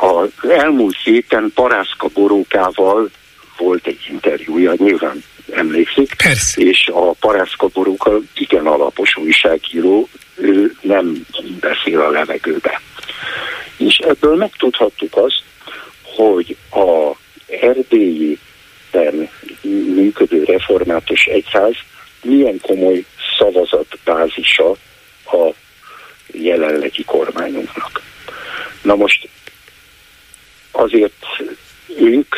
az 0.01 0.51
elmúlt 0.51 0.97
héten 1.05 1.51
Parászka 1.55 2.09
Borókával 2.15 3.11
volt 3.57 3.87
egy 3.87 4.07
interjúja, 4.11 4.75
nyilván 4.77 5.25
emlékszik, 5.53 6.15
Persze. 6.23 6.61
és 6.63 6.89
a 6.93 7.13
Parászka 7.13 7.67
Boróka 7.67 8.19
igen 8.35 8.67
alapos 8.67 9.17
újságíró, 9.17 10.09
ő 10.35 10.77
nem 10.81 11.27
beszél 11.61 12.01
a 12.01 12.11
levegőbe. 12.11 12.81
És 13.77 13.97
ebből 13.97 14.37
megtudhattuk 14.37 15.17
azt, 15.17 15.43
hogy 16.03 16.57
a 16.71 17.17
erdélyi 17.61 18.39
működő 19.95 20.45
református 20.45 21.25
egyház 21.27 21.75
milyen 22.23 22.61
komoly 22.63 23.05
szavazatbázisa 23.39 24.71
a 25.25 25.55
jelenlegi 26.33 27.05
kormányunknak. 27.05 28.03
Na 28.83 28.95
most 28.95 29.29
azért 30.71 31.27
ők 31.99 32.35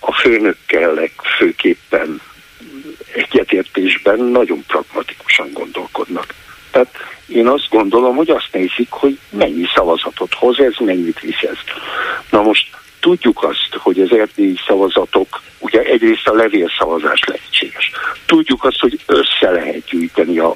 a 0.00 0.12
főnökkel 0.12 0.94
legfőképpen 0.94 2.20
egyetértésben 3.14 4.18
nagyon 4.20 4.64
pragmatikusan 4.66 5.50
gondolkodnak. 5.52 6.34
Tehát 6.70 6.94
én 7.26 7.46
azt 7.46 7.68
gondolom, 7.70 8.16
hogy 8.16 8.30
azt 8.30 8.48
nézik, 8.52 8.90
hogy 8.90 9.18
mennyi 9.30 9.64
szavazatot 9.74 10.34
hoz 10.34 10.58
ez, 10.58 10.74
mennyit 10.78 11.20
visz 11.20 11.42
ez. 11.42 11.56
Na 12.30 12.42
most 12.42 12.66
tudjuk 13.00 13.42
azt, 13.42 13.74
hogy 13.78 14.00
az 14.00 14.12
erdélyi 14.12 14.58
szavazatok, 14.66 15.40
ugye 15.58 15.80
egyrészt 15.80 16.28
a 16.28 16.34
levélszavazás 16.34 17.20
lehetséges. 17.26 17.90
Tudjuk 18.26 18.64
azt, 18.64 18.80
hogy 18.80 19.00
össze 19.06 19.50
lehet 19.50 19.84
gyűjteni 19.84 20.38
a 20.38 20.54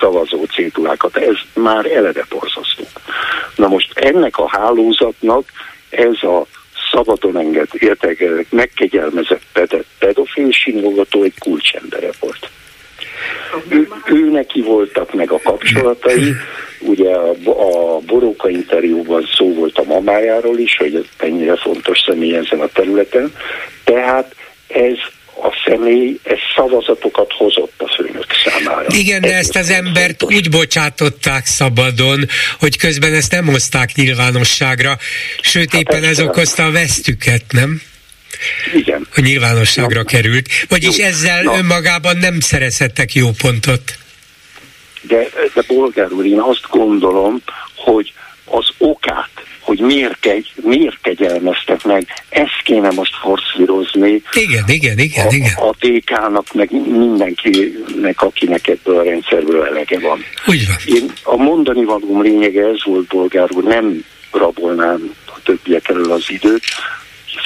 szavazó 0.00 0.44
cédulákat. 0.44 1.16
Ez 1.16 1.36
már 1.54 1.86
eleve 1.86 2.24
borzasztó. 2.28 2.84
Na 3.56 3.68
most 3.68 3.98
ennek 3.98 4.38
a 4.38 4.48
hálózatnak 4.48 5.44
ez 5.90 6.22
a 6.22 6.46
szabadon 6.92 7.38
enged, 7.38 7.68
értek, 7.78 8.24
megkegyelmezett 8.50 9.42
pedofil 9.98 10.50
simogató 10.50 11.22
egy 11.22 11.38
kulcsembere 11.38 12.10
volt. 12.20 12.50
Ő, 13.68 13.88
ő 14.06 14.30
neki 14.30 14.60
voltak 14.60 15.14
meg 15.14 15.30
a 15.30 15.40
kapcsolatai, 15.44 16.34
ugye 16.80 17.14
a, 17.14 17.34
a 17.44 17.98
Boróka 18.06 18.48
interjúban 18.48 19.28
szó 19.36 19.54
volt 19.54 19.78
a 19.78 19.84
mamájáról 19.84 20.58
is, 20.58 20.76
hogy 20.76 21.08
ennyire 21.16 21.56
fontos 21.56 21.98
személy 22.06 22.36
ezen 22.36 22.60
a 22.60 22.66
területen, 22.66 23.32
tehát 23.84 24.34
ez 24.66 24.96
a 25.34 25.62
személy 25.64 26.18
ez 26.22 26.38
szavazatokat 26.56 27.32
hozott 27.32 27.72
a 27.76 27.88
főnök 27.96 28.26
számára. 28.44 28.86
Igen, 28.88 29.20
de 29.20 29.36
ezt 29.36 29.56
az 29.56 29.70
embert 29.70 30.18
fontos. 30.18 30.36
úgy 30.36 30.50
bocsátották 30.50 31.46
szabadon, 31.46 32.24
hogy 32.58 32.76
közben 32.76 33.14
ezt 33.14 33.32
nem 33.32 33.46
hozták 33.46 33.94
nyilvánosságra, 33.94 34.98
sőt 35.40 35.70
hát 35.72 35.80
éppen 35.80 36.04
ez 36.04 36.20
okozta 36.20 36.64
a 36.64 36.70
vesztüket, 36.70 37.44
nem? 37.50 37.80
Igen. 38.74 39.06
Hogy 39.14 39.24
nyilvánosságra 39.24 39.98
na, 39.98 40.04
került. 40.04 40.48
Vagyis 40.68 40.98
jó, 40.98 41.04
ezzel 41.04 41.42
na. 41.42 41.56
önmagában 41.56 42.16
nem 42.16 42.40
szerezhettek 42.40 43.14
jó 43.14 43.30
pontot. 43.42 43.82
De, 45.00 45.28
de 45.54 45.62
bolgár 45.66 46.12
úr, 46.12 46.26
én 46.26 46.40
azt 46.40 46.66
gondolom, 46.70 47.42
hogy 47.76 48.12
az 48.44 48.68
okát 48.78 49.30
hogy 49.76 49.80
miért, 49.80 50.20
kegy, 50.20 50.52
miért 50.62 50.98
kegyelmeztek 51.02 51.84
meg, 51.84 52.06
ezt 52.28 52.60
kéne 52.64 52.90
most 52.90 53.14
forszírozni. 53.22 54.22
Igen, 54.32 54.64
igen, 54.66 54.98
igen, 54.98 55.26
a, 55.26 55.32
igen. 55.32 55.54
A 55.56 55.74
DK-nak, 55.78 56.52
meg 56.52 56.70
mindenkinek, 56.72 58.22
akinek 58.22 58.68
ebből 58.68 58.98
a 58.98 59.02
rendszerből 59.02 59.64
elege 59.64 60.00
van. 60.00 60.24
Úgy 60.46 60.66
van. 60.66 60.96
Én 60.96 61.12
a 61.22 61.36
mondani 61.36 61.84
valóm 61.84 62.22
lényege 62.22 62.66
ez 62.66 62.84
volt, 62.84 63.06
bolgár 63.06 63.48
úr, 63.52 63.62
nem 63.62 64.04
rabolnám 64.32 65.14
a 65.26 65.42
többiek 65.42 65.88
elől 65.88 66.12
az 66.12 66.24
időt, 66.28 66.64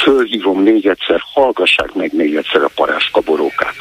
fölhívom 0.02 0.62
még 0.62 0.86
egyszer, 0.86 1.20
hallgassák 1.34 1.92
meg 1.94 2.14
még 2.14 2.36
egyszer 2.36 2.62
a 2.62 2.70
parászkaborókát. 2.74 3.76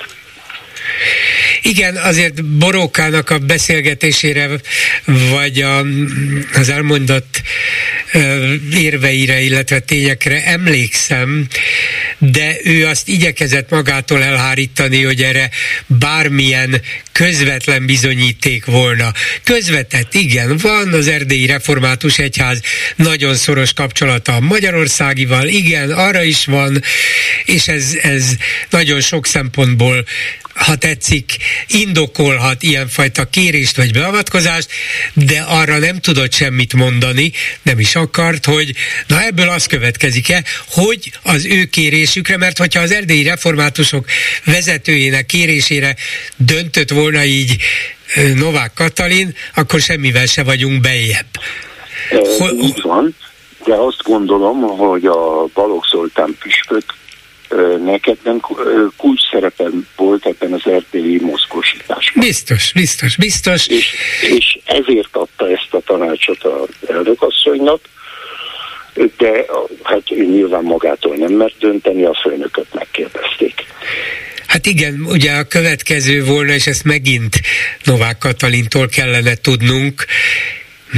Igen, 1.62 1.96
azért 1.96 2.46
Borókának 2.46 3.30
a 3.30 3.38
beszélgetésére, 3.38 4.50
vagy 5.06 5.62
a, 5.62 5.86
az 6.54 6.70
elmondott 6.70 7.42
érveire, 8.74 9.42
illetve 9.42 9.80
tényekre 9.80 10.46
emlékszem, 10.46 11.48
de 12.18 12.56
ő 12.64 12.86
azt 12.86 13.08
igyekezett 13.08 13.70
magától 13.70 14.24
elhárítani, 14.24 15.04
hogy 15.04 15.24
erre 15.24 15.50
bármilyen 15.86 16.82
közvetlen 17.12 17.86
bizonyíték 17.86 18.66
volna. 18.66 19.12
Közvetett, 19.44 20.14
igen, 20.14 20.58
van 20.58 20.94
az 20.94 21.08
erdélyi 21.08 21.46
református 21.46 22.20
egyház 22.20 22.62
nagyon 22.96 23.36
szoros 23.36 23.74
kapcsolata 23.74 24.36
a 24.36 24.40
magyarországival, 24.40 25.48
igen, 25.48 25.92
arra 25.92 26.24
is 26.24 26.46
van, 26.46 26.82
és 27.46 27.68
ez, 27.68 27.98
ez 28.02 28.26
nagyon 28.70 29.02
sok 29.02 29.26
szempontból 29.26 30.06
ha 30.56 30.76
tetszik, 30.76 31.36
indokolhat 31.68 32.64
ilyenfajta 32.64 33.26
kérést 33.26 33.76
vagy 33.76 33.92
beavatkozást, 33.92 34.70
de 35.14 35.40
arra 35.40 35.78
nem 35.78 36.00
tudott 36.00 36.34
semmit 36.34 36.74
mondani, 36.74 37.32
nem 37.62 37.80
is 37.80 37.96
akart, 37.96 38.46
hogy 38.46 38.72
na 39.08 39.24
ebből 39.24 39.50
az 39.50 39.66
következik-e, 39.66 40.44
hogy 40.70 41.12
az 41.24 41.46
ő 41.46 41.64
kérésükre, 41.64 42.38
mert 42.38 42.58
hogyha 42.58 42.82
az 42.82 42.92
erdélyi 42.92 43.24
reformátusok 43.24 44.06
vezetőjének 44.46 45.26
kérésére 45.26 45.96
döntött 46.38 46.90
volna 46.90 47.24
így 47.24 47.58
Novák 48.36 48.72
Katalin, 48.74 49.36
akkor 49.56 49.80
semmivel 49.80 50.26
se 50.26 50.44
vagyunk 50.44 50.82
bejebb. 50.82 51.26
Így 52.62 52.82
van, 52.82 53.16
de 53.66 53.74
azt 53.74 54.04
gondolom, 54.04 54.62
hogy 54.62 55.06
a 55.06 55.46
Balogh 55.54 55.88
Zoltán 55.92 56.38
püspök 56.40 56.84
neked 57.86 58.18
nem 58.24 58.40
kulcs 58.98 59.30
szerepen 59.32 59.88
volt 59.96 60.26
ebben 60.26 60.54
az 60.54 60.72
erdélyi 60.72 61.20
mozgósításban. 61.22 62.26
Biztos, 62.26 62.72
biztos, 62.74 63.16
biztos. 63.16 63.68
És, 63.68 63.94
és 64.22 64.60
ezért 64.66 65.16
adta 65.16 65.50
ezt 65.50 65.74
a 65.74 65.80
tanácsot 65.86 66.44
az 66.44 66.90
elnökasszonynak, 66.90 67.80
de 69.18 69.46
hát 69.84 70.12
ő 70.12 70.26
nyilván 70.26 70.64
magától 70.64 71.16
nem 71.16 71.34
mert 71.34 71.58
dönteni, 71.60 72.04
a 72.04 72.20
főnököt 72.24 72.74
megkérdezték. 72.74 73.66
Hát 74.48 74.66
igen, 74.66 75.06
ugye 75.06 75.32
a 75.32 75.44
következő 75.44 76.24
volna, 76.24 76.52
és 76.54 76.68
ezt 76.68 76.84
megint 76.84 77.42
Novák 77.84 78.18
Katalintól 78.18 78.88
kellene 78.88 79.36
tudnunk, 79.36 80.06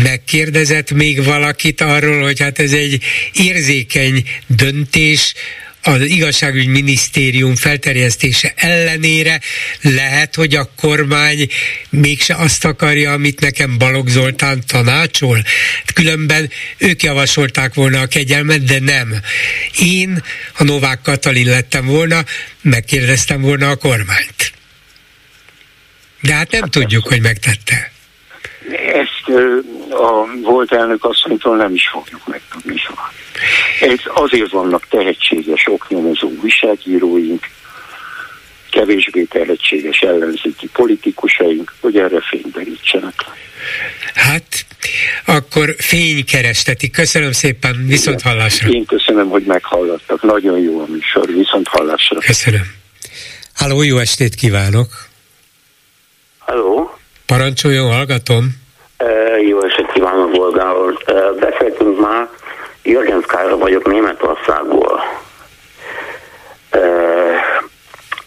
megkérdezett 0.04 0.92
még 0.92 1.24
valakit 1.24 1.82
arról, 1.82 2.22
hogy 2.22 2.40
hát 2.40 2.60
ez 2.60 2.72
egy 2.72 3.04
érzékeny 3.34 4.24
döntés, 4.48 5.34
az 5.88 6.02
igazságügy 6.02 6.68
minisztérium 6.68 7.56
felterjesztése 7.56 8.54
ellenére 8.56 9.40
lehet, 9.82 10.36
hogy 10.36 10.56
a 10.56 10.70
kormány 10.76 11.48
mégse 11.90 12.36
azt 12.36 12.66
akarja, 12.66 13.12
amit 13.12 13.40
nekem 13.40 13.78
Balogh 13.78 14.10
Zoltán 14.10 14.64
tanácsol. 14.68 15.44
Különben 15.94 16.50
ők 16.78 17.04
javasolták 17.04 17.74
volna 17.74 18.00
a 18.00 18.06
kegyelmet, 18.06 18.64
de 18.64 18.80
nem. 18.80 19.16
Én, 19.80 20.24
ha 20.54 20.64
Novák 20.64 21.02
Katalin 21.02 21.50
lettem 21.50 21.86
volna, 21.86 22.24
megkérdeztem 22.62 23.42
volna 23.42 23.70
a 23.70 23.76
kormányt. 23.76 24.54
De 26.22 26.34
hát 26.34 26.52
nem 26.52 26.62
hát 26.62 26.72
tudjuk, 26.72 27.08
hogy 27.08 27.22
megtette. 27.22 27.92
Ezt 28.94 29.38
a 29.98 30.28
volt 30.42 30.72
elnök 30.72 31.04
asszonytól 31.06 31.56
nem 31.56 31.74
is 31.74 31.88
fogjuk 31.88 32.28
megtudni 32.28 32.78
soha. 32.78 33.12
Ez 33.80 34.00
azért 34.06 34.52
vannak 34.52 34.88
tehetséges 34.90 35.68
oknyomozó 35.68 36.32
újságíróink, 36.42 37.50
kevésbé 38.72 39.24
tehetséges 39.24 40.00
ellenzéki 40.00 40.68
politikusaink, 40.74 41.74
hogy 41.80 41.98
erre 41.98 42.22
fényderítsenek. 42.22 43.14
Hát, 44.14 44.66
akkor 45.26 45.76
fénykerestetik. 45.78 46.92
Köszönöm 46.92 47.32
szépen, 47.32 47.86
viszont 47.88 48.22
hallásra. 48.22 48.70
Én 48.70 48.86
köszönöm, 48.86 49.30
hogy 49.30 49.44
meghallgattak. 49.44 50.22
Nagyon 50.22 50.60
jó 50.60 50.82
a 50.82 50.86
műsor, 50.88 51.28
viszont 51.28 51.68
hallásra. 51.68 52.20
Köszönöm. 52.20 52.76
Háló, 53.54 53.82
jó 53.82 53.98
estét 53.98 54.36
kívánok! 54.36 54.88
Halló! 56.38 56.98
Parancsoljon, 57.26 57.92
hallgatom! 57.92 58.66
Jó 59.48 59.64
estét 59.64 59.92
kívánok, 59.92 60.32
Bolgár 60.32 60.76
uh, 60.76 60.96
Beszéltünk 61.40 62.00
már 62.00 62.30
Jörgens 62.84 63.26
Kára 63.26 63.58
vagyok 63.58 63.86
Németországból. 63.86 65.02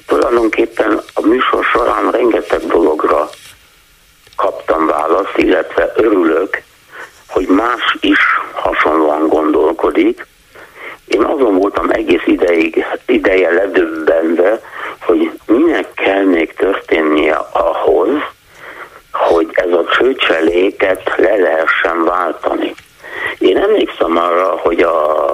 Tulajdonképpen 0.07 1.01
a 1.15 1.27
műsor 1.27 1.65
során 1.65 2.11
rengeteg 2.11 2.67
dologra 2.67 3.29
kaptam 4.37 4.87
választ, 4.87 5.37
illetve 5.37 5.93
örülök, 5.97 6.63
hogy 7.29 7.47
más 7.47 7.97
is 8.01 8.19
hasonlóan 8.53 9.29
gondolkodik. 9.29 10.27
Én 11.07 11.23
azon 11.23 11.57
voltam 11.57 11.91
egész 11.91 12.27
ideig, 12.27 12.87
ideje 13.07 13.51
ledöbbenve, 13.51 14.61
hogy 15.01 15.31
minek 15.47 15.95
kell 15.95 16.23
még 16.25 16.55
történnie 16.55 17.35
ahhoz, 17.53 18.11
hogy 19.33 19.49
ez 19.53 19.73
a 19.73 19.85
csőcseléket 19.99 21.13
le 21.17 21.37
lehessen 21.37 22.05
váltani. 22.05 22.75
Én 23.39 23.57
emlékszem 23.57 24.17
arra, 24.17 24.59
hogy 24.63 24.81
a 24.81 25.27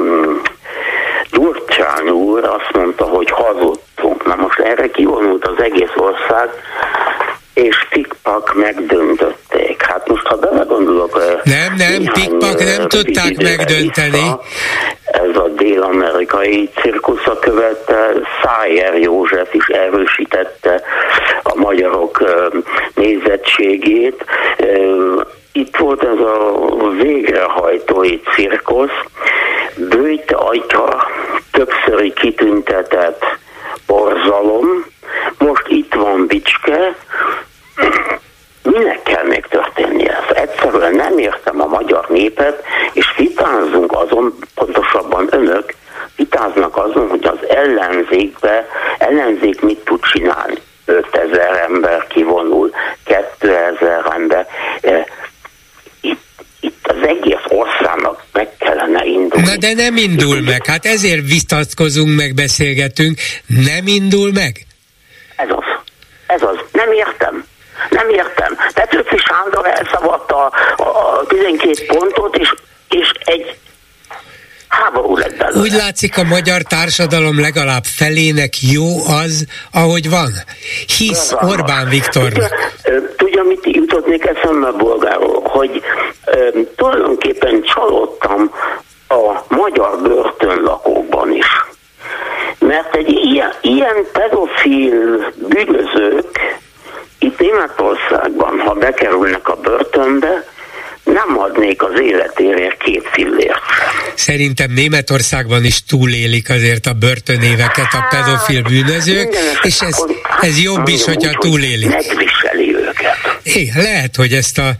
mm, 0.00 0.36
Gyurcsány 1.30 2.08
úr 2.08 2.44
azt 2.44 2.72
mondta, 2.72 3.04
hogy 3.04 3.30
hazudtunk. 3.30 4.26
Na 4.26 4.34
most 4.34 4.58
erre 4.58 4.90
kivonult 4.90 5.46
az 5.46 5.62
egész 5.62 5.92
ország, 5.96 6.50
és 7.54 7.86
tikpak 7.90 8.54
megdöntötték. 8.54 9.82
Hát 9.82 10.08
most, 10.08 10.26
ha 10.26 10.36
belegondolok... 10.36 11.42
Nem, 11.44 11.74
nem, 11.76 12.12
tikpak 12.12 12.58
nem 12.58 12.88
tudták 12.88 13.36
megdönteni. 13.42 14.10
Vissza, 14.10 14.40
ez 15.04 15.36
a 15.36 15.48
dél-amerikai 15.56 16.70
cirkusza 16.80 17.38
követte, 17.38 18.12
Szájer 18.42 18.98
József 18.98 19.54
is 19.54 19.66
erősítette 19.66 20.82
a 21.42 21.54
magyarok 21.54 22.22
nézettségét 22.94 24.24
itt 25.56 25.76
volt 25.76 26.02
ez 26.02 26.18
a 26.18 26.88
végrehajtói 27.02 28.20
cirkusz, 28.20 29.04
bőjt 29.76 30.32
atya 30.32 31.06
többszöri 31.50 32.12
kitüntetett 32.12 33.24
borzalom, 33.86 34.84
most 35.38 35.66
itt 35.66 35.94
van 35.94 36.26
Bicske, 36.26 36.96
minek 38.62 39.02
kell 39.02 39.24
még 39.24 39.46
történni 39.46 40.08
ez? 40.08 40.36
Egyszerűen 40.36 40.94
nem 40.94 41.18
értem 41.18 41.60
a 41.60 41.66
magyar 41.66 42.06
népet, 42.08 42.62
és 42.92 43.06
vitázunk 43.16 43.92
azon, 43.92 44.34
pontosabban 44.54 45.28
önök, 45.30 45.74
vitáznak 46.16 46.76
azon, 46.76 47.08
hogy 47.08 47.24
az 47.24 47.48
ellenzékbe, 47.48 48.66
ellenzék 48.98 49.60
mit 49.60 49.78
tud 49.84 50.00
csinálni. 50.12 50.58
5000 50.84 51.64
ember 51.68 52.06
kivonul, 52.06 52.70
2000 53.04 54.12
ember 54.14 54.46
az 56.82 56.96
egész 57.06 57.44
országnak 57.48 58.24
meg 58.32 58.48
kellene 58.58 59.04
indulni. 59.04 59.46
Na 59.46 59.56
de 59.56 59.72
nem 59.72 59.96
indul 59.96 60.40
meg, 60.40 60.66
hát 60.66 60.86
ezért 60.86 61.26
vitatkozunk, 61.28 62.16
meg 62.16 62.34
beszélgetünk, 62.34 63.18
nem 63.46 63.86
indul 63.86 64.32
meg? 64.32 64.66
Ez 66.34 66.42
az, 66.42 66.56
nem 66.72 66.92
értem. 66.92 67.44
Nem 67.90 68.08
értem. 68.08 68.56
Petőfi 68.74 69.16
Sándor 69.16 69.66
elszavatta 69.66 70.46
a, 70.76 70.82
a 70.82 71.24
12 71.26 71.86
pontot, 71.86 72.36
és, 72.36 72.54
és 72.88 73.10
egy 73.24 73.56
háború 74.68 75.16
lett 75.16 75.36
belőle. 75.36 75.60
Úgy 75.60 75.72
látszik, 75.72 76.18
a 76.18 76.24
magyar 76.24 76.62
társadalom 76.62 77.40
legalább 77.40 77.84
felének 77.84 78.62
jó 78.72 78.86
az, 79.06 79.46
ahogy 79.72 80.10
van. 80.10 80.32
Hisz 80.98 81.30
van, 81.30 81.50
Orbán 81.50 81.88
Viktornak. 81.88 82.72
Tudja, 82.82 83.14
tudja, 83.16 83.42
mit 83.42 83.60
jutott 83.62 84.06
még 84.06 84.26
eszembe, 84.26 84.70
bolgáról? 84.70 85.42
Hogy 85.44 85.82
e, 86.24 86.36
tulajdonképpen 86.76 87.62
csalódtam 87.62 88.50
a 89.08 89.44
magyar 89.48 89.98
börtönlakókban 90.02 90.92
is. 90.92 90.93
Mert 92.66 92.96
egy 92.96 93.08
ilyen, 93.08 93.52
ilyen 93.60 94.06
pedofil 94.12 95.32
bűnözők 95.48 96.40
itt 97.18 97.38
Németországban, 97.38 98.58
ha 98.58 98.74
bekerülnek 98.74 99.48
a 99.48 99.56
börtönbe, 99.56 100.44
nem 101.04 101.38
adnék 101.38 101.82
az 101.82 102.00
életéért 102.00 102.76
két 102.78 103.08
fillért. 103.12 103.60
Szerintem 104.14 104.70
Németországban 104.70 105.64
is 105.64 105.84
túlélik 105.84 106.50
azért 106.50 106.86
a 106.86 106.92
börtönéveket 106.92 107.92
a 107.92 108.06
pedofil 108.10 108.62
hát, 108.62 108.72
bűnözők, 108.72 109.36
és 109.62 109.80
ez, 109.80 110.04
ez 110.40 110.62
jobb 110.62 110.88
is, 110.88 111.04
hogyha 111.04 111.38
túlélik. 111.38 111.88
Megviseli 111.88 112.74
őket. 112.74 113.38
É, 113.42 113.70
lehet, 113.74 114.16
hogy 114.16 114.32
ezt 114.32 114.58
a 114.58 114.70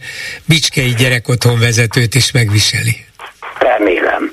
Bicskei 0.45 0.93
gyerekotthon 0.97 1.59
vezetőt 1.59 2.15
is 2.15 2.31
megviseli. 2.31 3.05
Remélem. 3.59 4.29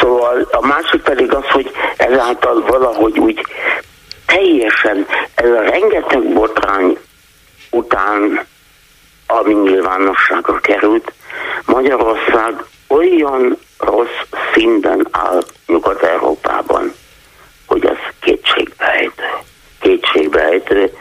Szóval 0.00 0.48
a 0.50 0.66
másik 0.66 1.00
pedig 1.00 1.32
az, 1.32 1.44
hogy 1.44 1.70
ezáltal 1.96 2.62
valahogy 2.66 3.18
úgy 3.18 3.46
teljesen 4.26 5.06
ez 5.34 5.50
a 5.50 5.60
rengeteg 5.60 6.32
botrány 6.32 6.98
után 7.70 8.46
ami 9.26 9.54
nyilvánosságra 9.54 10.58
került, 10.60 11.12
Magyarország 11.64 12.64
olyan 12.88 13.58
rossz 13.78 14.20
szinten 14.54 15.08
áll 15.10 15.42
Nyugat-Európában, 15.66 16.92
hogy 17.66 17.86
ez 17.86 17.96
kétségbejtő. 18.20 19.22
Kétségbejtő. 19.80 20.92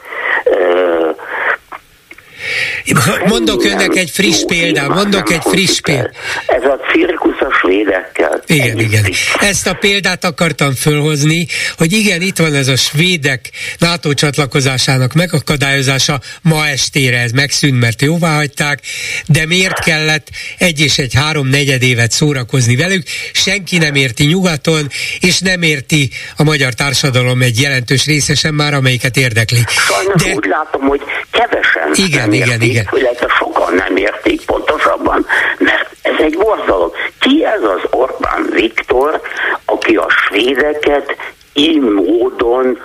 Mondok 3.26 3.66
önnek 3.66 3.96
egy 3.96 4.10
friss 4.10 4.44
példát, 4.48 4.88
mondok 4.88 5.32
egy 5.32 5.42
friss 5.44 5.80
példát. 5.80 6.16
Ez 6.48 6.64
a 6.64 6.80
cirkusz 6.92 7.40
a 7.40 7.54
svédekkel. 7.62 8.42
Igen, 8.46 8.80
igen. 8.80 9.06
Ezt 9.40 9.68
a 9.68 9.74
példát 9.74 10.24
akartam 10.24 10.74
fölhozni, 10.74 11.48
hogy 11.78 11.92
igen, 11.94 12.22
itt 12.22 12.38
van 12.38 12.54
ez 12.54 12.68
a 12.68 12.76
svédek 12.76 13.50
NATO 13.78 14.14
csatlakozásának 14.14 15.14
megakadályozása, 15.14 16.20
ma 16.42 16.68
estére 16.68 17.18
ez 17.20 17.32
megszűnt, 17.32 17.80
mert 17.80 18.02
jóvá 18.02 18.36
hagyták, 18.36 18.80
de 19.28 19.46
miért 19.46 19.80
kellett 19.80 20.28
egy 20.58 20.80
és 20.80 20.98
egy 20.98 21.14
három 21.14 21.48
negyed 21.48 21.82
évet 21.82 22.12
szórakozni 22.12 22.76
velük? 22.76 23.04
Senki 23.34 23.78
nem 23.78 23.96
érti 23.96 24.26
nyugaton, 24.26 24.88
és 25.20 25.40
nem 25.40 25.62
érti 25.62 26.10
a 26.38 26.44
magyar 26.44 26.74
társadalom 26.74 27.42
egy 27.42 27.62
jelentős 27.62 28.06
része 28.06 28.36
sem 28.36 28.56
már, 28.56 28.74
amelyiket 28.74 29.18
érdekli. 29.18 29.64
Sajnos 29.68 30.24
de... 30.24 30.34
úgy 30.34 30.46
látom, 30.46 30.82
hogy 30.82 31.02
kevesen 31.32 31.73
igen, 31.98 32.22
nem 32.22 32.34
igen, 32.34 32.48
értik, 32.48 32.70
igen. 32.70 32.86
illetve 32.92 33.28
sokan 33.38 33.74
nem 33.74 33.98
értik 33.98 34.46
pontosabban, 34.46 35.26
mert 35.58 35.90
ez 36.02 36.16
egy 36.20 36.38
borzalom. 36.38 36.92
Ki 37.20 37.46
ez 37.46 37.64
az 37.64 37.82
Orbán 37.92 38.48
Viktor, 38.52 39.22
aki 39.66 39.96
a 39.96 40.10
svédeket 40.10 41.16
így 41.54 41.80
módon 41.80 42.80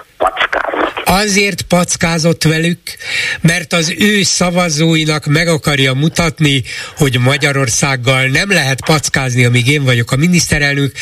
Azért 1.05 1.63
packázott 1.63 2.43
velük, 2.43 2.79
mert 3.41 3.73
az 3.73 3.95
ő 3.99 4.23
szavazóinak 4.23 5.27
meg 5.27 5.49
akarja 5.49 5.95
mutatni, 5.95 6.63
hogy 6.97 7.19
Magyarországgal 7.19 8.27
nem 8.27 8.51
lehet 8.51 8.85
packázni, 8.85 9.45
amíg 9.45 9.69
én 9.69 9.85
vagyok 9.85 10.13
a 10.13 10.17
miniszterelnök, 10.17 10.93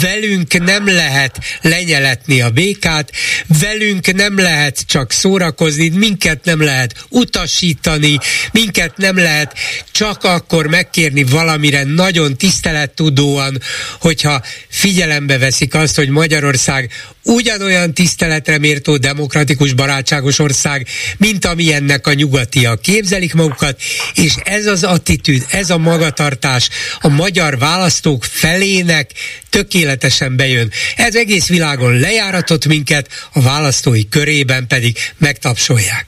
velünk 0.00 0.64
nem 0.64 0.86
lehet 0.86 1.38
lenyeletni 1.60 2.40
a 2.40 2.50
békát, 2.50 3.12
velünk 3.60 4.14
nem 4.14 4.38
lehet 4.38 4.86
csak 4.86 5.12
szórakozni, 5.12 5.88
minket 5.88 6.44
nem 6.44 6.62
lehet 6.62 7.04
utasítani, 7.08 8.18
minket 8.52 8.96
nem 8.96 9.16
lehet 9.16 9.52
csak 9.90 10.24
akkor 10.24 10.66
megkérni 10.66 11.24
valamire 11.24 11.84
nagyon 11.84 12.36
tisztelettudóan, 12.36 13.58
hogyha 14.00 14.42
figyelembe 14.68 15.38
veszik 15.38 15.74
azt, 15.74 15.96
hogy 15.96 16.08
Magyarország 16.08 16.90
ugyanolyan 17.24 17.94
tiszteletre 17.94 18.58
méltó 18.60 18.96
demokratikus 18.96 19.72
barátságos 19.72 20.38
ország, 20.38 20.86
mint 21.18 21.44
amilyennek 21.44 22.06
a 22.06 22.12
nyugatiak 22.12 22.80
képzelik 22.80 23.34
magukat, 23.34 23.80
és 24.14 24.34
ez 24.44 24.66
az 24.66 24.84
attitűd, 24.84 25.42
ez 25.50 25.70
a 25.70 25.78
magatartás 25.78 26.68
a 27.00 27.08
magyar 27.08 27.58
választók 27.58 28.24
felének 28.24 29.10
tökéletesen 29.50 30.36
bejön. 30.36 30.70
Ez 30.96 31.14
egész 31.14 31.48
világon 31.48 31.98
lejáratott 31.98 32.66
minket, 32.66 33.08
a 33.32 33.42
választói 33.42 34.08
körében 34.08 34.66
pedig 34.66 34.96
megtapsolják. 35.18 36.06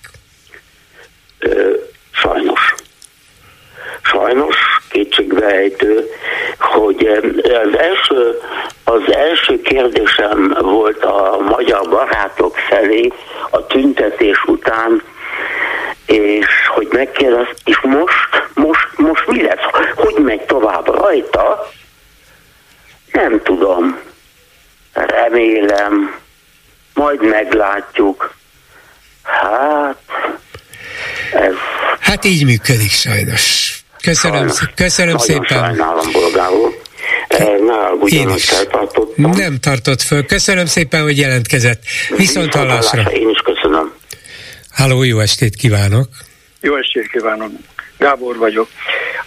Sajnos. 2.11 2.74
Sajnos 4.03 4.57
kétségbejtő, 4.89 6.09
hogy 6.59 7.07
az 7.43 7.79
első, 7.79 8.39
az 8.85 9.13
első 9.13 9.61
kérdésem 9.63 10.57
volt 10.61 11.05
a 11.05 11.39
magyar 11.41 11.89
barátok 11.89 12.57
felé 12.57 13.13
a 13.51 13.67
tüntetés 13.67 14.45
után, 14.47 15.03
és 16.07 16.47
hogy 16.75 16.89
megkérdez, 16.91 17.47
és 17.65 17.81
most, 17.83 18.49
most, 18.55 18.89
most 18.97 19.27
mi 19.27 19.43
lesz? 19.43 19.93
Hogy 19.95 20.25
megy 20.25 20.41
tovább 20.41 20.87
rajta? 20.87 21.69
Nem 23.13 23.41
tudom. 23.43 23.99
Remélem, 24.93 26.21
majd 26.95 27.23
meglátjuk. 27.23 28.35
Hát, 29.23 30.03
ez... 31.33 31.55
Hát 32.01 32.25
így 32.25 32.45
működik 32.45 32.91
sajnos. 32.91 33.77
Köszönöm, 34.03 34.51
köszönöm 34.75 35.17
szépen. 35.17 35.65
Sajnálom, 35.65 36.13
bolgáról. 36.13 36.82
Ne 37.39 38.07
Én 38.07 38.29
is. 38.29 38.53
Nem 39.17 39.59
tartott 39.61 40.01
föl. 40.01 40.27
Köszönöm 40.27 40.67
szépen, 40.67 41.03
hogy 41.03 41.19
jelentkezett. 41.19 41.83
Viszont 42.17 42.55
hallásra. 42.55 43.03
Én 43.03 43.29
is 43.29 43.39
köszönöm. 43.39 43.93
Háló, 44.71 45.03
jó 45.03 45.19
estét 45.19 45.55
kívánok. 45.55 46.09
Jó 46.61 46.77
estét 46.77 47.09
kívánok. 47.09 47.51
Gábor 47.99 48.37
vagyok. 48.37 48.69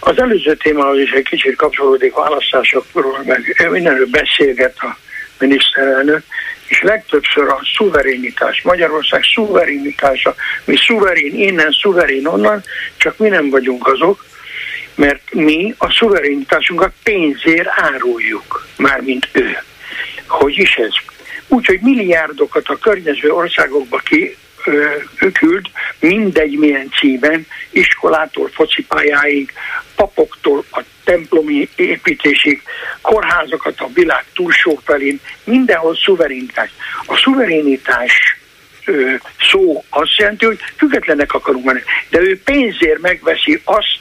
Az 0.00 0.18
előző 0.18 0.54
témához 0.54 0.98
is 0.98 1.10
egy 1.10 1.28
kicsit 1.28 1.56
kapcsolódik 1.56 2.14
választásokról, 2.14 3.22
meg 3.24 3.68
mindenről 3.70 4.06
beszélget 4.10 4.74
a 4.78 4.96
miniszterelnök, 5.38 6.22
és 6.66 6.82
legtöbbször 6.82 7.48
a 7.48 7.60
szuverénitás, 7.76 8.62
Magyarország 8.62 9.22
szuverenitása, 9.34 10.34
mi 10.64 10.76
szuverén 10.86 11.34
innen, 11.34 11.76
szuverén 11.82 12.26
onnan, 12.26 12.62
csak 12.96 13.18
mi 13.18 13.28
nem 13.28 13.50
vagyunk 13.50 13.86
azok, 13.86 14.24
mert 14.96 15.34
mi 15.34 15.74
a 15.78 15.92
szuverenitásunkat 15.92 16.92
pénzért 17.02 17.68
áruljuk, 17.70 18.66
mármint 18.76 19.28
ő. 19.32 19.58
Hogy 20.26 20.58
is 20.58 20.74
ez? 20.74 20.92
Úgyhogy 21.48 21.80
milliárdokat 21.80 22.68
a 22.68 22.78
környező 22.78 23.32
országokba 23.32 23.98
ki 23.98 24.36
ő 25.20 25.32
küld, 25.32 25.66
mindegy 26.00 26.58
milyen 26.58 26.90
címen, 26.98 27.46
iskolától 27.70 28.48
focipályáig, 28.48 29.52
papoktól 29.94 30.64
a 30.70 30.80
templomi 31.04 31.68
építésig, 31.76 32.62
kórházakat 33.00 33.80
a 33.80 33.88
világ 33.94 34.24
túlsó 34.34 34.80
felén, 34.84 35.20
mindenhol 35.44 35.96
szuverenitás. 35.96 36.70
A 37.06 37.16
szuverenitás 37.16 38.38
szó 39.50 39.84
azt 39.88 40.16
jelenti, 40.16 40.44
hogy 40.44 40.58
függetlenek 40.76 41.32
akarunk 41.34 41.64
menni, 41.64 41.82
de 42.08 42.20
ő 42.20 42.40
pénzért 42.44 43.00
megveszi 43.00 43.60
azt, 43.64 43.98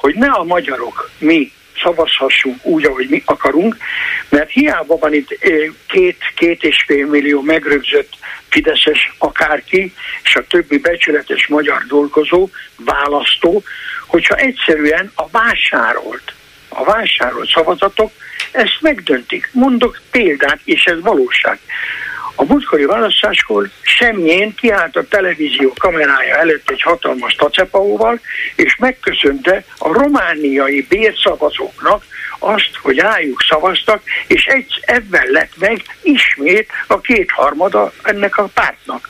hogy 0.00 0.14
ne 0.14 0.28
a 0.28 0.44
magyarok, 0.44 1.10
mi 1.18 1.52
szavazhassunk 1.82 2.64
úgy, 2.64 2.84
ahogy 2.84 3.06
mi 3.08 3.22
akarunk, 3.24 3.76
mert 4.28 4.50
hiába 4.50 4.96
van 4.96 5.14
itt 5.14 5.38
két, 5.86 6.18
két 6.36 6.62
és 6.62 6.84
fél 6.86 7.06
millió 7.06 7.42
megrögzött 7.42 8.12
fideszes 8.48 9.14
akárki, 9.18 9.94
és 10.22 10.36
a 10.36 10.46
többi 10.46 10.78
becsületes 10.78 11.46
magyar 11.46 11.84
dolgozó, 11.88 12.48
választó, 12.76 13.62
hogyha 14.06 14.34
egyszerűen 14.34 15.12
a 15.14 15.28
vásárolt, 15.28 16.32
a 16.68 16.84
vásárolt 16.84 17.50
szavazatok 17.50 18.12
ezt 18.50 18.78
megdöntik. 18.80 19.48
Mondok 19.52 20.00
példát, 20.10 20.60
és 20.64 20.84
ez 20.84 21.00
valóság. 21.00 21.58
A 22.40 22.44
múltkori 22.44 22.84
választáskor 22.84 23.70
semmilyen 23.82 24.54
kiállt 24.54 24.96
a 24.96 25.08
televízió 25.08 25.72
kamerája 25.78 26.36
előtt 26.36 26.70
egy 26.70 26.82
hatalmas 26.82 27.34
tacepaóval, 27.34 28.20
és 28.56 28.76
megköszönte 28.76 29.64
a 29.78 29.92
romániai 29.92 30.86
bérszavazóknak 30.88 32.04
azt, 32.38 32.70
hogy 32.82 32.98
rájuk 32.98 33.42
szavaztak, 33.48 34.02
és 34.26 34.44
egy, 34.44 34.82
ebben 34.86 35.26
lett 35.26 35.52
meg 35.58 35.82
ismét 36.02 36.70
a 36.86 37.00
kétharmada 37.00 37.92
ennek 38.02 38.38
a 38.38 38.50
pártnak. 38.54 39.08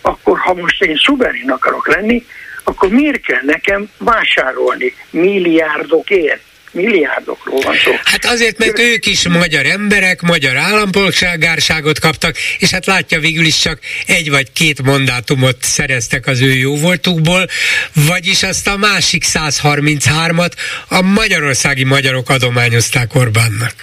Akkor, 0.00 0.38
ha 0.38 0.54
most 0.54 0.82
én 0.82 0.96
szuverén 0.96 1.50
akarok 1.50 1.88
lenni, 1.88 2.26
akkor 2.64 2.88
miért 2.88 3.20
kell 3.20 3.42
nekem 3.42 3.90
vásárolni 3.98 4.94
milliárdokért? 5.10 6.42
Milliárdokról 6.74 7.60
van 7.60 7.76
szó. 7.84 7.92
Hát 8.04 8.24
azért, 8.24 8.58
mert 8.58 8.78
ők 8.78 9.06
is 9.06 9.28
magyar 9.28 9.66
emberek, 9.66 10.20
magyar 10.20 10.56
állampolgárságot 10.56 11.98
kaptak, 11.98 12.36
és 12.58 12.70
hát 12.70 12.86
látja 12.86 13.20
végül 13.20 13.44
is 13.44 13.58
csak 13.58 13.78
egy 14.06 14.30
vagy 14.30 14.52
két 14.52 14.82
mandátumot 14.82 15.56
szereztek 15.60 16.26
az 16.26 16.40
ő 16.40 16.52
jóvoltukból, 16.52 17.46
vagyis 17.92 18.42
azt 18.42 18.66
a 18.68 18.76
másik 18.76 19.24
133-at 19.26 20.52
a 20.88 21.02
magyarországi 21.02 21.84
magyarok 21.84 22.30
adományozták 22.30 23.14
Orbánnak. 23.14 23.74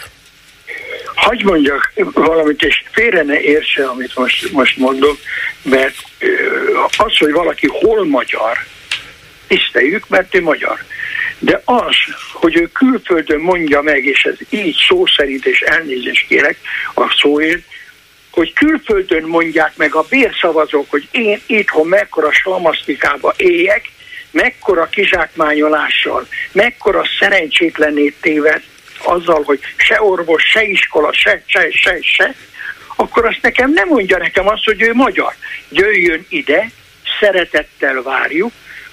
Hagy 1.16 1.44
mondjak 1.44 1.94
valamit, 2.14 2.62
és 2.62 2.84
félre 2.92 3.24
ne 3.24 3.40
értse, 3.40 3.86
amit 3.86 4.16
most, 4.16 4.52
most 4.52 4.78
mondok, 4.78 5.18
mert 5.62 5.96
az, 6.98 7.18
hogy 7.18 7.32
valaki 7.32 7.68
hol 7.68 8.06
magyar, 8.06 8.58
tiszteljük, 9.48 10.08
mert 10.08 10.36
ő 10.36 10.42
magyar. 10.42 10.84
De 11.44 11.62
az, 11.66 11.96
hogy 12.34 12.56
ő 12.56 12.70
külföldön 12.74 13.40
mondja 13.40 13.82
meg, 13.82 14.06
és 14.06 14.24
ez 14.24 14.36
így 14.50 14.86
szó 14.88 15.06
szerint, 15.06 15.46
és 15.46 15.62
elnézést 15.62 16.28
kérek 16.28 16.58
a 16.94 17.16
szóért, 17.22 17.64
hogy 18.32 18.54
külföldön 18.54 19.24
mondják 19.24 19.78
meg 19.78 19.96
a 19.96 20.06
bérszavazók, 20.10 20.90
hogy 20.90 21.08
én 21.12 21.42
itthon 21.46 21.88
mekkora 21.88 22.32
slamasztikába 22.32 23.34
éljek, 23.38 23.92
mekkora 24.32 24.86
kizsákmányolással, 24.86 26.28
mekkora 26.52 27.04
szerencsétlenét 27.20 28.16
téved 28.22 28.64
azzal, 29.04 29.44
hogy 29.44 29.60
se 29.76 30.02
orvos, 30.02 30.44
se 30.44 30.64
iskola, 30.64 31.14
se, 31.14 31.44
se, 31.46 31.68
se, 31.72 31.98
se, 32.02 32.36
akkor 32.96 33.26
azt 33.26 33.42
nekem 33.42 33.72
nem 33.72 33.88
mondja 33.88 34.18
nekem 34.18 34.48
azt, 34.48 34.64
hogy 34.64 34.82
ő 34.82 34.94
magyar. 34.94 35.34
Jöjjön 35.70 36.26
ide, 36.30 36.72
szeretettel 37.20 38.02
várjuk, 38.02 38.52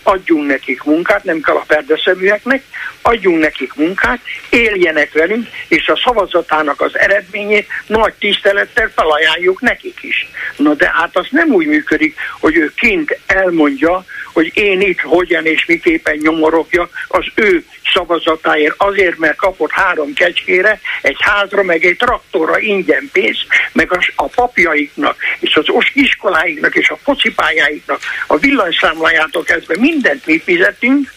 adjunk 0.08 0.46
nekik 0.46 0.82
munkát, 0.82 1.24
nem 1.24 1.40
kell 1.40 1.54
a 1.54 1.64
perdeszeműeknek, 1.66 2.62
adjunk 3.02 3.38
nekik 3.38 3.74
munkát, 3.74 4.20
éljenek 4.50 5.12
velünk, 5.12 5.46
és 5.68 5.88
a 5.88 6.00
szavazatának 6.04 6.80
az 6.80 6.98
eredményét 6.98 7.66
nagy 7.86 8.14
tisztelettel 8.18 8.90
felajánljuk 8.94 9.60
nekik 9.60 9.98
is. 10.02 10.28
Na 10.56 10.74
de 10.74 10.90
hát 10.94 11.16
az 11.16 11.26
nem 11.30 11.48
úgy 11.48 11.66
működik, 11.66 12.16
hogy 12.40 12.56
ő 12.56 12.72
kint 12.76 13.18
elmondja, 13.26 14.04
hogy 14.32 14.50
én 14.54 14.80
itt 14.80 15.00
hogyan 15.00 15.46
és 15.46 15.66
miképpen 15.66 16.16
nyomorogja 16.22 16.88
az 17.08 17.24
ő 17.34 17.64
szavazatáért, 17.92 18.74
azért, 18.76 19.18
mert 19.18 19.36
kapott 19.36 19.70
három 19.70 20.12
kecskére, 20.12 20.80
egy 21.02 21.16
házra, 21.18 21.62
meg 21.62 21.84
egy 21.84 21.96
traktorra 21.96 22.58
ingyen 22.58 23.08
pénzt, 23.12 23.46
meg 23.72 23.92
a, 23.92 23.98
a 24.16 24.26
papjaiknak, 24.26 25.16
és 25.38 25.56
az 25.56 25.66
iskoláiknak, 25.92 26.74
és 26.74 26.88
a 26.88 26.98
focipályáiknak, 27.02 28.00
a 28.26 28.36
villanyszámlájától 28.36 29.42
kezdve 29.42 29.76
mindent 29.78 30.26
mi 30.26 30.38
fizetünk, 30.38 31.16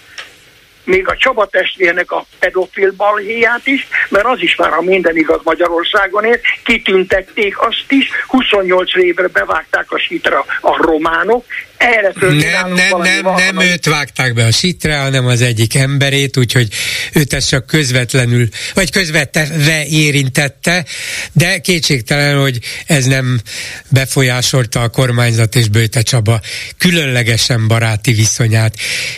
még 0.83 1.07
a 1.07 1.15
Csaba 1.17 1.45
testvérnek 1.45 2.11
a 2.11 2.25
pedofil 2.39 2.91
balhéját 2.97 3.67
is, 3.67 3.87
mert 4.09 4.25
az 4.25 4.41
is 4.41 4.55
már 4.55 4.73
a 4.73 4.81
minden 4.81 5.17
igaz 5.17 5.39
Magyarországon 5.43 6.23
ér, 6.23 6.39
kitüntették 6.63 7.59
azt 7.59 7.85
is, 7.87 8.09
28 8.27 8.95
évre 8.95 9.27
bevágták 9.27 9.91
a 9.91 9.99
sítra 9.99 10.45
a 10.61 10.83
románok, 10.83 11.45
erre 11.81 12.13
nem, 12.15 12.73
nem, 12.73 12.97
nem, 13.01 13.35
nem 13.35 13.59
őt 13.59 13.85
vágták 13.85 14.33
be 14.33 14.45
a 14.45 14.51
sitre, 14.51 14.97
hanem 14.97 15.25
az 15.25 15.41
egyik 15.41 15.75
emberét, 15.75 16.37
úgyhogy 16.37 16.67
őt 17.13 17.33
ez 17.33 17.45
csak 17.45 17.65
közvetlenül, 17.65 18.47
vagy 18.73 18.91
közvetve 18.91 19.85
érintette, 19.85 20.85
de 21.31 21.59
kétségtelen, 21.59 22.39
hogy 22.39 22.59
ez 22.85 23.05
nem 23.05 23.41
befolyásolta 23.89 24.81
a 24.81 24.89
kormányzat 24.89 25.55
és 25.55 25.67
Bőte 25.67 26.01
Csaba 26.01 26.41
különlegesen 26.77 27.67
baráti 27.67 28.13
viszonyát. 28.13 28.73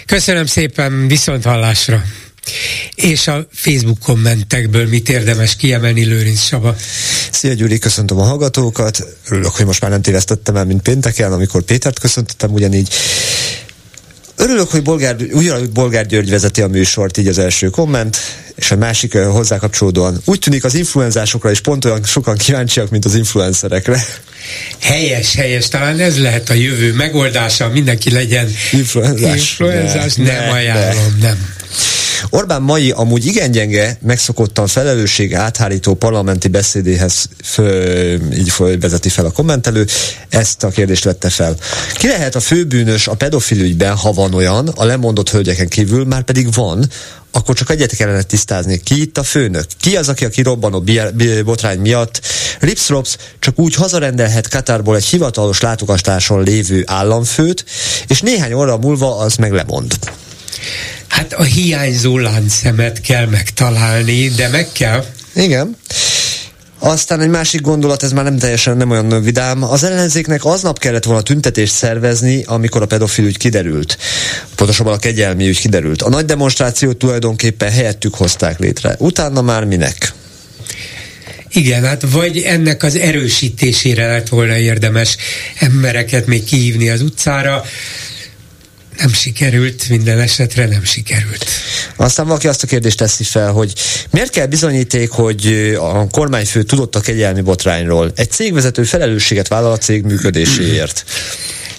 Köszönöm 0.06 0.46
szépen, 0.46 1.08
viszont 1.08 1.44
hallásra! 1.44 2.04
És 2.96 3.28
a 3.28 3.48
Facebook 3.52 4.00
kommentekből 4.00 4.88
mit 4.88 5.10
érdemes 5.10 5.56
kiemelni 5.56 6.04
Lőrinc 6.04 6.42
Saba? 6.42 6.76
Szia 7.32 7.54
Gyuri, 7.54 7.80
köszöntöm 7.80 8.20
a 8.20 8.24
hallgatókat. 8.24 9.06
Örülök, 9.30 9.52
hogy 9.52 9.66
most 9.66 9.82
már 9.82 9.92
nem 9.92 10.02
tévesztettem 10.02 10.56
el, 10.56 10.66
mint 10.66 10.82
pénteken, 10.82 11.34
amikor 11.34 11.62
Pétert 11.62 12.00
köszöntöttem 12.00 12.52
ugyanígy. 12.52 12.94
Örülök, 14.36 14.72
hogy 14.72 14.82
Bolgár, 14.82 15.16
ugyanúgy 15.32 15.70
Bolgár 15.70 16.06
György 16.06 16.30
vezeti 16.30 16.62
a 16.62 16.68
műsort, 16.68 17.18
így 17.18 17.28
az 17.28 17.38
első 17.38 17.70
komment, 17.70 18.18
és 18.56 18.72
a 18.72 18.76
másik 18.76 19.18
hozzá 19.18 19.58
kapcsolódóan. 19.58 20.22
Úgy 20.26 20.40
tűnik 20.40 20.64
az 20.64 20.74
influenzásokra 20.74 21.52
is 21.52 21.60
pont 21.60 21.86
olyan 21.86 22.04
sokan 22.04 22.38
kíváncsiak, 22.38 22.90
mint 22.90 23.06
az 23.06 23.16
influencerekre. 23.16 24.06
Helyes, 24.80 25.36
helyes, 25.36 25.68
talán 25.68 26.00
ez 26.00 26.20
lehet 26.20 26.50
a 26.50 26.54
jövő 26.54 26.94
megoldása, 26.94 27.70
mindenki 27.70 28.12
legyen 28.12 28.52
influenzás. 28.72 29.36
Influenzás, 29.36 30.14
ne, 30.14 30.24
nem 30.24 30.44
ne, 30.44 30.52
ajánlom, 30.52 31.16
ne. 31.20 31.28
nem. 31.28 31.54
Orbán 32.30 32.62
mai 32.62 32.92
amúgy 32.92 33.26
igen 33.26 33.52
gyenge, 33.52 33.98
megszokottan 34.02 34.68
felelősség 34.68 35.36
áthárító 35.36 35.94
parlamenti 35.94 36.48
beszédéhez 36.48 37.30
fő, 37.44 38.22
így 38.34 38.80
vezeti 38.80 39.10
fel 39.10 39.26
a 39.26 39.32
kommentelő, 39.32 39.86
ezt 40.30 40.64
a 40.64 40.70
kérdést 40.70 41.04
vette 41.04 41.30
fel. 41.30 41.56
Ki 41.94 42.08
lehet 42.08 42.36
a 42.36 42.40
főbűnös 42.40 43.08
a 43.08 43.14
pedofil 43.14 43.60
ügyben, 43.60 43.96
ha 43.96 44.12
van 44.12 44.34
olyan, 44.34 44.68
a 44.68 44.86
lemondott 44.86 45.30
hölgyeken 45.30 45.68
kívül, 45.68 46.06
már 46.06 46.22
pedig 46.24 46.54
van, 46.54 46.90
akkor 47.36 47.56
csak 47.56 47.70
egyet 47.70 47.96
kellene 47.96 48.22
tisztázni. 48.22 48.80
Ki 48.84 49.02
itt 49.02 49.18
a 49.18 49.24
főnök? 49.24 49.66
Ki 49.80 49.96
az, 49.96 50.10
aki 50.10 50.26
a 50.26 50.30
kirobbanó 50.30 50.84
botrány 51.46 51.80
miatt 51.80 52.22
Ripsrops 52.60 53.18
csak 53.40 53.60
úgy 53.60 53.76
hazarendelhet 53.76 54.50
Katárból 54.50 54.96
egy 54.96 55.06
hivatalos 55.06 55.62
látogatáson 55.62 56.44
lévő 56.44 56.84
államfőt, 56.86 57.66
és 58.08 58.22
néhány 58.22 58.54
óra 58.54 58.78
múlva 58.78 59.18
az 59.18 59.36
meg 59.36 59.52
lemond. 59.52 59.94
Hát 61.14 61.34
a 61.34 61.44
hiányzó 61.44 62.18
láncszemet 62.18 63.02
kell 63.02 63.26
megtalálni, 63.26 64.28
de 64.28 64.48
meg 64.48 64.68
kell. 64.72 65.06
Igen. 65.36 65.78
Aztán 66.80 67.22
egy 67.22 67.30
másik 67.30 67.62
gondolat, 67.62 68.04
ez 68.04 68.12
már 68.12 68.24
nem 68.24 68.38
teljesen 68.38 68.78
nem 68.78 68.90
olyan 68.90 69.24
vidám. 69.24 69.64
Az 69.64 69.84
ellenzéknek 69.84 70.46
aznap 70.46 70.80
kellett 70.80 71.04
volna 71.04 71.22
tüntetést 71.22 71.74
szervezni, 71.74 72.44
amikor 72.46 72.82
a 72.82 72.86
pedofil 72.86 73.26
ügy 73.26 73.38
kiderült. 73.38 73.98
Pontosabban 74.56 74.94
a 74.94 74.98
kegyelmi 74.98 75.48
ügy 75.48 75.60
kiderült. 75.60 76.02
A 76.02 76.10
nagy 76.10 76.26
demonstrációt 76.26 76.98
tulajdonképpen 76.98 77.72
helyettük 77.72 78.16
hozták 78.16 78.60
létre. 78.60 78.96
Utána 79.00 79.42
már 79.42 79.64
minek? 79.64 80.14
Igen, 81.52 81.84
hát 81.84 82.04
vagy 82.12 82.38
ennek 82.38 82.84
az 82.84 82.96
erősítésére 82.96 84.08
lett 84.08 84.30
volna 84.30 84.58
érdemes 84.58 85.18
embereket 85.60 86.26
még 86.26 86.44
kihívni 86.44 86.90
az 86.90 87.02
utcára, 87.02 87.64
nem 88.98 89.14
sikerült, 89.14 89.90
minden 89.90 90.20
esetre 90.20 90.68
nem 90.68 90.84
sikerült. 90.84 91.46
Aztán 91.96 92.26
valaki 92.28 92.48
azt 92.48 92.64
a 92.64 92.68
kérdést 92.68 92.98
teszi 92.98 93.24
fel, 93.24 93.52
hogy 93.52 93.74
miért 94.10 94.32
kell 94.32 94.46
bizonyíték, 94.46 95.10
hogy 95.10 95.74
a 95.80 96.08
kormányfő 96.08 96.64
tudott 96.64 96.96
a 96.96 97.00
kegyelmi 97.00 97.42
botrányról? 97.42 98.12
Egy 98.16 98.32
cégvezető 98.32 98.84
felelősséget 98.84 99.48
vállal 99.48 99.72
a 99.72 99.78
cég 99.78 100.04
működéséért. 100.04 101.06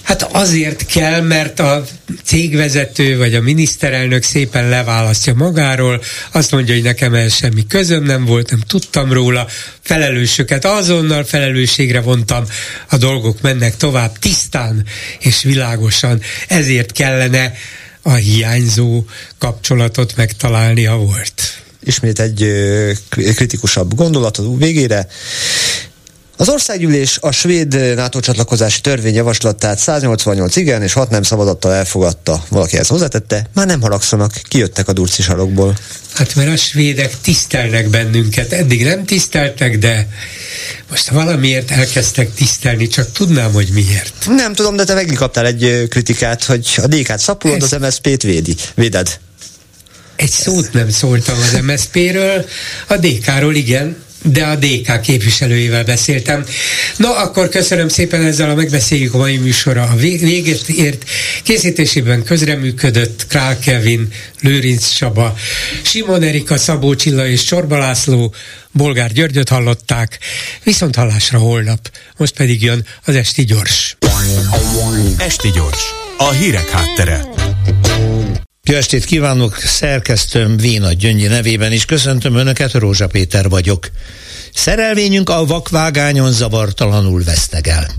Hát 0.04 0.22
azért 0.22 0.86
kell, 0.86 1.20
mert 1.20 1.60
a 1.60 1.84
cégvezető 2.24 3.18
vagy 3.18 3.34
a 3.34 3.40
miniszterelnök 3.40 4.22
szépen 4.22 4.68
leválasztja 4.68 5.34
magáról, 5.34 6.02
azt 6.32 6.50
mondja, 6.50 6.74
hogy 6.74 6.82
nekem 6.82 7.14
el 7.14 7.28
semmi 7.28 7.66
közöm 7.66 8.02
nem 8.02 8.24
volt, 8.24 8.50
nem 8.50 8.60
tudtam 8.60 9.12
róla, 9.12 9.46
felelősöket 9.80 10.64
azonnal 10.64 11.24
felelősségre 11.24 12.00
vontam, 12.00 12.44
a 12.88 12.96
dolgok 12.96 13.40
mennek 13.40 13.76
tovább 13.76 14.18
tisztán 14.18 14.86
és 15.18 15.42
világosan, 15.42 16.20
ezért 16.48 16.92
kellene 16.92 17.52
a 18.02 18.12
hiányzó 18.12 19.04
kapcsolatot 19.38 20.16
megtalálni, 20.16 20.84
ha 20.84 20.96
volt. 20.96 21.62
Ismét 21.84 22.20
egy 22.20 22.52
kritikusabb 23.08 23.94
gondolat 23.94 24.36
az 24.36 24.46
végére. 24.58 25.06
Az 26.36 26.48
országgyűlés 26.48 27.18
a 27.20 27.30
svéd 27.30 27.94
NATO 27.94 28.20
csatlakozási 28.20 28.80
törvény 28.80 29.14
javaslatát 29.14 29.78
188 29.78 30.56
igen 30.56 30.82
és 30.82 30.92
6 30.92 31.10
nem 31.10 31.22
szavazattal 31.22 31.72
elfogadta. 31.72 32.44
Valaki 32.48 32.76
ezt 32.76 32.88
hozzátette, 32.88 33.46
már 33.54 33.66
nem 33.66 33.80
haragszanak, 33.80 34.32
kijöttek 34.48 34.88
a 34.88 34.92
durci 34.92 35.22
sarokból. 35.22 35.78
Hát 36.14 36.34
mert 36.34 36.48
a 36.48 36.56
svédek 36.56 37.20
tisztelnek 37.20 37.88
bennünket, 37.88 38.52
eddig 38.52 38.84
nem 38.84 39.04
tiszteltek, 39.04 39.78
de 39.78 40.08
most 40.90 41.08
valamiért 41.08 41.70
elkezdtek 41.70 42.34
tisztelni, 42.34 42.86
csak 42.86 43.12
tudnám, 43.12 43.52
hogy 43.52 43.68
miért. 43.72 44.26
Nem 44.26 44.54
tudom, 44.54 44.76
de 44.76 44.84
te 44.84 44.94
megkaptál 44.94 45.46
egy 45.46 45.86
kritikát, 45.88 46.44
hogy 46.44 46.66
a 46.76 46.86
DK-t 46.86 47.18
szapulod, 47.18 47.62
Ez... 47.62 47.72
az 47.72 47.80
MSZP-t 47.80 48.22
védi, 48.22 48.56
véded. 48.74 49.18
Egy 50.16 50.30
szót 50.30 50.72
nem 50.72 50.90
szóltam 50.90 51.36
az 51.38 51.60
MSZP-ről, 51.62 52.44
a 52.86 52.96
DK-ról 52.96 53.54
igen, 53.54 54.03
de 54.32 54.44
a 54.44 54.56
DK 54.56 55.00
képviselőjével 55.00 55.84
beszéltem. 55.84 56.44
Na, 56.96 57.16
akkor 57.16 57.48
köszönöm 57.48 57.88
szépen 57.88 58.24
ezzel 58.24 58.50
a 58.50 58.54
megbeszéljük 58.54 59.14
a 59.14 59.18
mai 59.18 59.36
műsora 59.36 59.82
a 59.82 59.96
véget 59.96 60.68
ért. 60.68 61.04
Készítésében 61.42 62.22
közreműködött 62.22 63.26
Král 63.26 63.58
Kevin, 63.58 64.08
Lőrinc 64.40 64.88
Csaba, 64.88 65.36
Simon 65.82 66.22
Erika, 66.22 66.56
Szabó 66.56 66.94
Csilla 66.94 67.26
és 67.26 67.42
Csorba 67.44 67.78
László, 67.78 68.34
Bolgár 68.70 69.12
Györgyöt 69.12 69.48
hallották, 69.48 70.18
viszont 70.62 70.96
hallásra 70.96 71.38
holnap. 71.38 71.90
Most 72.16 72.34
pedig 72.34 72.62
jön 72.62 72.86
az 73.04 73.14
Esti 73.14 73.44
Gyors. 73.44 73.96
Esti 75.18 75.50
Gyors, 75.50 75.82
a 76.18 76.30
hírek 76.30 76.70
háttere. 76.70 77.24
Jó 78.66 78.76
estét 78.76 79.04
kívánok, 79.04 79.58
szerkesztőm 79.58 80.56
Véna 80.56 80.92
Gyöngyi 80.92 81.26
nevében 81.26 81.72
is 81.72 81.84
köszöntöm 81.84 82.34
Önöket, 82.34 82.72
Rózsa 82.72 83.06
Péter 83.06 83.48
vagyok. 83.48 83.90
Szerelvényünk 84.54 85.28
a 85.28 85.46
vakvágányon 85.46 86.32
zavartalanul 86.32 87.22
vesztegel. 87.24 87.90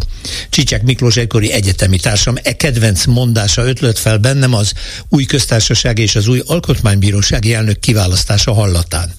Csicsek 0.50 0.84
Miklós 0.84 1.16
egykori 1.16 1.52
egyetemi 1.52 2.00
társam 2.00 2.36
e 2.44 2.56
kedvenc 2.56 3.06
mondása 3.06 3.66
ötlött 3.66 3.98
fel 3.98 4.18
bennem 4.18 4.54
az 4.54 4.74
új 5.10 5.26
köztársaság 5.26 6.00
és 6.00 6.16
az 6.16 6.28
új 6.28 6.42
alkotmánybírósági 6.46 7.54
elnök 7.54 7.80
kiválasztása 7.80 8.54
hallatán. 8.54 9.14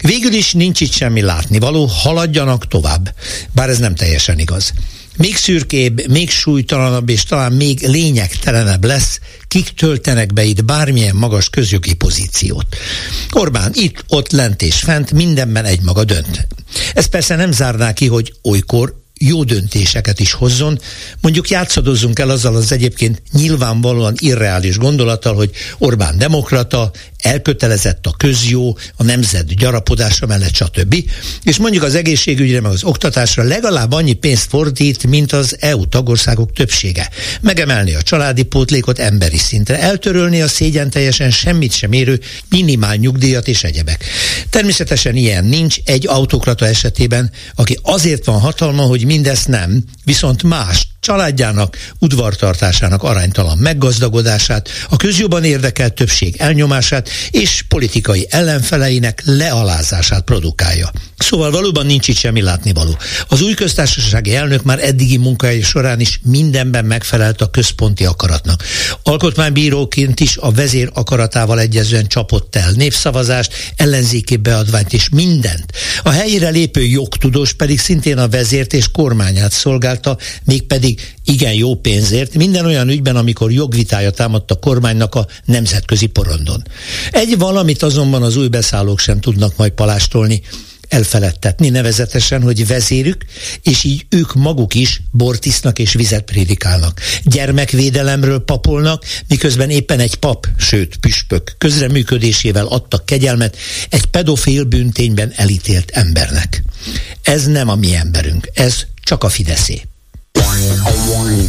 Végül 0.00 0.32
is 0.32 0.52
nincs 0.52 0.80
itt 0.80 0.92
semmi 0.92 1.20
látnivaló, 1.20 1.84
haladjanak 1.84 2.68
tovább. 2.68 3.14
Bár 3.52 3.68
ez 3.68 3.78
nem 3.78 3.94
teljesen 3.94 4.38
igaz 4.38 4.72
még 5.16 5.36
szürkébb, 5.36 6.10
még 6.10 6.30
súlytalanabb 6.30 7.08
és 7.08 7.24
talán 7.24 7.52
még 7.52 7.86
lényegtelenebb 7.86 8.84
lesz, 8.84 9.20
kik 9.48 9.68
töltenek 9.68 10.32
be 10.32 10.44
itt 10.44 10.64
bármilyen 10.64 11.16
magas 11.16 11.50
közjogi 11.50 11.94
pozíciót. 11.94 12.66
Orbán 13.30 13.70
itt, 13.74 14.04
ott, 14.08 14.30
lent 14.30 14.62
és 14.62 14.76
fent 14.76 15.12
mindenben 15.12 15.64
egymaga 15.64 16.04
dönt. 16.04 16.46
Ez 16.94 17.06
persze 17.06 17.36
nem 17.36 17.52
zárná 17.52 17.92
ki, 17.92 18.06
hogy 18.06 18.32
olykor 18.42 19.04
jó 19.18 19.44
döntéseket 19.44 20.20
is 20.20 20.32
hozzon. 20.32 20.80
Mondjuk 21.20 21.50
játszadozzunk 21.50 22.18
el 22.18 22.30
azzal 22.30 22.56
az 22.56 22.72
egyébként 22.72 23.22
nyilvánvalóan 23.32 24.14
irreális 24.18 24.78
gondolattal, 24.78 25.34
hogy 25.34 25.50
Orbán 25.78 26.18
demokrata, 26.18 26.90
elkötelezett 27.26 28.06
a 28.06 28.14
közjó, 28.16 28.78
a 28.96 29.02
nemzet 29.02 29.56
gyarapodása 29.56 30.26
mellett, 30.26 30.54
stb. 30.54 30.94
És 31.42 31.56
mondjuk 31.56 31.82
az 31.82 31.94
egészségügyre, 31.94 32.60
meg 32.60 32.72
az 32.72 32.84
oktatásra 32.84 33.42
legalább 33.42 33.92
annyi 33.92 34.12
pénzt 34.12 34.48
fordít, 34.48 35.06
mint 35.06 35.32
az 35.32 35.56
EU 35.60 35.86
tagországok 35.86 36.52
többsége. 36.52 37.10
Megemelni 37.40 37.94
a 37.94 38.02
családi 38.02 38.42
pótlékot 38.42 38.98
emberi 38.98 39.38
szintre, 39.38 39.80
eltörölni 39.80 40.42
a 40.42 40.48
szégyen 40.48 40.90
teljesen 40.90 41.30
semmit 41.30 41.72
sem 41.72 41.92
érő 41.92 42.20
minimál 42.48 42.96
nyugdíjat 42.96 43.48
és 43.48 43.64
egyebek. 43.64 44.04
Természetesen 44.50 45.16
ilyen 45.16 45.44
nincs 45.44 45.76
egy 45.84 46.06
autokrata 46.06 46.66
esetében, 46.66 47.30
aki 47.54 47.78
azért 47.82 48.24
van 48.24 48.40
hatalma, 48.40 48.82
hogy 48.82 49.04
mindezt 49.04 49.48
nem, 49.48 49.84
viszont 50.06 50.42
más 50.42 50.86
családjának, 51.00 51.76
udvartartásának 51.98 53.02
aránytalan 53.02 53.58
meggazdagodását, 53.58 54.68
a 54.88 54.96
közjobban 54.96 55.44
érdekelt 55.44 55.94
többség 55.94 56.36
elnyomását 56.38 57.08
és 57.30 57.64
politikai 57.68 58.26
ellenfeleinek 58.30 59.22
lealázását 59.24 60.24
produkálja. 60.24 60.90
Szóval 61.18 61.50
valóban 61.50 61.86
nincs 61.86 62.08
itt 62.08 62.16
semmi 62.16 62.42
látnivaló. 62.42 62.96
Az 63.28 63.42
új 63.42 63.54
köztársasági 63.54 64.34
elnök 64.34 64.62
már 64.62 64.84
eddigi 64.84 65.16
munkai 65.16 65.62
során 65.62 66.00
is 66.00 66.20
mindenben 66.24 66.84
megfelelt 66.84 67.40
a 67.40 67.50
központi 67.50 68.04
akaratnak. 68.04 68.62
Alkotmánybíróként 69.02 70.20
is 70.20 70.36
a 70.36 70.50
vezér 70.50 70.90
akaratával 70.94 71.60
egyezően 71.60 72.06
csapott 72.06 72.56
el 72.56 72.72
népszavazást, 72.72 73.52
ellenzéki 73.76 74.36
beadványt 74.36 74.92
és 74.92 75.08
mindent. 75.08 75.72
A 76.02 76.10
helyére 76.10 76.48
lépő 76.48 76.84
jogtudós 76.84 77.52
pedig 77.52 77.80
szintén 77.80 78.18
a 78.18 78.28
vezért 78.28 78.72
és 78.72 78.90
kormányát 78.90 79.52
szolgálta, 79.52 80.18
mégpedig 80.44 81.14
igen 81.24 81.52
jó 81.52 81.74
pénzért, 81.74 82.34
minden 82.34 82.66
olyan 82.66 82.88
ügyben, 82.88 83.16
amikor 83.16 83.52
jogvitája 83.52 84.10
támadt 84.10 84.50
a 84.50 84.54
kormánynak 84.54 85.14
a 85.14 85.26
nemzetközi 85.44 86.06
porondon. 86.06 86.62
Egy 87.10 87.38
valamit 87.38 87.82
azonban 87.82 88.22
az 88.22 88.36
új 88.36 88.48
beszállók 88.48 88.98
sem 88.98 89.20
tudnak 89.20 89.56
majd 89.56 89.72
palástolni, 89.72 90.42
elfeledtetni, 90.88 91.68
nevezetesen, 91.68 92.42
hogy 92.42 92.66
vezérük, 92.66 93.24
és 93.62 93.84
így 93.84 94.06
ők 94.08 94.34
maguk 94.34 94.74
is 94.74 95.00
bortisznak 95.10 95.78
és 95.78 95.92
vizet 95.92 96.22
prédikálnak. 96.22 97.00
Gyermekvédelemről 97.22 98.44
papolnak, 98.44 99.04
miközben 99.28 99.70
éppen 99.70 100.00
egy 100.00 100.14
pap, 100.14 100.48
sőt 100.56 100.96
püspök 100.96 101.54
közreműködésével 101.58 102.66
adtak 102.66 103.06
kegyelmet 103.06 103.56
egy 103.90 104.04
pedofil 104.04 104.64
bűntényben 104.64 105.32
elítélt 105.36 105.90
embernek. 105.90 106.62
Ez 107.22 107.46
nem 107.46 107.68
a 107.68 107.74
mi 107.74 107.94
emberünk, 107.94 108.50
ez 108.54 108.80
csak 109.02 109.24
a 109.24 109.28
Fideszé. 109.28 109.82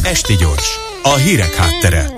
Esti 0.02 0.36
gyors, 0.36 0.66
a 1.02 1.14
hírek 1.14 1.54
háttere. 1.54 2.10